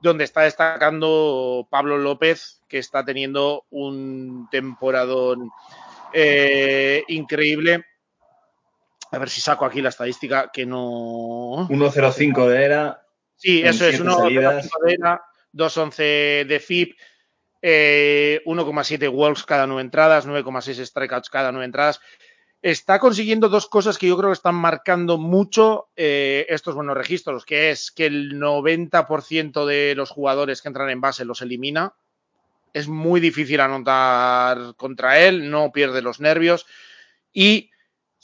donde 0.00 0.24
está 0.24 0.42
destacando 0.42 1.66
Pablo 1.70 1.98
López, 1.98 2.60
que 2.68 2.78
está 2.78 3.04
teniendo 3.04 3.66
un 3.70 4.48
temporadón 4.50 5.50
eh, 6.12 7.04
increíble 7.08 7.84
a 9.12 9.18
ver 9.18 9.28
si 9.28 9.40
saco 9.40 9.66
aquí 9.66 9.82
la 9.82 9.90
estadística 9.90 10.50
que 10.50 10.64
no. 10.64 11.68
1.05 11.68 12.48
de 12.48 12.64
ERA. 12.64 13.02
Sí, 13.36 13.62
eso 13.62 13.86
es, 13.86 14.02
1.05 14.02 14.68
de 14.84 14.94
ERA, 14.94 15.22
2.11 15.52 16.46
de 16.46 16.60
FIP, 16.60 16.96
1,7 17.62 19.12
walks 19.12 19.44
cada 19.44 19.66
nueve 19.66 19.82
entradas, 19.82 20.26
9,6 20.26 20.86
strikeouts 20.86 21.28
cada 21.28 21.52
nueve 21.52 21.66
entradas. 21.66 22.00
Está 22.62 23.00
consiguiendo 23.00 23.48
dos 23.48 23.68
cosas 23.68 23.98
que 23.98 24.06
yo 24.06 24.16
creo 24.16 24.30
que 24.30 24.34
están 24.34 24.54
marcando 24.54 25.18
mucho 25.18 25.88
eh, 25.96 26.46
estos 26.48 26.74
buenos 26.74 26.96
registros, 26.96 27.44
que 27.44 27.70
es 27.70 27.90
que 27.90 28.06
el 28.06 28.40
90% 28.40 29.66
de 29.66 29.94
los 29.94 30.10
jugadores 30.10 30.62
que 30.62 30.68
entran 30.68 30.88
en 30.88 31.00
base 31.00 31.24
los 31.24 31.42
elimina. 31.42 31.92
Es 32.72 32.88
muy 32.88 33.20
difícil 33.20 33.60
anotar 33.60 34.74
contra 34.76 35.18
él, 35.18 35.50
no 35.50 35.70
pierde 35.72 36.00
los 36.00 36.20
nervios. 36.20 36.64
Y 37.32 37.71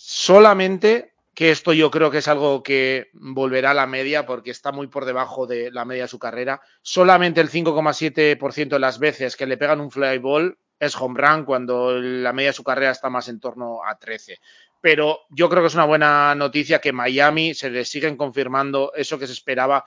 Solamente 0.00 1.12
que 1.34 1.50
esto 1.50 1.72
yo 1.72 1.90
creo 1.90 2.12
que 2.12 2.18
es 2.18 2.28
algo 2.28 2.62
que 2.62 3.10
volverá 3.14 3.72
a 3.72 3.74
la 3.74 3.88
media 3.88 4.26
porque 4.26 4.52
está 4.52 4.70
muy 4.70 4.86
por 4.86 5.04
debajo 5.04 5.48
de 5.48 5.72
la 5.72 5.84
media 5.84 6.04
de 6.04 6.08
su 6.08 6.20
carrera. 6.20 6.60
Solamente 6.82 7.40
el 7.40 7.50
5,7% 7.50 8.68
de 8.68 8.78
las 8.78 9.00
veces 9.00 9.34
que 9.34 9.46
le 9.46 9.56
pegan 9.56 9.80
un 9.80 9.90
fly 9.90 10.18
ball 10.18 10.56
es 10.78 10.94
home 10.94 11.20
run 11.20 11.44
cuando 11.44 12.00
la 12.00 12.32
media 12.32 12.50
de 12.50 12.54
su 12.54 12.62
carrera 12.62 12.92
está 12.92 13.10
más 13.10 13.28
en 13.28 13.40
torno 13.40 13.84
a 13.84 13.98
13. 13.98 14.38
Pero 14.80 15.22
yo 15.30 15.48
creo 15.48 15.64
que 15.64 15.66
es 15.66 15.74
una 15.74 15.84
buena 15.84 16.32
noticia 16.36 16.80
que 16.80 16.92
Miami 16.92 17.54
se 17.54 17.68
le 17.68 17.84
siguen 17.84 18.16
confirmando 18.16 18.92
eso 18.94 19.18
que 19.18 19.26
se 19.26 19.32
esperaba 19.32 19.84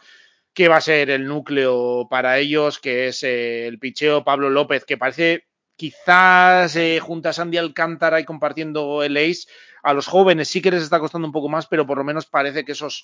que 0.53 0.67
va 0.67 0.75
a 0.75 0.81
ser 0.81 1.09
el 1.09 1.25
núcleo 1.25 2.07
para 2.09 2.37
ellos, 2.37 2.79
que 2.79 3.07
es 3.07 3.23
eh, 3.23 3.65
el 3.65 3.79
picheo 3.79 4.25
Pablo 4.25 4.49
López, 4.49 4.83
que 4.83 4.97
parece 4.97 5.45
quizás 5.81 6.75
eh, 6.75 6.99
junto 6.99 7.27
a 7.27 7.33
Sandy 7.33 7.57
Alcántara 7.57 8.19
y 8.19 8.23
compartiendo 8.23 9.01
el 9.01 9.17
ace, 9.17 9.47
a 9.81 9.93
los 9.93 10.05
jóvenes 10.05 10.47
sí 10.47 10.61
que 10.61 10.69
les 10.69 10.83
está 10.83 10.99
costando 10.99 11.25
un 11.25 11.31
poco 11.31 11.49
más, 11.49 11.65
pero 11.65 11.87
por 11.87 11.97
lo 11.97 12.03
menos 12.03 12.27
parece 12.27 12.63
que 12.63 12.73
esos, 12.73 13.03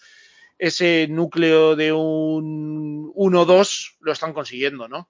ese 0.60 1.08
núcleo 1.10 1.76
de 1.76 1.92
un 1.92 3.12
1-2 3.16 3.96
lo 4.00 4.12
están 4.12 4.32
consiguiendo, 4.32 4.88
¿no? 4.88 5.10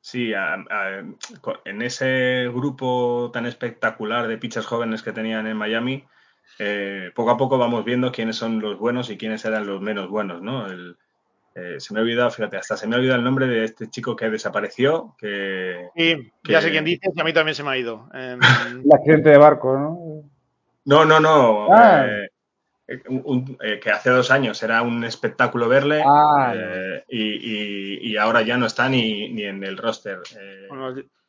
Sí, 0.00 0.32
en 0.32 1.82
ese 1.82 2.48
grupo 2.54 3.32
tan 3.32 3.46
espectacular 3.46 4.28
de 4.28 4.38
pitchers 4.38 4.66
jóvenes 4.66 5.02
que 5.02 5.10
tenían 5.10 5.48
en 5.48 5.56
Miami, 5.56 6.04
eh, 6.60 7.10
poco 7.16 7.32
a 7.32 7.36
poco 7.36 7.58
vamos 7.58 7.84
viendo 7.84 8.12
quiénes 8.12 8.36
son 8.36 8.60
los 8.60 8.78
buenos 8.78 9.10
y 9.10 9.18
quiénes 9.18 9.44
eran 9.44 9.66
los 9.66 9.80
menos 9.80 10.08
buenos, 10.08 10.40
¿no? 10.40 10.68
Eh, 11.58 11.80
se 11.80 11.94
me 11.94 12.00
ha 12.00 12.02
olvidado, 12.02 12.30
fíjate, 12.30 12.58
hasta 12.58 12.76
se 12.76 12.86
me 12.86 12.94
ha 12.94 12.98
olvidado 12.98 13.18
el 13.18 13.24
nombre 13.24 13.46
de 13.46 13.64
este 13.64 13.88
chico 13.88 14.14
que 14.14 14.28
desapareció. 14.28 15.16
Que, 15.18 15.88
sí, 15.96 16.30
ya 16.44 16.60
sé 16.60 16.70
quién 16.70 16.84
dice 16.84 17.08
y 17.14 17.18
a 17.18 17.24
mí 17.24 17.32
también 17.32 17.54
se 17.54 17.62
me 17.62 17.70
ha 17.70 17.78
ido. 17.78 18.10
Em, 18.12 18.38
el 18.84 18.92
accidente 18.92 19.30
de 19.30 19.38
barco, 19.38 19.72
¿no? 19.78 20.30
No, 20.84 21.06
no, 21.06 21.18
no. 21.18 21.72
Ah. 21.72 22.06
Eh, 22.06 23.00
eh, 23.60 23.80
que 23.80 23.90
hace 23.90 24.10
dos 24.10 24.30
años 24.30 24.62
era 24.62 24.82
un 24.82 25.02
espectáculo 25.02 25.66
verle 25.68 26.02
ah, 26.06 26.54
eh, 26.54 27.04
y, 27.08 28.16
ahora 28.16 28.42
ya 28.42 28.56
no 28.56 28.66
está 28.66 28.88
ni, 28.88 29.42
en 29.42 29.64
el 29.64 29.78
roster. 29.78 30.20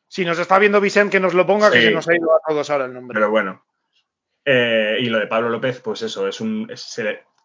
si 0.06 0.24
nos 0.26 0.38
está 0.38 0.58
viendo 0.58 0.80
Vicente, 0.80 1.12
que 1.16 1.20
nos 1.20 1.34
lo 1.34 1.46
ponga, 1.46 1.70
que 1.70 1.80
se 1.80 1.90
nos 1.90 2.06
ha 2.06 2.14
ido 2.14 2.32
a 2.32 2.40
todos 2.46 2.68
ahora 2.68 2.84
el 2.84 2.92
nombre. 2.92 3.14
Pero 3.14 3.30
bueno. 3.30 3.64
y 4.44 5.06
lo 5.06 5.18
de 5.18 5.26
Pablo 5.26 5.48
López, 5.48 5.80
pues 5.80 6.02
eso, 6.02 6.28
es 6.28 6.40
un. 6.40 6.68
Es, 6.70 7.00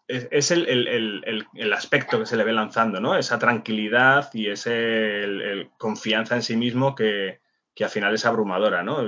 el, 0.08 1.72
aspecto 1.72 2.18
que 2.18 2.26
se 2.26 2.36
le 2.36 2.44
ve 2.44 2.52
lanzando, 2.52 3.00
¿no? 3.00 3.16
Esa 3.16 3.38
tranquilidad 3.38 4.30
y 4.32 4.48
ese 4.48 5.70
confianza 5.78 6.34
en 6.34 6.42
sí 6.42 6.56
mismo 6.56 6.94
que, 6.94 7.40
que 7.74 7.84
al 7.84 7.90
final 7.90 8.14
es 8.14 8.26
abrumadora, 8.26 8.82
¿no? 8.82 9.02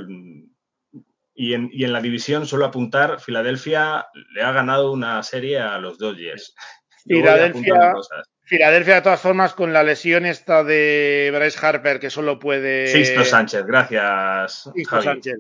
Y 1.35 1.53
en, 1.53 1.69
y 1.71 1.85
en, 1.85 1.93
la 1.93 2.01
división, 2.01 2.47
solo 2.47 2.65
apuntar, 2.65 3.21
Filadelfia 3.21 4.07
le 4.35 4.43
ha 4.43 4.53
ganado 4.53 4.91
una 4.91 5.23
serie 5.23 5.59
a 5.59 5.79
los 5.79 5.99
Dodgers. 5.99 6.55
Filadelfia, 7.07 7.95
Filadelfia, 8.43 8.95
de 8.97 9.03
todas 9.03 9.21
formas, 9.21 9.55
con 9.55 9.73
la 9.73 9.83
lesión 9.83 10.25
esta 10.25 10.65
de 10.65 11.33
Bryce 11.35 11.59
Harper, 11.65 12.01
que 12.01 12.11
solo 12.11 12.39
puede. 12.39 12.87
Sisto 12.87 13.25
Sánchez, 13.25 13.65
gracias. 13.67 14.71
Sánchez, 14.89 15.39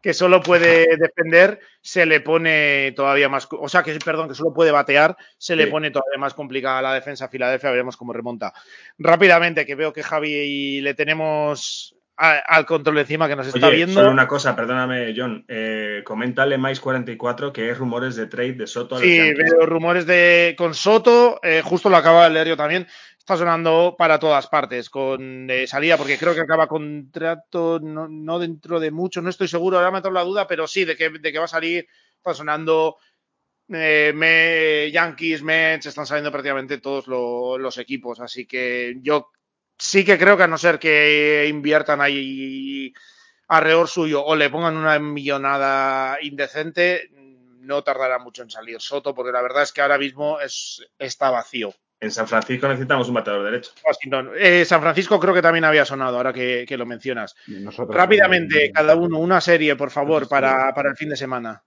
que 0.00 0.14
solo 0.14 0.40
puede 0.40 0.96
defender, 0.96 1.60
se 1.80 2.06
le 2.06 2.20
pone 2.20 2.92
todavía 2.92 3.28
más. 3.28 3.48
O 3.50 3.68
sea, 3.68 3.82
que 3.82 3.98
perdón, 3.98 4.28
que 4.28 4.34
solo 4.34 4.54
puede 4.54 4.70
batear, 4.70 5.16
se 5.38 5.56
le 5.56 5.66
pone 5.66 5.90
todavía 5.90 6.18
más 6.18 6.34
complicada 6.34 6.82
la 6.82 6.94
defensa 6.94 7.24
a 7.26 7.28
Filadelfia. 7.28 7.70
Veremos 7.70 7.96
cómo 7.96 8.12
remonta. 8.12 8.52
Rápidamente, 8.98 9.66
que 9.66 9.74
veo 9.74 9.92
que 9.92 10.02
Javi 10.02 10.80
le 10.80 10.94
tenemos 10.94 11.94
al 12.18 12.66
control 12.66 12.98
encima 12.98 13.28
que 13.28 13.36
nos 13.36 13.46
está 13.46 13.70
viendo. 13.70 13.94
Solo 13.94 14.10
una 14.10 14.26
cosa, 14.26 14.56
perdóname, 14.56 15.14
John. 15.16 15.44
Eh, 15.46 16.02
coméntale 16.04 16.58
más 16.58 16.80
44 16.80 17.52
que 17.52 17.70
es 17.70 17.78
rumores 17.78 18.16
de 18.16 18.26
trade 18.26 18.54
de 18.54 18.66
Soto. 18.66 18.96
A 18.96 18.98
sí, 18.98 19.18
veo 19.34 19.66
rumores 19.66 20.04
de 20.04 20.56
con 20.58 20.74
Soto. 20.74 21.38
Eh, 21.42 21.62
justo 21.64 21.88
lo 21.88 21.96
acaba 21.96 22.24
de 22.24 22.30
leer 22.30 22.48
yo 22.48 22.56
también. 22.56 22.88
Está 23.28 23.36
sonando 23.36 23.94
para 23.98 24.18
todas 24.18 24.46
partes 24.46 24.88
con 24.88 25.50
eh, 25.50 25.66
salida, 25.66 25.98
porque 25.98 26.16
creo 26.16 26.34
que 26.34 26.40
acaba 26.40 26.66
contrato 26.66 27.78
no, 27.78 28.38
dentro 28.38 28.80
de 28.80 28.90
mucho. 28.90 29.20
No 29.20 29.28
estoy 29.28 29.48
seguro, 29.48 29.76
ahora 29.76 29.90
me 29.90 29.98
ha 29.98 30.10
la 30.10 30.24
duda, 30.24 30.46
pero 30.46 30.66
sí, 30.66 30.86
de 30.86 30.96
que, 30.96 31.10
de 31.10 31.30
que 31.30 31.38
va 31.38 31.44
a 31.44 31.48
salir. 31.48 31.86
Está 32.16 32.32
sonando 32.32 32.96
me, 33.66 34.90
Yankees, 34.90 35.42
Mets, 35.42 35.84
están 35.84 36.06
saliendo 36.06 36.32
prácticamente 36.32 36.78
todos 36.78 37.06
los 37.06 37.76
equipos. 37.76 38.18
Así 38.18 38.46
que 38.46 38.96
yo 39.02 39.28
sí 39.76 40.06
que 40.06 40.16
creo 40.16 40.38
que 40.38 40.44
a 40.44 40.48
no 40.48 40.56
ser 40.56 40.78
que 40.78 41.46
inviertan 41.50 42.00
ahí 42.00 42.94
alrededor 43.48 43.88
suyo 43.88 44.24
o 44.24 44.36
le 44.36 44.48
pongan 44.48 44.74
una 44.74 44.98
millonada 44.98 46.16
indecente, 46.22 47.10
no 47.60 47.84
tardará 47.84 48.18
mucho 48.18 48.42
en 48.42 48.48
salir 48.48 48.80
Soto, 48.80 49.14
porque 49.14 49.32
la 49.32 49.42
verdad 49.42 49.64
es 49.64 49.72
que 49.74 49.82
ahora 49.82 49.98
mismo 49.98 50.40
es, 50.40 50.82
está 50.98 51.28
vacío. 51.28 51.74
En 52.00 52.10
San 52.12 52.28
Francisco 52.28 52.68
necesitamos 52.68 53.08
un 53.08 53.14
bateador 53.14 53.44
derecho. 53.44 53.72
Eh, 54.36 54.64
San 54.64 54.80
Francisco 54.80 55.18
creo 55.18 55.34
que 55.34 55.42
también 55.42 55.64
había 55.64 55.84
sonado, 55.84 56.16
ahora 56.16 56.32
que, 56.32 56.66
lo 56.76 56.86
mencionas. 56.86 57.34
Rápidamente, 57.88 58.70
cada 58.72 58.94
uno, 58.94 59.18
una 59.18 59.40
serie, 59.40 59.74
por 59.74 59.90
favor, 59.90 60.28
para, 60.28 60.70
el 60.70 60.96
fin 60.96 61.08
de 61.08 61.16
semana. 61.16 61.62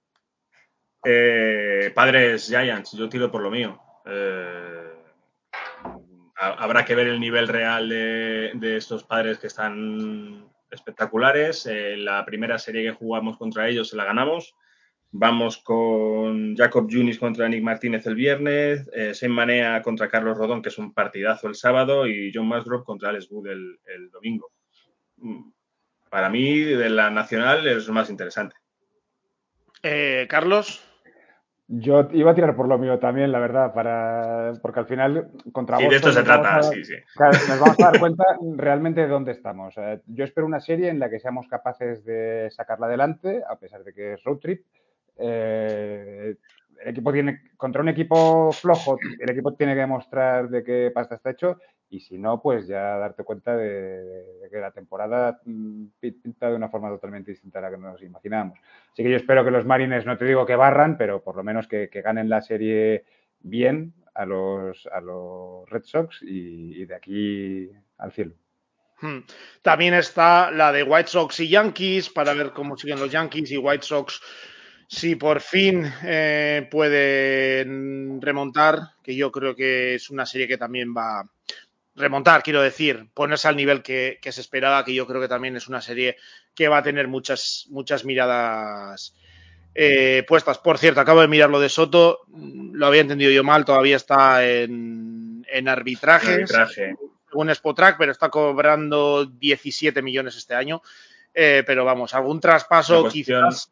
Eh, 1.04 1.92
padres 1.94 2.48
Giants, 2.48 2.94
yo 2.94 3.10
tiro 3.10 3.30
por 3.30 3.42
lo 3.42 3.52
mío. 3.52 3.82
Eh, 4.06 4.92
habrá 6.36 6.86
que 6.86 6.96
ver 6.96 7.08
el 7.08 7.20
nivel 7.20 7.48
real 7.48 7.90
de, 7.90 8.78
estos 8.78 9.04
padres 9.04 9.38
que 9.38 9.48
están 9.48 10.50
espectaculares. 10.70 11.66
Eh, 11.66 11.98
la 11.98 12.26
primera 12.26 12.58
serie 12.58 12.84
que 12.84 12.98
jugamos 12.98 13.38
contra 13.38 13.68
ellos 13.68 13.90
se 13.90 13.98
la 13.98 14.06
ganamos. 14.06 14.56
Vamos 15.14 15.58
con 15.58 16.56
Jacob 16.56 16.88
Junis 16.90 17.20
contra 17.20 17.50
Nick 17.50 17.64
Martínez 17.64 18.08
el 18.08 18.16
viernes, 18.16 18.90
eh, 18.94 19.28
Manea 19.28 19.82
contra 19.82 20.08
Carlos 20.08 20.38
Rodón, 20.38 20.62
que 20.62 20.70
es 20.70 20.78
un 20.78 20.94
partidazo 20.94 21.48
el 21.48 21.56
sábado, 21.56 22.08
y 22.08 22.32
John 22.34 22.48
Musgrove 22.48 22.86
contra 22.86 23.10
Alex 23.10 23.30
Wood 23.30 23.48
el, 23.48 23.80
el 23.94 24.10
domingo. 24.10 24.52
Mm, 25.18 25.52
para 26.10 26.30
mí, 26.30 26.60
de 26.60 26.90
la 26.90 27.10
nacional 27.10 27.68
es 27.68 27.88
lo 27.88 27.94
más 27.94 28.10
interesante. 28.10 28.56
Eh, 29.84 30.28
Carlos. 30.30 30.88
Yo 31.68 32.10
iba 32.12 32.32
a 32.32 32.36
tirar 32.36 32.54
por 32.54 32.68
lo 32.68 32.78
mío 32.78 33.00
también, 33.00 33.32
la 33.32 33.40
verdad, 33.40 33.74
para 33.74 34.52
porque 34.62 34.82
al 34.82 34.88
final 34.88 35.32
contra 35.54 35.78
Sí, 35.78 35.88
de 35.88 35.96
esto 35.96 36.12
se 36.12 36.22
trata, 36.22 36.62
sí, 36.64 36.84
sí. 36.84 36.96
nos 37.18 37.60
vamos 37.62 37.80
a 37.80 37.92
dar 37.92 38.00
cuenta 38.00 38.26
realmente 38.58 39.00
de 39.00 39.08
dónde 39.08 39.32
estamos. 39.32 39.76
yo 40.06 40.26
espero 40.26 40.46
una 40.46 40.60
serie 40.60 40.90
en 40.90 41.00
la 41.00 41.10
que 41.10 41.22
seamos 41.22 41.48
capaces 41.48 42.04
de 42.04 42.50
sacarla 42.52 42.88
adelante, 42.88 43.42
a 43.50 43.58
pesar 43.58 43.86
de 43.86 43.94
que 43.94 44.14
es 44.14 44.24
road 44.26 44.40
trip. 44.40 44.66
Eh, 45.18 46.36
el 46.84 46.90
equipo 46.90 47.14
tiene, 47.14 47.42
contra 47.58 47.82
un 47.82 47.90
equipo 47.90 48.52
flojo, 48.52 48.98
el 49.20 49.30
equipo 49.30 49.54
tiene 49.54 49.74
que 49.74 49.82
demostrar 49.82 50.50
de 50.50 50.64
qué 50.64 50.92
pasta 50.94 51.16
está 51.16 51.32
hecho 51.32 51.58
y 51.92 52.00
si 52.00 52.18
no, 52.18 52.42
pues 52.42 52.68
ya 52.68 52.98
darte 52.98 53.26
cuenta 53.26 53.56
de, 53.56 54.48
que 54.50 54.58
la 54.58 54.72
temporada 54.72 55.42
mm, 55.44 55.88
pinta 56.00 56.50
de 56.50 56.56
una 56.56 56.70
forma 56.70 56.90
totalmente 56.90 57.32
distinta 57.32 57.60
a 57.60 57.64
la 57.64 57.72
que 57.72 57.78
nos 57.78 58.02
imaginábamos. 58.02 58.58
Así 58.94 59.04
que 59.04 59.12
yo 59.12 59.18
espero 59.18 59.44
que 59.44 59.52
los 59.52 59.66
Marines, 59.66 60.06
no 60.06 60.18
te 60.18 60.24
digo 60.24 60.46
que 60.46 60.56
barran, 60.56 60.98
pero 60.98 61.22
por 61.22 61.36
lo 61.36 61.44
menos 61.44 61.68
que, 61.68 61.88
ganen 61.88 62.30
la 62.30 62.42
serie 62.42 63.04
bien 63.42 63.94
a 64.14 64.26
los, 64.26 64.88
a 64.88 65.02
los 65.02 65.70
Red 65.70 65.84
Sox 65.84 66.22
y, 66.22 66.86
de 66.86 66.96
aquí 66.96 67.70
al 67.98 68.14
cielo. 68.14 68.36
Hmm. 69.02 69.20
También 69.62 69.94
está 69.94 70.50
la 70.50 70.72
de 70.72 70.84
White 70.84 71.10
Sox 71.10 71.42
y 71.42 71.50
Yankees 71.50 72.10
para 72.10 72.34
ver 72.34 72.52
cómo 72.52 72.78
siguen 72.78 73.00
los 73.00 73.12
Yankees 73.12 73.52
y 73.52 73.58
White 73.58 73.84
Sox 73.84 74.22
si 74.92 75.16
por 75.16 75.40
fin 75.40 75.90
eh, 76.04 76.68
pueden 76.70 78.20
remontar, 78.22 78.92
que 79.02 79.16
yo 79.16 79.32
creo 79.32 79.56
que 79.56 79.96
es 79.96 80.10
una 80.10 80.26
serie 80.26 80.50
que 80.50 80.58
también 80.58 80.94
va, 80.94 81.24
remontar, 81.96 82.44
quiero 82.44 82.62
decir, 82.62 83.08
ponerse 83.14 83.48
al 83.48 83.56
nivel 83.56 83.84
que, 83.84 84.20
se 84.22 84.42
esperaba, 84.42 84.84
que 84.84 84.94
yo 84.94 85.08
creo 85.08 85.22
que 85.22 85.30
también 85.30 85.56
es 85.56 85.70
una 85.70 85.80
serie 85.80 86.18
que 86.54 86.68
va 86.68 86.80
a 86.80 86.84
tener 86.84 87.08
muchas, 87.08 87.68
muchas 87.70 88.04
miradas 88.04 89.16
eh, 89.76 90.26
puestas. 90.28 90.58
Por 90.58 90.78
cierto, 90.78 91.00
acabo 91.00 91.22
de 91.22 91.30
mirar 91.30 91.50
lo 91.50 91.62
de 91.62 91.70
Soto, 91.70 92.20
lo 92.28 92.86
había 92.86 93.00
entendido 93.00 93.32
yo 93.32 93.46
mal, 93.46 93.64
todavía 93.64 93.96
está 93.96 94.46
en, 94.46 95.46
en 95.50 95.70
arbitraje, 95.70 96.34
arbitraje. 96.34 96.96
según 97.30 97.50
Spotrack, 97.50 97.98
pero 97.98 98.12
está 98.12 98.28
cobrando 98.28 99.26
17 99.26 100.02
millones 100.02 100.36
este 100.36 100.54
año. 100.54 100.82
Eh, 101.34 101.64
pero 101.66 101.86
vamos, 101.86 102.14
algún 102.14 102.42
traspaso 102.42 103.08
quizás 103.08 103.72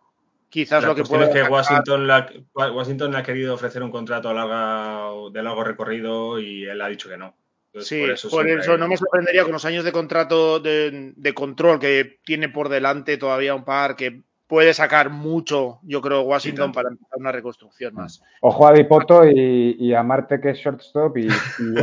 quizás 0.50 0.84
lo 0.84 0.96
que 0.96 1.04
puede 1.04 1.26
es 1.26 1.30
que 1.30 1.44
Washington, 1.44 2.08
Washington 2.54 3.12
le 3.12 3.18
ha 3.18 3.24
querido 3.24 3.54
ofrecer 3.54 3.84
un 3.84 3.92
contrato 3.92 4.30
a 4.30 5.12
de 5.32 5.44
largo 5.44 5.64
recorrido 5.64 6.40
y 6.40 6.66
él 6.66 6.82
ha 6.82 6.88
dicho 6.88 7.10
que 7.10 7.18
no 7.18 7.36
sí, 7.78 8.06
por 8.30 8.48
eso, 8.48 8.78
no 8.78 8.88
me 8.88 8.98
sorprendería 8.98 9.44
con 9.44 9.52
los 9.52 9.66
años 9.66 9.84
de 9.84 9.92
contrato 9.92 10.60
de, 10.60 11.34
control 11.36 11.80
que 11.80 12.20
tiene 12.26 12.50
por 12.50 12.70
delante 12.70 13.18
todavía 13.18 13.56
un 13.56 13.64
par 13.64 13.96
que 13.96 14.24
puede 14.48 14.74
sacar 14.74 15.12
mucho, 15.12 15.80
yo 15.84 16.02
creo, 16.02 16.22
Washington 16.22 16.72
para 16.72 16.90
empezar 16.90 17.20
una 17.20 17.32
reconstrucción 17.32 17.94
más. 17.94 18.24
Ojo 18.42 18.68
a 18.68 18.74
Dipoto 18.74 19.24
y, 19.26 19.94
a 19.94 20.02
Marte 20.02 20.42
que 20.42 20.52
es 20.52 20.58
shortstop 20.58 21.18
y, 21.18 21.28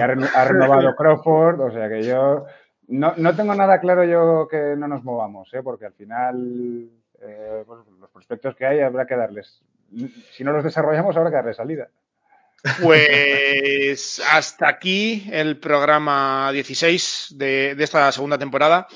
ha, 0.00 0.06
renovado 0.44 0.94
Crawford, 0.96 1.60
o 1.60 1.70
sea 1.70 1.88
que 1.88 2.02
yo 2.02 2.44
no, 2.88 3.36
tengo 3.36 3.54
nada 3.54 3.80
claro 3.80 4.04
yo 4.04 4.48
que 4.48 4.74
no 4.76 4.88
nos 4.88 5.04
movamos, 5.04 5.52
¿eh? 5.54 5.62
porque 5.62 5.86
al 5.86 5.92
final 5.92 6.90
eh, 7.26 7.64
los 7.66 8.10
prospectos 8.10 8.54
que 8.56 8.66
hay 8.66 8.80
habrá 8.80 9.06
que 9.06 9.16
darles, 9.16 9.62
si 10.32 10.44
no 10.44 10.52
los 10.52 10.64
desarrollamos 10.64 11.16
habrá 11.16 11.30
que 11.30 11.36
darles 11.36 11.56
salida. 11.56 11.88
Pues 12.82 14.20
hasta 14.32 14.68
aquí 14.68 15.28
el 15.30 15.58
programa 15.58 16.50
16 16.52 17.34
de, 17.36 17.74
de 17.74 17.84
esta 17.84 18.10
segunda 18.10 18.38
temporada 18.38 18.88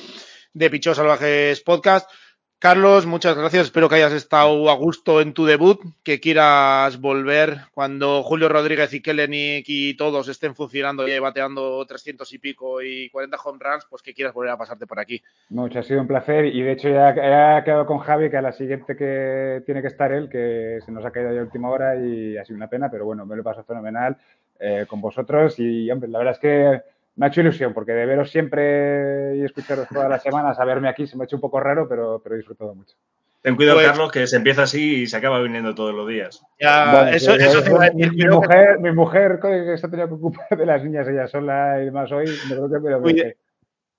de 0.53 0.71
Pichos 0.71 0.97
Salvajes 0.97 1.61
Podcast. 1.61 2.11
Carlos, 2.61 3.07
muchas 3.07 3.39
gracias. 3.39 3.65
Espero 3.65 3.89
que 3.89 3.95
hayas 3.95 4.13
estado 4.13 4.69
a 4.69 4.75
gusto 4.75 5.23
en 5.23 5.33
tu 5.33 5.47
debut, 5.47 5.81
que 6.03 6.21
quieras 6.21 7.01
volver 7.01 7.57
cuando 7.73 8.23
Julio 8.23 8.51
Rodríguez 8.51 8.93
y 8.93 9.01
Kellenic 9.01 9.65
y 9.67 9.97
todos 9.97 10.29
estén 10.29 10.55
funcionando 10.55 11.09
y 11.09 11.19
bateando 11.19 11.83
300 11.87 12.31
y 12.35 12.39
pico 12.39 12.83
y 12.83 13.09
40 13.09 13.39
home 13.43 13.59
runs, 13.63 13.87
pues 13.89 14.03
que 14.03 14.13
quieras 14.13 14.35
volver 14.35 14.53
a 14.53 14.59
pasarte 14.59 14.87
por 14.87 15.01
aquí. 15.01 15.23
Mucho, 15.49 15.79
ha 15.79 15.83
sido 15.83 16.03
un 16.03 16.07
placer 16.07 16.45
y 16.45 16.61
de 16.61 16.73
hecho 16.73 16.91
ya 16.91 17.13
he 17.13 17.65
quedado 17.65 17.87
con 17.87 18.01
Javi 18.01 18.29
que 18.29 18.37
a 18.37 18.43
la 18.43 18.53
siguiente 18.53 18.95
que 18.95 19.63
tiene 19.65 19.81
que 19.81 19.89
estar 19.89 20.13
él, 20.13 20.29
que 20.29 20.81
se 20.85 20.93
nos 20.93 21.03
ha 21.07 21.13
caído 21.13 21.35
ya 21.35 21.41
última 21.41 21.71
hora 21.71 21.97
y 21.97 22.37
ha 22.37 22.45
sido 22.45 22.59
una 22.59 22.69
pena, 22.69 22.91
pero 22.91 23.07
bueno, 23.07 23.25
me 23.25 23.37
lo 23.37 23.43
paso 23.43 23.65
fenomenal 23.65 24.19
eh, 24.59 24.85
con 24.87 25.01
vosotros 25.01 25.59
y 25.59 25.91
hombre, 25.91 26.11
la 26.11 26.19
verdad 26.19 26.35
es 26.35 26.39
que 26.39 26.83
me 27.17 27.27
ha 27.27 27.29
hecho 27.29 27.41
ilusión, 27.41 27.75
porque 27.75 27.93
de 27.93 28.07
veros 28.07 28.31
siempre 28.31 29.37
y 29.37 29.45
escucharos 29.45 29.89
todas 29.89 30.09
las 30.09 30.23
semanas, 30.23 30.59
a 30.59 30.65
verme 30.65 30.89
aquí 30.89 31.07
se 31.07 31.17
me 31.17 31.25
ha 31.25 31.27
hecho 31.27 31.37
un 31.37 31.43
poco 31.43 31.61
raro, 31.61 31.89
pero, 31.89 32.21
pero 32.23 32.35
he 32.35 32.39
disfrutado 32.39 32.75
mucho. 32.75 32.97
Ten 33.43 33.57
cuidado, 33.57 33.79
pues- 33.79 33.89
Carlos, 33.89 34.13
que 34.13 34.27
se 34.27 34.37
empieza 34.37 34.65
así 34.65 35.03
y 35.03 35.07
se 35.07 35.17
acaba 35.17 35.41
viniendo 35.41 35.75
todos 35.75 35.95
los 35.95 36.07
días. 36.07 36.43
Ya, 36.61 37.11
eso, 37.11 37.35
eso 37.35 37.63
te 37.63 37.71
a 37.71 37.91
decir. 37.91 38.13
Mi, 38.13 38.27
mujer, 38.27 38.79
mi 38.81 38.93
mujer, 38.93 39.39
que 39.41 39.79
se 39.79 39.87
ha 39.87 39.91
tenido 39.91 40.09
que 40.09 40.15
ocupar 40.15 40.47
de 40.51 40.67
las 40.67 40.85
niñas 40.85 41.09
ella 41.09 41.27
sola 41.27 41.83
y 41.83 41.91
más 41.91 42.13
hoy, 42.13 42.27
me 42.49 42.57
creo 42.57 42.71
que 42.71 42.79
pero, 42.81 43.03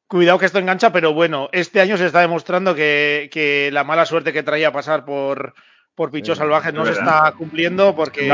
Cuidado 0.07 0.39
que 0.39 0.45
esto 0.45 0.59
engancha, 0.59 0.91
pero 0.91 1.13
bueno, 1.13 1.47
este 1.53 1.79
año 1.79 1.95
se 1.95 2.05
está 2.05 2.19
demostrando 2.19 2.75
que, 2.75 3.29
que 3.31 3.69
la 3.71 3.85
mala 3.85 4.05
suerte 4.05 4.33
que 4.33 4.43
traía 4.43 4.69
pasar 4.69 5.05
por, 5.05 5.53
por 5.95 6.11
Pichos 6.11 6.37
Salvajes 6.37 6.73
no 6.73 6.85
se 6.85 6.91
está 6.91 7.33
cumpliendo 7.37 7.95
porque 7.95 8.27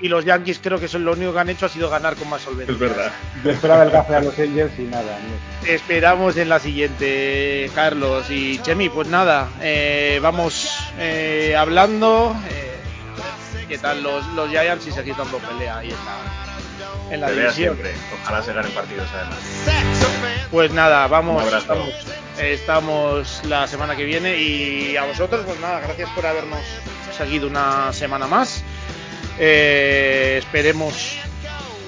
y 0.00 0.08
los 0.08 0.24
Yankees 0.24 0.60
creo 0.62 0.78
que 0.78 0.88
son 0.88 1.04
lo 1.04 1.12
único 1.12 1.32
que 1.32 1.40
han 1.40 1.48
hecho 1.48 1.66
ha 1.66 1.68
sido 1.68 1.90
ganar 1.90 2.14
con 2.16 2.28
más 2.28 2.42
solvencia. 2.42 2.72
Es 2.72 2.78
verdad. 2.78 3.12
Yo 3.44 3.50
esperaba 3.50 3.82
el 3.82 3.90
café 3.90 4.16
a 4.16 4.20
los 4.20 4.38
Angels 4.38 4.78
y 4.78 4.82
nada. 4.82 5.18
esperamos 5.66 6.36
en 6.36 6.48
la 6.48 6.60
siguiente, 6.60 7.70
Carlos 7.74 8.30
y 8.30 8.58
Chemi. 8.60 8.88
Pues 8.88 9.08
nada, 9.08 9.48
eh, 9.60 10.18
vamos 10.22 10.68
eh, 10.98 11.54
hablando. 11.56 12.36
Eh, 12.48 13.66
¿Qué 13.68 13.78
tal 13.78 14.02
los, 14.02 14.26
los 14.28 14.48
Giants 14.48 14.86
y 14.86 14.92
seguir 14.92 15.14
dando 15.16 15.38
pelea 15.38 15.78
ahí 15.78 15.90
en 15.90 15.96
la, 16.04 17.14
en 17.14 17.20
la 17.20 17.30
división? 17.30 17.76
siempre. 17.76 17.92
Ojalá 18.22 18.42
se 18.42 18.52
ganen 18.54 18.72
partidos 18.72 19.08
además. 19.14 19.38
Pues 20.50 20.72
nada, 20.72 21.06
vamos. 21.08 21.52
Estamos, 21.52 21.90
estamos 22.38 23.42
la 23.44 23.66
semana 23.66 23.94
que 23.94 24.04
viene 24.04 24.38
y 24.38 24.96
a 24.96 25.04
vosotros, 25.04 25.44
pues 25.44 25.60
nada, 25.60 25.80
gracias 25.80 26.08
por 26.10 26.24
habernos 26.24 26.60
seguido 27.16 27.48
una 27.48 27.92
semana 27.92 28.26
más. 28.26 28.64
Eh, 29.38 30.36
esperemos 30.38 31.18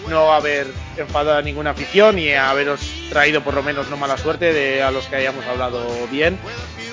no 0.08 0.32
haber 0.32 0.66
enfadado 0.96 1.38
a 1.38 1.42
ninguna 1.42 1.70
afición 1.70 2.18
y 2.18 2.32
haberos 2.32 2.80
traído 3.10 3.42
por 3.42 3.54
lo 3.54 3.62
menos 3.62 3.88
no 3.90 3.96
mala 3.96 4.16
suerte 4.16 4.52
de 4.52 4.82
a 4.82 4.90
los 4.90 5.06
que 5.06 5.16
hayamos 5.16 5.44
hablado 5.46 5.86
bien. 6.08 6.38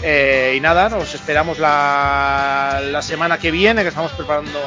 Eh, 0.03 0.53
y 0.55 0.59
nada, 0.59 0.89
nos 0.89 1.15
esperamos 1.15 1.57
la, 1.57 2.79
la 2.83 3.01
semana 3.01 3.39
que 3.39 3.51
viene, 3.51 3.81
que 3.81 3.89
estamos 3.89 4.11
preparando 4.11 4.59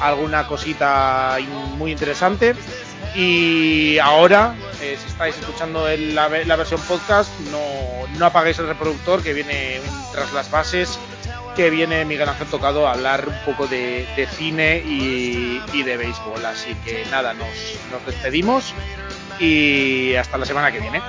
alguna 0.00 0.46
cosita 0.46 1.38
muy 1.76 1.92
interesante. 1.92 2.54
Y 3.14 3.98
ahora, 3.98 4.56
eh, 4.82 4.98
si 5.00 5.06
estáis 5.06 5.36
escuchando 5.38 5.86
la, 5.96 6.28
versión 6.28 6.80
podcast, 6.80 7.30
no, 7.52 7.60
no 8.18 8.26
apaguéis 8.26 8.58
el 8.58 8.66
reproductor 8.66 9.22
que 9.22 9.32
viene 9.32 9.80
tras 10.12 10.32
las 10.32 10.50
bases, 10.50 10.98
que 11.54 11.70
viene 11.70 12.04
Miguel 12.04 12.28
Ángel 12.28 12.48
Tocado 12.48 12.86
a 12.86 12.92
hablar 12.92 13.28
un 13.28 13.38
poco 13.44 13.66
de, 13.66 14.06
cine 14.36 14.82
y, 14.84 15.82
de 15.82 15.96
béisbol. 15.96 16.44
Así 16.44 16.74
que 16.84 17.04
nada, 17.10 17.34
nos 17.34 18.06
despedimos 18.06 18.74
y 19.38 20.14
hasta 20.14 20.38
la 20.38 20.46
semana 20.46 20.70
que 20.72 20.80
viene. 20.80 21.00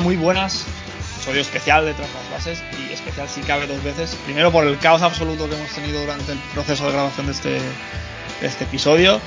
Muy 0.00 0.16
buenas. 0.16 0.64
Episodio 1.16 1.42
especial 1.42 1.84
de 1.84 1.92
Tras 1.92 2.08
las 2.14 2.30
Bases 2.30 2.64
y 2.78 2.92
especial 2.92 3.28
si 3.28 3.42
cabe 3.42 3.66
dos 3.66 3.82
veces. 3.84 4.16
Primero 4.24 4.50
por 4.50 4.66
el 4.66 4.78
caos 4.78 5.02
absoluto 5.02 5.48
que 5.48 5.54
hemos 5.54 5.70
tenido 5.70 6.00
durante 6.00 6.32
el 6.32 6.38
proceso 6.54 6.86
de 6.86 6.92
grabación 6.92 7.26
de 7.26 7.32
este, 7.32 7.50
de 7.50 8.46
este 8.46 8.64
episodio. 8.64 9.20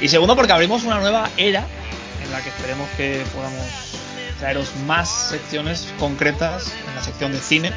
Y 0.00 0.08
segundo 0.08 0.36
porque 0.36 0.52
abrimos 0.52 0.84
una 0.84 1.00
nueva 1.00 1.28
era 1.36 1.66
en 2.22 2.30
la 2.30 2.40
que 2.42 2.48
esperemos 2.50 2.88
que 2.96 3.24
podamos 3.34 3.98
traeros 4.38 4.76
más 4.86 5.08
secciones 5.30 5.92
concretas 5.98 6.72
en 6.88 6.94
la 6.94 7.02
sección 7.02 7.32
de 7.32 7.40
cine. 7.40 7.72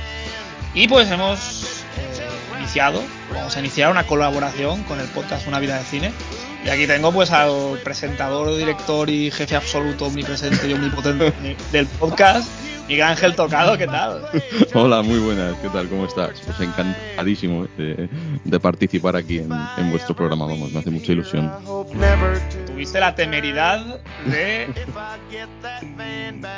Y 0.76 0.88
pues 0.88 1.10
hemos 1.10 1.64
eh, 1.98 2.60
iniciado, 2.60 3.02
vamos 3.34 3.56
a 3.56 3.60
iniciar 3.60 3.90
una 3.90 4.06
colaboración 4.06 4.84
con 4.84 5.00
el 5.00 5.08
podcast 5.08 5.48
Una 5.48 5.58
Vida 5.60 5.80
de 5.80 5.86
Cine. 5.86 6.14
Y 6.68 6.70
aquí 6.70 6.86
tengo 6.86 7.14
pues 7.14 7.32
al 7.32 7.80
presentador, 7.82 8.54
director 8.58 9.10
y 9.10 9.32
jefe 9.32 9.56
absoluto, 9.56 10.08
omnipresente 10.08 10.68
y 10.68 10.74
omnipotente 10.74 11.32
del 11.72 11.88
podcast, 11.88 12.52
Miguel 12.90 13.04
Ángel 13.04 13.36
Tocado, 13.36 13.78
¿qué 13.78 13.88
tal? 13.88 14.26
Hola, 14.74 15.02
muy 15.02 15.18
buenas, 15.18 15.56
¿qué 15.60 15.70
tal? 15.70 15.88
¿Cómo 15.88 16.06
estás? 16.06 16.42
Pues 16.42 16.60
encantadísimo 16.60 17.68
de, 17.78 18.10
de 18.44 18.60
participar 18.60 19.16
aquí 19.16 19.38
en, 19.38 19.50
en, 19.78 19.92
vuestro 19.92 20.14
programa, 20.14 20.46
vamos, 20.46 20.74
me 20.74 20.80
hace 20.80 20.90
mucha 20.90 21.14
ilusión. 21.14 21.50
Tuviste 22.66 23.00
la 23.00 23.16
temeridad 23.16 24.02
de 24.26 24.68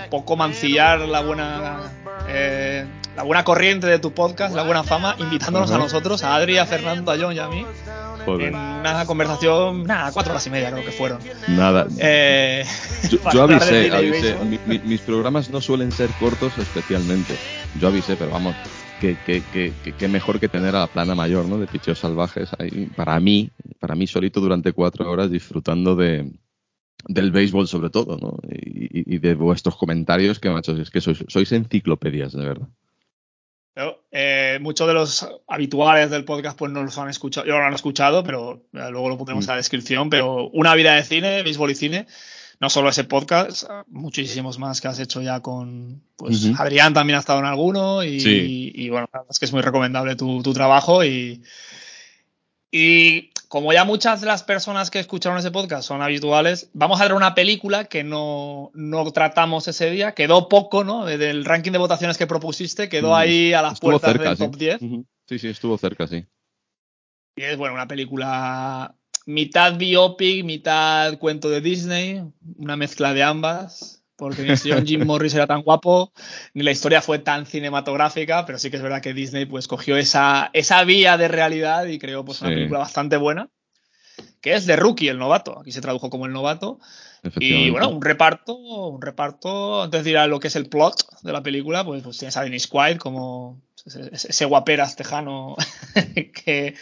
poco 0.10 0.36
mancillar 0.36 1.02
la 1.02 1.22
buena 1.22 1.82
eh, 2.28 2.84
la 3.20 3.26
buena 3.26 3.44
corriente 3.44 3.86
de 3.86 4.00
tu 4.00 4.14
podcast, 4.14 4.56
la 4.56 4.64
buena 4.64 4.82
fama, 4.82 5.14
invitándonos 5.20 5.70
uh 5.70 5.74
-huh. 5.74 5.76
a 5.76 5.80
nosotros, 5.80 6.24
a 6.24 6.36
Adri, 6.36 6.58
a 6.58 6.66
Fernando, 6.66 7.12
a 7.12 7.18
John 7.20 7.36
y 7.36 7.40
a 7.40 7.50
mí, 7.50 7.66
Joder. 8.26 8.48
en 8.48 8.56
una 8.56 9.06
conversación, 9.06 9.84
nada, 9.84 10.14
cuatro 10.14 10.32
horas 10.32 10.48
y 10.48 10.50
media 10.50 10.72
creo 10.72 10.86
que 10.86 10.94
fueron. 10.94 11.20
Nada. 11.50 11.86
Eh, 11.98 12.64
yo, 13.12 13.18
yo 13.34 13.44
avisé, 13.44 13.92
avisé. 13.94 14.38
Mi, 14.46 14.58
mi, 14.66 14.80
mis 14.80 15.02
programas 15.02 15.50
no 15.50 15.60
suelen 15.60 15.92
ser 15.92 16.10
cortos 16.18 16.58
especialmente. 16.58 17.36
Yo 17.78 17.90
avisé, 17.90 18.16
pero 18.16 18.32
vamos, 18.32 18.56
que, 19.02 19.18
que, 19.26 19.44
que, 19.52 19.74
que, 19.92 20.08
mejor 20.08 20.40
que 20.40 20.48
tener 20.48 20.74
a 20.78 20.80
la 20.80 20.88
plana 20.88 21.14
mayor, 21.14 21.44
¿no? 21.44 21.58
De 21.58 21.68
picheos 21.68 22.00
salvajes 22.00 22.52
ahí, 22.58 22.90
para 22.96 23.20
mí, 23.20 23.50
para 23.82 23.96
mí 23.96 24.08
solito 24.08 24.40
durante 24.40 24.72
cuatro 24.72 25.12
horas 25.12 25.30
disfrutando 25.30 25.98
de 25.98 26.32
del 27.06 27.32
béisbol 27.32 27.68
sobre 27.68 27.90
todo, 27.90 28.18
¿no? 28.18 28.38
Y, 28.50 29.16
y, 29.16 29.18
de 29.18 29.36
vuestros 29.36 29.76
comentarios 29.76 30.40
que, 30.40 30.50
macho, 30.50 30.72
es 30.78 30.90
que 30.90 31.02
sois, 31.02 31.26
sois 31.28 31.52
enciclopedias, 31.52 32.32
de 32.32 32.46
verdad. 32.46 32.70
Eh, 34.12 34.58
muchos 34.62 34.88
de 34.88 34.94
los 34.94 35.28
habituales 35.48 36.10
del 36.10 36.26
podcast 36.26 36.58
pues 36.58 36.72
no 36.72 36.84
los 36.84 36.98
han 36.98 37.10
escuchado, 37.10 37.46
yo 37.46 37.58
lo 37.58 37.64
han 37.64 37.74
escuchado, 37.74 38.24
pero 38.24 38.64
eh, 38.74 38.90
luego 38.92 39.10
lo 39.10 39.18
pondremos 39.18 39.46
mm. 39.46 39.50
en 39.50 39.54
la 39.54 39.58
descripción, 39.58 40.10
pero 40.10 40.50
una 40.50 40.76
vida 40.76 40.96
de 40.96 41.04
cine, 41.04 41.44
béisbol 41.44 41.72
y 41.72 41.76
cine, 41.76 42.08
no 42.60 42.70
solo 42.70 42.90
ese 42.90 43.06
podcast, 43.06 43.64
muchísimos 43.88 44.60
más 44.60 44.82
que 44.82 44.88
has 44.90 45.00
hecho 45.00 45.22
ya 45.22 45.42
con, 45.42 46.02
pues 46.16 46.44
uh 46.44 46.50
-huh. 46.50 46.60
Adrián 46.60 46.94
también 46.94 47.18
ha 47.18 47.20
estado 47.20 47.40
en 47.40 47.46
alguno 47.46 48.04
y, 48.04 48.20
sí. 48.20 48.72
y, 48.76 48.86
y 48.86 48.90
bueno, 48.90 49.10
es 49.30 49.40
que 49.40 49.46
es 49.46 49.54
muy 49.54 49.62
recomendable 49.62 50.16
tu, 50.16 50.44
tu 50.44 50.54
trabajo 50.54 51.04
y, 51.06 51.42
y 52.72 53.29
como 53.50 53.74
ya 53.74 53.84
muchas 53.84 54.22
de 54.22 54.28
las 54.28 54.44
personas 54.44 54.92
que 54.92 55.00
escucharon 55.00 55.40
ese 55.40 55.50
podcast 55.50 55.88
son 55.88 56.04
habituales, 56.04 56.70
vamos 56.74 57.02
a 57.02 57.06
ver 57.06 57.14
una 57.14 57.34
película 57.34 57.86
que 57.86 58.04
no, 58.04 58.70
no 58.76 59.12
tratamos 59.12 59.68
ese 59.68 59.90
día. 59.90 60.14
Quedó 60.14 60.48
poco, 60.48 60.84
¿no? 60.84 61.06
Del 61.06 61.44
ranking 61.44 61.72
de 61.72 61.80
votaciones 61.80 62.20
que 62.20 62.28
propusiste, 62.28 62.90
quedó 62.90 63.16
ahí 63.16 63.52
a 63.54 63.64
las 63.64 63.74
estuvo 63.74 63.90
puertas 63.90 64.12
cerca, 64.12 64.30
del 64.30 64.38
sí. 64.38 64.44
top 64.44 64.56
10. 64.56 64.82
Uh 64.82 64.86
-huh. 64.86 65.06
Sí, 65.28 65.40
sí, 65.40 65.48
estuvo 65.48 65.78
cerca, 65.80 66.06
sí. 66.06 66.28
Y 67.36 67.42
es, 67.42 67.58
bueno, 67.58 67.74
una 67.74 67.88
película 67.88 68.96
mitad 69.26 69.78
biopic, 69.78 70.46
mitad 70.46 71.18
cuento 71.18 71.50
de 71.50 71.62
Disney, 71.62 72.24
una 72.56 72.78
mezcla 72.78 73.16
de 73.16 73.24
ambas 73.24 73.99
porque 74.20 74.44
ni 74.44 74.58
señor 74.58 74.86
Jim 74.86 75.06
Morris 75.06 75.34
era 75.34 75.48
tan 75.48 75.62
guapo, 75.64 76.12
ni 76.54 76.64
la 76.64 76.72
historia 76.72 77.02
fue 77.02 77.20
tan 77.20 77.46
cinematográfica, 77.46 78.46
pero 78.46 78.60
sí 78.60 78.70
que 78.70 78.76
es 78.76 78.84
verdad 78.84 79.02
que 79.02 79.14
Disney 79.14 79.46
pues 79.46 79.68
cogió 79.68 79.98
esa, 79.98 80.52
esa 80.54 80.84
vía 80.84 81.18
de 81.18 81.30
realidad 81.30 81.86
y 81.86 81.98
creó 81.98 82.26
pues 82.26 82.42
una 82.42 82.50
sí. 82.50 82.56
película 82.56 82.80
bastante 82.80 83.18
buena, 83.18 83.50
que 84.42 84.54
es 84.54 84.66
The 84.66 84.76
Rookie, 84.76 85.08
el 85.08 85.18
novato, 85.18 85.60
aquí 85.60 85.72
se 85.72 85.82
tradujo 85.82 86.10
como 86.10 86.26
el 86.26 86.34
novato, 86.34 86.80
y 87.40 87.70
bueno, 87.70 87.90
un 87.90 88.02
reparto, 88.02 88.56
un 88.56 89.02
reparto, 89.02 89.84
antes 89.84 90.04
de 90.04 90.12
ir 90.12 90.18
a 90.18 90.28
lo 90.28 90.40
que 90.40 90.48
es 90.48 90.56
el 90.56 90.68
plot 90.68 91.22
de 91.22 91.34
la 91.34 91.42
película, 91.42 91.84
pues, 91.84 92.04
pues 92.04 92.18
tienes 92.18 92.38
a 92.38 92.44
Dennis 92.44 92.68
Quaid 92.68 92.98
como 92.98 93.62
ese, 93.86 94.10
ese 94.12 94.46
guaperas 94.46 94.96
tejano 94.96 95.56
que 96.46 96.76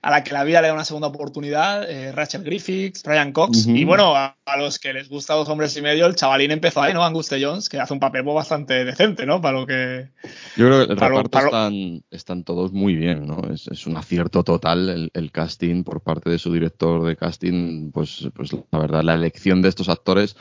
a 0.00 0.10
la 0.10 0.22
que 0.22 0.32
la 0.32 0.44
vida 0.44 0.62
le 0.62 0.68
da 0.68 0.74
una 0.74 0.84
segunda 0.84 1.08
oportunidad, 1.08 1.90
eh, 1.90 2.12
Rachel 2.12 2.44
Griffiths, 2.44 3.02
Brian 3.02 3.32
Cox, 3.32 3.66
uh 3.66 3.70
-huh. 3.70 3.78
y 3.78 3.84
bueno, 3.84 4.14
a, 4.14 4.36
a, 4.46 4.56
los 4.56 4.78
que 4.78 4.92
les 4.92 5.08
gusta 5.08 5.34
Dos 5.34 5.48
Hombres 5.48 5.76
y 5.76 5.82
Medio, 5.82 6.06
el 6.06 6.14
chavalín 6.14 6.52
empezó 6.52 6.82
ahí, 6.82 6.94
¿no? 6.94 7.04
Angus 7.04 7.28
Jones, 7.30 7.68
que 7.68 7.80
hace 7.80 7.92
un 7.92 8.00
papel 8.00 8.22
bastante 8.22 8.84
decente, 8.84 9.26
¿no? 9.26 9.40
Para 9.40 9.58
lo 9.58 9.66
que... 9.66 10.10
Yo 10.56 10.66
creo 10.66 10.86
que 10.86 10.92
el 10.92 10.98
reparto 10.98 11.40
lo, 11.40 11.46
están, 11.46 12.04
están 12.10 12.44
todos 12.44 12.72
muy 12.72 12.94
bien, 12.94 13.26
¿no? 13.26 13.42
Es, 13.52 13.66
es 13.68 13.86
un 13.86 13.96
acierto 13.96 14.44
total 14.44 14.88
el, 14.88 15.10
el, 15.14 15.32
casting 15.32 15.82
por 15.82 16.00
parte 16.00 16.30
de 16.30 16.38
su 16.38 16.52
director 16.52 17.04
de 17.04 17.16
casting, 17.16 17.90
pues, 17.90 18.28
pues 18.34 18.52
la 18.52 18.78
verdad, 18.78 19.02
la 19.02 19.14
elección 19.14 19.62
de 19.62 19.68
estos 19.68 19.88
actores 19.88 20.36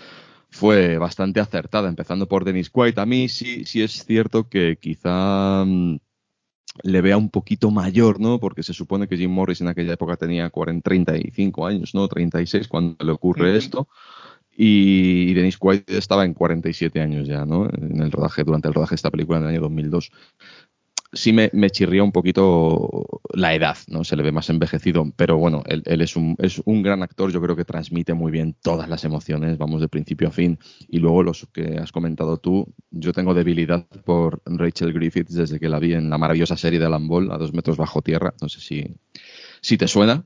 fue 0.50 0.98
bastante 0.98 1.40
acertada, 1.40 1.90
empezando 1.90 2.28
por 2.28 2.46
Dennis 2.46 2.70
Quaid. 2.70 2.98
A 3.00 3.06
mí 3.06 3.28
sí, 3.28 3.66
sí 3.66 3.82
es 3.82 4.06
cierto 4.06 4.50
que 4.50 4.78
quizá 4.80 5.64
mm, 5.66 5.98
le 6.84 7.02
vea 7.02 7.18
un 7.18 7.30
poquito 7.30 7.72
mayor, 7.72 8.20
¿no? 8.20 8.40
Porque 8.40 8.64
se 8.64 8.74
supone 8.74 9.08
que 9.08 9.18
Jim 9.18 9.32
Morris 9.32 9.62
en 9.62 9.68
aquella 9.68 9.94
época 9.94 10.16
tenía 10.18 10.49
40, 10.49 10.82
35 10.84 11.68
años, 11.68 11.94
¿no? 11.94 12.08
36 12.08 12.68
cuando 12.68 13.04
le 13.04 13.12
ocurre 13.12 13.52
uh 13.52 13.54
-huh. 13.54 13.58
esto. 13.58 13.88
Y 14.60 15.36
Dennis 15.36 15.58
Quaid 15.58 15.84
estaba 15.88 16.26
en 16.26 16.34
47 16.34 16.99
años 16.99 17.28
ya, 17.28 17.45
¿no? 17.45 17.70
En 17.70 18.02
el 18.02 18.12
rodaje, 18.12 18.44
durante 18.44 18.68
el 18.68 18.74
rodaje 18.74 18.91
de 18.91 18.95
esta 18.95 19.12
película 19.12 19.38
en 19.38 19.44
el 19.44 19.49
año 19.52 19.62
2002. 19.62 20.12
Sí 21.14 21.32
me, 21.32 21.50
me 21.54 21.70
chirría 21.70 22.04
un 22.04 22.12
poquito 22.12 23.22
la 23.34 23.54
edad, 23.54 23.78
¿no? 23.88 24.04
Se 24.04 24.16
le 24.16 24.24
ve 24.24 24.32
más 24.32 24.50
envejecido, 24.50 25.06
pero 25.16 25.38
bueno, 25.38 25.64
él, 25.68 26.02
es, 26.02 26.16
un, 26.16 26.36
es 26.40 26.62
un 26.66 26.82
gran 26.82 27.04
actor, 27.04 27.32
yo 27.32 27.42
creo 27.42 27.56
que 27.56 27.66
transmite 27.66 28.14
muy 28.14 28.32
bien 28.32 28.56
todas 28.62 28.90
las 28.90 29.06
emociones, 29.06 29.58
vamos 29.58 29.82
de 29.82 29.88
principio 29.88 30.28
a 30.28 30.32
fin. 30.32 30.60
Y 30.90 31.00
luego 31.00 31.24
los 31.24 31.48
que 31.54 31.78
has 31.78 31.92
comentado 31.92 32.38
tú, 32.38 32.74
yo 32.92 33.14
tengo 33.14 33.34
debilidad 33.34 33.86
por 34.06 34.42
Rachel 34.46 34.94
Griffiths 34.94 35.34
desde 35.34 35.60
que 35.60 35.70
la 35.70 35.80
vi 35.80 35.94
en 35.94 36.10
la 36.10 36.18
maravillosa 36.18 36.58
serie 36.58 36.80
de 36.80 36.86
Alan 36.86 37.08
Ball, 37.08 37.32
a 37.32 37.38
dos 37.38 37.54
metros 37.54 37.78
bajo 37.78 38.02
tierra, 38.02 38.34
no 38.42 38.50
sé 38.50 38.60
si, 38.60 38.96
si 39.62 39.78
te 39.78 39.88
suena. 39.88 40.26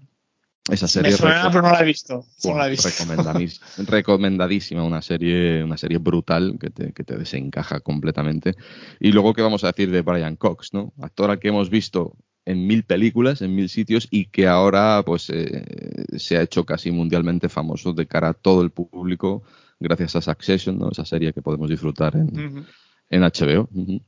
Esa 0.71 0.87
serie 0.87 1.11
Me 1.11 1.17
suena, 1.17 1.51
pero 1.51 1.63
no 1.63 1.71
la 1.71 1.81
he 1.81 1.85
visto. 1.85 2.25
Bueno, 2.43 2.57
no 2.57 2.63
la 2.63 2.67
he 2.67 2.69
visto. 2.71 2.87
Recomendadís, 2.87 3.59
recomendadísima, 3.77 4.83
una 4.83 5.01
serie, 5.01 5.61
una 5.63 5.75
serie 5.75 5.97
brutal 5.97 6.57
que 6.59 6.69
te, 6.69 6.93
que 6.93 7.03
te, 7.03 7.17
desencaja 7.17 7.81
completamente. 7.81 8.55
Y 8.99 9.11
luego, 9.11 9.33
¿qué 9.33 9.41
vamos 9.41 9.65
a 9.65 9.67
decir 9.67 9.91
de 9.91 10.01
Brian 10.01 10.37
Cox, 10.37 10.73
no? 10.73 10.93
Actor 11.01 11.31
al 11.31 11.39
que 11.39 11.49
hemos 11.49 11.69
visto 11.69 12.15
en 12.45 12.65
mil 12.67 12.83
películas, 12.83 13.41
en 13.41 13.53
mil 13.53 13.67
sitios, 13.67 14.07
y 14.11 14.27
que 14.27 14.47
ahora 14.47 15.03
pues 15.05 15.29
eh, 15.29 16.05
se 16.17 16.37
ha 16.37 16.41
hecho 16.41 16.65
casi 16.65 16.89
mundialmente 16.91 17.49
famoso 17.49 17.91
de 17.91 18.07
cara 18.07 18.29
a 18.29 18.33
todo 18.33 18.61
el 18.61 18.71
público, 18.71 19.43
gracias 19.77 20.15
a 20.15 20.21
Succession, 20.21 20.79
¿no? 20.79 20.89
Esa 20.89 21.03
serie 21.03 21.33
que 21.33 21.41
podemos 21.41 21.69
disfrutar 21.69 22.15
en, 22.15 22.23
uh 22.23 22.49
-huh. 22.49 22.65
en 23.09 23.21
HBO. 23.23 23.69
Uh 23.73 23.85
-huh. 23.85 24.03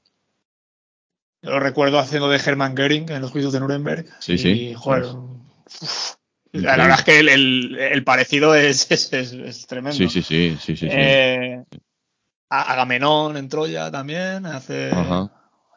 Yo 1.41 1.49
lo 1.49 1.59
recuerdo 1.59 1.99
haciendo 1.99 2.29
de 2.29 2.37
Hermann 2.37 2.73
Göring 2.73 3.09
en 3.11 3.21
los 3.21 3.31
juicios 3.31 3.51
de 3.51 3.59
Nuremberg. 3.59 4.05
Sí, 4.21 4.37
sí. 4.37 4.49
Y, 4.49 4.73
joder, 4.75 5.03
uf, 5.03 6.15
La 6.53 6.77
verdad 6.77 6.99
es 6.99 7.03
que 7.03 7.19
el, 7.19 7.29
el, 7.29 7.79
el 7.79 8.03
parecido 8.03 8.53
es, 8.55 8.89
es, 8.91 9.11
es, 9.11 9.67
tremendo. 9.67 9.97
Sí, 9.97 10.07
sí, 10.07 10.21
sí, 10.21 10.57
sí, 10.59 10.77
sí. 10.77 10.87
sí. 10.87 10.87
Eh, 10.89 11.63
Agamenón 12.49 13.37
en 13.37 13.49
Troya 13.49 13.89
también 13.91 14.45
hace. 14.45 14.91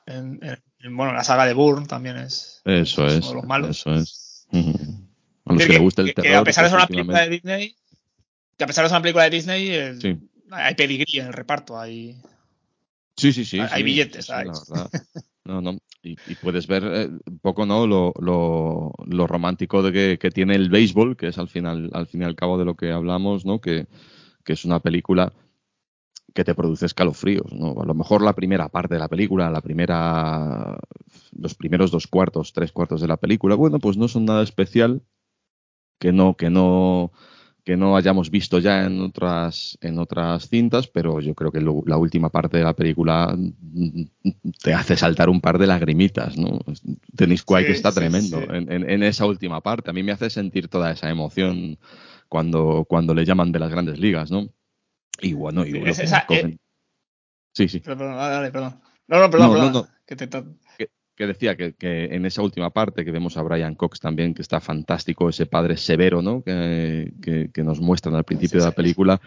En, 0.06 0.38
en, 0.42 0.96
bueno, 0.96 1.14
la 1.14 1.24
saga 1.24 1.46
de 1.46 1.54
Bourne 1.54 1.86
también 1.86 2.18
es. 2.18 2.60
Eso 2.64 3.06
es. 3.06 3.18
Uno 3.18 3.28
de 3.28 3.34
los 3.34 3.44
malos. 3.44 3.70
Eso 3.70 3.94
es. 3.94 4.46
A 4.52 5.52
los 5.52 5.62
que, 5.62 5.66
que 5.66 5.72
le 5.72 5.78
gusta 5.78 6.02
el 6.02 6.14
terror. 6.14 6.30
Que 6.30 6.36
a 6.36 6.44
pesar 6.44 6.64
de 6.64 6.70
ser 6.70 6.78
una 6.78 6.86
película 6.86 7.20
de 7.22 7.28
Disney, 7.30 7.76
que 8.58 8.64
a 8.64 8.66
pesar 8.66 8.84
de 8.84 8.88
ser 8.90 8.96
una 8.96 9.02
película 9.02 9.24
de 9.24 9.30
Disney, 9.30 9.68
el, 9.70 10.00
sí. 10.00 10.18
hay 10.50 10.74
pedigrí 10.74 11.20
en 11.20 11.26
el 11.28 11.32
reparto, 11.32 11.78
hay. 11.80 12.20
Sí, 13.16 13.32
sí, 13.32 13.46
sí. 13.46 13.58
Hay 13.58 13.68
sí, 13.78 13.82
billetes, 13.82 14.26
sí, 14.26 14.32
hay. 14.32 14.46
La 14.46 14.52
verdad. 14.52 14.90
No, 15.46 15.60
no. 15.62 15.78
Y, 16.06 16.34
puedes 16.36 16.66
ver 16.66 16.84
eh, 16.84 17.08
un 17.08 17.38
poco, 17.40 17.66
¿no? 17.66 17.86
Lo, 17.86 18.12
lo, 18.20 18.92
lo 19.06 19.26
romántico 19.26 19.82
de 19.82 19.92
que, 19.92 20.18
que, 20.18 20.30
tiene 20.30 20.54
el 20.54 20.70
béisbol, 20.70 21.16
que 21.16 21.28
es 21.28 21.38
al 21.38 21.48
final, 21.48 21.90
al 21.92 22.06
fin 22.06 22.22
y 22.22 22.24
al 22.24 22.36
cabo 22.36 22.58
de 22.58 22.64
lo 22.64 22.76
que 22.76 22.92
hablamos, 22.92 23.44
¿no? 23.44 23.60
Que, 23.60 23.86
que 24.44 24.52
es 24.52 24.64
una 24.64 24.80
película 24.80 25.32
que 26.32 26.44
te 26.44 26.54
produce 26.54 26.86
escalofríos, 26.86 27.52
¿no? 27.52 27.74
A 27.80 27.84
lo 27.84 27.94
mejor 27.94 28.22
la 28.22 28.34
primera 28.34 28.68
parte 28.68 28.94
de 28.94 29.00
la 29.00 29.08
película, 29.08 29.50
la 29.50 29.62
primera, 29.62 30.78
los 31.32 31.54
primeros 31.54 31.90
dos 31.90 32.06
cuartos, 32.06 32.52
tres 32.52 32.72
cuartos 32.72 33.00
de 33.00 33.08
la 33.08 33.16
película, 33.16 33.54
bueno, 33.54 33.78
pues 33.78 33.96
no 33.96 34.06
son 34.06 34.26
nada 34.26 34.42
especial, 34.42 35.02
que 35.98 36.12
no, 36.12 36.36
que 36.36 36.50
no, 36.50 37.10
que 37.66 37.76
no 37.76 37.96
hayamos 37.96 38.30
visto 38.30 38.60
ya 38.60 38.84
en 38.84 39.00
otras, 39.00 39.76
en 39.80 39.98
otras 39.98 40.48
cintas, 40.48 40.86
pero 40.86 41.20
yo 41.20 41.34
creo 41.34 41.50
que 41.50 41.60
lo, 41.60 41.82
la 41.84 41.96
última 41.96 42.30
parte 42.30 42.58
de 42.58 42.62
la 42.62 42.74
película 42.74 43.36
te 44.62 44.72
hace 44.72 44.96
saltar 44.96 45.28
un 45.28 45.40
par 45.40 45.58
de 45.58 45.66
lagrimitas, 45.66 46.38
¿no? 46.38 46.60
Tenéis 47.16 47.40
sí, 47.40 47.54
que 47.66 47.72
está 47.72 47.90
sí, 47.90 47.98
tremendo 47.98 48.38
sí. 48.38 48.46
En, 48.50 48.70
en, 48.70 48.88
en, 48.88 49.02
esa 49.02 49.26
última 49.26 49.60
parte. 49.62 49.90
A 49.90 49.92
mí 49.92 50.04
me 50.04 50.12
hace 50.12 50.30
sentir 50.30 50.68
toda 50.68 50.92
esa 50.92 51.10
emoción 51.10 51.76
cuando, 52.28 52.86
cuando 52.88 53.14
le 53.14 53.24
llaman 53.24 53.50
de 53.50 53.58
las 53.58 53.70
grandes 53.72 53.98
ligas, 53.98 54.30
¿no? 54.30 54.48
Y 55.20 55.32
bueno, 55.32 55.66
y 55.66 55.72
bueno, 55.72 55.88
esa, 55.88 56.24
eh, 56.28 56.56
sí, 57.52 57.66
sí. 57.66 57.80
Perdón, 57.80 58.14
dale, 58.14 58.52
perdón. 58.52 58.80
No, 59.08 59.18
no, 59.18 59.28
perdón, 59.28 59.48
no, 59.48 59.54
perdón. 59.54 59.72
no, 59.72 59.80
no. 59.80 59.88
Que 60.06 60.14
te 60.14 60.28
que, 61.16 61.24
que, 61.24 61.26
decía 61.26 61.56
que, 61.56 61.74
que, 61.74 62.04
en 62.14 62.26
esa 62.26 62.42
última 62.42 62.70
parte 62.70 63.04
que 63.04 63.10
vemos 63.10 63.36
a 63.36 63.42
Brian 63.42 63.74
Cox 63.74 64.00
también, 64.00 64.34
que 64.34 64.42
está 64.42 64.60
fantástico, 64.60 65.28
ese 65.28 65.46
padre 65.46 65.76
severo, 65.76 66.22
¿no? 66.22 66.42
Que, 66.42 67.12
que 67.52 67.62
nos 67.64 67.80
muestran 67.80 68.14
al 68.14 68.24
principio 68.24 68.60
de 68.60 68.66
la 68.66 68.72
película. 68.72 69.20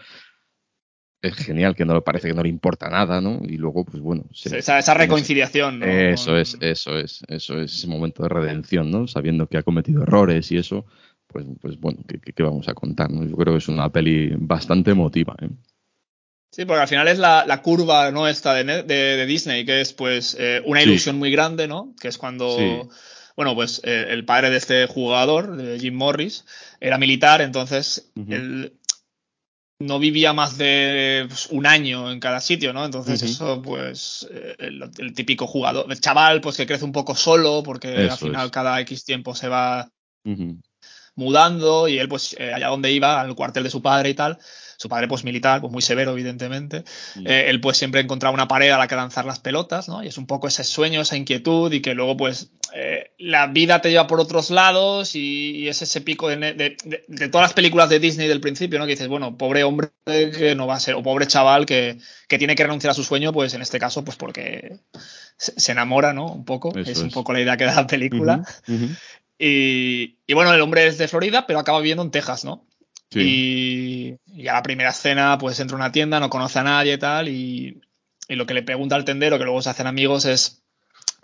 Es 1.22 1.34
genial, 1.34 1.74
que 1.74 1.84
no 1.84 1.92
le 1.92 2.00
parece 2.00 2.28
que 2.28 2.34
no 2.34 2.42
le 2.42 2.48
importa 2.48 2.88
nada, 2.88 3.20
¿no? 3.20 3.40
Y 3.42 3.58
luego, 3.58 3.84
pues 3.84 4.00
bueno. 4.02 4.24
Se, 4.32 4.56
esa, 4.56 4.78
esa, 4.78 4.94
reconciliación, 4.94 5.80
¿no? 5.80 5.86
Eso 5.86 6.38
es, 6.38 6.56
eso 6.60 6.98
es, 6.98 7.22
eso 7.28 7.60
es 7.60 7.74
ese 7.74 7.86
momento 7.88 8.22
de 8.22 8.30
redención, 8.30 8.90
¿no? 8.90 9.06
Sabiendo 9.06 9.46
que 9.46 9.58
ha 9.58 9.62
cometido 9.62 10.02
errores 10.02 10.50
y 10.50 10.56
eso, 10.56 10.86
pues, 11.26 11.44
pues 11.60 11.78
bueno, 11.78 12.00
¿qué, 12.08 12.18
qué 12.18 12.42
vamos 12.42 12.68
a 12.68 12.74
contar? 12.74 13.10
¿no? 13.10 13.24
Yo 13.24 13.36
creo 13.36 13.52
que 13.52 13.58
es 13.58 13.68
una 13.68 13.90
peli 13.90 14.32
bastante 14.38 14.92
emotiva, 14.92 15.36
¿eh? 15.42 15.50
Sí, 16.50 16.64
porque 16.64 16.82
al 16.82 16.88
final 16.88 17.06
es 17.06 17.18
la, 17.18 17.44
la 17.46 17.62
curva 17.62 18.10
no 18.10 18.26
esta 18.26 18.54
de, 18.54 18.64
de, 18.64 18.82
de, 18.82 19.26
Disney, 19.26 19.64
que 19.64 19.80
es 19.80 19.92
pues 19.92 20.36
eh, 20.38 20.60
una 20.64 20.82
ilusión 20.82 21.14
sí. 21.14 21.18
muy 21.18 21.30
grande, 21.30 21.68
¿no? 21.68 21.94
Que 22.00 22.08
es 22.08 22.18
cuando, 22.18 22.56
sí. 22.56 22.80
bueno, 23.36 23.54
pues 23.54 23.80
eh, 23.84 24.06
el 24.08 24.24
padre 24.24 24.50
de 24.50 24.56
este 24.56 24.86
jugador, 24.86 25.56
de 25.56 25.78
Jim 25.78 25.94
Morris, 25.94 26.44
era 26.80 26.98
militar, 26.98 27.40
entonces 27.40 28.10
uh 28.16 28.20
-huh. 28.20 28.34
él 28.34 28.72
no 29.80 29.98
vivía 30.00 30.32
más 30.32 30.58
de 30.58 31.24
pues, 31.28 31.46
un 31.50 31.66
año 31.66 32.10
en 32.10 32.18
cada 32.18 32.40
sitio, 32.40 32.72
¿no? 32.72 32.84
Entonces 32.84 33.22
uh 33.22 33.26
-huh. 33.26 33.30
eso, 33.30 33.62
pues, 33.62 34.28
eh, 34.32 34.56
el, 34.58 34.90
el, 34.98 35.14
típico 35.14 35.46
jugador, 35.46 35.86
el 35.88 36.00
chaval, 36.00 36.40
pues 36.40 36.56
que 36.56 36.66
crece 36.66 36.84
un 36.84 36.92
poco 36.92 37.14
solo, 37.14 37.62
porque 37.62 38.06
eso 38.06 38.12
al 38.12 38.18
final 38.18 38.46
es. 38.46 38.52
cada 38.52 38.80
X 38.80 39.04
tiempo 39.04 39.36
se 39.36 39.48
va 39.48 39.88
uh 40.24 40.30
-huh. 40.30 40.60
mudando 41.14 41.86
y 41.86 41.98
él, 41.98 42.08
pues, 42.08 42.34
eh, 42.38 42.52
allá 42.52 42.68
donde 42.68 42.90
iba, 42.90 43.20
al 43.20 43.34
cuartel 43.36 43.62
de 43.62 43.70
su 43.70 43.80
padre 43.80 44.10
y 44.10 44.14
tal, 44.14 44.36
su 44.80 44.88
padre 44.88 45.08
pues 45.08 45.24
militar, 45.24 45.60
pues 45.60 45.70
muy 45.70 45.82
severo 45.82 46.12
evidentemente, 46.12 46.84
mm. 47.14 47.26
eh, 47.26 47.50
él 47.50 47.60
pues 47.60 47.76
siempre 47.76 48.00
encontraba 48.00 48.32
una 48.32 48.48
pared 48.48 48.70
a 48.70 48.78
la 48.78 48.88
que 48.88 48.96
lanzar 48.96 49.26
las 49.26 49.38
pelotas, 49.38 49.90
¿no? 49.90 50.02
Y 50.02 50.06
es 50.06 50.16
un 50.16 50.26
poco 50.26 50.48
ese 50.48 50.64
sueño, 50.64 51.02
esa 51.02 51.18
inquietud 51.18 51.70
y 51.70 51.82
que 51.82 51.92
luego 51.92 52.16
pues 52.16 52.52
eh, 52.74 53.10
la 53.18 53.46
vida 53.48 53.82
te 53.82 53.90
lleva 53.90 54.06
por 54.06 54.20
otros 54.20 54.48
lados 54.48 55.14
y, 55.16 55.50
y 55.50 55.68
es 55.68 55.82
ese 55.82 56.00
pico 56.00 56.28
de, 56.30 56.38
de, 56.38 56.54
de, 56.54 57.04
de, 57.06 57.28
todas 57.28 57.44
las 57.44 57.52
películas 57.52 57.90
de 57.90 57.98
Disney 57.98 58.26
del 58.26 58.40
principio, 58.40 58.78
¿no? 58.78 58.86
Que 58.86 58.92
dices, 58.92 59.08
bueno, 59.08 59.36
pobre 59.36 59.64
hombre 59.64 59.90
que 60.06 60.54
no 60.54 60.66
va 60.66 60.76
a 60.76 60.80
ser, 60.80 60.94
o 60.94 61.02
pobre 61.02 61.26
chaval 61.26 61.66
que, 61.66 61.98
que 62.26 62.38
tiene 62.38 62.54
que 62.54 62.62
renunciar 62.62 62.92
a 62.92 62.94
su 62.94 63.04
sueño, 63.04 63.34
pues 63.34 63.52
en 63.52 63.60
este 63.60 63.78
caso 63.78 64.02
pues 64.02 64.16
porque 64.16 64.78
se, 65.36 65.60
se 65.60 65.72
enamora, 65.72 66.14
¿no? 66.14 66.24
Un 66.32 66.46
poco, 66.46 66.74
es, 66.78 66.88
es, 66.88 67.00
un 67.00 67.10
poco 67.10 67.34
la 67.34 67.42
idea 67.42 67.58
que 67.58 67.66
da 67.66 67.74
la 67.74 67.86
película. 67.86 68.44
Uh 68.66 68.72
-huh, 68.72 68.74
uh 68.74 68.86
-huh. 68.86 68.96
Y, 69.42 70.16
y 70.26 70.34
bueno, 70.34 70.54
el 70.54 70.60
hombre 70.62 70.86
es 70.86 70.96
de 70.96 71.06
Florida, 71.08 71.46
pero 71.46 71.58
acaba 71.58 71.80
viviendo 71.80 72.02
en 72.02 72.10
Texas, 72.10 72.46
¿no? 72.46 72.66
Sí. 73.10 74.18
Y, 74.26 74.40
y, 74.42 74.48
a 74.48 74.54
la 74.54 74.62
primera 74.62 74.90
escena, 74.90 75.36
pues 75.38 75.58
entra 75.58 75.76
a 75.76 75.80
una 75.80 75.92
tienda, 75.92 76.20
no 76.20 76.30
conoce 76.30 76.60
a 76.60 76.62
nadie 76.62 76.94
y 76.94 76.98
tal, 76.98 77.28
y, 77.28 77.80
y, 78.28 78.34
lo 78.36 78.46
que 78.46 78.54
le 78.54 78.62
pregunta 78.62 78.94
al 78.94 79.04
tendero, 79.04 79.38
que 79.38 79.44
luego 79.44 79.62
se 79.62 79.70
hacen 79.70 79.86
amigos, 79.88 80.24
es 80.26 80.62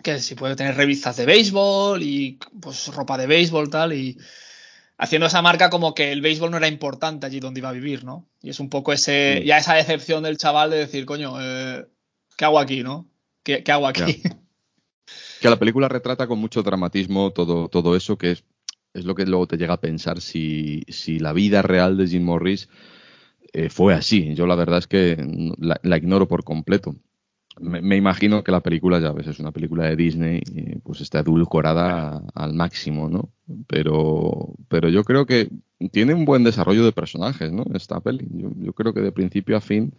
que 0.03 0.19
si 0.19 0.35
puede 0.35 0.55
tener 0.55 0.75
revistas 0.75 1.15
de 1.17 1.25
béisbol 1.25 2.03
y 2.03 2.39
pues 2.61 2.87
ropa 2.93 3.17
de 3.17 3.27
béisbol 3.27 3.69
tal, 3.69 3.93
y 3.93 4.17
haciendo 4.97 5.27
esa 5.27 5.41
marca 5.41 5.69
como 5.69 5.95
que 5.95 6.11
el 6.11 6.21
béisbol 6.21 6.51
no 6.51 6.57
era 6.57 6.67
importante 6.67 7.25
allí 7.25 7.39
donde 7.39 7.59
iba 7.61 7.69
a 7.69 7.73
vivir, 7.73 8.03
¿no? 8.03 8.27
Y 8.41 8.49
es 8.49 8.59
un 8.59 8.69
poco 8.69 8.91
ese, 8.91 9.39
sí. 9.39 9.45
ya 9.45 9.57
esa 9.57 9.75
decepción 9.75 10.23
del 10.23 10.37
chaval 10.37 10.69
de 10.71 10.77
decir, 10.77 11.05
coño, 11.05 11.41
eh, 11.41 11.87
¿qué 12.35 12.45
hago 12.45 12.59
aquí, 12.59 12.83
no? 12.83 13.07
¿Qué, 13.43 13.63
qué 13.63 13.71
hago 13.71 13.87
aquí? 13.87 14.21
Que 15.39 15.49
la 15.49 15.59
película 15.59 15.87
retrata 15.87 16.27
con 16.27 16.39
mucho 16.39 16.63
dramatismo 16.63 17.31
todo, 17.31 17.69
todo 17.69 17.95
eso 17.95 18.17
que 18.17 18.31
es 18.31 18.43
es 18.97 19.05
lo 19.05 19.15
que 19.15 19.25
luego 19.25 19.47
te 19.47 19.57
llega 19.57 19.75
a 19.75 19.81
pensar 19.81 20.21
si, 20.21 20.83
si 20.87 21.19
la 21.19 21.33
vida 21.33 21.61
real 21.61 21.97
de 21.97 22.07
Jim 22.07 22.23
Morris 22.23 22.69
eh, 23.53 23.69
fue 23.69 23.93
así. 23.93 24.33
Yo 24.35 24.47
la 24.47 24.55
verdad 24.55 24.79
es 24.79 24.87
que 24.87 25.17
la, 25.59 25.97
ignoro 25.97 26.27
por 26.27 26.43
completo. 26.43 26.95
Me, 27.59 27.95
imagino 27.95 28.43
que 28.43 28.51
la 28.51 28.61
película, 28.61 28.99
ya 28.99 29.11
ves, 29.11 29.27
es 29.27 29.39
una 29.39 29.51
película 29.51 29.85
de 29.85 29.95
Disney, 29.95 30.41
pues 30.83 31.01
está 31.01 31.19
edulcorada 31.19 32.21
al 32.35 32.53
máximo, 32.53 33.09
¿no? 33.09 33.29
Pero, 33.67 34.53
pero 34.67 34.89
yo 34.89 35.03
creo 35.03 35.25
que 35.25 35.49
tiene 35.91 36.13
un 36.13 36.23
buen 36.23 36.43
desarrollo 36.43 36.85
de 36.85 36.91
personajes, 36.91 37.51
¿no? 37.51 37.65
Esta 37.73 37.99
peli. 37.99 38.27
Yo, 38.31 38.51
yo 38.57 38.73
creo 38.73 38.93
que 38.93 39.01
de 39.01 39.11
principio 39.11 39.57
a 39.57 39.61
fin, 39.61 39.91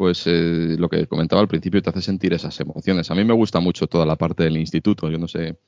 pues 0.00 0.26
eh, 0.26 0.76
lo 0.78 0.88
que 0.88 1.06
comentaba 1.06 1.42
al 1.42 1.48
principio 1.48 1.82
te 1.82 1.90
hace 1.90 2.02
sentir 2.02 2.32
esas 2.32 2.58
emociones. 2.58 3.10
A 3.10 3.14
mí 3.14 3.22
me 3.22 3.34
gusta 3.34 3.60
mucho 3.60 3.86
toda 3.86 4.06
la 4.06 4.16
parte 4.16 4.44
del 4.44 4.56
instituto. 4.56 5.10
Yo 5.10 5.18
no 5.18 5.28
sé 5.28 5.58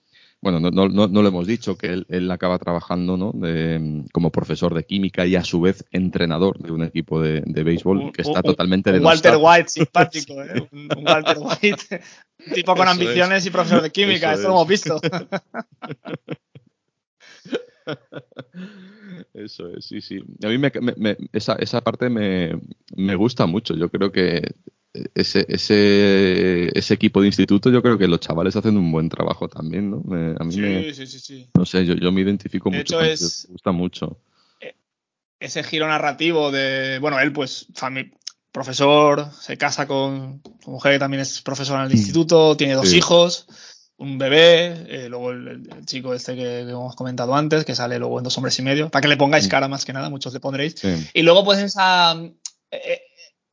bueno, 0.43 0.59
no, 0.59 0.73
no, 0.73 0.89
no, 0.89 1.07
no, 1.07 1.23
lo 1.23 1.29
hemos 1.29 1.47
dicho, 1.47 1.79
que 1.79 1.87
él, 1.87 2.05
él 2.09 2.29
acaba 2.31 2.59
trabajando 2.59 3.17
¿no? 3.17 3.31
de, 3.33 4.03
como 4.13 4.33
profesor 4.33 4.75
de 4.75 4.85
química 4.85 5.25
y 5.25 5.37
a 5.37 5.45
su 5.45 5.61
vez 5.61 5.87
entrenador 5.93 6.59
de 6.59 6.73
un 6.73 6.83
equipo 6.83 7.23
de, 7.23 7.45
de 7.47 7.63
béisbol 7.63 8.11
que 8.13 8.23
está 8.23 8.41
un, 8.41 8.43
totalmente 8.43 8.91
un 8.91 9.05
Walter 9.05 9.37
White 9.41 9.69
simpático, 9.69 10.43
¿eh? 10.43 10.69
un, 10.73 10.89
Walter 11.07 11.37
White, 11.39 12.01
tipo 12.55 12.75
con 12.75 12.89
Eso 12.89 12.91
ambiciones 12.91 13.39
es. 13.39 13.47
y 13.47 13.51
profesor 13.51 13.83
de 13.83 13.91
química, 13.91 14.33
Eso, 14.33 14.41
Eso 14.41 14.49
lo 14.49 14.55
hemos 14.55 14.67
visto. 14.67 15.01
Eso 19.35 19.69
es, 19.69 19.87
sí, 19.87 20.01
sí. 20.01 20.19
A 20.43 20.49
mí 20.49 20.59
me, 20.59 20.73
me, 20.97 21.17
esa, 21.33 21.55
esa 21.55 21.83
parte 21.83 22.11
me, 22.11 22.61
me 22.97 23.15
gusta 23.15 23.47
mucho. 23.47 23.77
Yo 23.77 23.89
creo 23.91 24.11
que 24.11 24.43
ese, 25.15 25.47
ese, 25.49 26.79
ese 26.79 26.95
equipo 26.95 27.21
de 27.21 27.29
instituto, 27.29 27.71
yo 27.71 27.83
creo 27.83 27.97
que 27.97 28.09
los 28.09 28.21
chavales 28.21 28.57
hacen 28.57 28.77
un 28.77 28.93
buen 28.93 29.09
trabajo 29.09 29.49
también, 29.49 29.91
¿no? 29.91 30.03
Me, 30.05 30.35
a 30.39 30.45
mí 30.45 30.53
sí, 30.53 30.61
me, 30.61 30.95
sí, 30.95 31.07
sí, 31.07 31.19
sí, 31.19 31.49
No 31.55 31.65
sé, 31.65 31.87
yo, 31.87 31.95
yo 31.95 32.13
me 32.13 32.21
identifico 32.21 32.71
de 32.71 32.79
mucho. 32.79 33.01
Hecho 33.01 33.13
es, 33.13 33.47
me 33.49 33.53
gusta 33.55 33.73
mucho. 33.73 34.19
Eh, 34.61 34.75
ese 35.41 35.63
giro 35.63 35.87
narrativo 35.87 36.51
de, 36.51 36.99
bueno, 37.01 37.19
él 37.21 37.33
pues, 37.33 37.67
profesor, 38.53 39.31
se 39.41 39.57
casa 39.57 39.87
con 39.87 40.43
su 40.63 40.71
mujer 40.71 40.93
que 40.93 40.99
también 40.99 41.23
es 41.23 41.41
profesora 41.41 41.81
en 41.81 41.91
el 41.91 41.97
instituto, 41.97 42.57
tiene 42.57 42.75
dos 42.75 42.91
sí. 42.91 42.99
hijos, 42.99 43.47
un 43.97 44.19
bebé, 44.19 44.85
eh, 44.89 45.09
luego 45.09 45.31
el, 45.31 45.49
el, 45.49 45.87
chico 45.87 46.13
este 46.13 46.35
que, 46.35 46.43
que, 46.43 46.71
hemos 46.71 46.97
comentado 46.97 47.35
antes, 47.35 47.65
que 47.65 47.75
sale 47.75 47.99
luego 47.99 48.19
en 48.19 48.25
Dos 48.25 48.37
Hombres 48.37 48.59
y 48.59 48.63
Medio, 48.63 48.91
para 48.91 49.01
que 49.01 49.09
le 49.09 49.17
pongáis 49.17 49.49
cara 49.49 49.69
más 49.69 49.87
que 49.87 49.95
nada, 49.95 50.11
muchos 50.11 50.35
le 50.35 50.41
pondréis. 50.41 50.75
Sí. 50.77 51.09
Y 51.15 51.23
luego 51.23 51.45
pues 51.45 51.61
esa, 51.61 52.15
eh, 52.71 53.01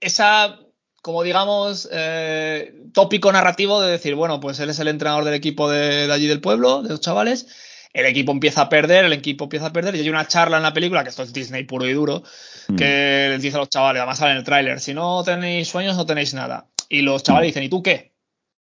esa 0.02 0.60
como 1.02 1.24
digamos, 1.24 1.88
eh, 1.92 2.74
tópico 2.94 3.32
narrativo 3.32 3.82
de 3.82 3.92
decir, 3.92 4.16
bueno, 4.16 4.40
pues 4.40 4.60
él 4.60 4.70
es 4.70 4.80
el 4.80 4.88
entrenador 4.88 5.26
del 5.26 5.34
equipo 5.34 5.70
de, 5.70 6.08
de, 6.08 6.14
allí 6.14 6.28
del 6.28 6.42
pueblo, 6.42 6.82
de 6.82 6.90
los 6.90 7.02
chavales, 7.02 7.48
el 7.94 8.06
equipo 8.06 8.32
empieza 8.32 8.62
a 8.62 8.70
perder, 8.70 9.06
el 9.06 9.14
equipo 9.14 9.46
empieza 9.46 9.68
a 9.68 9.74
perder, 9.74 9.96
y 9.96 10.02
hay 10.02 10.10
una 10.10 10.28
charla 10.28 10.58
en 10.58 10.64
la 10.64 10.74
película, 10.74 11.04
que 11.04 11.10
esto 11.10 11.24
es 11.24 11.34
Disney 11.34 11.64
puro 11.64 11.88
y 11.88 11.94
duro, 11.94 12.24
mm. 12.68 12.76
que 12.76 13.28
les 13.30 13.42
dice 13.42 13.58
a 13.58 13.60
los 13.60 13.70
chavales, 13.70 14.00
además 14.00 14.20
sale 14.20 14.32
en 14.32 14.38
el 14.38 14.44
tráiler, 14.44 14.80
si 14.80 14.94
no 14.94 15.24
tenéis 15.24 15.68
sueños, 15.68 15.96
no 15.96 16.06
tenéis 16.06 16.34
nada. 16.34 16.68
Y 16.88 17.02
los 17.02 17.24
chavales 17.24 17.50
dicen, 17.50 17.64
¿y 17.64 17.70
tú 17.70 17.82
qué? 17.82 18.14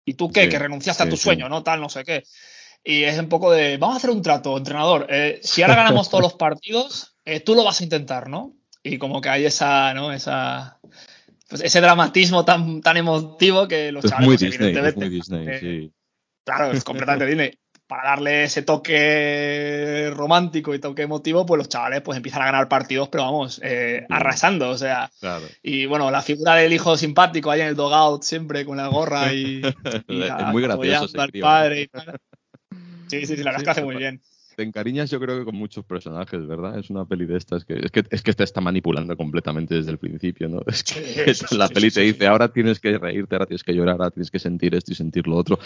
¿Y 0.05 0.15
tú 0.15 0.31
qué? 0.31 0.45
Sí, 0.45 0.49
que 0.49 0.59
renunciaste 0.59 1.03
sí, 1.03 1.09
a 1.09 1.11
tu 1.11 1.17
sueño, 1.17 1.47
sí. 1.47 1.51
¿no? 1.51 1.63
Tal, 1.63 1.81
no 1.81 1.89
sé 1.89 2.05
qué. 2.05 2.25
Y 2.85 3.05
es 3.05 3.19
un 3.19 3.29
poco 3.29 3.51
de, 3.51 3.77
vamos 3.77 3.97
a 3.97 3.99
hacer 3.99 4.11
un 4.11 4.23
trato, 4.23 4.57
entrenador. 4.57 5.07
Eh, 5.11 5.41
si 5.43 5.63
ahora 5.63 5.75
ganamos 5.75 6.09
todos 6.09 6.23
los 6.23 6.35
partidos, 6.35 7.17
eh, 7.25 7.41
tú 7.41 7.55
lo 7.55 7.65
vas 7.65 7.81
a 7.81 7.85
intentar, 7.85 8.29
¿no? 8.29 8.55
Y 8.83 8.99
como 8.99 9.21
que 9.21 9.29
hay 9.29 9.45
esa, 9.45 9.93
¿no? 9.95 10.13
Esa, 10.13 10.78
pues 11.49 11.63
ese 11.63 11.81
dramatismo 11.81 12.45
tan, 12.45 12.83
tan 12.83 12.97
emotivo 12.97 13.67
que 13.67 13.91
los 13.91 14.05
es 14.05 14.11
chavales, 14.11 14.29
muy 14.29 14.37
pues, 14.37 14.51
Disney, 14.51 14.69
evidentemente. 14.69 15.05
Es 15.05 15.11
muy 15.11 15.17
Disney, 15.17 15.49
eh, 15.49 15.61
sí. 15.61 15.93
Claro, 16.45 16.73
es 16.73 16.85
completamente 16.85 17.27
Disney. 17.27 17.59
para 17.87 18.11
darle 18.11 18.45
ese 18.45 18.63
toque 18.63 20.11
romántico 20.15 20.75
y 20.75 20.79
toque 20.79 21.03
emotivo, 21.03 21.47
pues 21.47 21.59
los 21.59 21.69
chavales 21.69 22.03
pues 22.03 22.17
empiezan 22.17 22.43
a 22.43 22.47
ganar 22.47 22.69
partidos, 22.69 23.09
pero 23.09 23.25
vamos, 23.25 23.61
eh, 23.65 24.05
arrasando, 24.11 24.69
o 24.69 24.77
sea. 24.77 25.11
Claro. 25.21 25.47
Y 25.63 25.87
bueno, 25.87 26.11
la 26.11 26.21
figura 26.21 26.55
del 26.55 26.73
hijo 26.73 26.97
simpático 26.99 27.51
ahí 27.51 27.63
en 27.63 27.69
el 27.69 27.77
dogout 27.77 28.23
siempre 28.23 28.67
con 28.67 28.77
la 28.77 28.89
gorra 28.89 29.33
y, 29.33 29.63
y 30.09 30.23
Es 30.23 30.47
muy 30.53 30.63
gracioso 30.63 31.07
ese 31.07 31.41
padre 31.41 31.83
y. 31.83 31.91
Sí, 33.09 33.25
sí, 33.25 33.37
sí, 33.37 33.43
la 33.43 33.53
verdad 33.53 33.61
es 33.61 33.65
que 33.65 33.71
hace 33.71 33.85
muy 33.85 33.97
bien. 33.97 34.21
Te 34.59 34.65
encariñas 34.65 35.09
yo 35.09 35.21
creo 35.21 35.39
que 35.39 35.45
con 35.45 35.55
muchos 35.55 35.85
personajes, 35.85 36.45
¿verdad? 36.45 36.81
Es 36.81 36.91
una 36.91 37.05
peli 37.05 37.27
de 37.27 37.37
estas 37.37 37.65
que 37.65 37.75
es 37.81 37.93
que, 37.93 38.03
es 38.11 38.23
que 38.23 38.33
te 38.33 38.43
está 38.43 38.61
manipulando 38.61 39.17
completamente 39.17 39.77
desde 39.77 39.93
el 39.93 39.99
principio, 39.99 40.49
¿no? 40.49 40.63
Es 40.67 40.83
que 40.83 41.33
Sí, 41.33 41.55
la 41.57 41.69
sí, 41.69 41.75
peli 41.75 41.91
sí, 41.91 41.95
te 41.95 42.01
dice, 42.01 42.27
ahora 42.27 42.49
tienes 42.53 42.81
que 42.81 42.99
reírte, 42.99 43.37
ahora 43.37 43.47
tienes 43.47 43.63
que 43.63 43.73
llorar, 43.73 43.95
ahora 44.01 44.11
tienes 44.11 44.33
que 44.33 44.41
sentir 44.41 44.75
esto 44.75 44.91
y 44.91 44.97
sentir 44.97 45.29
lo 45.29 45.37
otro. 45.37 45.61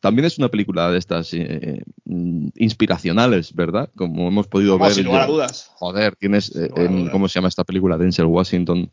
También 0.00 0.26
es 0.26 0.38
una 0.38 0.48
película 0.48 0.92
de 0.92 0.98
estas 0.98 1.34
eh, 1.34 1.82
mm, 2.04 2.50
inspiracionales, 2.54 3.52
¿verdad? 3.52 3.90
Como 3.96 4.28
hemos 4.28 4.46
podido 4.46 4.78
Vamos, 4.78 4.90
ver. 4.90 4.94
sin 4.94 5.06
lugar 5.06 5.22
a 5.22 5.26
dudas. 5.26 5.72
Joder, 5.74 6.14
tienes, 6.14 6.54
eh, 6.54 6.70
a 6.76 6.82
en-. 6.82 7.08
¿cómo 7.08 7.26
se 7.26 7.34
llama 7.34 7.48
esta 7.48 7.64
película? 7.64 7.98
Denzel 7.98 8.26
Washington. 8.26 8.92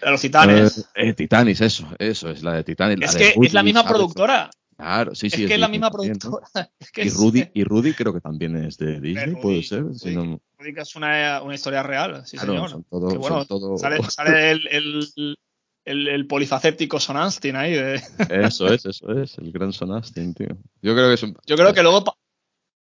De 0.00 0.10
los 0.12 0.20
titanes. 0.20 0.78
Eh, 0.94 1.08
eh, 1.08 1.12
Titanis, 1.12 1.60
eso, 1.60 1.88
eso, 1.98 2.30
es 2.30 2.44
la 2.44 2.52
de 2.52 2.62
Titanis. 2.62 2.98
es 3.02 3.14
de 3.14 3.18
que 3.18 3.46
es 3.46 3.52
la 3.52 3.64
misma 3.64 3.82
¿sabes? 3.82 3.96
productora. 3.96 4.50
Claro, 4.78 5.12
sí, 5.14 5.28
sí. 5.28 5.42
es 5.42 5.48
que 5.48 5.54
es 5.54 5.60
la 5.60 5.66
misma 5.68 5.90
productora. 5.90 6.46
Es 6.78 6.92
que 6.92 7.02
Y 7.04 7.08
es- 7.08 7.14
Rudy, 7.16 7.44
y 7.54 7.64
Rudy 7.64 7.94
creo 7.94 8.12
que 8.14 8.20
también 8.20 8.56
es 8.56 8.78
de 8.78 9.00
Disney, 9.00 9.26
Rudy, 9.32 9.42
puede 9.42 9.62
ser. 9.64 9.84
si 9.94 10.10
sí. 10.10 10.14
no- 10.14 10.40
Rudy, 10.56 10.72
que 10.74 10.80
es 10.82 10.94
una, 10.96 11.42
una 11.42 11.54
historia 11.54 11.82
real, 11.82 12.22
sí, 12.24 12.36
Claro, 12.36 12.52
señor. 12.54 12.70
son 12.70 12.84
todo- 12.84 13.08
Que 13.08 13.18
bueno, 13.18 13.38
son 13.38 13.46
todo- 13.48 13.76
sale, 13.78 13.98
sale 14.10 14.50
el, 14.52 14.68
el, 14.68 15.36
el, 15.84 16.08
el 16.08 16.26
polifacético 16.28 17.00
Son 17.00 17.16
Astin 17.16 17.56
ahí. 17.56 17.72
de- 17.72 18.00
Eso 18.30 18.72
es, 18.72 18.86
eso 18.86 19.12
es, 19.20 19.36
el 19.38 19.50
gran 19.50 19.72
Son 19.72 19.92
Astin, 19.92 20.32
tío. 20.34 20.56
Yo 20.80 20.94
creo 20.94 21.08
que 21.08 21.14
es 21.14 21.22
un... 21.24 21.36
Yo 21.44 21.56
creo 21.56 21.74
que 21.74 21.82
luego 21.82 22.04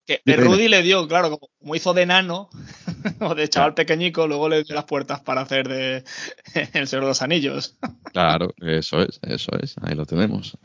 que 0.04 0.20
Dime. 0.24 0.38
Rudy 0.42 0.66
le 0.68 0.82
dio, 0.82 1.06
claro, 1.06 1.30
como, 1.30 1.48
como 1.60 1.76
hizo 1.76 1.94
de 1.94 2.06
nano 2.06 2.48
o 3.20 3.34
de 3.36 3.48
chaval 3.48 3.74
pequeñico, 3.74 4.26
luego 4.26 4.48
le 4.48 4.64
dio 4.64 4.74
las 4.74 4.84
puertas 4.84 5.20
para 5.20 5.42
hacer 5.42 5.68
de 5.68 6.04
El 6.72 6.88
Señor 6.88 7.04
de 7.04 7.08
los 7.10 7.22
Anillos. 7.22 7.76
Claro, 8.12 8.52
eso 8.62 9.00
es, 9.02 9.20
eso 9.22 9.52
es, 9.62 9.76
ahí 9.80 9.94
lo 9.94 10.04
tenemos. 10.04 10.58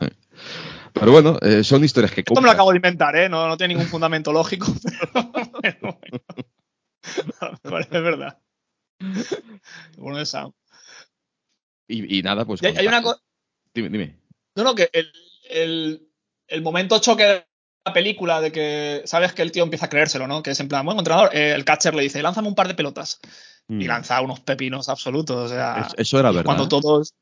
Eh. 0.88 0.98
Pero 1.00 1.12
bueno, 1.12 1.38
eh, 1.42 1.62
son 1.64 1.84
historias 1.84 2.12
que 2.12 2.20
Esto 2.20 2.34
me 2.40 2.46
lo 2.46 2.50
acabo 2.52 2.70
de 2.70 2.76
inventar, 2.76 3.14
¿eh? 3.16 3.28
No, 3.28 3.46
no 3.48 3.56
tiene 3.56 3.74
ningún 3.74 3.88
fundamento 3.88 4.32
lógico, 4.32 4.66
pero, 4.82 5.32
pero 5.62 5.98
bueno. 6.00 6.24
Parece 7.62 8.00
verdad. 8.00 8.38
Bueno, 9.96 10.20
esa. 10.20 10.48
Y, 11.86 12.18
y 12.18 12.22
nada, 12.22 12.44
pues... 12.44 12.62
Y 12.62 12.66
hay, 12.66 12.76
hay 12.76 12.86
una 12.86 13.02
cosa. 13.02 13.20
Dime, 13.72 13.88
dime. 13.88 14.18
No, 14.56 14.64
no, 14.64 14.74
que 14.74 14.90
el, 14.92 15.10
el, 15.50 16.08
el 16.48 16.62
momento 16.62 16.98
choque 16.98 17.24
de 17.24 17.46
la 17.86 17.92
película 17.92 18.40
de 18.40 18.52
que 18.52 19.02
sabes 19.06 19.32
que 19.32 19.42
el 19.42 19.52
tío 19.52 19.62
empieza 19.62 19.86
a 19.86 19.88
creérselo, 19.88 20.26
¿no? 20.26 20.42
Que 20.42 20.50
es 20.50 20.60
en 20.60 20.68
plan, 20.68 20.84
bueno, 20.84 21.00
entrenador, 21.00 21.30
eh, 21.34 21.52
el 21.54 21.64
catcher 21.64 21.94
le 21.94 22.02
dice, 22.02 22.22
lánzame 22.22 22.48
un 22.48 22.54
par 22.54 22.68
de 22.68 22.74
pelotas. 22.74 23.20
Y 23.70 23.84
Mm. 23.84 23.86
lanza 23.88 24.20
unos 24.22 24.40
pepinos 24.40 24.88
absolutos. 24.88 25.36
O 25.36 25.48
sea, 25.54 25.86
Es- 25.86 25.94
eso 25.98 26.18
era 26.18 26.30
verdad. 26.30 26.44
cuando 26.44 26.68
todos. 26.68 27.14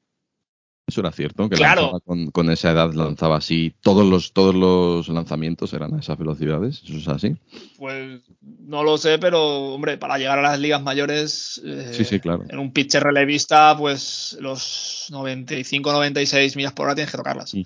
Eso 0.88 1.00
era 1.00 1.10
cierto, 1.10 1.48
que 1.48 1.56
Claro. 1.56 2.00
con, 2.04 2.30
con 2.30 2.48
esa 2.48 2.70
edad 2.70 2.92
lanzaba 2.92 3.38
así. 3.38 3.74
Todos 3.80 4.06
los, 4.06 4.32
todos 4.32 4.54
los 4.54 5.08
lanzamientos 5.08 5.72
eran 5.72 5.92
a 5.94 5.98
esas 5.98 6.16
velocidades. 6.16 6.80
Eso 6.84 6.96
es 6.98 7.08
así. 7.08 7.34
Pues 7.76 8.20
no 8.40 8.84
lo 8.84 8.96
sé, 8.96 9.18
pero 9.18 9.74
hombre, 9.74 9.98
para 9.98 10.16
llegar 10.16 10.38
a 10.38 10.42
las 10.42 10.60
ligas 10.60 10.80
mayores, 10.80 11.60
eh, 11.64 11.90
Sí, 11.92 12.04
sí, 12.04 12.20
claro. 12.20 12.44
en 12.48 12.60
un 12.60 12.72
pitcher 12.72 13.02
relevista, 13.02 13.76
pues 13.76 14.36
los 14.40 15.08
95-96 15.10 16.54
millas 16.56 16.72
por 16.72 16.86
hora 16.86 16.94
tienes 16.94 17.10
que 17.10 17.18
tocarlas. 17.18 17.52
Ujú. 17.54 17.64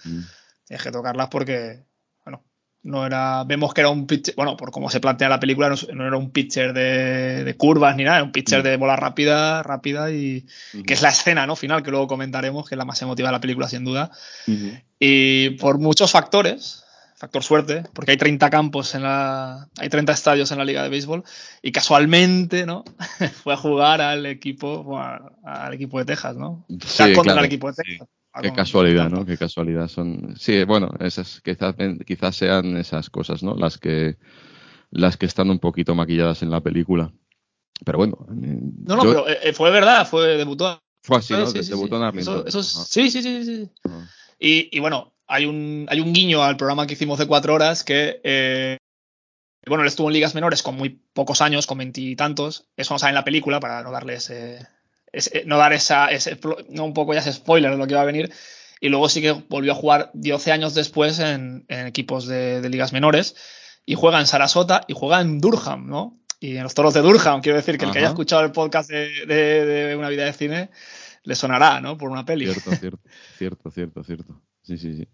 Tienes 0.64 0.82
que 0.82 0.90
tocarlas 0.90 1.28
porque, 1.28 1.84
no 2.82 3.04
era. 3.06 3.44
Vemos 3.44 3.74
que 3.74 3.82
era 3.82 3.90
un 3.90 4.06
pitcher, 4.06 4.34
bueno, 4.36 4.56
por 4.56 4.70
cómo 4.70 4.88
se 4.90 5.00
plantea 5.00 5.28
la 5.28 5.38
película, 5.40 5.68
no, 5.68 5.76
no 5.94 6.06
era 6.06 6.16
un 6.16 6.30
pitcher 6.30 6.72
de, 6.72 7.44
de 7.44 7.56
curvas 7.56 7.94
ni 7.96 8.04
nada, 8.04 8.16
era 8.16 8.24
un 8.24 8.32
pitcher 8.32 8.60
Mm. 8.60 8.64
de 8.64 8.76
bola 8.76 8.96
rápida, 8.96 9.62
rápida 9.62 10.10
y 10.10 10.46
que 10.86 10.94
es 10.94 11.02
la 11.02 11.10
escena, 11.10 11.46
¿no? 11.46 11.56
Final, 11.56 11.82
que 11.82 11.90
luego 11.90 12.06
comentaremos, 12.06 12.68
que 12.68 12.74
es 12.74 12.78
la 12.78 12.84
más 12.84 13.00
emotiva 13.02 13.28
de 13.28 13.32
la 13.32 13.40
película, 13.40 13.68
sin 13.68 13.84
duda. 13.84 14.10
Y 14.98 15.50
por 15.50 15.78
muchos 15.78 16.10
factores, 16.10 16.84
factor 17.16 17.42
suerte, 17.44 17.84
porque 17.92 18.12
hay 18.12 18.16
30 18.16 18.48
campos 18.48 18.94
en 18.94 19.02
la. 19.02 19.68
hay 19.78 19.88
30 19.90 20.12
estadios 20.12 20.50
en 20.52 20.58
la 20.58 20.64
Liga 20.64 20.82
de 20.82 20.88
Béisbol, 20.88 21.22
y 21.62 21.72
casualmente, 21.72 22.64
¿no? 22.66 22.84
fue 23.42 23.52
a 23.52 23.56
jugar 23.58 24.00
al 24.00 24.24
equipo, 24.26 24.82
bueno, 24.82 25.32
al 25.44 25.74
equipo 25.74 25.98
de 25.98 26.06
Texas, 26.06 26.36
¿no? 26.36 26.64
O 26.68 26.86
sea, 26.86 27.06
Sí, 27.06 27.12
contra 27.12 27.34
claro, 27.34 27.40
el 27.40 27.46
equipo 27.46 27.70
de 27.70 27.74
sí. 27.74 27.98
Qué 28.40 28.52
casualidad, 28.52 29.10
¿no? 29.10 29.26
Qué 29.26 29.36
casualidad 29.36 29.88
son. 29.88 30.34
Sí, 30.38 30.64
bueno, 30.64 30.90
esas 31.00 31.40
quizás, 31.40 31.74
quizás 32.06 32.36
sean 32.36 32.76
esas 32.76 33.10
cosas, 33.10 33.42
¿no? 33.42 33.54
Las 33.56 33.76
que 33.78 34.16
las 34.90 35.16
que 35.16 35.26
están 35.26 35.50
un 35.50 35.58
poquito 35.58 35.94
maquilladas 35.94 36.42
en 36.42 36.50
la 36.50 36.60
película. 36.60 37.12
Pero 37.84 37.98
bueno, 37.98 38.26
eh, 38.30 38.58
No, 38.86 38.96
no, 38.96 39.04
yo- 39.04 39.24
pero 39.24 39.28
eh, 39.28 39.52
fue 39.52 39.70
verdad, 39.70 40.06
fue 40.06 40.36
debutó. 40.36 40.80
fue 41.02 41.18
así, 41.18 41.34
¿no? 41.34 41.46
Sí, 41.46 41.62
sí, 41.62 41.70
Debutó 41.70 41.96
en 41.96 42.02
sí. 42.02 42.06
Arlington. 42.06 42.44
Eso- 42.46 42.62
sí, 42.62 43.10
sí, 43.10 43.22
sí, 43.22 43.44
sí. 43.44 43.70
Y, 44.38 44.76
y 44.76 44.80
bueno, 44.80 45.12
hay 45.26 45.46
un, 45.46 45.86
hay 45.88 46.00
un 46.00 46.12
guiño 46.12 46.42
al 46.42 46.56
programa 46.56 46.86
que 46.86 46.94
hicimos 46.94 47.18
de 47.18 47.26
cuatro 47.26 47.54
horas 47.54 47.84
que, 47.84 48.20
eh, 48.24 48.78
bueno, 49.66 49.82
él 49.82 49.88
estuvo 49.88 50.08
en 50.08 50.14
ligas 50.14 50.34
menores 50.34 50.62
con 50.62 50.76
muy 50.76 51.00
pocos 51.12 51.40
años, 51.40 51.66
con 51.66 51.78
veintitantos. 51.78 52.64
Eso 52.76 52.94
no 52.94 52.98
sale 52.98 53.10
en 53.10 53.14
la 53.16 53.24
película 53.24 53.60
para 53.60 53.82
no 53.82 53.90
darle 53.92 54.14
ese, 54.14 54.66
ese- 55.12 55.44
no 55.46 55.56
dar 55.58 55.72
esa, 55.72 56.08
ese, 56.08 56.38
no 56.68 56.84
un 56.84 56.94
poco 56.94 57.12
ya 57.14 57.20
ese 57.20 57.32
spoiler 57.32 57.70
de 57.72 57.76
lo 57.76 57.86
que 57.86 57.92
iba 57.94 58.02
a 58.02 58.06
venir. 58.06 58.32
Y 58.80 58.88
luego 58.88 59.08
sí 59.08 59.20
que 59.20 59.32
volvió 59.32 59.72
a 59.72 59.74
jugar 59.74 60.10
12 60.14 60.52
años 60.52 60.74
después 60.74 61.18
en, 61.18 61.64
en 61.68 61.86
equipos 61.86 62.26
de, 62.26 62.60
de 62.60 62.68
ligas 62.70 62.92
menores 62.92 63.36
y 63.84 63.94
juega 63.94 64.18
en 64.20 64.26
Sarasota 64.26 64.82
y 64.88 64.94
juega 64.94 65.20
en 65.20 65.38
Durham, 65.40 65.86
¿no? 65.88 66.18
Y 66.38 66.56
en 66.56 66.62
los 66.62 66.72
toros 66.74 66.94
de 66.94 67.00
Durham, 67.02 67.42
quiero 67.42 67.56
decir 67.58 67.76
que 67.76 67.84
el 67.84 67.90
que 67.92 67.98
haya 67.98 68.08
escuchado 68.08 68.42
el 68.42 68.52
podcast 68.52 68.88
de, 68.88 69.26
de- 69.26 69.66
de 69.66 69.96
Una 69.96 70.08
vida 70.08 70.24
de 70.24 70.32
cine 70.32 70.70
le 71.24 71.34
sonará, 71.34 71.80
¿no? 71.82 71.98
Por 71.98 72.08
una 72.10 72.24
peli. 72.24 72.46
Cierto, 72.46 72.70
cierto, 72.76 73.00
cierto, 73.36 73.70
cierto, 73.70 74.04
cierto. 74.04 74.42
Sí, 74.62 74.78
sí, 74.78 74.94
sí. 74.94 75.08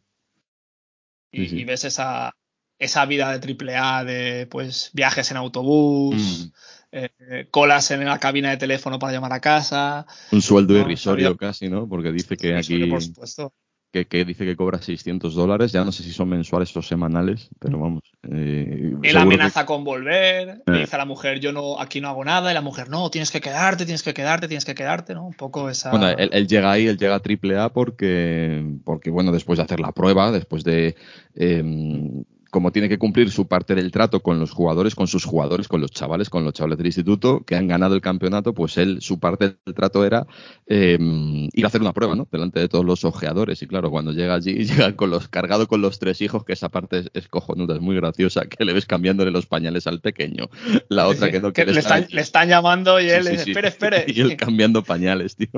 y, 1.33 1.43
Sí, 1.45 1.49
sí. 1.49 1.57
y 1.61 1.65
ves 1.65 1.85
esa, 1.85 2.33
esa 2.79 3.05
vida 3.07 3.33
de 3.33 3.41
triple 3.41 3.75
A 3.77 4.05
de 4.05 4.47
pues 4.49 4.91
viajes 4.93 5.31
en 5.33 5.37
autobús, 5.39 6.15
Mm. 6.47 6.53
Eh, 6.97 7.47
colas 7.51 7.91
en 7.91 8.05
la 8.05 8.19
cabina 8.19 8.51
de 8.51 8.57
teléfono 8.57 8.99
para 8.99 9.13
llamar 9.13 9.33
a 9.33 9.41
casa. 9.41 10.07
Un 10.33 10.43
sueldo 10.43 10.75
No, 10.75 10.81
irrisorio 10.81 11.37
casi, 11.37 11.69
¿no? 11.69 11.89
Porque 11.89 12.11
dice 12.13 12.37
que 12.37 12.55
aquí 12.57 12.87
por 12.87 13.03
supuesto. 13.03 13.53
que, 13.93 14.07
que 14.07 14.25
dice 14.25 14.45
que 14.45 14.57
cobra 14.57 14.81
600 14.83 15.35
dólares. 15.35 15.73
Ya 15.73 15.85
no 15.85 15.93
sé 15.93 16.03
si 16.03 16.13
son 16.13 16.29
mensuales 16.29 16.77
o 16.77 16.83
semanales, 16.83 17.49
pero 17.59 17.79
vamos. 17.79 18.03
eh, 18.29 18.95
Él 19.03 19.17
amenaza 19.17 19.65
con 19.65 19.85
volver, 19.85 20.63
le 20.67 20.77
Eh. 20.77 20.81
dice 20.81 20.97
a 20.97 20.99
la 20.99 21.05
mujer, 21.07 21.39
yo 21.41 21.53
no, 21.53 21.81
aquí 21.81 22.01
no 22.01 22.09
hago 22.09 22.25
nada, 22.25 22.51
y 22.51 22.55
la 22.55 22.61
mujer, 22.61 22.89
no, 22.91 23.09
tienes 23.11 23.31
que 23.31 23.41
quedarte, 23.41 23.85
tienes 23.85 24.03
que 24.03 24.13
quedarte, 24.13 24.49
tienes 24.49 24.65
que 24.65 24.75
quedarte, 24.75 25.15
¿no? 25.15 25.25
Un 25.27 25.35
poco 25.35 25.71
esa. 25.71 25.91
Bueno, 25.91 26.09
él, 26.11 26.29
él 26.33 26.47
llega 26.47 26.73
ahí, 26.73 26.87
él 26.89 26.99
llega 26.99 27.15
a 27.15 27.21
triple 27.21 27.57
A 27.59 27.69
porque, 27.71 28.65
porque, 28.85 29.11
bueno, 29.11 29.33
después 29.33 29.59
de 29.59 29.65
hacer 29.65 29.81
la 29.81 29.93
prueba, 29.93 30.31
después 30.33 30.63
de, 30.65 30.97
em, 31.35 32.25
como 32.51 32.73
tiene 32.73 32.89
que 32.89 32.99
cumplir 32.99 33.31
su 33.31 33.47
parte 33.47 33.75
del 33.75 33.91
trato 33.91 34.21
con 34.21 34.39
los 34.39 34.51
jugadores, 34.51 34.95
con 34.95 35.07
sus 35.07 35.25
jugadores, 35.25 35.69
con 35.69 35.81
los 35.81 35.91
chavales, 35.91 36.31
con 36.31 36.45
los 36.45 36.53
chavales 36.53 36.79
del 36.79 36.87
instituto 36.87 37.45
que 37.45 37.57
han 37.57 37.69
ganado 37.69 37.95
el 37.95 38.01
campeonato, 38.01 38.55
pues 38.55 38.79
él, 38.79 38.99
su 39.01 39.19
parte 39.19 39.57
del 39.65 39.75
trato 39.75 40.05
era 40.05 40.27
em, 40.67 41.49
ir 41.53 41.65
a 41.65 41.69
hacer 41.69 41.81
una 41.81 41.93
prueba, 41.93 42.15
¿no? 42.15 42.29
Delante 42.31 42.61
de 42.61 42.69
todos 42.69 42.85
los 42.85 43.05
ojeadores. 43.05 43.63
Y 43.63 43.67
claro, 43.67 43.91
cuando 43.91 44.13
llega 44.13 44.35
allí, 44.35 44.55
llega 44.65 44.95
con 44.97 45.11
los, 45.11 45.29
cargado 45.29 45.67
con 45.67 45.81
los 45.83 45.99
tres 45.99 46.21
hijos, 46.21 46.45
que 46.45 46.53
esa 46.53 46.69
parte 46.69 46.99
es, 46.99 47.11
es 47.15 47.29
cojonuda, 47.29 47.75
es 47.75 47.81
muy 47.81 47.97
graciosa, 47.97 48.47
que 48.47 48.65
le 48.65 48.73
ves 48.73 48.87
cambiándole 48.87 49.31
los 49.31 49.47
pañales 49.47 49.87
al 49.87 50.01
pequeño. 50.01 50.49
La 50.89 51.09
otra 51.09 51.31
que 51.31 51.41
no 51.41 51.49
que 51.49 51.65
quiere 51.65 51.73
le, 51.73 51.81
estar 51.81 51.99
están, 51.99 52.05
allí. 52.05 52.15
le 52.15 52.21
están 52.21 52.49
llamando 52.49 53.01
y 53.01 53.11
él 53.11 53.25
sí, 53.25 53.39
sí. 53.39 53.51
espere, 53.51 53.69
espere. 53.69 54.05
Y 54.17 54.21
él 54.21 54.37
cambiando 54.37 54.83
pañales, 54.83 55.37
tío. 55.37 55.49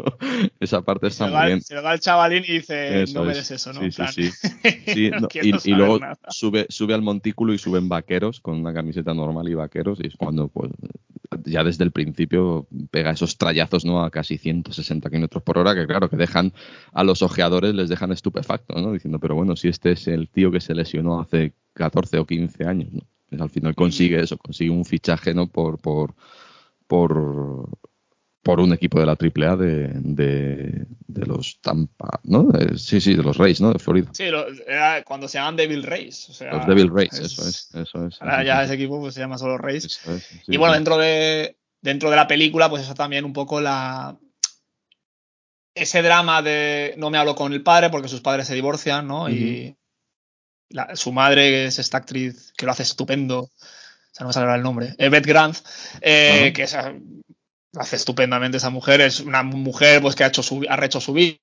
Esa 0.60 0.82
parte 0.82 1.09
está 1.09 1.27
muy 1.28 1.47
bien. 1.47 1.62
se 1.62 1.74
lo 1.74 1.82
da 1.82 1.90
al 1.90 2.01
chavalín 2.01 2.44
y 2.47 2.52
dice, 2.55 3.02
Eso 3.02 3.19
no 3.19 3.24
me 3.24 3.32
es. 3.32 3.39
des 3.39 3.51
eso, 3.52 3.73
¿no? 3.73 3.81
Sí, 3.81 3.90
sí, 4.12 4.31
sí. 4.86 5.10
No 5.10 5.20
no, 5.20 5.28
y, 5.65 5.70
luego 5.74 5.98
nada. 5.98 6.19
sube, 6.31 6.66
sube 6.69 6.88
al 6.94 7.02
montículo 7.02 7.52
y 7.52 7.59
suben 7.59 7.89
vaqueros 7.89 8.40
con 8.40 8.56
una 8.56 8.73
camiseta 8.74 9.15
normal 9.15 9.48
y 9.48 9.55
vaqueros. 9.55 9.98
Y 10.02 10.09
es 10.09 10.16
cuando, 10.16 10.48
pues, 10.48 10.70
ya 11.44 11.65
desde 11.65 11.85
el 11.85 11.93
principio 11.93 12.66
pega 12.90 13.10
esos 13.10 13.36
trayazos, 13.36 13.85
¿no? 13.85 14.02
A 14.02 14.10
casi 14.10 14.39
160 14.39 15.09
kilómetros 15.09 15.43
por 15.43 15.59
hora, 15.59 15.74
que 15.74 15.86
claro, 15.86 16.09
que 16.09 16.16
dejan 16.16 16.52
a 16.93 17.05
los 17.05 17.23
ojeadores, 17.23 17.74
les 17.74 17.89
dejan 17.89 18.12
estupefactos, 18.12 18.81
¿no? 18.81 18.93
Diciendo, 18.93 19.19
pero 19.19 19.35
bueno, 19.35 19.56
si 19.56 19.69
este 19.69 19.93
es 19.93 20.09
el 20.09 20.28
tío 20.28 20.51
que 20.51 20.60
se 20.60 20.74
lesionó 20.74 21.20
hace 21.20 21.55
14 21.74 22.19
o 22.19 22.27
15 22.27 22.65
años, 22.65 22.93
¿no? 22.93 23.01
Pues 23.28 23.40
al 23.40 23.51
final 23.51 23.74
consigue 23.74 24.20
eso, 24.20 24.39
consigue 24.39 24.70
un 24.70 24.85
fichaje, 24.85 25.35
¿no? 25.35 25.48
Por, 25.48 25.78
por, 25.78 26.15
por, 26.86 27.69
por 28.43 28.60
un 28.60 28.73
equipo 28.73 28.98
de 29.01 29.06
la 29.06 29.12
AAA 29.16 29.56
de, 29.56 29.89
de, 29.94 30.86
de 31.06 31.27
los 31.27 31.60
Tampa, 31.60 32.20
¿no? 32.24 32.48
Eh, 32.59 32.78
sí, 32.78 33.01
sí, 33.01 33.15
de 33.15 33.23
los 33.23 33.36
Rays, 33.36 33.60
¿no? 33.60 33.73
De 33.73 33.78
Florida. 33.78 34.09
Sí, 34.12 34.27
lo- 34.31 34.47
era 34.66 35.02
cuando 35.05 35.28
se 35.28 35.39
llaman 35.39 35.56
Devil 35.56 35.82
Rays. 35.82 36.28
O 36.31 36.32
sea, 36.32 36.52
Los 36.55 36.66
Devil 36.66 36.89
Rays, 36.90 37.12
es- 37.15 37.32
eso 37.32 37.48
es, 37.48 37.74
eso 37.74 38.06
es. 38.06 38.23
Ahora 38.23 38.36
eso 38.39 38.47
ya 38.47 38.60
es, 38.62 38.66
ese 38.66 38.74
equipo 38.74 39.01
pues, 39.01 39.15
se 39.15 39.20
llama 39.20 39.36
solo 39.39 39.59
Rays. 39.59 39.85
eso 39.85 40.15
es, 40.15 40.23
sí, 40.24 40.40
y 40.47 40.56
bueno, 40.56 40.74
sí. 40.74 40.78
dentro 40.78 40.97
de 40.98 41.56
dentro 41.81 42.10
de 42.10 42.16
la 42.16 42.27
película, 42.27 42.69
pues 42.70 42.82
eso 42.82 42.94
también 42.94 43.24
un 43.24 43.32
poco 43.32 43.60
la 43.60 44.16
ese 45.74 46.02
drama 46.02 46.43
de 46.43 46.94
no 46.97 47.10
me 47.10 47.19
hablo 47.19 47.35
con 47.36 47.52
el 47.52 47.62
padre 47.62 47.90
porque 47.90 48.09
sus 48.09 48.20
padres 48.20 48.47
se 48.48 48.55
divorcian, 48.55 49.06
¿no? 49.06 49.31
Y 49.31 49.77
su 50.94 51.12
madre 51.12 51.66
es 51.66 51.78
esta 51.78 51.98
actriz 51.98 52.52
que 52.56 52.66
lo 52.66 52.73
hace 52.73 52.82
estupendo, 52.82 53.40
o 53.43 53.51
sea, 54.12 54.24
no 54.24 54.27
me 54.28 54.32
sale 54.32 54.52
el 54.55 54.62
nombre, 54.62 54.94
Beth 54.98 55.24
Grant, 55.27 55.56
eh, 56.01 56.52
que 56.55 56.65
es, 56.65 56.77
hace 57.76 57.96
estupendamente 57.96 58.56
esa 58.56 58.70
mujer, 58.70 59.00
es 59.00 59.20
una 59.20 59.42
mujer 59.42 60.00
pues 60.00 60.14
que 60.14 60.24
ha 60.24 60.28
hecho 60.28 60.42
su, 60.42 60.64
ha 60.68 60.84
hecho 60.84 61.00
su 61.00 61.12
vida, 61.12 61.36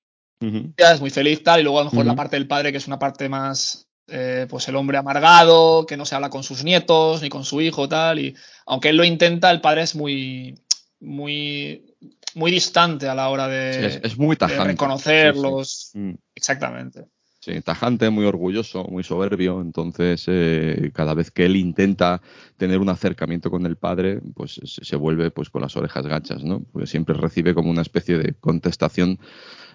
es 0.76 1.00
muy 1.00 1.10
feliz 1.10 1.42
tal, 1.42 1.60
y 1.60 1.62
luego 1.62 1.80
a 1.80 1.84
lo 1.84 1.90
mejor 1.90 2.06
la 2.06 2.16
parte 2.16 2.36
del 2.36 2.46
padre 2.46 2.72
que 2.72 2.78
es 2.78 2.86
una 2.86 2.98
parte 2.98 3.28
más 3.28 3.88
eh, 4.08 4.46
pues 4.48 4.68
el 4.68 4.76
hombre 4.76 4.98
amargado, 4.98 5.86
que 5.86 5.96
no 5.96 6.04
se 6.04 6.14
habla 6.14 6.30
con 6.30 6.42
sus 6.42 6.62
nietos 6.62 7.22
ni 7.22 7.28
con 7.28 7.44
su 7.44 7.60
hijo 7.60 7.88
tal, 7.88 8.18
y 8.18 8.36
aunque 8.66 8.90
él 8.90 8.96
lo 8.96 9.04
intenta, 9.04 9.50
el 9.50 9.60
padre 9.60 9.82
es 9.82 9.94
muy 9.94 10.58
muy 11.00 11.94
muy 12.34 12.50
distante 12.50 13.08
a 13.08 13.14
la 13.14 13.30
hora 13.30 13.48
de, 13.48 14.00
es, 14.02 14.18
muy 14.18 14.36
tajante. 14.36 14.64
reconocerlos. 14.64 15.90
Mm. 15.94 16.12
Exactamente. 16.34 17.06
Sí, 17.46 17.60
tajante, 17.60 18.10
muy 18.10 18.24
orgulloso, 18.24 18.82
muy 18.90 19.04
soberbio. 19.04 19.60
Entonces, 19.60 20.24
eh, 20.26 20.90
cada 20.92 21.14
vez 21.14 21.30
que 21.30 21.46
él 21.46 21.54
intenta 21.54 22.20
tener 22.56 22.80
un 22.80 22.88
acercamiento 22.88 23.52
con 23.52 23.66
el 23.66 23.76
padre, 23.76 24.20
pues 24.34 24.60
se 24.64 24.96
vuelve 24.96 25.30
pues 25.30 25.48
con 25.48 25.62
las 25.62 25.76
orejas 25.76 26.08
gachas, 26.08 26.42
¿no? 26.42 26.64
Porque 26.72 26.88
siempre 26.88 27.14
recibe 27.14 27.54
como 27.54 27.70
una 27.70 27.82
especie 27.82 28.18
de 28.18 28.34
contestación 28.34 29.20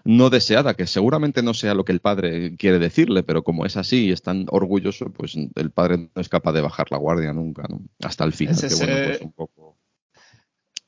no 0.03 0.29
deseada, 0.29 0.73
que 0.73 0.85
seguramente 0.85 1.43
no 1.43 1.53
sea 1.53 1.73
lo 1.73 1.85
que 1.85 1.93
el 1.93 2.01
padre 2.01 2.57
quiere 2.57 2.77
decirle, 2.77 3.23
pero 3.23 3.45
como 3.45 3.65
es 3.65 3.77
así 3.77 4.07
y 4.07 4.11
es 4.11 4.21
tan 4.21 4.47
orgulloso, 4.49 5.13
pues 5.13 5.37
el 5.37 5.71
padre 5.71 6.09
no 6.13 6.21
es 6.21 6.27
capaz 6.27 6.51
de 6.51 6.59
bajar 6.59 6.87
la 6.91 6.97
guardia 6.97 7.31
nunca, 7.31 7.63
¿no? 7.69 7.83
Hasta 8.01 8.25
el 8.25 8.33
final, 8.33 8.57
que 8.59 8.75
bueno, 8.75 8.95
pues 9.05 9.21
un 9.21 9.31
poco 9.31 9.77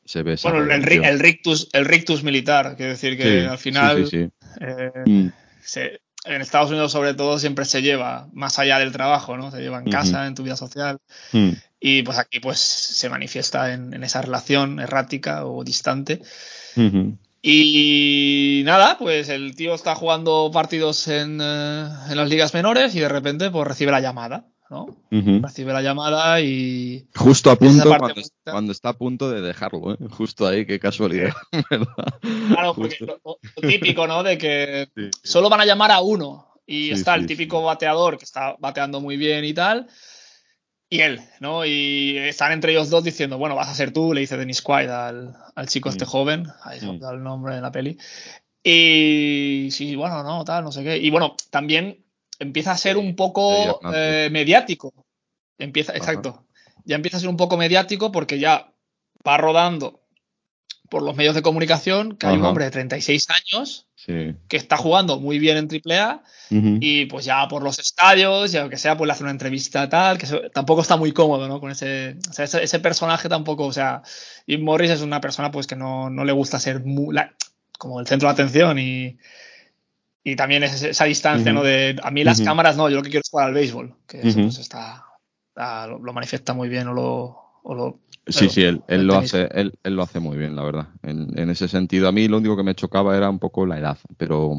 se 0.03 0.21
ve 0.21 0.35
Bueno, 0.43 0.63
el, 0.63 1.05
el, 1.05 1.19
rictus, 1.19 1.69
el 1.71 1.85
rictus 1.85 2.25
militar, 2.25 2.75
quiere 2.75 2.91
decir 2.91 3.17
que 3.17 3.45
al 3.45 3.57
final 3.57 4.05
eh, 4.59 4.91
mm. 5.05 5.27
En 6.25 6.41
Estados 6.41 6.69
Unidos 6.69 6.91
sobre 6.91 7.13
todo 7.13 7.39
siempre 7.39 7.65
se 7.65 7.81
lleva 7.81 8.27
más 8.33 8.59
allá 8.59 8.79
del 8.79 8.91
trabajo, 8.91 9.37
¿no? 9.37 9.51
Se 9.51 9.61
lleva 9.61 9.79
en 9.79 9.91
casa, 9.91 10.27
en 10.27 10.35
tu 10.35 10.43
vida 10.43 10.55
social. 10.55 10.99
Mm. 11.31 11.49
Y 11.79 12.03
pues 12.03 12.17
aquí 12.17 12.39
pues 12.39 12.59
se 12.59 13.09
manifiesta 13.09 13.73
en, 13.73 14.03
esa 14.03 14.21
relación 14.21 14.79
errática 14.79 15.45
o 15.45 15.63
distante. 15.63 16.21
Y 17.45 18.61
nada, 18.63 18.97
pues 18.97 19.27
el 19.27 19.53
tío 19.55 19.75
está 19.75 19.95
jugando 19.95 20.49
partidos 20.53 21.09
en, 21.09 21.39
eh, 21.41 21.89
en, 22.09 22.15
las 22.15 22.29
ligas 22.29 22.53
menores 22.53 22.95
y 22.95 23.01
de 23.01 23.09
repente 23.09 23.51
pues 23.51 23.67
recibe 23.67 23.91
la 23.91 23.99
llamada. 23.99 24.45
¿No? 24.73 24.97
Recibe 25.11 25.71
la 25.71 25.81
llamada 25.81 26.41
y. 26.41 27.07
Justo 27.15 27.51
a 27.51 27.55
punto, 27.55 27.95
cuando, 28.43 28.71
está 28.71 28.89
a 28.89 28.97
punto 28.97 29.29
de 29.29 29.41
dejarlo, 29.41 29.93
¿eh? 29.93 29.97
Justo 30.09 30.47
ahí, 30.47 30.65
qué 30.65 30.79
casualidad, 30.79 31.31
Claro, 32.49 32.73
porque 32.73 32.97
lo, 33.05 33.37
típico, 33.61 34.07
¿no? 34.07 34.23
De 34.23 34.37
que 34.37 34.89
solo 35.23 35.49
van 35.49 35.61
a 35.61 35.65
llamar 35.65 35.91
a 35.91 36.01
uno. 36.01 36.49
Y 36.65 36.91
está 36.91 37.15
el 37.15 37.25
típico 37.25 37.61
bateador 37.61 38.17
que 38.17 38.23
está 38.23 38.55
bateando 38.57 39.01
muy 39.01 39.17
bien 39.17 39.43
y 39.43 39.53
tal. 39.53 39.87
Y 40.89 41.01
él, 41.01 41.19
¿no? 41.41 41.65
Y 41.65 42.17
están 42.17 42.53
entre 42.53 42.71
ellos 42.71 42.89
dos 42.89 43.03
diciendo, 43.03 43.37
bueno, 43.37 43.55
vas 43.55 43.67
a 43.67 43.75
ser 43.75 43.91
tú, 43.91 44.13
le 44.13 44.21
dice 44.21 44.37
Dennis 44.37 44.61
Quaid 44.61 44.89
al, 44.89 45.35
al 45.55 45.67
chico 45.67 45.89
este 45.89 46.05
joven. 46.05 46.47
Ahí 46.63 46.79
se 46.79 46.97
da 46.97 47.11
el 47.11 47.21
nombre 47.21 47.55
de 47.55 47.61
la 47.61 47.71
peli. 47.71 47.97
Y 48.63 49.67
sí, 49.71 49.95
bueno, 49.97 50.23
no, 50.23 50.45
tal, 50.45 50.63
no 50.63 50.71
sé 50.71 50.83
qué. 50.83 50.97
Y 50.97 51.09
bueno, 51.09 51.35
también 51.49 52.02
empieza 52.43 52.71
a 52.71 52.77
ser 52.77 52.97
un 52.97 53.15
poco 53.15 53.79
eh, 53.93 54.29
mediático. 54.31 54.93
Empieza, 55.57 55.95
exacto. 55.95 56.45
Ya 56.85 56.95
empieza 56.95 57.17
a 57.17 57.19
ser 57.19 57.29
un 57.29 57.37
poco 57.37 57.57
mediático 57.57 58.11
porque 58.11 58.39
ya 58.39 58.71
va 59.27 59.37
rodando 59.37 60.01
por 60.89 61.01
los 61.01 61.15
medios 61.15 61.33
de 61.33 61.41
comunicación 61.41 62.17
que 62.17 62.27
hay 62.27 62.35
un 62.37 62.45
hombre 62.45 62.65
de 62.65 62.71
36 62.71 63.27
años 63.31 63.87
que 64.05 64.57
está 64.57 64.77
jugando 64.77 65.19
muy 65.19 65.39
bien 65.39 65.57
en 65.57 65.67
AAA 65.67 66.21
y 66.51 67.05
pues 67.05 67.25
ya 67.25 67.47
por 67.47 67.63
los 67.63 67.79
estadios, 67.79 68.51
ya 68.51 68.69
que 68.69 68.77
sea, 68.77 68.95
pues 68.95 69.07
le 69.07 69.13
hace 69.13 69.23
una 69.23 69.31
entrevista 69.31 69.89
tal, 69.89 70.19
que 70.19 70.27
tampoco 70.53 70.81
está 70.81 70.97
muy 70.97 71.11
cómodo, 71.11 71.47
¿no? 71.47 71.59
Con 71.59 71.71
ese, 71.71 72.17
ese, 72.37 72.79
personaje 72.79 73.27
tampoco, 73.27 73.65
o 73.65 73.73
sea, 73.73 74.03
Jim 74.45 74.63
Morris 74.63 74.91
es 74.91 75.01
una 75.01 75.19
persona 75.19 75.49
pues 75.49 75.65
que 75.65 75.75
no, 75.75 76.11
no 76.11 76.25
le 76.25 76.33
gusta 76.33 76.59
ser 76.59 76.83
como 77.79 77.99
el 77.99 78.05
centro 78.05 78.27
de 78.27 78.33
atención 78.33 78.77
y, 78.77 79.17
y 80.23 80.35
también 80.35 80.63
es 80.63 80.81
esa 80.81 81.05
distancia, 81.05 81.51
¿no? 81.51 81.63
De 81.63 81.99
a 82.01 82.11
mí 82.11 82.23
las 82.23 82.41
cámaras 82.41 82.77
no, 82.77 82.89
yo 82.89 82.97
lo 82.97 83.03
que 83.03 83.09
quiero 83.09 83.21
es 83.23 83.29
jugar 83.29 83.47
al 83.47 83.53
béisbol, 83.53 83.95
que 84.07 84.21
eso 84.21 84.39
pues 84.39 84.59
está, 84.59 85.05
lo, 85.55 86.13
manifiesta 86.13 86.53
muy 86.53 86.69
bien 86.69 86.87
o 86.87 86.93
lo, 86.93 87.99
Sí, 88.25 88.47
sí, 88.47 88.63
él, 88.63 88.81
él 88.87 89.05
lo 89.05 89.17
hace, 89.17 89.49
él, 89.51 89.77
él, 89.83 89.95
lo 89.97 90.03
hace 90.03 90.21
muy 90.21 90.37
bien, 90.37 90.55
la 90.55 90.63
verdad. 90.63 90.87
En, 91.01 91.37
en, 91.37 91.49
ese 91.49 91.67
sentido, 91.67 92.07
a 92.07 92.13
mí 92.13 92.29
lo 92.29 92.37
único 92.37 92.55
que 92.55 92.63
me 92.63 92.73
chocaba 92.73 93.17
era 93.17 93.29
un 93.29 93.37
poco 93.37 93.65
la 93.65 93.77
edad, 93.77 93.97
pero, 94.15 94.53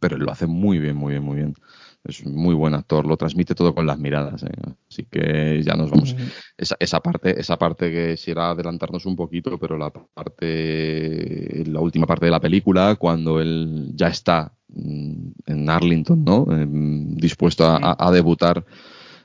pero 0.00 0.16
él 0.16 0.22
lo 0.22 0.32
hace 0.32 0.48
muy 0.48 0.80
bien, 0.80 0.96
muy 0.96 1.12
bien, 1.12 1.22
muy 1.22 1.36
bien 1.36 1.54
es 2.08 2.24
muy 2.26 2.54
buen 2.54 2.74
actor, 2.74 3.06
lo 3.06 3.16
transmite 3.16 3.54
todo 3.54 3.74
con 3.74 3.86
las 3.86 3.98
miradas. 3.98 4.42
¿eh? 4.42 4.74
Así 4.88 5.04
que 5.04 5.62
ya 5.64 5.74
nos 5.74 5.90
vamos. 5.90 6.14
esa, 6.56 6.76
esa, 6.78 7.00
parte, 7.00 7.38
esa 7.40 7.56
parte 7.58 7.90
que 7.90 8.14
quisiera 8.16 8.50
adelantarnos 8.50 9.06
un 9.06 9.16
poquito, 9.16 9.58
pero 9.58 9.76
la 9.76 9.90
parte, 9.90 11.64
la 11.66 11.80
última 11.80 12.06
parte 12.06 12.26
de 12.26 12.30
la 12.30 12.40
película, 12.40 12.96
cuando 12.96 13.40
él 13.40 13.92
ya 13.94 14.08
está 14.08 14.52
mm, 14.68 15.30
en 15.46 15.70
Arlington, 15.70 16.24
¿no? 16.24 16.46
Em, 16.50 17.14
dispuesto 17.16 17.64
a 17.66 18.10
debutar 18.12 18.64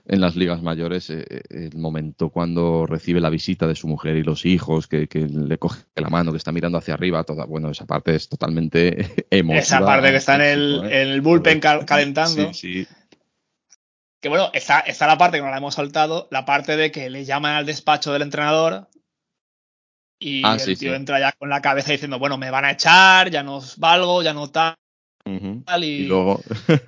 en 0.05 0.21
las 0.21 0.35
ligas 0.35 0.61
mayores, 0.61 1.09
eh, 1.09 1.25
eh, 1.29 1.69
el 1.71 1.77
momento 1.77 2.29
cuando 2.29 2.85
recibe 2.85 3.21
la 3.21 3.29
visita 3.29 3.67
de 3.67 3.75
su 3.75 3.87
mujer 3.87 4.17
y 4.17 4.23
los 4.23 4.45
hijos, 4.45 4.87
que, 4.87 5.07
le 5.11 5.57
coge 5.57 5.83
la 5.95 6.09
mano, 6.09 6.31
que 6.31 6.37
está 6.37 6.51
mirando 6.51 6.77
hacia 6.77 6.93
arriba, 6.93 7.23
toda, 7.23 7.45
bueno, 7.45 7.69
esa 7.69 7.85
parte 7.85 8.15
es 8.15 8.27
totalmente 8.27 9.25
emotiva. 9.29 9.59
Esa 9.59 9.79
parte 9.85 10.11
que 10.11 10.17
está 10.17 10.35
en 10.35 10.41
el, 10.41 10.83
en 10.85 11.07
el 11.09 11.21
bullpen 11.21 11.59
calentando. 11.59 12.53
Sí, 12.53 12.85
sí. 12.85 12.87
Que 14.19 14.29
bueno, 14.29 14.51
está, 14.53 14.81
está 14.81 15.07
la 15.07 15.17
parte 15.17 15.37
que 15.37 15.43
no 15.43 15.49
la 15.49 15.57
hemos 15.57 15.75
saltado, 15.75 16.27
la 16.29 16.45
parte 16.45 16.77
de 16.77 16.91
que 16.91 17.09
le 17.09 17.25
llaman 17.25 17.55
al 17.55 17.65
despacho 17.65 18.13
del 18.13 18.21
entrenador 18.21 18.87
y 20.21 20.43
ah, 20.45 20.55
el 20.63 20.77
tío 20.77 20.93
entra 20.93 21.19
ya 21.19 21.31
con 21.31 21.49
la 21.49 21.61
cabeza 21.61 21.91
diciendo, 21.91 22.19
bueno, 22.19 22.37
me 22.37 22.51
van 22.51 22.65
a 22.65 22.71
echar, 22.71 23.31
ya 23.31 23.41
no 23.41 23.59
valgo, 23.77 24.21
ya 24.21 24.33
no 24.33 24.51
tal. 24.51 24.75
y, 25.81 26.05
luego 26.05 26.39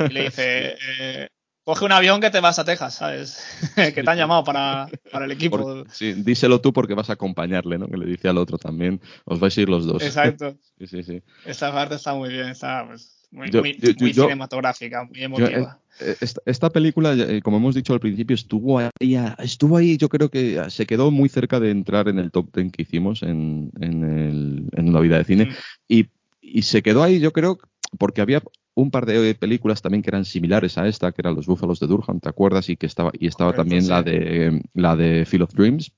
y 0.08 0.14
le 0.14 0.24
dice, 0.26 0.76
eh, 1.00 1.30
Coge 1.64 1.86
un 1.86 1.94
avión 1.94 2.20
que 2.20 2.30
te 2.30 2.42
vas 2.42 2.60
a 2.60 2.66
Texas, 2.66 2.96
¿sabes? 2.96 3.42
que 3.76 4.04
te 4.04 4.10
han 4.10 4.18
llamado 4.18 4.44
para, 4.44 4.88
para 5.12 5.26
el 5.26 5.32
equipo. 5.32 5.86
sí, 5.92 6.14
díselo 6.14 6.60
tú 6.60 6.74
porque 6.74 6.94
vas 6.94 7.10
a 7.10 7.14
acompañarle, 7.14 7.78
¿no? 7.78 7.88
Que 7.88 7.98
le 7.98 8.06
dice 8.06 8.28
al 8.28 8.38
otro 8.38 8.58
también. 8.58 9.00
Os 9.24 9.40
vais 9.40 9.58
a 9.58 9.62
ir 9.62 9.70
los 9.70 9.86
dos. 9.86 10.04
Exacto. 10.04 10.58
sí, 10.80 10.88
sí, 10.88 11.04
sí. 11.04 11.22
Esta 11.46 11.72
parte 11.72 11.96
está 11.96 12.14
muy 12.14 12.30
bien, 12.30 12.50
está 12.50 12.86
pues, 12.86 13.28
muy, 13.32 13.50
muy, 13.50 14.14
cinematográfica, 14.14 15.06
muy 15.06 15.24
emotiva. 15.24 15.80
Eh, 16.02 16.16
esta, 16.20 16.42
esta, 16.46 16.70
película, 16.70 17.14
eh, 17.14 17.42
como 17.42 17.58
hemos 17.58 17.76
dicho 17.76 17.94
al 17.94 18.00
principio, 18.02 18.34
estuvo 18.34 18.80
ahí, 18.80 18.90
estuvo 19.38 19.78
ahí, 19.78 19.96
yo 19.96 20.10
creo 20.10 20.30
que 20.30 20.62
se 20.70 20.86
quedó 20.86 21.12
muy 21.12 21.30
cerca 21.30 21.62
de 21.62 21.72
entrar 21.72 22.10
en 22.10 22.20
el 22.20 22.32
top 22.32 22.52
ten 22.52 22.72
que 22.72 22.82
hicimos 22.82 23.24
en, 23.24 23.72
en, 23.80 24.04
el, 24.04 24.66
en 24.74 24.90
una 24.90 25.00
vida 25.00 25.18
de 25.18 25.24
cine. 25.24 25.46
Mm. 25.46 25.54
Y, 25.88 26.10
y 26.42 26.62
se 26.64 26.82
quedó 26.82 27.04
ahí, 27.04 27.22
yo 27.22 27.32
creo, 27.32 27.58
porque 27.98 28.22
había 28.22 28.42
un 28.76 28.92
par 28.92 29.06
de 29.06 29.36
películas 29.36 29.82
también 29.82 30.02
que 30.02 30.10
eran 30.10 30.26
similares 30.26 30.78
a 30.78 30.88
esta, 30.88 31.12
que 31.12 31.22
eran 31.22 31.36
Los 31.36 31.46
Búfalos 31.46 31.80
de 31.80 31.88
Durham, 31.88 32.20
¿te 32.20 32.30
acuerdas? 32.30 32.70
Y 32.70 32.78
que 32.78 32.88
estaba, 32.88 33.12
y 33.14 33.28
estaba 33.28 33.54
también 33.54 33.88
la 33.88 34.02
de 34.02 34.62
la 34.74 34.96
de 34.96 35.26
Field 35.26 35.44
of 35.44 35.54
Dreams, 35.54 35.92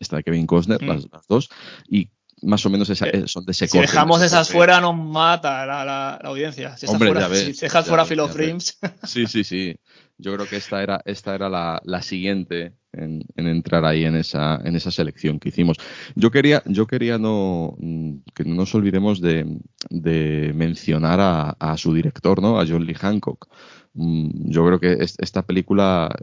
esta 0.00 0.16
de 0.16 0.24
Kevin 0.24 0.46
Costner, 0.46 0.82
las, 0.82 1.06
dos, 1.28 1.50
y 1.88 2.10
más 2.42 2.64
o 2.66 2.70
menos 2.70 2.88
esa, 2.90 3.06
eh, 3.08 3.24
son 3.26 3.44
de 3.44 3.52
ese 3.52 3.66
Si 3.66 3.78
dejamos 3.78 4.22
esas 4.22 4.50
fuera, 4.50 4.80
nos 4.80 4.96
mata 4.96 5.66
la, 5.66 5.84
la, 5.84 6.14
audiencia. 6.24 6.76
Si, 6.76 6.86
Hombre, 6.86 7.12
fuera, 7.12 7.34
si 7.34 7.52
dejas 7.52 7.86
fuera 7.86 8.04
Field 8.04 8.20
of 8.20 8.34
Dreams. 8.34 8.78
Sí, 9.04 9.26
sí, 9.26 9.44
sí. 9.44 9.76
Yo 10.18 10.34
creo 10.34 10.48
que 10.48 10.56
esta 10.56 10.82
era, 10.82 11.00
esta 11.04 11.34
era 11.34 11.48
la, 11.48 11.80
la 11.84 12.02
siguiente 12.02 12.74
en, 12.92 13.24
entrar 13.36 13.84
ahí 13.84 14.04
en 14.04 14.16
esa, 14.16 14.60
en 14.64 14.74
esa 14.74 14.90
selección 14.90 15.38
que 15.38 15.50
hicimos. 15.50 15.76
Yo 16.16 16.30
quería, 16.30 16.62
yo 16.66 16.86
quería 16.86 17.18
no, 17.18 17.76
mm, 17.78 18.16
que 18.34 18.44
no 18.44 18.54
nos 18.56 18.74
olvidemos 18.74 19.20
de, 19.20 19.60
de 19.90 20.52
mencionar 20.54 21.20
a, 21.20 21.50
a, 21.50 21.76
su 21.76 21.94
director, 21.94 22.42
¿no? 22.42 22.58
A 22.58 22.66
John 22.66 22.84
Lee 22.84 22.94
Hancock. 22.94 23.48
Mm, 23.94 24.50
yo 24.50 24.66
creo 24.66 24.80
que 24.80 24.96
esta 25.00 25.42
película 25.42 26.14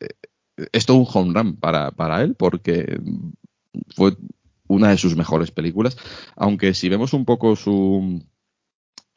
eh, 0.00 0.08
es 0.72 0.86
todo 0.86 0.98
un 0.98 1.06
home 1.12 1.32
run 1.34 1.56
para, 1.56 1.90
para 1.90 2.22
él 2.22 2.34
porque 2.36 3.00
fue 3.94 4.16
una 4.68 4.90
de 4.90 4.98
sus 4.98 5.16
mejores 5.16 5.50
películas, 5.50 5.96
aunque 6.36 6.74
si 6.74 6.88
vemos 6.88 7.12
un 7.12 7.24
poco 7.24 7.56
su, 7.56 8.22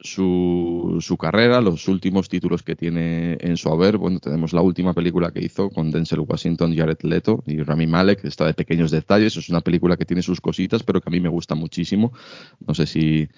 su, 0.00 0.98
su, 1.00 1.16
carrera, 1.16 1.60
los 1.60 1.88
últimos 1.88 2.28
títulos 2.28 2.62
que 2.62 2.76
tiene 2.76 3.36
en 3.40 3.56
su 3.56 3.68
haber. 3.68 3.98
Bueno, 3.98 4.20
tenemos 4.20 4.52
la 4.52 4.60
última 4.60 4.94
película 4.94 5.32
que 5.32 5.42
hizo 5.44 5.70
con 5.70 5.90
Denzel 5.90 6.20
Washington, 6.20 6.76
Jared 6.76 6.98
Leto 7.02 7.42
y 7.46 7.62
Rami 7.62 7.86
Malek, 7.86 8.24
está 8.24 8.46
de 8.46 8.54
pequeños 8.54 8.90
detalles. 8.90 9.36
Es 9.36 9.48
una 9.48 9.60
película 9.60 9.96
que 9.96 10.04
tiene 10.04 10.22
sus 10.22 10.40
cositas, 10.40 10.82
pero 10.82 11.00
que 11.00 11.08
a 11.08 11.12
mí 11.12 11.20
me 11.20 11.28
gusta 11.28 11.54
muchísimo. 11.54 12.12
No 12.66 12.74
sé 12.74 12.86
si, 12.86 13.28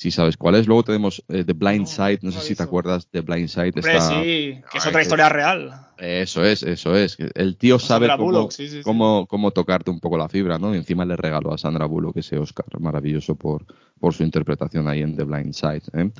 si 0.00 0.10
sabes 0.10 0.38
cuál 0.38 0.54
es. 0.54 0.66
Luego 0.66 0.82
tenemos 0.82 1.22
eh, 1.28 1.44
The 1.44 1.52
Blind 1.52 1.86
Side, 1.86 2.20
no, 2.22 2.32
sé 2.32 2.40
si 2.40 2.54
te 2.54 2.62
acuerdas 2.62 3.10
de 3.10 3.20
Blind 3.20 3.48
Side. 3.50 3.72
Está... 3.74 4.00
sí, 4.00 4.58
que 4.72 4.78
es 4.78 4.86
otra 4.86 5.02
historia 5.02 5.28
real. 5.28 5.88
Eso 5.98 6.42
es, 6.42 6.62
eso 6.62 6.96
es. 6.96 7.18
El 7.34 7.58
tío 7.58 7.78
sabe 7.78 8.08
cómo, 8.82 9.26
cómo, 9.26 9.50
tocarte 9.50 9.90
un 9.90 10.00
poco 10.00 10.16
la 10.16 10.30
fibra, 10.30 10.58
¿no? 10.58 10.74
Y 10.74 10.78
encima 10.78 11.04
le 11.04 11.16
regaló 11.16 11.52
a 11.52 11.58
Sandra 11.58 11.84
Bullock 11.84 12.16
ese 12.16 12.38
Oscar 12.38 12.64
maravilloso 12.80 13.34
por, 13.34 13.66
por 13.98 14.14
su 14.14 14.22
interpretación 14.22 14.88
ahí 14.88 15.02
en 15.02 15.14
The 15.16 15.24
Blind 15.24 15.52
Side. 15.52 15.82
¿eh? 15.92 16.10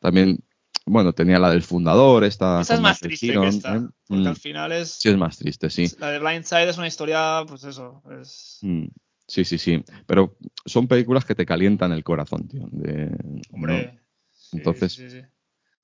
También 0.00 0.38
bueno, 0.86 1.12
tenía 1.12 1.38
la 1.38 1.50
del 1.50 1.62
fundador, 1.62 2.24
esta. 2.24 2.62
Esa 2.62 2.76
es 2.76 2.80
más 2.80 2.98
triste 2.98 3.34
que 3.34 3.46
esta. 3.46 3.76
¿eh? 3.76 3.80
Porque 4.06 4.22
Mm, 4.22 4.26
al 4.26 4.36
final 4.36 4.72
es. 4.72 4.92
Sí, 4.92 5.10
es 5.10 5.18
más 5.18 5.36
triste, 5.36 5.68
sí. 5.68 5.86
La 5.98 6.10
de 6.12 6.18
Blindside 6.18 6.70
es 6.70 6.78
una 6.78 6.86
historia, 6.86 7.44
pues 7.46 7.62
eso. 7.64 8.02
Es, 8.18 8.60
Mm, 8.62 8.86
Sí, 9.28 9.44
sí, 9.44 9.58
sí. 9.58 9.84
Pero 10.06 10.36
son 10.64 10.88
películas 10.88 11.24
que 11.24 11.34
te 11.34 11.46
calientan 11.46 11.92
el 11.92 12.02
corazón, 12.02 12.48
tío. 12.48 12.66
de- 12.72 13.14
hombre. 13.52 13.92
¿no? 13.92 14.00
sí, 14.32 14.56
Entonces- 14.56 14.92
sí, 14.94 15.10
sí, 15.10 15.20
sí. 15.20 15.26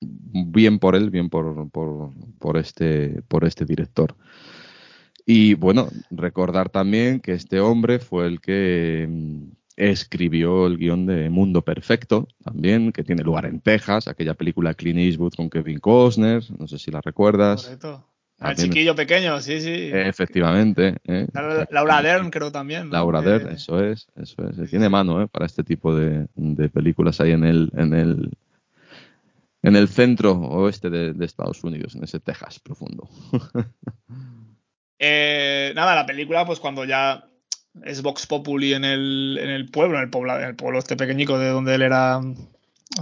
bien 0.01 0.79
por 0.79 0.95
él, 0.95 1.09
bien 1.11 1.29
por, 1.29 1.69
por, 1.69 2.09
por 2.39 2.57
este, 2.57 3.21
por 3.27 3.45
este 3.45 3.63
director. 3.65 4.15
Y 5.25 5.53
bueno, 5.55 5.87
recordar 6.11 6.69
también 6.69 7.19
que 7.19 7.33
este 7.33 7.59
hombre 7.59 7.99
fue 7.99 8.27
el 8.27 8.41
que 8.41 9.07
mm, 9.09 9.43
escribió 9.75 10.67
el 10.67 10.77
guion 10.77 11.05
de 11.05 11.29
Mundo 11.29 11.63
Perfecto, 11.63 12.27
también, 12.43 12.91
que 12.91 13.03
tiene 13.03 13.23
lugar 13.23 13.45
en 13.45 13.59
Texas, 13.59 14.07
aquella 14.07 14.33
película 14.35 14.73
Clint 14.73 14.99
Eastwood 14.99 15.33
con 15.33 15.49
Kevin 15.49 15.79
Costner, 15.79 16.43
no 16.59 16.67
sé 16.67 16.77
si 16.79 16.91
la 16.91 17.01
recuerdas. 17.01 17.63
Correcto. 17.63 18.07
Al 18.39 18.55
chiquillo 18.55 18.95
pequeño, 18.95 19.39
sí, 19.39 19.61
sí. 19.61 19.89
Efectivamente. 19.93 20.97
¿eh? 21.05 21.27
La- 21.33 21.67
Laura 21.71 22.01
Dern, 22.01 22.29
creo 22.29 22.51
también. 22.51 22.87
¿no? 22.87 22.91
Laura 22.93 23.21
Dern, 23.21 23.49
eso 23.53 23.83
es, 23.83 24.07
eso 24.15 24.49
es. 24.49 24.69
Tiene 24.69 24.89
mano 24.89 25.21
¿eh? 25.21 25.27
para 25.27 25.45
este 25.45 25.63
tipo 25.63 25.95
de, 25.95 26.27
de 26.35 26.69
películas 26.69 27.21
ahí 27.21 27.31
en 27.31 27.45
el, 27.45 27.71
en 27.75 27.93
el 27.93 28.31
en 29.63 29.75
el 29.75 29.87
centro 29.87 30.33
oeste 30.33 30.91
de, 30.91 31.13
de 31.13 31.25
Estados 31.25 31.63
Unidos, 31.63 31.95
en 31.95 32.03
ese 32.03 32.19
Texas 32.19 32.59
profundo. 32.59 33.09
Eh, 34.97 35.73
nada, 35.75 35.93
la 35.93 36.05
película, 36.05 36.45
pues 36.45 36.59
cuando 36.61 36.85
ya 36.85 37.27
es 37.83 38.01
Vox 38.01 38.25
Populi 38.27 38.73
en 38.73 38.85
el, 38.85 39.37
en 39.41 39.49
el 39.49 39.69
pueblo, 39.69 39.97
en 39.97 40.03
el, 40.05 40.09
pueblo, 40.09 40.39
en 40.39 40.45
el 40.45 40.55
pueblo 40.55 40.79
este 40.79 40.95
pequeñico 40.95 41.37
de 41.37 41.49
donde 41.49 41.75
él 41.75 41.81
era, 41.81 42.21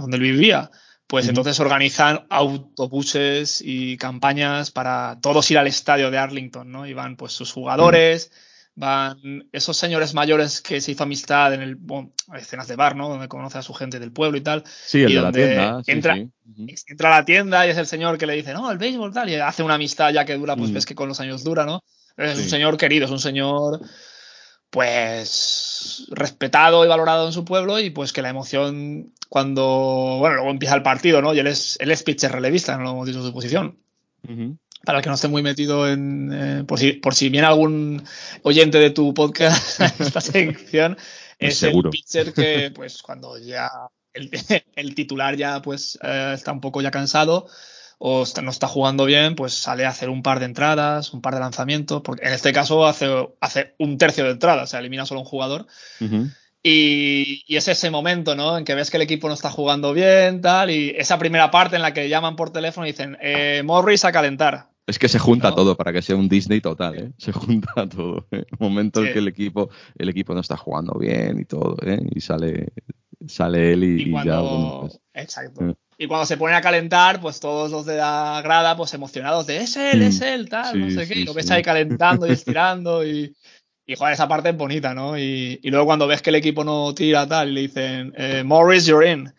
donde 0.00 0.16
él 0.16 0.20
vivía, 0.20 0.72
pues 1.06 1.28
entonces 1.28 1.60
organizan 1.60 2.26
autobuses 2.30 3.62
y 3.64 3.96
campañas 3.96 4.70
para 4.70 5.18
todos 5.20 5.50
ir 5.50 5.58
al 5.58 5.66
estadio 5.66 6.10
de 6.10 6.18
Arlington, 6.18 6.70
¿no? 6.70 6.86
Y 6.86 6.92
van 6.94 7.16
pues 7.16 7.32
sus 7.32 7.52
jugadores, 7.52 8.32
van 8.74 9.48
esos 9.52 9.76
señores 9.76 10.14
mayores 10.14 10.60
que 10.60 10.80
se 10.80 10.92
hizo 10.92 11.04
amistad 11.04 11.54
en 11.54 11.62
el, 11.62 11.76
bueno, 11.76 12.12
escenas 12.36 12.66
de 12.68 12.76
bar, 12.76 12.96
¿no? 12.96 13.08
Donde 13.08 13.28
conoce 13.28 13.58
a 13.58 13.62
su 13.62 13.74
gente 13.74 14.00
del 14.00 14.12
pueblo 14.12 14.36
y 14.38 14.40
tal. 14.40 14.64
Sí, 14.66 15.02
el 15.02 15.10
Y 15.10 15.14
de 15.14 15.20
la 15.20 15.22
donde 15.30 15.46
tienda. 15.46 15.82
sí, 15.84 15.92
entra- 15.92 16.14
sí. 16.14 16.30
Entra 16.88 17.14
a 17.14 17.18
la 17.20 17.24
tienda 17.24 17.66
y 17.66 17.70
es 17.70 17.78
el 17.78 17.86
señor 17.86 18.18
que 18.18 18.26
le 18.26 18.34
dice, 18.34 18.52
no, 18.52 18.70
el 18.70 18.78
béisbol 18.78 19.12
tal, 19.12 19.30
y 19.30 19.36
hace 19.36 19.62
una 19.62 19.74
amistad 19.74 20.12
ya 20.12 20.24
que 20.24 20.36
dura, 20.36 20.56
pues 20.56 20.70
Mm. 20.70 20.74
ves 20.74 20.86
que 20.86 20.94
con 20.94 21.08
los 21.08 21.20
años 21.20 21.44
dura, 21.44 21.64
¿no? 21.64 21.82
Es 22.16 22.36
un 22.38 22.44
señor 22.44 22.76
querido, 22.76 23.06
es 23.06 23.10
un 23.10 23.18
señor, 23.20 23.80
pues, 24.74 26.04
respetado 26.10 26.84
y 26.84 26.88
valorado 26.88 27.28
en 27.28 27.32
su 27.32 27.44
pueblo 27.44 27.78
y 27.78 27.90
pues 27.90 28.12
que 28.12 28.22
la 28.22 28.30
emoción 28.30 29.12
cuando, 29.28 30.16
bueno, 30.18 30.34
luego 30.34 30.50
empieza 30.50 30.74
el 30.74 30.82
partido, 30.82 31.22
¿no? 31.22 31.32
Y 31.32 31.38
él 31.38 31.46
es, 31.46 31.78
él 31.80 31.92
es 31.92 32.02
pitcher 32.02 32.32
relevista, 32.32 32.76
no 32.76 32.82
lo 32.82 32.90
hemos 32.90 33.06
dicho 33.06 33.20
en 33.20 33.24
su 33.24 33.32
posición. 33.32 33.78
Para 34.84 34.98
el 34.98 35.04
que 35.04 35.10
no 35.10 35.14
esté 35.14 35.28
muy 35.28 35.44
metido 35.44 35.88
en, 35.88 36.32
eh, 36.32 36.64
por, 36.64 36.80
si, 36.80 36.94
por 36.94 37.14
si 37.14 37.28
viene 37.28 37.46
algún 37.46 38.02
oyente 38.42 38.78
de 38.78 38.90
tu 38.90 39.14
podcast 39.14 39.80
esta 40.00 40.20
sección, 40.20 40.96
Pues 41.38 41.52
es 41.52 41.58
seguro. 41.58 41.90
el 41.90 41.92
pitcher 41.92 42.32
que, 42.32 42.70
pues, 42.74 43.00
cuando 43.00 43.38
ya 43.38 43.70
el, 44.12 44.28
el 44.74 44.94
titular 44.96 45.36
ya, 45.36 45.62
pues, 45.62 46.00
eh, 46.02 46.32
está 46.34 46.50
un 46.50 46.60
poco 46.60 46.82
ya 46.82 46.90
cansado 46.90 47.46
o 48.06 48.22
está- 48.22 48.42
no 48.42 48.50
está 48.50 48.68
jugando 48.68 49.06
bien, 49.06 49.34
pues 49.34 49.54
sale 49.54 49.86
a 49.86 49.88
hacer 49.88 50.10
un 50.10 50.22
par 50.22 50.38
de 50.38 50.44
entradas, 50.44 51.14
un 51.14 51.22
par 51.22 51.32
de 51.32 51.40
lanzamientos, 51.40 52.02
porque 52.02 52.26
en 52.26 52.34
este 52.34 52.52
caso 52.52 52.84
hace, 52.86 53.06
hace 53.40 53.74
un 53.78 53.96
tercio 53.96 54.24
de 54.24 54.32
entradas, 54.32 54.64
o 54.64 54.66
sea, 54.66 54.80
elimina 54.80 55.06
solo 55.06 55.20
un 55.20 55.26
jugador. 55.26 55.66
Y, 56.62 57.42
y 57.46 57.56
es 57.56 57.68
ese 57.68 57.90
momento, 57.90 58.34
¿no? 58.34 58.56
En 58.56 58.64
que 58.64 58.74
ves 58.74 58.90
que 58.90 58.96
el 58.96 59.02
equipo 59.02 59.28
no 59.28 59.34
está 59.34 59.50
jugando 59.50 59.92
bien, 59.92 60.40
tal, 60.40 60.70
y 60.70 60.90
esa 60.96 61.18
primera 61.18 61.50
parte 61.50 61.76
en 61.76 61.82
la 61.82 61.92
que 61.92 62.08
llaman 62.08 62.36
por 62.36 62.50
teléfono 62.50 62.86
y 62.86 62.90
dicen, 62.92 63.16
eh, 63.22 63.62
Morris 63.64 64.04
a 64.04 64.12
calentar. 64.12 64.68
Es 64.86 64.98
que 64.98 65.08
se 65.08 65.18
junta 65.18 65.48
No. 65.50 65.54
todo 65.56 65.76
para 65.76 65.92
que 65.94 66.02
sea 66.02 66.16
un 66.16 66.28
Disney 66.28 66.60
total, 66.60 66.98
¿eh? 66.98 67.12
Se 67.16 67.32
junta 67.32 67.72
todo. 67.88 68.26
¿eh? 68.32 68.44
Momento 68.58 69.02
en 69.04 69.12
que 69.14 69.18
el 69.18 69.28
equipo, 69.28 69.70
el 69.96 70.10
equipo 70.10 70.34
no 70.34 70.40
está 70.40 70.58
jugando 70.58 70.92
bien 70.98 71.40
y 71.40 71.44
todo, 71.46 71.76
¿eh? 71.86 72.00
Y 72.14 72.20
sale, 72.20 72.72
sale 73.26 73.72
él 73.72 73.84
y, 73.84 74.02
Y 74.02 74.08
y 74.08 74.10
cuando, 74.10 74.30
ya, 74.30 74.40
bueno, 74.40 74.78
pues, 74.82 75.00
exacto. 75.14 75.74
Y 75.98 76.06
cuando 76.06 76.26
se 76.26 76.36
pone 76.36 76.54
a 76.54 76.60
calentar, 76.60 77.20
pues 77.20 77.38
todos 77.40 77.70
los 77.70 77.86
de 77.86 77.96
la 77.96 78.40
grada, 78.42 78.76
pues 78.76 78.92
emocionados 78.94 79.46
de 79.46 79.58
es 79.58 79.76
él, 79.76 80.00
Mm. 80.00 80.02
es 80.02 80.20
él, 80.20 80.48
tal, 80.48 80.80
no 80.80 80.90
sé 80.90 81.06
qué. 81.08 81.14
sí, 81.14 81.20
Y 81.20 81.24
lo 81.24 81.34
ves 81.34 81.50
ahí 81.50 81.62
calentando 81.62 82.26
y 82.26 82.32
estirando 82.32 83.06
y, 83.06 83.34
y 83.86 83.94
joder, 83.96 84.14
esa 84.14 84.26
parte 84.26 84.48
es 84.50 84.56
bonita, 84.56 84.94
¿no? 84.94 85.16
Y, 85.18 85.60
y 85.62 85.70
luego 85.70 85.86
cuando 85.86 86.06
ves 86.06 86.20
que 86.22 86.30
el 86.30 86.36
equipo 86.36 86.64
no 86.64 86.94
tira 86.94 87.26
tal 87.28 87.50
y 87.50 87.52
le 87.52 87.60
dicen, 87.60 88.12
eh, 88.16 88.42
Morris, 88.44 88.86
you're 88.86 89.08
in. 89.08 89.32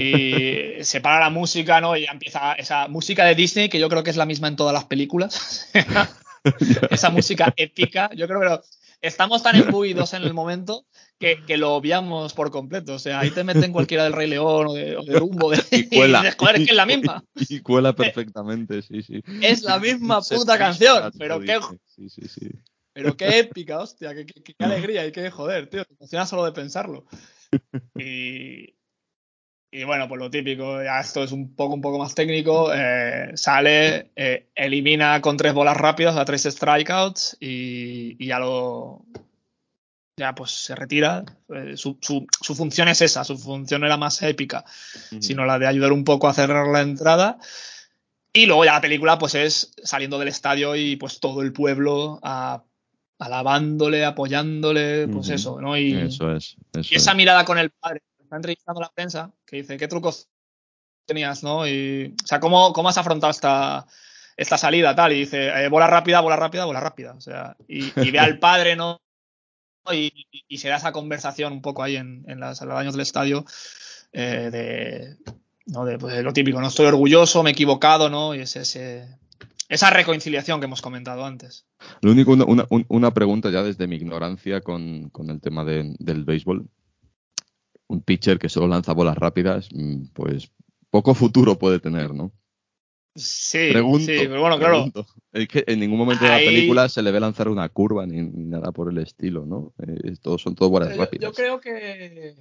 Y 0.00 0.82
se 0.84 1.00
para 1.00 1.20
la 1.20 1.30
música, 1.30 1.80
¿no? 1.80 1.96
Y 1.96 2.02
ya 2.06 2.10
empieza 2.12 2.52
esa 2.54 2.88
música 2.88 3.24
de 3.24 3.34
Disney, 3.34 3.68
que 3.68 3.78
yo 3.78 3.88
creo 3.88 4.02
que 4.02 4.10
es 4.10 4.16
la 4.16 4.26
misma 4.26 4.48
en 4.48 4.56
todas 4.56 4.74
las 4.74 4.84
películas. 4.84 5.70
esa 6.90 7.10
música 7.10 7.52
épica. 7.56 8.10
Yo 8.14 8.26
creo 8.26 8.40
que 8.40 8.46
lo- 8.46 8.62
estamos 9.00 9.42
tan 9.42 9.56
imbuidos 9.56 10.12
en 10.14 10.22
el 10.22 10.34
momento 10.34 10.84
que, 11.18 11.44
que 11.44 11.56
lo 11.56 11.74
obviamos 11.74 12.32
por 12.34 12.50
completo. 12.50 12.94
O 12.94 12.98
sea, 12.98 13.20
ahí 13.20 13.30
te 13.30 13.42
meten 13.44 13.72
cualquiera 13.72 14.04
del 14.04 14.12
Rey 14.12 14.28
León 14.28 14.68
o 14.68 14.72
de, 14.72 14.96
o 14.96 15.02
de 15.02 15.18
Dumbo. 15.18 15.50
de- 15.50 15.62
y 15.72 15.88
cuela. 15.88 16.20
dices, 16.22 16.36
joder, 16.38 16.56
es 16.56 16.64
que 16.66 16.70
es 16.70 16.76
la 16.76 16.86
misma. 16.86 17.24
Y 17.34 17.60
cuela 17.60 17.92
perfectamente, 17.94 18.82
sí, 18.82 19.02
sí. 19.02 19.22
Es 19.42 19.62
la 19.62 19.78
misma 19.78 20.20
puta 20.30 20.56
canción. 20.58 21.10
Pero 21.18 21.40
qué. 21.40 21.58
Sí, 21.86 22.08
sí, 22.08 22.28
sí. 22.28 22.48
pero 22.92 23.16
qué 23.16 23.38
épica, 23.40 23.78
hostia. 23.80 24.14
Qué, 24.14 24.26
qué- 24.26 24.42
qué 24.42 24.54
alegría 24.64 25.06
y 25.06 25.12
qué 25.12 25.30
joder, 25.30 25.68
tío. 25.68 25.84
Te 25.84 25.94
emociona 25.94 26.26
solo 26.26 26.44
de 26.44 26.52
pensarlo. 26.52 27.04
Y, 27.98 28.74
y 29.70 29.84
bueno, 29.84 30.06
pues 30.08 30.18
lo 30.20 30.30
típico, 30.30 30.82
ya 30.82 31.00
esto 31.00 31.24
es 31.24 31.32
un 31.32 31.54
poco, 31.56 31.74
un 31.74 31.80
poco 31.80 31.98
más 31.98 32.14
técnico. 32.14 32.70
eh, 32.72 33.32
sale, 33.34 34.10
eh, 34.16 34.48
elimina 34.54 35.20
con 35.20 35.36
tres 35.36 35.52
bolas 35.54 35.76
rápidas 35.76 36.16
a 36.16 36.24
tres 36.24 36.42
strikeouts 36.44 37.36
y, 37.40 38.22
y 38.22 38.26
ya 38.28 38.38
lo. 38.38 39.04
Ya 40.18 40.34
pues 40.34 40.50
se 40.50 40.74
retira. 40.74 41.24
Eh, 41.54 41.76
su, 41.76 41.96
su- 42.02 42.26
su 42.42 42.54
función 42.54 42.88
es 42.88 43.00
esa, 43.00 43.24
su 43.24 43.38
función 43.38 43.84
era 43.84 43.96
más 43.96 44.20
épica, 44.22 44.64
sino 45.20 45.44
la 45.46 45.58
de 45.58 45.66
ayudar 45.66 45.92
un 45.92 46.04
poco 46.04 46.28
a 46.28 46.34
cerrar 46.34 46.66
la 46.68 46.80
entrada. 46.82 47.38
Y 48.32 48.46
luego 48.46 48.64
ya 48.64 48.74
la 48.74 48.80
película 48.80 49.18
pues 49.18 49.34
es 49.34 49.72
saliendo 49.82 50.18
del 50.18 50.28
estadio 50.28 50.76
y 50.76 50.96
pues 50.96 51.20
todo 51.20 51.40
el 51.42 51.52
pueblo 51.52 52.18
a- 52.22 52.62
alabándole, 53.18 54.04
apoyándole, 54.04 55.08
pues 55.08 55.28
eso, 55.30 55.60
¿no? 55.60 55.76
Y, 55.76 55.94
Eso 55.94 56.32
es. 56.34 56.56
Eso 56.72 56.94
y 56.94 56.96
esa 56.96 57.10
es. 57.12 57.16
mirada 57.16 57.44
con 57.44 57.58
el 57.58 57.70
padre, 57.70 58.02
está 58.22 58.36
entrevistando 58.36 58.80
a 58.80 58.84
la 58.84 58.92
prensa, 58.92 59.32
que 59.46 59.56
dice, 59.56 59.76
¿qué 59.76 59.88
trucos 59.88 60.28
tenías, 61.04 61.42
no? 61.42 61.66
Y, 61.66 62.14
o 62.22 62.26
sea, 62.26 62.38
¿cómo, 62.38 62.72
cómo 62.72 62.88
has 62.90 62.98
afrontado 62.98 63.30
esta, 63.30 63.86
esta 64.36 64.58
salida, 64.58 64.94
tal? 64.94 65.12
Y 65.14 65.20
dice, 65.20 65.48
eh, 65.48 65.68
bola 65.68 65.86
rápida, 65.88 66.20
bola 66.20 66.36
rápida, 66.36 66.64
bola 66.64 66.80
rápida. 66.80 67.14
O 67.14 67.20
sea, 67.20 67.56
y, 67.66 67.92
y 68.00 68.10
ve 68.10 68.18
al 68.20 68.38
padre, 68.40 68.76
¿no? 68.76 69.00
Y, 69.92 70.12
y 70.48 70.58
se 70.58 70.68
da 70.68 70.76
esa 70.76 70.92
conversación 70.92 71.52
un 71.52 71.62
poco 71.62 71.82
ahí 71.82 71.96
en, 71.96 72.24
en 72.28 72.40
las 72.40 72.60
aledaños 72.62 72.94
del 72.94 73.02
estadio 73.02 73.44
eh, 74.12 74.48
de, 74.50 75.16
¿no? 75.66 75.84
de 75.84 75.98
pues, 75.98 76.22
lo 76.22 76.32
típico, 76.32 76.60
no 76.60 76.68
estoy 76.68 76.86
orgulloso, 76.86 77.42
me 77.42 77.50
he 77.50 77.52
equivocado, 77.52 78.08
¿no? 78.10 78.34
Y 78.34 78.40
es 78.40 78.56
ese, 78.56 79.06
esa 79.68 79.90
reconciliación 79.90 80.60
que 80.60 80.66
hemos 80.66 80.80
comentado 80.82 81.24
antes. 81.24 81.66
Lo 82.00 82.12
único, 82.12 82.32
una, 82.32 82.44
una, 82.44 82.66
un- 82.70 82.86
una 82.88 83.12
pregunta 83.12 83.50
ya 83.50 83.62
desde 83.62 83.86
mi 83.86 83.96
ignorancia 83.96 84.60
con, 84.60 85.10
con 85.10 85.30
el 85.30 85.40
tema 85.40 85.64
de- 85.64 85.94
del 85.98 86.24
béisbol. 86.24 86.68
Un 87.86 88.02
pitcher 88.02 88.38
que 88.38 88.48
solo 88.50 88.68
lanza 88.68 88.92
bolas 88.92 89.16
rápidas, 89.16 89.68
mm, 89.72 90.08
pues 90.12 90.50
poco 90.90 91.14
futuro 91.14 91.58
puede 91.58 91.80
tener, 91.80 92.12
¿no? 92.14 92.32
Sí, 93.18 93.68
Pregunto. 93.72 94.06
sí, 94.06 94.14
pero 94.18 94.40
bueno, 94.40 94.58
claro. 94.58 94.74
pregunto. 94.74 95.06
Es 95.32 95.48
que 95.48 95.64
en 95.66 95.80
ningún 95.80 95.98
momento 95.98 96.24
de 96.24 96.30
la 96.30 96.38
película 96.38 96.88
se 96.88 97.02
le 97.02 97.10
ve 97.10 97.20
lanzar 97.20 97.48
una 97.48 97.68
curva 97.68 98.06
ni, 98.06 98.22
ni 98.22 98.44
nada 98.44 98.72
por 98.72 98.90
el 98.90 98.98
estilo, 98.98 99.44
¿no? 99.46 99.72
Eh, 99.86 100.14
todos 100.22 100.40
son 100.42 100.54
todo 100.54 100.70
bolas 100.70 100.94
Yo, 100.94 101.00
rápidas. 101.00 101.22
yo 101.30 101.32
creo 101.34 101.60
que, 101.60 102.34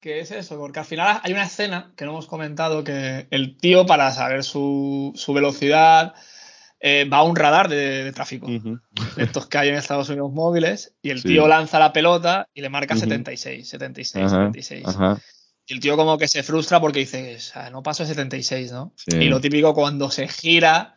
que 0.00 0.20
es 0.20 0.30
eso, 0.30 0.56
porque 0.58 0.78
al 0.78 0.84
final 0.86 1.20
hay 1.22 1.32
una 1.32 1.44
escena 1.44 1.92
que 1.96 2.04
no 2.04 2.12
hemos 2.12 2.26
comentado 2.26 2.82
que 2.84 3.26
el 3.30 3.56
tío, 3.56 3.84
para 3.86 4.10
saber 4.12 4.42
su, 4.44 5.12
su 5.16 5.32
velocidad, 5.34 6.14
eh, 6.80 7.04
va 7.04 7.18
a 7.18 7.22
un 7.24 7.36
radar 7.36 7.68
de, 7.68 8.04
de 8.04 8.12
tráfico, 8.12 8.46
estos 9.16 9.46
que 9.48 9.58
hay 9.58 9.68
en 9.68 9.74
Estados 9.74 10.08
Unidos 10.08 10.32
móviles, 10.32 10.94
y 11.02 11.10
el 11.10 11.20
Sí. 11.20 11.28
tío 11.28 11.46
lanza 11.46 11.78
la 11.78 11.92
pelota 11.92 12.48
y 12.54 12.62
le 12.62 12.70
marca 12.70 12.94
Ujú. 12.94 13.00
76, 13.00 13.68
76, 13.68 14.24
Ajá, 14.24 14.30
76. 14.52 14.86
Y 15.70 15.74
el 15.74 15.78
tío 15.80 15.96
como 15.96 16.18
que 16.18 16.26
se 16.26 16.42
frustra 16.42 16.80
porque 16.80 16.98
dice, 16.98 17.36
o 17.36 17.38
sea, 17.40 17.70
no 17.70 17.80
paso 17.80 18.02
de 18.02 18.08
76, 18.08 18.72
¿no? 18.72 18.92
Sí. 18.96 19.16
Y 19.18 19.28
lo 19.28 19.40
típico 19.40 19.72
cuando 19.72 20.10
se 20.10 20.26
gira, 20.26 20.96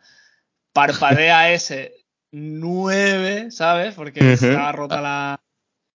parpadea 0.72 1.52
ese 1.54 1.94
9, 2.32 3.52
¿sabes? 3.52 3.94
Porque 3.94 4.32
estaba 4.32 4.72
rota 4.72 5.00
la, 5.00 5.40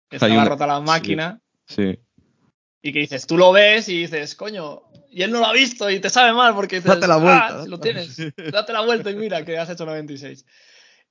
estaba 0.09 0.33
una- 0.33 0.45
rota 0.45 0.67
la 0.69 0.81
máquina. 0.81 1.41
Sí. 1.67 1.99
Y 2.81 2.93
que 2.93 3.01
dices, 3.01 3.27
tú 3.27 3.37
lo 3.37 3.51
ves 3.51 3.89
y 3.89 3.99
dices, 4.03 4.37
coño, 4.37 4.83
y 5.11 5.23
él 5.23 5.33
no 5.33 5.41
lo 5.41 5.47
ha 5.47 5.53
visto 5.53 5.91
y 5.91 5.99
te 5.99 6.09
sabe 6.09 6.33
mal 6.33 6.55
porque 6.55 6.77
dices, 6.77 6.95
Date 6.95 7.09
la 7.09 7.17
vuelta. 7.17 7.47
"Ah, 7.49 7.65
lo 7.67 7.81
tienes, 7.81 8.17
date 8.53 8.73
la 8.73 8.83
vuelta 8.83 9.11
y 9.11 9.17
mira 9.17 9.45
que 9.45 9.59
has 9.59 9.69
hecho 9.71 9.85
96. 9.87 10.47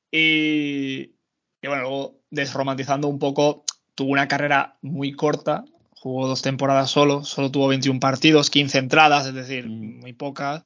Y, 0.10 1.16
y 1.62 1.68
bueno, 1.68 1.82
luego 1.82 2.22
desromantizando 2.30 3.10
un 3.10 3.20
poco, 3.20 3.66
tuvo 3.94 4.12
una 4.12 4.30
carrera 4.30 4.78
muy 4.82 5.12
corta, 5.12 5.66
jugó 6.00 6.28
dos 6.28 6.42
temporadas 6.42 6.90
solo, 6.92 7.24
solo 7.24 7.52
tuvo 7.52 7.68
21 7.68 8.00
partidos, 8.00 8.50
15 8.50 8.78
entradas, 8.78 9.28
es 9.28 9.34
decir, 9.34 9.68
muy 9.68 10.14
pocas. 10.14 10.64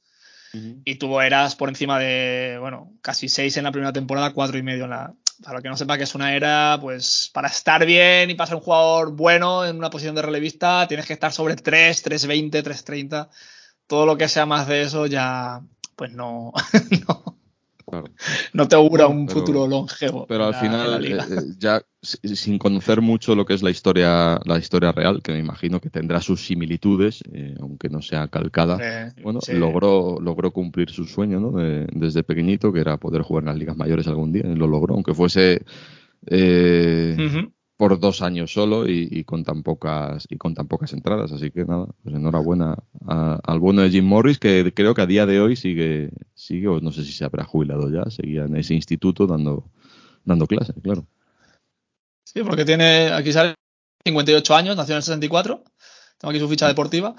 y 0.53 0.95
tuvo 0.95 1.21
eras 1.21 1.55
por 1.55 1.69
encima 1.69 1.97
de, 1.97 2.57
bueno, 2.59 2.91
casi 3.01 3.29
seis 3.29 3.55
en 3.55 3.63
la 3.63 3.71
primera 3.71 3.93
temporada, 3.93 4.33
cuatro 4.33 4.57
y 4.57 4.63
medio 4.63 4.83
en 4.85 4.89
la... 4.89 5.13
Para 5.41 5.57
lo 5.57 5.63
que 5.63 5.69
no 5.69 5.77
sepa 5.77 5.97
que 5.97 6.03
es 6.03 6.13
una 6.13 6.35
era, 6.35 6.77
pues 6.79 7.31
para 7.33 7.47
estar 7.47 7.83
bien 7.85 8.29
y 8.29 8.35
para 8.35 8.47
ser 8.47 8.57
un 8.57 8.61
jugador 8.61 9.15
bueno 9.15 9.65
en 9.65 9.77
una 9.77 9.89
posición 9.89 10.13
de 10.13 10.21
relevista, 10.21 10.87
tienes 10.87 11.07
que 11.07 11.13
estar 11.13 11.31
sobre 11.31 11.55
3, 11.55 12.05
3.20, 12.05 12.61
3.30. 12.61 13.29
Todo 13.87 14.05
lo 14.05 14.17
que 14.17 14.27
sea 14.27 14.45
más 14.45 14.67
de 14.67 14.83
eso 14.83 15.07
ya, 15.07 15.61
pues 15.95 16.11
no, 16.11 16.53
no, 17.07 17.30
no 18.53 18.67
te 18.67 18.75
augura 18.75 19.07
un 19.07 19.27
futuro 19.27 19.67
longevo. 19.67 20.25
Pero 20.27 20.45
al 20.45 20.55
final, 20.55 21.05
eh, 21.05 21.17
eh, 21.17 21.41
ya 21.57 21.81
sin 22.01 22.57
conocer 22.57 23.01
mucho 23.01 23.35
lo 23.35 23.45
que 23.45 23.53
es 23.53 23.61
la 23.61 23.69
historia, 23.69 24.39
la 24.45 24.57
historia 24.57 24.91
real, 24.91 25.21
que 25.21 25.31
me 25.31 25.39
imagino 25.39 25.79
que 25.79 25.89
tendrá 25.89 26.21
sus 26.21 26.45
similitudes, 26.45 27.23
eh, 27.31 27.55
aunque 27.59 27.89
no 27.89 28.01
sea 28.01 28.27
calcada, 28.27 29.13
bueno, 29.23 29.39
logró, 29.53 30.17
logró 30.19 30.51
cumplir 30.51 30.89
su 30.89 31.05
sueño, 31.05 31.39
¿no? 31.39 31.51
desde 31.91 32.23
pequeñito, 32.23 32.73
que 32.73 32.79
era 32.79 32.97
poder 32.97 33.21
jugar 33.21 33.43
en 33.43 33.49
las 33.49 33.57
ligas 33.57 33.77
mayores 33.77 34.07
algún 34.07 34.31
día, 34.31 34.43
y 34.45 34.55
lo 34.55 34.67
logró, 34.67 34.95
aunque 34.95 35.13
fuese 35.13 35.63
por 37.81 37.99
dos 37.99 38.21
años 38.21 38.53
solo 38.53 38.87
y, 38.87 39.23
con 39.23 39.43
tan 39.43 39.63
pocas 39.63 40.27
y 40.29 40.37
con 40.37 40.53
tan 40.53 40.67
pocas 40.67 40.93
entradas 40.93 41.31
así 41.31 41.49
que 41.49 41.65
nada 41.65 41.87
pues 42.03 42.15
enhorabuena 42.15 42.77
al 43.07 43.59
bueno 43.59 43.81
de 43.81 43.89
Jim 43.89 44.05
Morris 44.05 44.37
que 44.37 44.71
creo 44.75 44.93
que 44.93 45.01
a 45.01 45.07
día 45.07 45.25
de 45.25 45.41
hoy 45.41 45.55
sigue 45.55 46.11
sigue 46.35 46.67
o 46.67 46.79
no 46.79 46.91
sé 46.91 47.03
si 47.03 47.11
se 47.11 47.25
habrá 47.25 47.43
jubilado 47.43 47.89
ya 47.89 48.07
seguía 48.11 48.43
en 48.43 48.55
ese 48.55 48.75
instituto 48.75 49.25
dando 49.25 49.65
dando 50.25 50.45
clases 50.45 50.75
claro 50.83 51.07
sí 52.23 52.43
porque 52.43 52.65
tiene 52.65 53.07
aquí 53.07 53.33
sale 53.33 53.55
58 54.05 54.55
años 54.55 54.77
nació 54.77 54.93
en 54.93 54.97
el 54.97 55.03
64 55.03 55.63
tengo 56.19 56.29
aquí 56.29 56.39
su 56.39 56.49
ficha 56.49 56.67
deportiva 56.67 57.15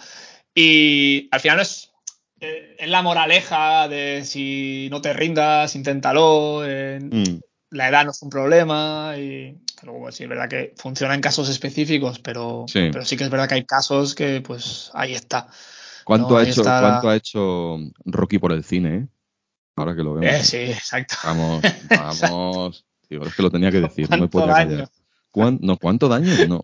y 0.55 1.29
al 1.33 1.41
final 1.41 1.59
es 1.59 1.91
eh, 2.39 2.77
es 2.79 2.89
la 2.89 3.03
moraleja 3.03 3.89
de 3.89 4.25
si 4.25 4.87
no 4.93 5.03
te 5.03 5.13
rindas 5.13 5.75
inténtalo 5.75 6.61
mm. 6.61 7.41
La 7.73 7.89
edad 7.89 8.05
no 8.05 8.13
es 8.13 8.23
un 8.23 8.31
problema 8.31 9.15
y 9.17 9.59
luego 9.83 10.13
sí 10.13 10.23
es 10.23 10.29
verdad 10.29 10.49
que 10.49 10.75
funciona 10.77 11.15
en 11.15 11.21
casos 11.21 11.49
específicos, 11.49 12.19
pero 12.19 12.67
sí. 12.69 12.91
pero 12.93 13.05
sí 13.05 13.17
que 13.17 13.25
es 13.25 13.31
verdad 13.31 13.49
que 13.49 13.57
hay 13.57 13.65
casos 13.65 14.15
que 14.15 14.41
pues 14.41 14.91
ahí 14.95 15.15
está. 15.15 15.49
¿Cuánto, 16.05 16.37
ha, 16.37 16.43
hecho, 16.43 16.63
¿cuánto 16.63 17.09
ha 17.09 17.17
hecho 17.17 17.79
Rocky 18.05 18.39
por 18.39 18.53
el 18.53 18.65
cine? 18.65 18.97
Eh? 18.97 19.07
Ahora 19.77 19.95
que 19.95 20.03
lo 20.03 20.15
vemos. 20.15 20.35
Eh, 20.35 20.45
sí, 20.45 20.57
exacto. 20.57 21.17
Vamos, 21.25 21.63
vamos. 22.21 22.85
es 23.09 23.35
que 23.35 23.43
lo 23.43 23.51
tenía 23.51 23.71
que 23.71 23.81
decir, 23.81 24.11
no 24.11 24.19
me 24.19 24.29
podía 24.29 24.55
callar. 24.55 24.89
No, 25.35 25.79
¿cuánto 25.79 26.09
daño? 26.09 26.33
No. 26.47 26.63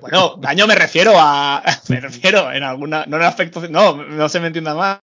bueno, 0.00 0.36
daño 0.40 0.66
me 0.66 0.74
refiero 0.74 1.12
a. 1.16 1.62
Me 1.88 2.00
refiero 2.00 2.50
en 2.52 2.64
alguna. 2.64 3.04
No 3.06 3.16
en 3.16 3.22
aspecto. 3.22 3.68
No, 3.68 4.04
no 4.04 4.28
se 4.28 4.40
me 4.40 4.48
entienda 4.48 4.74
más. 4.74 5.00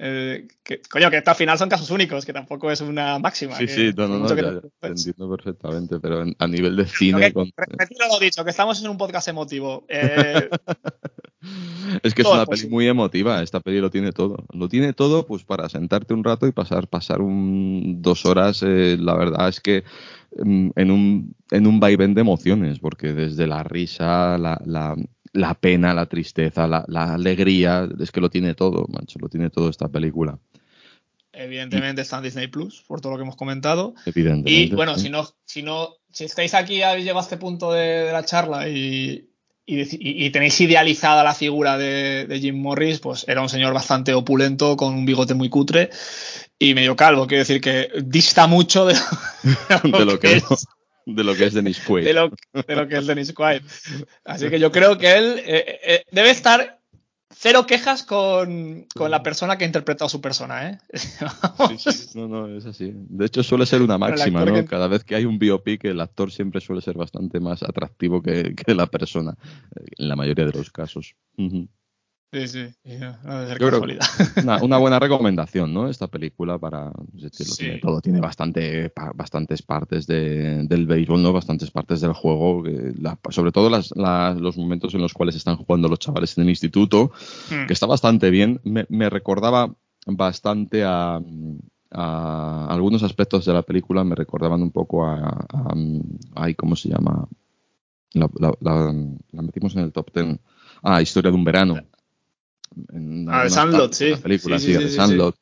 Eh, 0.00 0.46
que, 0.62 0.80
coño, 0.88 1.10
que 1.10 1.22
al 1.24 1.34
final 1.34 1.58
son 1.58 1.68
casos 1.68 1.90
únicos, 1.90 2.24
que 2.24 2.32
tampoco 2.32 2.70
es 2.70 2.80
una 2.80 3.18
máxima. 3.18 3.56
Sí, 3.56 3.66
sí, 3.66 3.90
no, 3.96 4.06
no, 4.06 4.20
no, 4.20 4.28
ya, 4.28 4.60
te 4.60 4.86
entiendo 4.86 5.28
perfectamente, 5.28 5.98
pero 5.98 6.24
a 6.38 6.46
nivel 6.46 6.76
de 6.76 6.86
cine. 6.86 7.32
con... 7.32 7.50
Retiro 7.56 8.06
lo 8.06 8.20
dicho, 8.20 8.44
que 8.44 8.50
estamos 8.50 8.80
en 8.80 8.90
un 8.90 8.96
podcast 8.96 9.28
emotivo. 9.28 9.86
Eh... 11.40 12.00
es 12.02 12.14
que 12.14 12.22
es 12.22 12.28
una 12.28 12.44
peli 12.44 12.68
muy 12.68 12.86
emotiva, 12.88 13.42
esta 13.42 13.60
peli 13.60 13.80
lo 13.80 13.90
tiene 13.90 14.12
todo. 14.12 14.44
Lo 14.52 14.68
tiene 14.68 14.92
todo 14.92 15.26
pues 15.26 15.44
para 15.44 15.68
sentarte 15.68 16.14
un 16.14 16.24
rato 16.24 16.46
y 16.46 16.52
pasar, 16.52 16.88
pasar 16.88 17.20
un, 17.20 18.02
dos 18.02 18.26
horas. 18.26 18.62
Eh, 18.64 18.96
la 19.00 19.14
verdad 19.16 19.48
es 19.48 19.60
que 19.60 19.84
mm, 20.36 20.70
en 20.76 20.90
un, 20.90 21.36
en 21.50 21.66
un 21.66 21.80
vaivén 21.80 22.14
de 22.14 22.20
emociones, 22.20 22.78
porque 22.78 23.12
desde 23.12 23.46
la 23.46 23.62
risa, 23.62 24.36
la, 24.38 24.60
la 24.64 24.96
la 25.38 25.54
pena, 25.54 25.94
la 25.94 26.06
tristeza, 26.06 26.66
la, 26.66 27.14
alegría, 27.14 27.88
es 28.00 28.10
que 28.10 28.20
lo 28.20 28.28
tiene 28.28 28.54
todo, 28.54 28.86
mancho, 28.88 29.18
lo 29.20 29.28
tiene 29.28 29.50
todo 29.50 29.70
esta 29.70 29.88
película. 29.88 30.38
Evidentemente 31.32 32.02
está 32.02 32.16
en 32.16 32.24
Disney 32.24 32.48
Plus, 32.48 32.82
por 32.86 33.00
todo 33.00 33.12
lo 33.12 33.18
que 33.18 33.22
hemos 33.22 33.36
comentado. 33.36 33.94
Evidentemente. 34.04 34.50
Y 34.50 34.74
bueno, 34.74 34.98
si 34.98 35.08
no, 35.08 35.28
si 35.44 35.62
no, 35.62 35.90
si 36.10 36.24
estáis 36.24 36.54
aquí, 36.54 36.82
habéis 36.82 37.04
llegado 37.04 37.20
a 37.20 37.22
este 37.22 37.36
punto 37.36 37.72
de, 37.72 38.10
la 38.10 38.24
charla 38.24 38.68
y, 38.68 39.30
y, 39.64 40.30
tenéis 40.30 40.60
idealizada 40.60 41.22
la 41.22 41.34
figura 41.34 41.78
de, 41.78 42.38
Jim 42.40 42.60
Morris, 42.60 42.98
pues 42.98 43.24
era 43.28 43.40
un 43.40 43.48
señor 43.48 43.72
bastante 43.72 44.14
opulento, 44.14 44.76
con 44.76 44.94
un 44.94 45.06
bigote 45.06 45.34
muy 45.34 45.48
cutre 45.48 45.90
y 46.58 46.74
medio 46.74 46.96
calvo. 46.96 47.28
Quiero 47.28 47.42
decir 47.42 47.60
que 47.60 47.90
dista 48.02 48.48
mucho 48.48 48.86
de, 48.86 48.94
lo, 49.84 50.18
que, 50.18 50.32
es 50.50 50.66
de 51.14 51.24
lo 51.24 51.34
que 51.34 51.46
es 51.46 51.54
Dennis 51.54 51.80
Quaid. 51.80 52.04
De 52.04 52.12
lo, 52.12 52.30
que 52.88 52.96
es 52.96 53.06
Dennis 53.06 53.32
Quaid. 53.32 53.62
Así 54.24 54.48
que 54.50 54.60
yo 54.60 54.70
creo 54.70 54.98
que 54.98 55.16
él 55.16 55.42
eh, 55.44 55.80
eh, 55.82 56.04
debe 56.12 56.30
estar 56.30 56.80
cero 57.30 57.66
quejas 57.66 58.02
con, 58.02 58.86
la 58.94 59.22
persona 59.22 59.56
que 59.56 59.64
ha 59.64 59.66
interpretado 59.66 60.06
a 60.06 60.10
su 60.10 60.20
persona, 60.20 60.70
¿eh? 60.70 60.78
sí, 61.78 61.92
sí, 61.92 62.18
no, 62.18 62.28
no, 62.28 62.56
es 62.56 62.66
así. 62.66 62.92
De 62.94 63.26
hecho, 63.26 63.42
suele 63.42 63.64
ser 63.64 63.80
una 63.80 63.96
máxima, 63.96 64.44
¿no? 64.44 64.64
Cada 64.66 64.88
vez 64.88 65.04
que 65.04 65.14
hay 65.14 65.24
un 65.24 65.38
biopic, 65.38 65.84
el 65.84 66.00
actor 66.00 66.30
siempre 66.30 66.60
suele 66.60 66.82
ser 66.82 66.96
bastante 66.96 67.40
más 67.40 67.62
atractivo 67.62 68.22
que, 68.22 68.54
la 68.66 68.86
persona, 68.86 69.34
en 69.96 70.08
la 70.08 70.16
mayoría 70.16 70.46
de 70.46 70.52
los 70.52 70.70
casos. 70.70 71.14
Sí, 72.30 72.46
sí, 72.46 72.68
una, 74.62 74.76
buena 74.76 74.98
recomendación, 74.98 75.72
¿no? 75.72 75.88
Esta 75.88 76.08
película 76.08 76.58
para 76.58 76.92
tiene 77.56 77.78
todo, 77.78 78.02
tiene 78.02 78.20
bastante, 78.20 78.92
bastantes 79.14 79.62
partes 79.62 80.06
del 80.06 80.86
béisbol, 80.86 81.22
¿no? 81.22 81.32
Bastantes 81.32 81.70
partes 81.70 82.02
del 82.02 82.12
juego, 82.12 82.64
sobre 83.30 83.50
todo 83.50 83.70
los 83.70 84.58
momentos 84.58 84.92
en 84.92 85.00
los 85.00 85.14
cuales 85.14 85.36
están 85.36 85.56
jugando 85.56 85.88
los 85.88 86.00
chavales 86.00 86.36
en 86.36 86.44
el 86.44 86.50
instituto, 86.50 87.12
hmm. 87.50 87.66
que 87.66 87.72
está 87.72 87.86
bastante 87.86 88.28
bien. 88.28 88.60
Me, 88.62 89.08
recordaba 89.08 89.74
bastante 90.04 90.84
a, 90.84 91.22
algunos 91.90 93.04
aspectos 93.04 93.46
de 93.46 93.54
la 93.54 93.62
película, 93.62 94.04
me 94.04 94.16
recordaban 94.16 94.60
un 94.60 94.70
poco 94.70 95.06
a, 95.06 95.46
a, 96.34 96.54
¿cómo 96.56 96.76
se 96.76 96.90
llama? 96.90 97.26
La, 98.12 98.28
la, 98.60 98.92
metimos 99.32 99.74
en 99.76 99.84
el 99.84 99.92
top 99.92 100.12
ten. 100.12 100.38
Ah, 100.82 101.00
Historia 101.00 101.30
de 101.30 101.36
un 101.36 101.44
verano 101.44 101.76
ah, 103.28 103.44
de 103.44 103.50
Sandlot, 103.50 103.92
sí. 103.92 104.10
La 104.10 104.16
película, 104.18 104.58
sí, 104.58 104.72
de 104.72 104.88
Sandlot. 104.88 105.36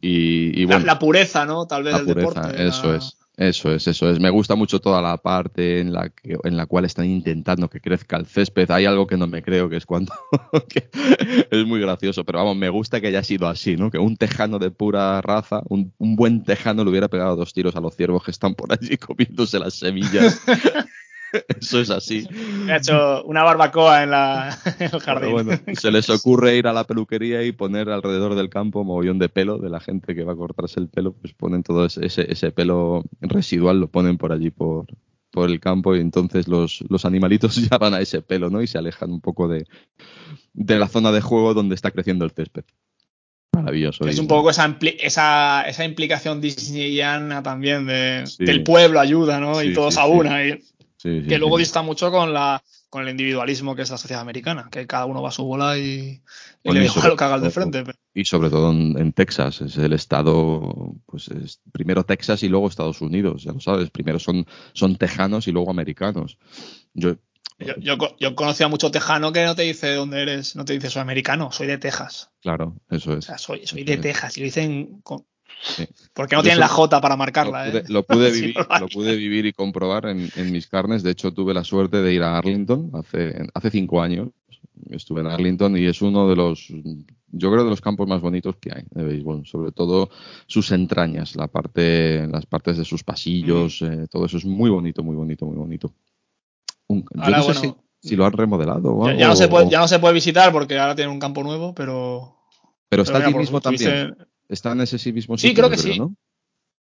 Y, 0.00 0.64
bueno, 0.66 0.84
la, 0.84 0.98
pureza, 0.98 1.46
¿no? 1.46 1.66
Tal 1.66 1.82
vez 1.82 1.94
del 1.96 2.06
deporte. 2.06 2.66
Eso 2.66 2.94
es. 2.94 3.16
Eso 3.36 3.70
es, 3.70 3.86
eso 3.86 4.08
es. 4.08 4.18
Me 4.18 4.30
gusta 4.30 4.54
mucho 4.54 4.80
toda 4.80 5.02
la 5.02 5.18
parte 5.18 5.80
en 5.80 5.92
la, 5.92 6.08
que, 6.08 6.38
en 6.42 6.56
la 6.56 6.64
cual 6.64 6.86
están 6.86 7.04
intentando 7.04 7.68
que 7.68 7.82
crezca 7.82 8.16
el 8.16 8.24
césped. 8.24 8.70
Hay 8.70 8.86
algo 8.86 9.06
que 9.06 9.18
no 9.18 9.26
me 9.26 9.42
creo, 9.42 9.68
que 9.68 9.76
es 9.76 9.84
cuando... 9.84 10.14
es 11.50 11.66
muy 11.66 11.78
gracioso, 11.78 12.24
pero 12.24 12.38
vamos, 12.38 12.56
me 12.56 12.70
gusta 12.70 12.98
que 12.98 13.08
haya 13.08 13.22
sido 13.22 13.46
así, 13.46 13.76
¿no? 13.76 13.90
Que 13.90 13.98
un 13.98 14.16
tejano 14.16 14.58
de 14.58 14.70
pura 14.70 15.20
raza, 15.20 15.60
un, 15.68 15.92
un 15.98 16.16
buen 16.16 16.44
tejano 16.44 16.82
le 16.82 16.88
hubiera 16.88 17.08
pegado 17.08 17.36
dos 17.36 17.52
tiros 17.52 17.76
a 17.76 17.80
los 17.80 17.94
ciervos 17.94 18.24
que 18.24 18.30
están 18.30 18.54
por 18.54 18.72
allí 18.72 18.96
comiéndose 18.96 19.58
las 19.58 19.74
semillas. 19.74 20.40
Eso 21.60 21.80
es 21.80 21.90
así. 21.90 22.26
Me 22.64 22.72
ha 22.72 22.76
hecho 22.76 23.24
una 23.24 23.42
barbacoa 23.42 24.02
en, 24.02 24.10
la, 24.10 24.56
el 24.78 25.00
jardín. 25.00 25.60
se 25.74 25.90
les 25.90 26.08
ocurre 26.10 26.56
ir 26.56 26.66
a 26.66 26.72
la 26.72 26.84
peluquería 26.84 27.42
y 27.42 27.52
poner 27.52 27.88
alrededor 27.90 28.34
del 28.34 28.48
campo 28.48 28.84
mogollón 28.84 29.18
de 29.18 29.28
pelo 29.28 29.58
de 29.58 29.70
la 29.70 29.80
gente 29.80 30.14
que 30.14 30.24
va 30.24 30.32
a 30.32 30.36
cortarse 30.36 30.80
el 30.80 30.88
pelo, 30.88 31.12
pues 31.12 31.34
ponen 31.34 31.62
todo 31.62 31.86
ese, 31.86 32.04
ese 32.06 32.50
pelo 32.52 33.04
residual, 33.20 33.80
lo 33.80 33.88
ponen 33.88 34.18
por 34.18 34.32
allí 34.32 34.50
por, 34.50 34.86
por 35.30 35.50
el 35.50 35.60
campo 35.60 35.94
y 35.96 36.00
entonces 36.00 36.48
los, 36.48 36.84
los, 36.88 37.04
animalitos 37.04 37.56
ya 37.70 37.78
van 37.78 37.94
a 37.94 38.00
ese 38.00 38.22
pelo, 38.22 38.50
¿no? 38.50 38.62
Y 38.62 38.66
se 38.66 38.78
alejan 38.78 39.10
un 39.10 39.20
poco 39.20 39.48
de, 39.48 39.66
de 40.54 40.78
la 40.78 40.88
zona 40.88 41.12
de 41.12 41.20
juego 41.20 41.54
donde 41.54 41.74
está 41.74 41.90
creciendo 41.90 42.24
el 42.24 42.30
césped. 42.30 42.64
Maravilloso. 43.52 44.06
Es 44.06 44.18
un 44.18 44.28
poco 44.28 44.50
esa, 44.50 44.76
esa, 45.00 45.62
esa 45.62 45.84
implicación 45.84 46.42
disneyana 46.42 47.42
también 47.42 47.86
de, 47.86 48.24
del 48.38 48.62
pueblo 48.62 49.00
ayuda, 49.00 49.40
¿no? 49.40 49.62
y 49.62 49.72
todos 49.72 49.96
a 49.96 50.06
una. 50.06 50.44
Y 50.44 50.62
que 51.28 51.38
luego 51.38 51.58
dista 51.58 51.82
mucho 51.82 52.10
con 52.10 52.32
la 52.32 52.62
con 52.90 53.02
el 53.02 53.10
individualismo 53.10 53.74
que 53.74 53.82
es 53.82 53.90
la 53.90 53.98
sociedad 53.98 54.22
americana, 54.22 54.68
que 54.70 54.86
cada 54.86 55.06
uno 55.06 55.20
va 55.20 55.28
a 55.28 55.32
su 55.32 55.44
bola 55.44 55.76
y, 55.76 56.22
le 56.62 56.80
deja 56.80 57.08
lo 57.08 57.16
que 57.16 57.24
haga 57.24 57.36
el 57.36 57.42
de 57.42 57.50
frente. 57.50 57.84
Y 58.14 58.24
sobre 58.24 58.48
todo 58.48 58.70
en, 58.70 59.12
Texas, 59.12 59.60
es 59.60 59.76
el 59.76 59.92
estado, 59.92 60.94
pues 61.04 61.28
es 61.28 61.60
primero 61.72 62.04
Texas 62.04 62.42
y 62.42 62.48
luego 62.48 62.68
Estados 62.68 63.00
Unidos, 63.00 63.42
ya 63.42 63.52
lo 63.52 63.60
sabes, 63.60 63.90
primero 63.90 64.18
son, 64.18 64.46
son 64.72 64.96
tejanos 64.96 65.46
y 65.48 65.52
luego 65.52 65.70
americanos. 65.70 66.38
Yo, 66.94 67.16
yo, 67.58 67.96
yo, 68.18 68.34
conocí 68.34 68.62
a 68.62 68.68
mucho 68.68 68.90
tejano 68.90 69.32
que 69.32 69.44
no 69.44 69.54
te 69.54 69.62
dice 69.62 69.94
dónde 69.94 70.22
eres, 70.22 70.56
no 70.56 70.64
te 70.64 70.74
dice 70.74 70.88
soy 70.88 71.02
americano, 71.02 71.52
soy 71.52 71.66
de 71.66 71.78
Texas. 71.78 72.30
Claro, 72.40 72.76
eso 72.90 73.12
es. 73.12 73.18
O 73.18 73.22
sea, 73.22 73.38
soy, 73.38 73.66
soy 73.66 73.84
de 73.84 73.96
Texas 73.96 74.36
y 74.36 74.40
lo 74.40 74.44
dicen 74.44 75.00
con, 75.02 75.24
porque 76.14 76.36
no 76.36 76.42
tienen 76.42 76.60
la 76.60 76.68
J 76.68 77.00
para 77.00 77.16
marcarla. 77.16 77.82
Lo 77.88 78.02
pude, 78.04 78.28
¿eh? 78.28 78.32
vivir, 78.32 78.56
lo, 78.80 78.88
pude 78.88 79.16
vivir 79.16 79.46
y 79.46 79.52
comprobar 79.52 80.06
en, 80.06 80.30
mis 80.50 80.66
carnes. 80.66 81.02
De 81.02 81.10
hecho, 81.10 81.32
tuve 81.32 81.54
la 81.54 81.64
suerte 81.64 82.02
de 82.02 82.14
ir 82.14 82.22
a 82.22 82.38
Arlington 82.38 82.90
hace, 82.94 83.46
hace 83.54 83.70
cinco 83.70 84.00
años. 84.00 84.28
Estuve 84.90 85.20
en 85.20 85.26
Arlington 85.28 85.76
y 85.76 85.86
es 85.86 86.02
uno 86.02 86.28
de 86.28 86.36
los, 86.36 86.68
yo 87.32 87.50
creo, 87.50 87.64
de 87.64 87.70
los 87.70 87.80
campos 87.80 88.06
más 88.06 88.20
bonitos 88.20 88.56
que 88.56 88.70
hay 88.74 88.84
de 88.90 89.04
béisbol. 89.04 89.46
Sobre 89.46 89.72
todo 89.72 90.10
sus 90.46 90.70
entrañas, 90.70 91.34
la 91.34 91.48
parte, 91.48 92.26
las 92.28 92.46
partes 92.46 92.76
de 92.76 92.84
sus 92.84 93.02
pasillos, 93.02 93.82
eh, 93.82 94.06
todo 94.10 94.26
eso 94.26 94.36
es 94.36 94.44
muy 94.44 94.70
bonito, 94.70 95.02
muy 95.02 95.16
bonito, 95.16 95.46
muy 95.46 95.56
bonito. 95.56 95.92
yo 96.88 97.02
no 97.14 97.42
sé 97.42 97.74
si, 98.00 98.16
lo 98.16 98.26
han 98.26 98.32
remodelado. 98.32 99.10
ya, 99.16 99.28
no 99.28 99.36
se 99.36 99.48
puede, 99.48 99.68
ya 99.70 99.80
no 99.80 99.88
se 99.88 99.98
puede 99.98 100.14
visitar 100.14 100.52
porque 100.52 100.78
ahora 100.78 100.94
tiene 100.94 101.10
un 101.10 101.18
campo 101.18 101.42
nuevo, 101.42 101.74
pero 101.74 102.36
Pero 102.88 103.02
está 103.02 103.14
mira, 103.14 103.28
allí 103.28 103.38
mismo 103.38 103.60
también. 103.60 104.14
Está 104.48 104.72
en 104.72 104.80
ese 104.82 104.98
sí 104.98 105.12
mismo 105.12 105.36
Sí, 105.38 105.54
creo 105.54 105.70
que 105.70 105.76
sí. 105.78 105.98
¿no? 105.98 106.14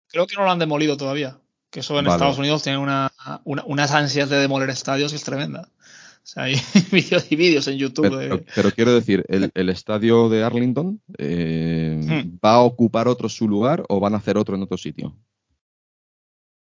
Creo 0.08 0.26
que 0.26 0.36
no 0.36 0.44
lo 0.44 0.50
han 0.50 0.58
demolido 0.58 0.96
todavía. 0.96 1.38
Que 1.70 1.80
eso 1.80 1.98
en 1.98 2.04
Vale. 2.04 2.16
Estados 2.16 2.38
Unidos 2.38 2.62
tiene 2.62 2.78
una, 2.78 3.12
una- 3.44 3.64
unas 3.64 3.92
ansias 3.92 4.28
de 4.28 4.38
demoler 4.38 4.70
estadios 4.70 5.12
que 5.12 5.16
es 5.16 5.24
tremenda. 5.24 5.68
O 6.22 6.26
sea, 6.26 6.44
hay 6.44 6.54
vídeos 6.92 7.30
y 7.30 7.36
vídeos 7.36 7.66
en 7.68 7.78
YouTube. 7.78 8.02
Pero, 8.04 8.16
de- 8.18 8.28
pero- 8.28 8.44
pero 8.54 8.70
quiero 8.72 8.92
decir, 8.94 9.24
¿el, 9.28 9.50
el 9.54 9.68
estadio 9.68 10.28
de 10.28 10.42
Arlington 10.44 11.00
eh, 11.18 12.00
Hmm. 12.02 12.38
va 12.44 12.54
a 12.54 12.60
ocupar 12.60 13.06
otro 13.08 13.28
su 13.28 13.46
lugar 13.48 13.84
o 13.88 14.00
van 14.00 14.14
a 14.14 14.18
hacer 14.18 14.36
otro 14.36 14.56
en 14.56 14.62
otro 14.62 14.76
sitio? 14.78 15.16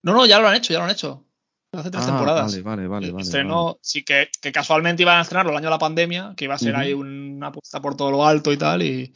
No, 0.02 0.12
no, 0.14 0.26
ya 0.26 0.38
lo 0.40 0.48
han 0.48 0.56
hecho, 0.56 0.72
ya 0.72 0.78
lo 0.80 0.84
han 0.86 0.90
hecho. 0.90 1.24
Hace 1.72 1.90
tres 1.90 2.02
Ah, 2.04 2.06
temporadas. 2.06 2.50
Vale, 2.52 2.62
vale, 2.62 2.88
vale. 2.88 3.10
vale, 3.12 3.22
Estrenó, 3.22 3.64
vale. 3.66 3.78
sí 3.82 4.02
que, 4.02 4.28
que 4.40 4.52
casualmente 4.52 5.02
iban 5.02 5.18
a 5.18 5.22
estrenarlo 5.22 5.50
el 5.52 5.58
año 5.58 5.66
de 5.66 5.70
la 5.72 5.78
pandemia, 5.78 6.32
que 6.36 6.44
iba 6.46 6.54
a 6.54 6.58
ser 6.58 6.74
ahí 6.74 6.94
una 6.94 7.48
apuesta 7.48 7.80
por 7.80 7.94
todo 7.96 8.10
lo 8.10 8.24
alto 8.26 8.52
y 8.52 8.56
tal, 8.56 8.82
y, 8.82 9.12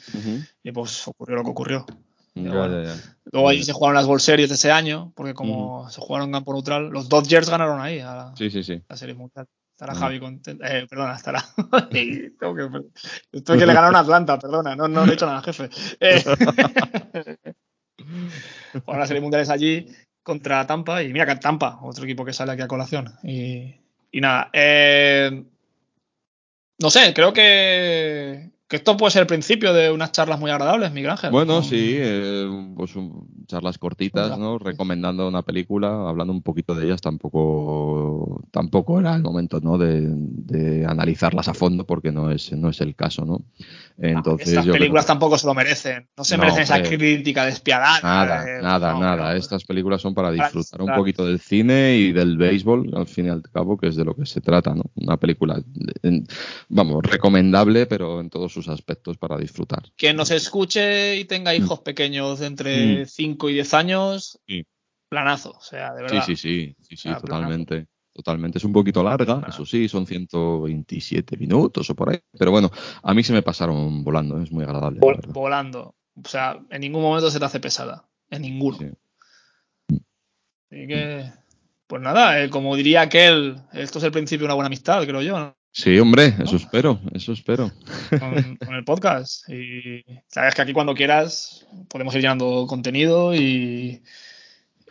pues 0.73 1.09
ocurrió 1.09 1.37
lo 1.37 1.45
que 1.45 1.51
ocurrió. 1.51 1.87
Ya, 2.35 2.51
bueno. 2.51 2.83
ya, 2.83 2.95
ya. 2.95 3.01
Luego 3.33 3.49
ahí 3.49 3.63
se 3.63 3.73
jugaron 3.73 3.95
las 3.95 4.07
World 4.07 4.23
Series 4.23 4.49
de 4.51 4.55
ese 4.57 4.71
año, 4.71 5.13
porque 5.17 5.33
como 5.35 5.89
se 5.91 6.01
jugaron 6.01 6.29
en 6.29 6.33
campo 6.33 6.53
neutral, 6.53 6.89
los 6.91 7.09
Dodgers 7.09 7.49
ganaron 7.49 7.81
ahí 7.81 8.01
a 8.01 8.15
la, 8.15 8.33
Sí, 8.37 8.51
sí, 8.51 8.63
sí. 8.63 8.83
la 8.89 8.97
Serie 8.97 9.15
Mundial. 9.15 9.47
Estará 9.75 9.93
Ah. 9.95 9.97
Javi 9.97 10.21
contento. 10.21 10.65
Eh, 10.65 10.87
perdona, 10.89 11.17
estará. 11.17 11.43
Tengo 12.39 12.55
que, 12.55 12.69
estoy 13.33 13.59
que 13.59 13.67
le 13.67 13.73
ganaron 13.75 13.97
a 13.97 14.01
Atlanta, 14.01 14.39
perdona, 14.39 14.77
no, 14.77 14.89
no 14.89 15.05
le 15.07 15.09
he 15.13 15.15
dicho 15.15 15.27
nada, 15.27 15.41
jefe. 15.43 15.69
Eh, 16.01 16.23
jugaron 18.85 18.99
las 19.01 19.09
Series 19.09 19.23
Mundiales 19.23 19.49
allí 19.51 19.87
contra 20.23 20.67
Tampa, 20.67 21.03
y 21.03 21.13
mira 21.13 21.27
que 21.27 21.37
Tampa, 21.37 21.79
otro 21.83 22.05
equipo 22.05 22.25
que 22.25 22.33
sale 22.33 22.53
aquí 22.53 22.63
a 22.63 22.69
colación. 22.69 23.13
Y, 23.25 23.75
y 24.11 24.21
nada, 24.21 24.51
eh, 24.53 25.45
no 26.79 26.91
sé, 26.91 27.13
creo 27.15 27.33
que, 27.33 28.51
que 28.69 28.77
esto 28.77 28.97
puede 28.97 29.11
ser 29.13 29.23
el 29.23 29.27
principio 29.27 29.73
de 29.73 29.91
unas 29.91 30.13
charlas 30.13 30.41
muy 30.41 30.51
agradables, 30.51 30.93
Miguel 30.93 31.11
Ángel. 31.13 31.31
Bueno, 31.31 31.63
sí, 31.63 31.97
eh, 31.99 32.73
pues 32.77 32.97
un- 32.97 33.27
charlas 33.47 33.77
cortitas, 33.79 34.39
¿no? 34.39 34.59
Recomendando 34.59 35.29
una 35.29 35.43
película, 35.43 36.09
hablando 36.09 36.33
un 36.33 36.43
poquito 36.43 36.75
de 36.75 36.87
ellas, 36.87 37.03
tampoco, 37.03 38.43
tampoco 38.51 38.99
era 38.99 39.15
el 39.15 39.23
momento, 39.23 39.61
¿no? 39.61 39.77
De, 39.79 40.01
de 40.09 40.87
analizarlas 40.87 41.49
a 41.49 41.55
fondo, 41.55 41.85
porque 41.85 42.11
no 42.13 42.31
es, 42.31 42.51
no 42.53 42.71
es 42.71 42.81
el 42.81 42.95
caso, 42.97 43.25
¿no? 43.25 43.43
Entonces, 44.05 44.49
Estas 44.49 44.65
yo 44.65 44.73
creo- 44.73 44.81
películas 44.81 45.07
tampoco 45.07 45.39
se 45.39 45.47
lo 45.47 45.55
merecen. 45.55 46.09
No 46.17 46.25
se 46.25 46.37
No, 46.37 46.41
merecen 46.43 46.65
esa 46.65 46.75
hombre. 46.77 46.97
crítica 46.97 47.45
despiadada. 47.47 48.01
Nada, 48.03 48.45
de- 48.45 48.61
nada, 48.63 48.93
no, 48.95 49.01
nada. 49.01 49.31
no. 49.31 49.37
Estas 49.39 49.65
películas 49.65 50.01
son 50.03 50.13
para 50.13 50.29
Para 50.31 50.45
disfrutar 50.49 50.83
un 50.83 50.93
poquito 50.95 51.25
del 51.25 51.39
cine 51.39 51.97
y 51.97 52.11
del 52.13 52.37
béisbol, 52.37 52.91
al 52.97 53.07
fin 53.07 53.27
y 53.27 53.29
al 53.29 53.43
cabo, 53.43 53.79
que 53.79 53.87
es 53.89 53.97
de 53.97 54.05
lo 54.05 54.15
que 54.17 54.27
se 54.27 54.41
trata, 54.41 54.75
¿no? 54.75 54.83
Una 54.97 55.17
película, 55.19 55.63
vamos, 56.69 57.03
recomendable, 57.05 57.87
pero 57.87 58.21
en 58.21 58.31
todos 58.31 58.53
sus 58.53 58.69
aspectos 58.69 59.17
para 59.19 59.37
disfrutar. 59.39 59.83
Quien 59.97 60.17
nos 60.17 60.31
escuche 60.31 61.17
y 61.17 61.25
tenga 61.25 61.55
hijos 61.55 61.81
pequeños 61.81 62.41
de 62.41 62.47
entre 62.47 63.03
Mm. 63.03 63.07
5 63.07 63.51
y 63.51 63.55
10 63.55 63.73
años, 63.75 64.39
Sí. 64.47 64.65
planazo. 65.09 65.53
O 65.53 65.61
sea, 65.61 65.93
de 65.93 65.99
Sí, 65.99 66.03
verdad. 66.15 66.27
sí, 66.27 66.37
sí, 66.37 66.77
sí, 66.81 66.97
sí, 66.97 67.09
Ah, 67.11 67.19
totalmente. 67.21 67.87
Totalmente. 68.15 68.59
Es 68.59 68.65
un 68.65 68.73
poquito 68.73 69.03
larga, 69.03 69.43
eso 69.49 69.65
sí, 69.65 69.89
son 69.89 70.07
127 70.07 71.37
minutos 71.39 71.89
o 71.89 71.95
por 71.95 72.11
ahí. 72.11 72.21
Pero 72.39 72.51
bueno, 72.51 72.71
a 73.03 73.15
mí 73.15 73.23
se 73.23 73.33
me 73.33 73.43
pasaron 73.43 74.05
volando, 74.05 74.41
es 74.41 74.53
muy 74.53 74.65
agradable. 74.65 75.01
Vol- 75.01 75.33
volando. 75.33 75.95
O 76.23 76.29
sea, 76.29 76.59
en 76.71 76.81
ningún 76.83 77.01
momento 77.03 77.31
se 77.31 77.39
te 77.39 77.45
hace 77.47 77.59
pesada. 77.61 78.07
En 78.29 78.43
ninguno. 78.43 78.77
Sí. 78.79 78.87
Así 80.71 80.87
que, 80.87 81.25
pues 81.87 82.03
nada, 82.03 82.43
eh, 82.43 82.51
como 82.51 82.77
diría 82.77 83.03
aquel, 83.03 83.57
esto 83.73 83.99
es 83.99 84.05
el 84.05 84.13
principio 84.13 84.41
de 84.43 84.47
una 84.47 84.55
buena 84.55 84.67
amistad, 84.67 85.03
creo 85.05 85.23
yo, 85.23 85.39
¿no? 85.39 85.57
Sí, 85.75 85.99
hombre, 85.99 86.35
eso 86.39 86.57
espero, 86.57 87.01
eso 87.15 87.33
espero. 87.33 87.71
con, 88.11 88.57
con 88.57 88.75
el 88.75 88.85
podcast. 88.85 89.49
Y 89.49 90.05
sabes 90.29 90.55
que 90.55 90.61
aquí 90.61 90.75
cuando 90.75 90.95
quieras 90.95 91.67
podemos 91.89 92.15
ir 92.15 92.21
llenando 92.21 92.67
contenido 92.67 93.35
y, 93.35 94.03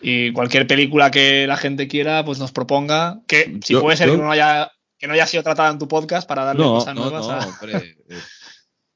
y 0.02 0.32
cualquier 0.34 0.68
película 0.68 1.12
que 1.12 1.46
la 1.48 1.58
gente 1.58 1.88
quiera, 1.88 2.24
pues 2.26 2.40
nos 2.40 2.52
proponga. 2.52 3.22
Que 3.28 3.60
si 3.64 3.74
Yo- 3.74 3.82
puede 3.82 3.98
ser 3.98 4.08
yo- 4.08 4.16
que 4.16 4.22
no 4.22 4.32
haya 4.32 4.72
que 4.98 5.08
no 5.08 5.14
haya 5.14 5.26
sido 5.26 5.42
tratada 5.42 5.72
en 5.72 5.80
tu 5.80 5.88
podcast 5.88 6.28
para 6.28 6.44
darle 6.46 6.62
No, 6.64 6.74
cosas 6.76 6.94
nuevas 6.94 7.26
no, 7.28 7.34
a- 7.34 7.48
hombre. 7.48 7.96
eh, 8.08 8.20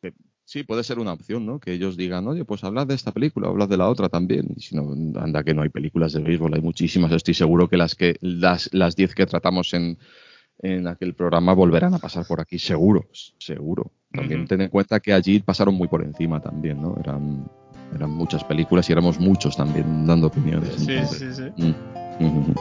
que 0.03 0.13
sí, 0.43 0.61
puede 0.63 0.83
ser 0.83 0.99
una 0.99 1.13
opción, 1.13 1.47
¿no? 1.47 1.59
Que 1.59 1.73
ellos 1.73 1.97
digan, 1.97 2.27
oye, 2.27 2.45
pues 2.45 2.63
hablad 2.63 2.85
de 2.85 2.93
esta 2.93 3.11
película, 3.11 3.47
hablad 3.47 3.67
de 3.67 3.77
la 3.77 3.89
otra 3.89 4.07
también. 4.07 4.49
Y 4.55 4.61
si 4.61 4.75
no, 4.75 4.91
anda 5.19 5.43
que 5.43 5.55
no 5.55 5.63
hay 5.63 5.69
películas 5.69 6.13
de 6.13 6.21
béisbol, 6.21 6.53
hay 6.53 6.61
muchísimas. 6.61 7.11
Estoy 7.11 7.33
seguro 7.33 7.67
que 7.67 7.77
las 7.77 7.95
que 7.95 8.17
las 8.21 8.71
las 8.71 8.95
10 8.95 9.15
que 9.15 9.25
tratamos 9.25 9.73
en, 9.73 9.97
en 10.59 10.87
aquel 10.87 11.15
programa 11.15 11.53
volverán 11.53 11.95
a 11.95 11.99
pasar 11.99 12.23
por 12.27 12.39
aquí, 12.39 12.59
seguro, 12.59 13.09
seguro. 13.39 13.91
También 14.11 14.45
ten 14.47 14.61
en 14.61 14.69
cuenta 14.69 14.99
que 14.99 15.11
allí 15.11 15.39
pasaron 15.39 15.73
muy 15.73 15.87
por 15.87 16.03
encima 16.03 16.39
también, 16.39 16.81
¿no? 16.81 16.95
Eran, 16.99 17.49
eran 17.95 18.11
muchas 18.11 18.43
películas 18.43 18.89
y 18.89 18.91
éramos 18.91 19.19
muchos 19.19 19.55
también 19.55 20.05
dando 20.05 20.27
opiniones. 20.27 20.73
Sí, 20.77 20.91
entonces, 20.91 21.37
sí, 21.37 21.43
sí. 21.57 21.63
Mm, 21.63 22.23
mm, 22.23 22.49
mm. 22.49 22.55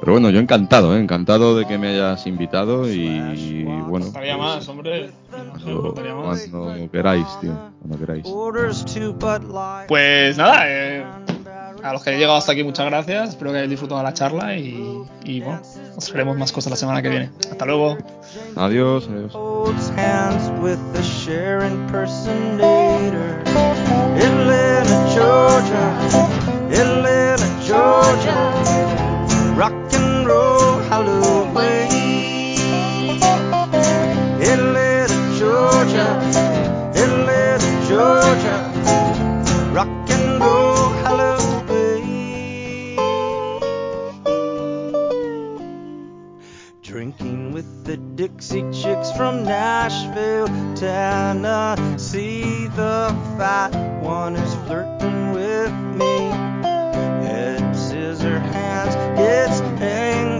Pero 0.00 0.12
bueno, 0.12 0.30
yo 0.30 0.38
encantado, 0.38 0.96
¿eh? 0.96 1.00
encantado 1.00 1.56
de 1.56 1.66
que 1.66 1.76
me 1.76 1.88
hayas 1.88 2.26
invitado 2.26 2.88
y 2.88 3.64
bueno. 3.64 4.06
Faltaría 4.06 4.36
pues, 4.36 4.46
más, 4.46 4.68
hombre. 4.68 5.10
cuando, 5.28 5.94
cuando 5.94 6.90
queráis, 6.90 7.26
tío, 7.40 7.52
cuando 7.80 7.98
queráis. 7.98 8.24
Pues 9.88 10.36
nada, 10.38 10.62
eh, 10.66 11.04
a 11.82 11.92
los 11.92 12.02
que 12.02 12.10
hayáis 12.10 12.20
llegado 12.20 12.38
hasta 12.38 12.52
aquí, 12.52 12.62
muchas 12.62 12.86
gracias. 12.86 13.30
Espero 13.30 13.50
que 13.50 13.56
hayáis 13.56 13.70
disfrutado 13.70 13.98
de 13.98 14.04
la 14.04 14.14
charla 14.14 14.56
y, 14.56 15.02
y 15.24 15.40
bueno, 15.40 15.62
os 15.96 16.14
haremos 16.14 16.36
más 16.36 16.52
cosas 16.52 16.70
la 16.70 16.76
semana 16.76 17.02
que 17.02 17.08
viene. 17.08 17.30
Hasta 17.50 17.66
luego. 17.66 17.98
Adiós, 18.54 19.08
adiós. 19.08 19.32
Georgia. 25.18 25.86
Atlanta, 26.70 27.48
Georgia. 27.66 28.38
Rock 29.56 29.92
and 29.92 30.26
roll 30.28 30.78
Halloween. 30.90 32.58
Atlanta, 34.52 35.18
Georgia. 35.36 36.08
Atlanta, 36.94 37.70
Georgia. 37.88 38.56
Rock 39.72 40.10
and 40.10 40.40
roll 40.40 40.88
Halloween. 41.02 41.48
Drinking 46.82 47.52
with 47.52 47.84
the 47.84 47.96
Dixie 47.96 48.70
Chicks 48.70 49.10
from 49.10 49.42
Nashville, 49.42 50.46
Tennessee, 50.76 52.68
the 52.68 53.12
fat 53.36 53.88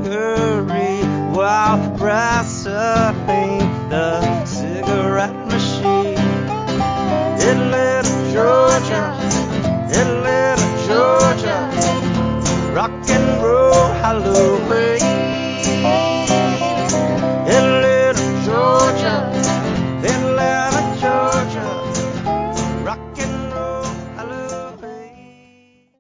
hurry 0.09 1.03
while 1.37 1.79
pressing 1.99 3.59
the 3.91 4.45
cigarette 4.47 5.37
machine. 5.47 6.19
In 7.49 7.71
little 7.71 8.33
Georgia, 8.33 9.05
in 9.99 10.09
little 10.29 10.73
Georgia, 10.89 11.61
rock 12.75 12.93
and 13.11 13.43
roll 13.43 13.89
hallelujah. 14.03 14.58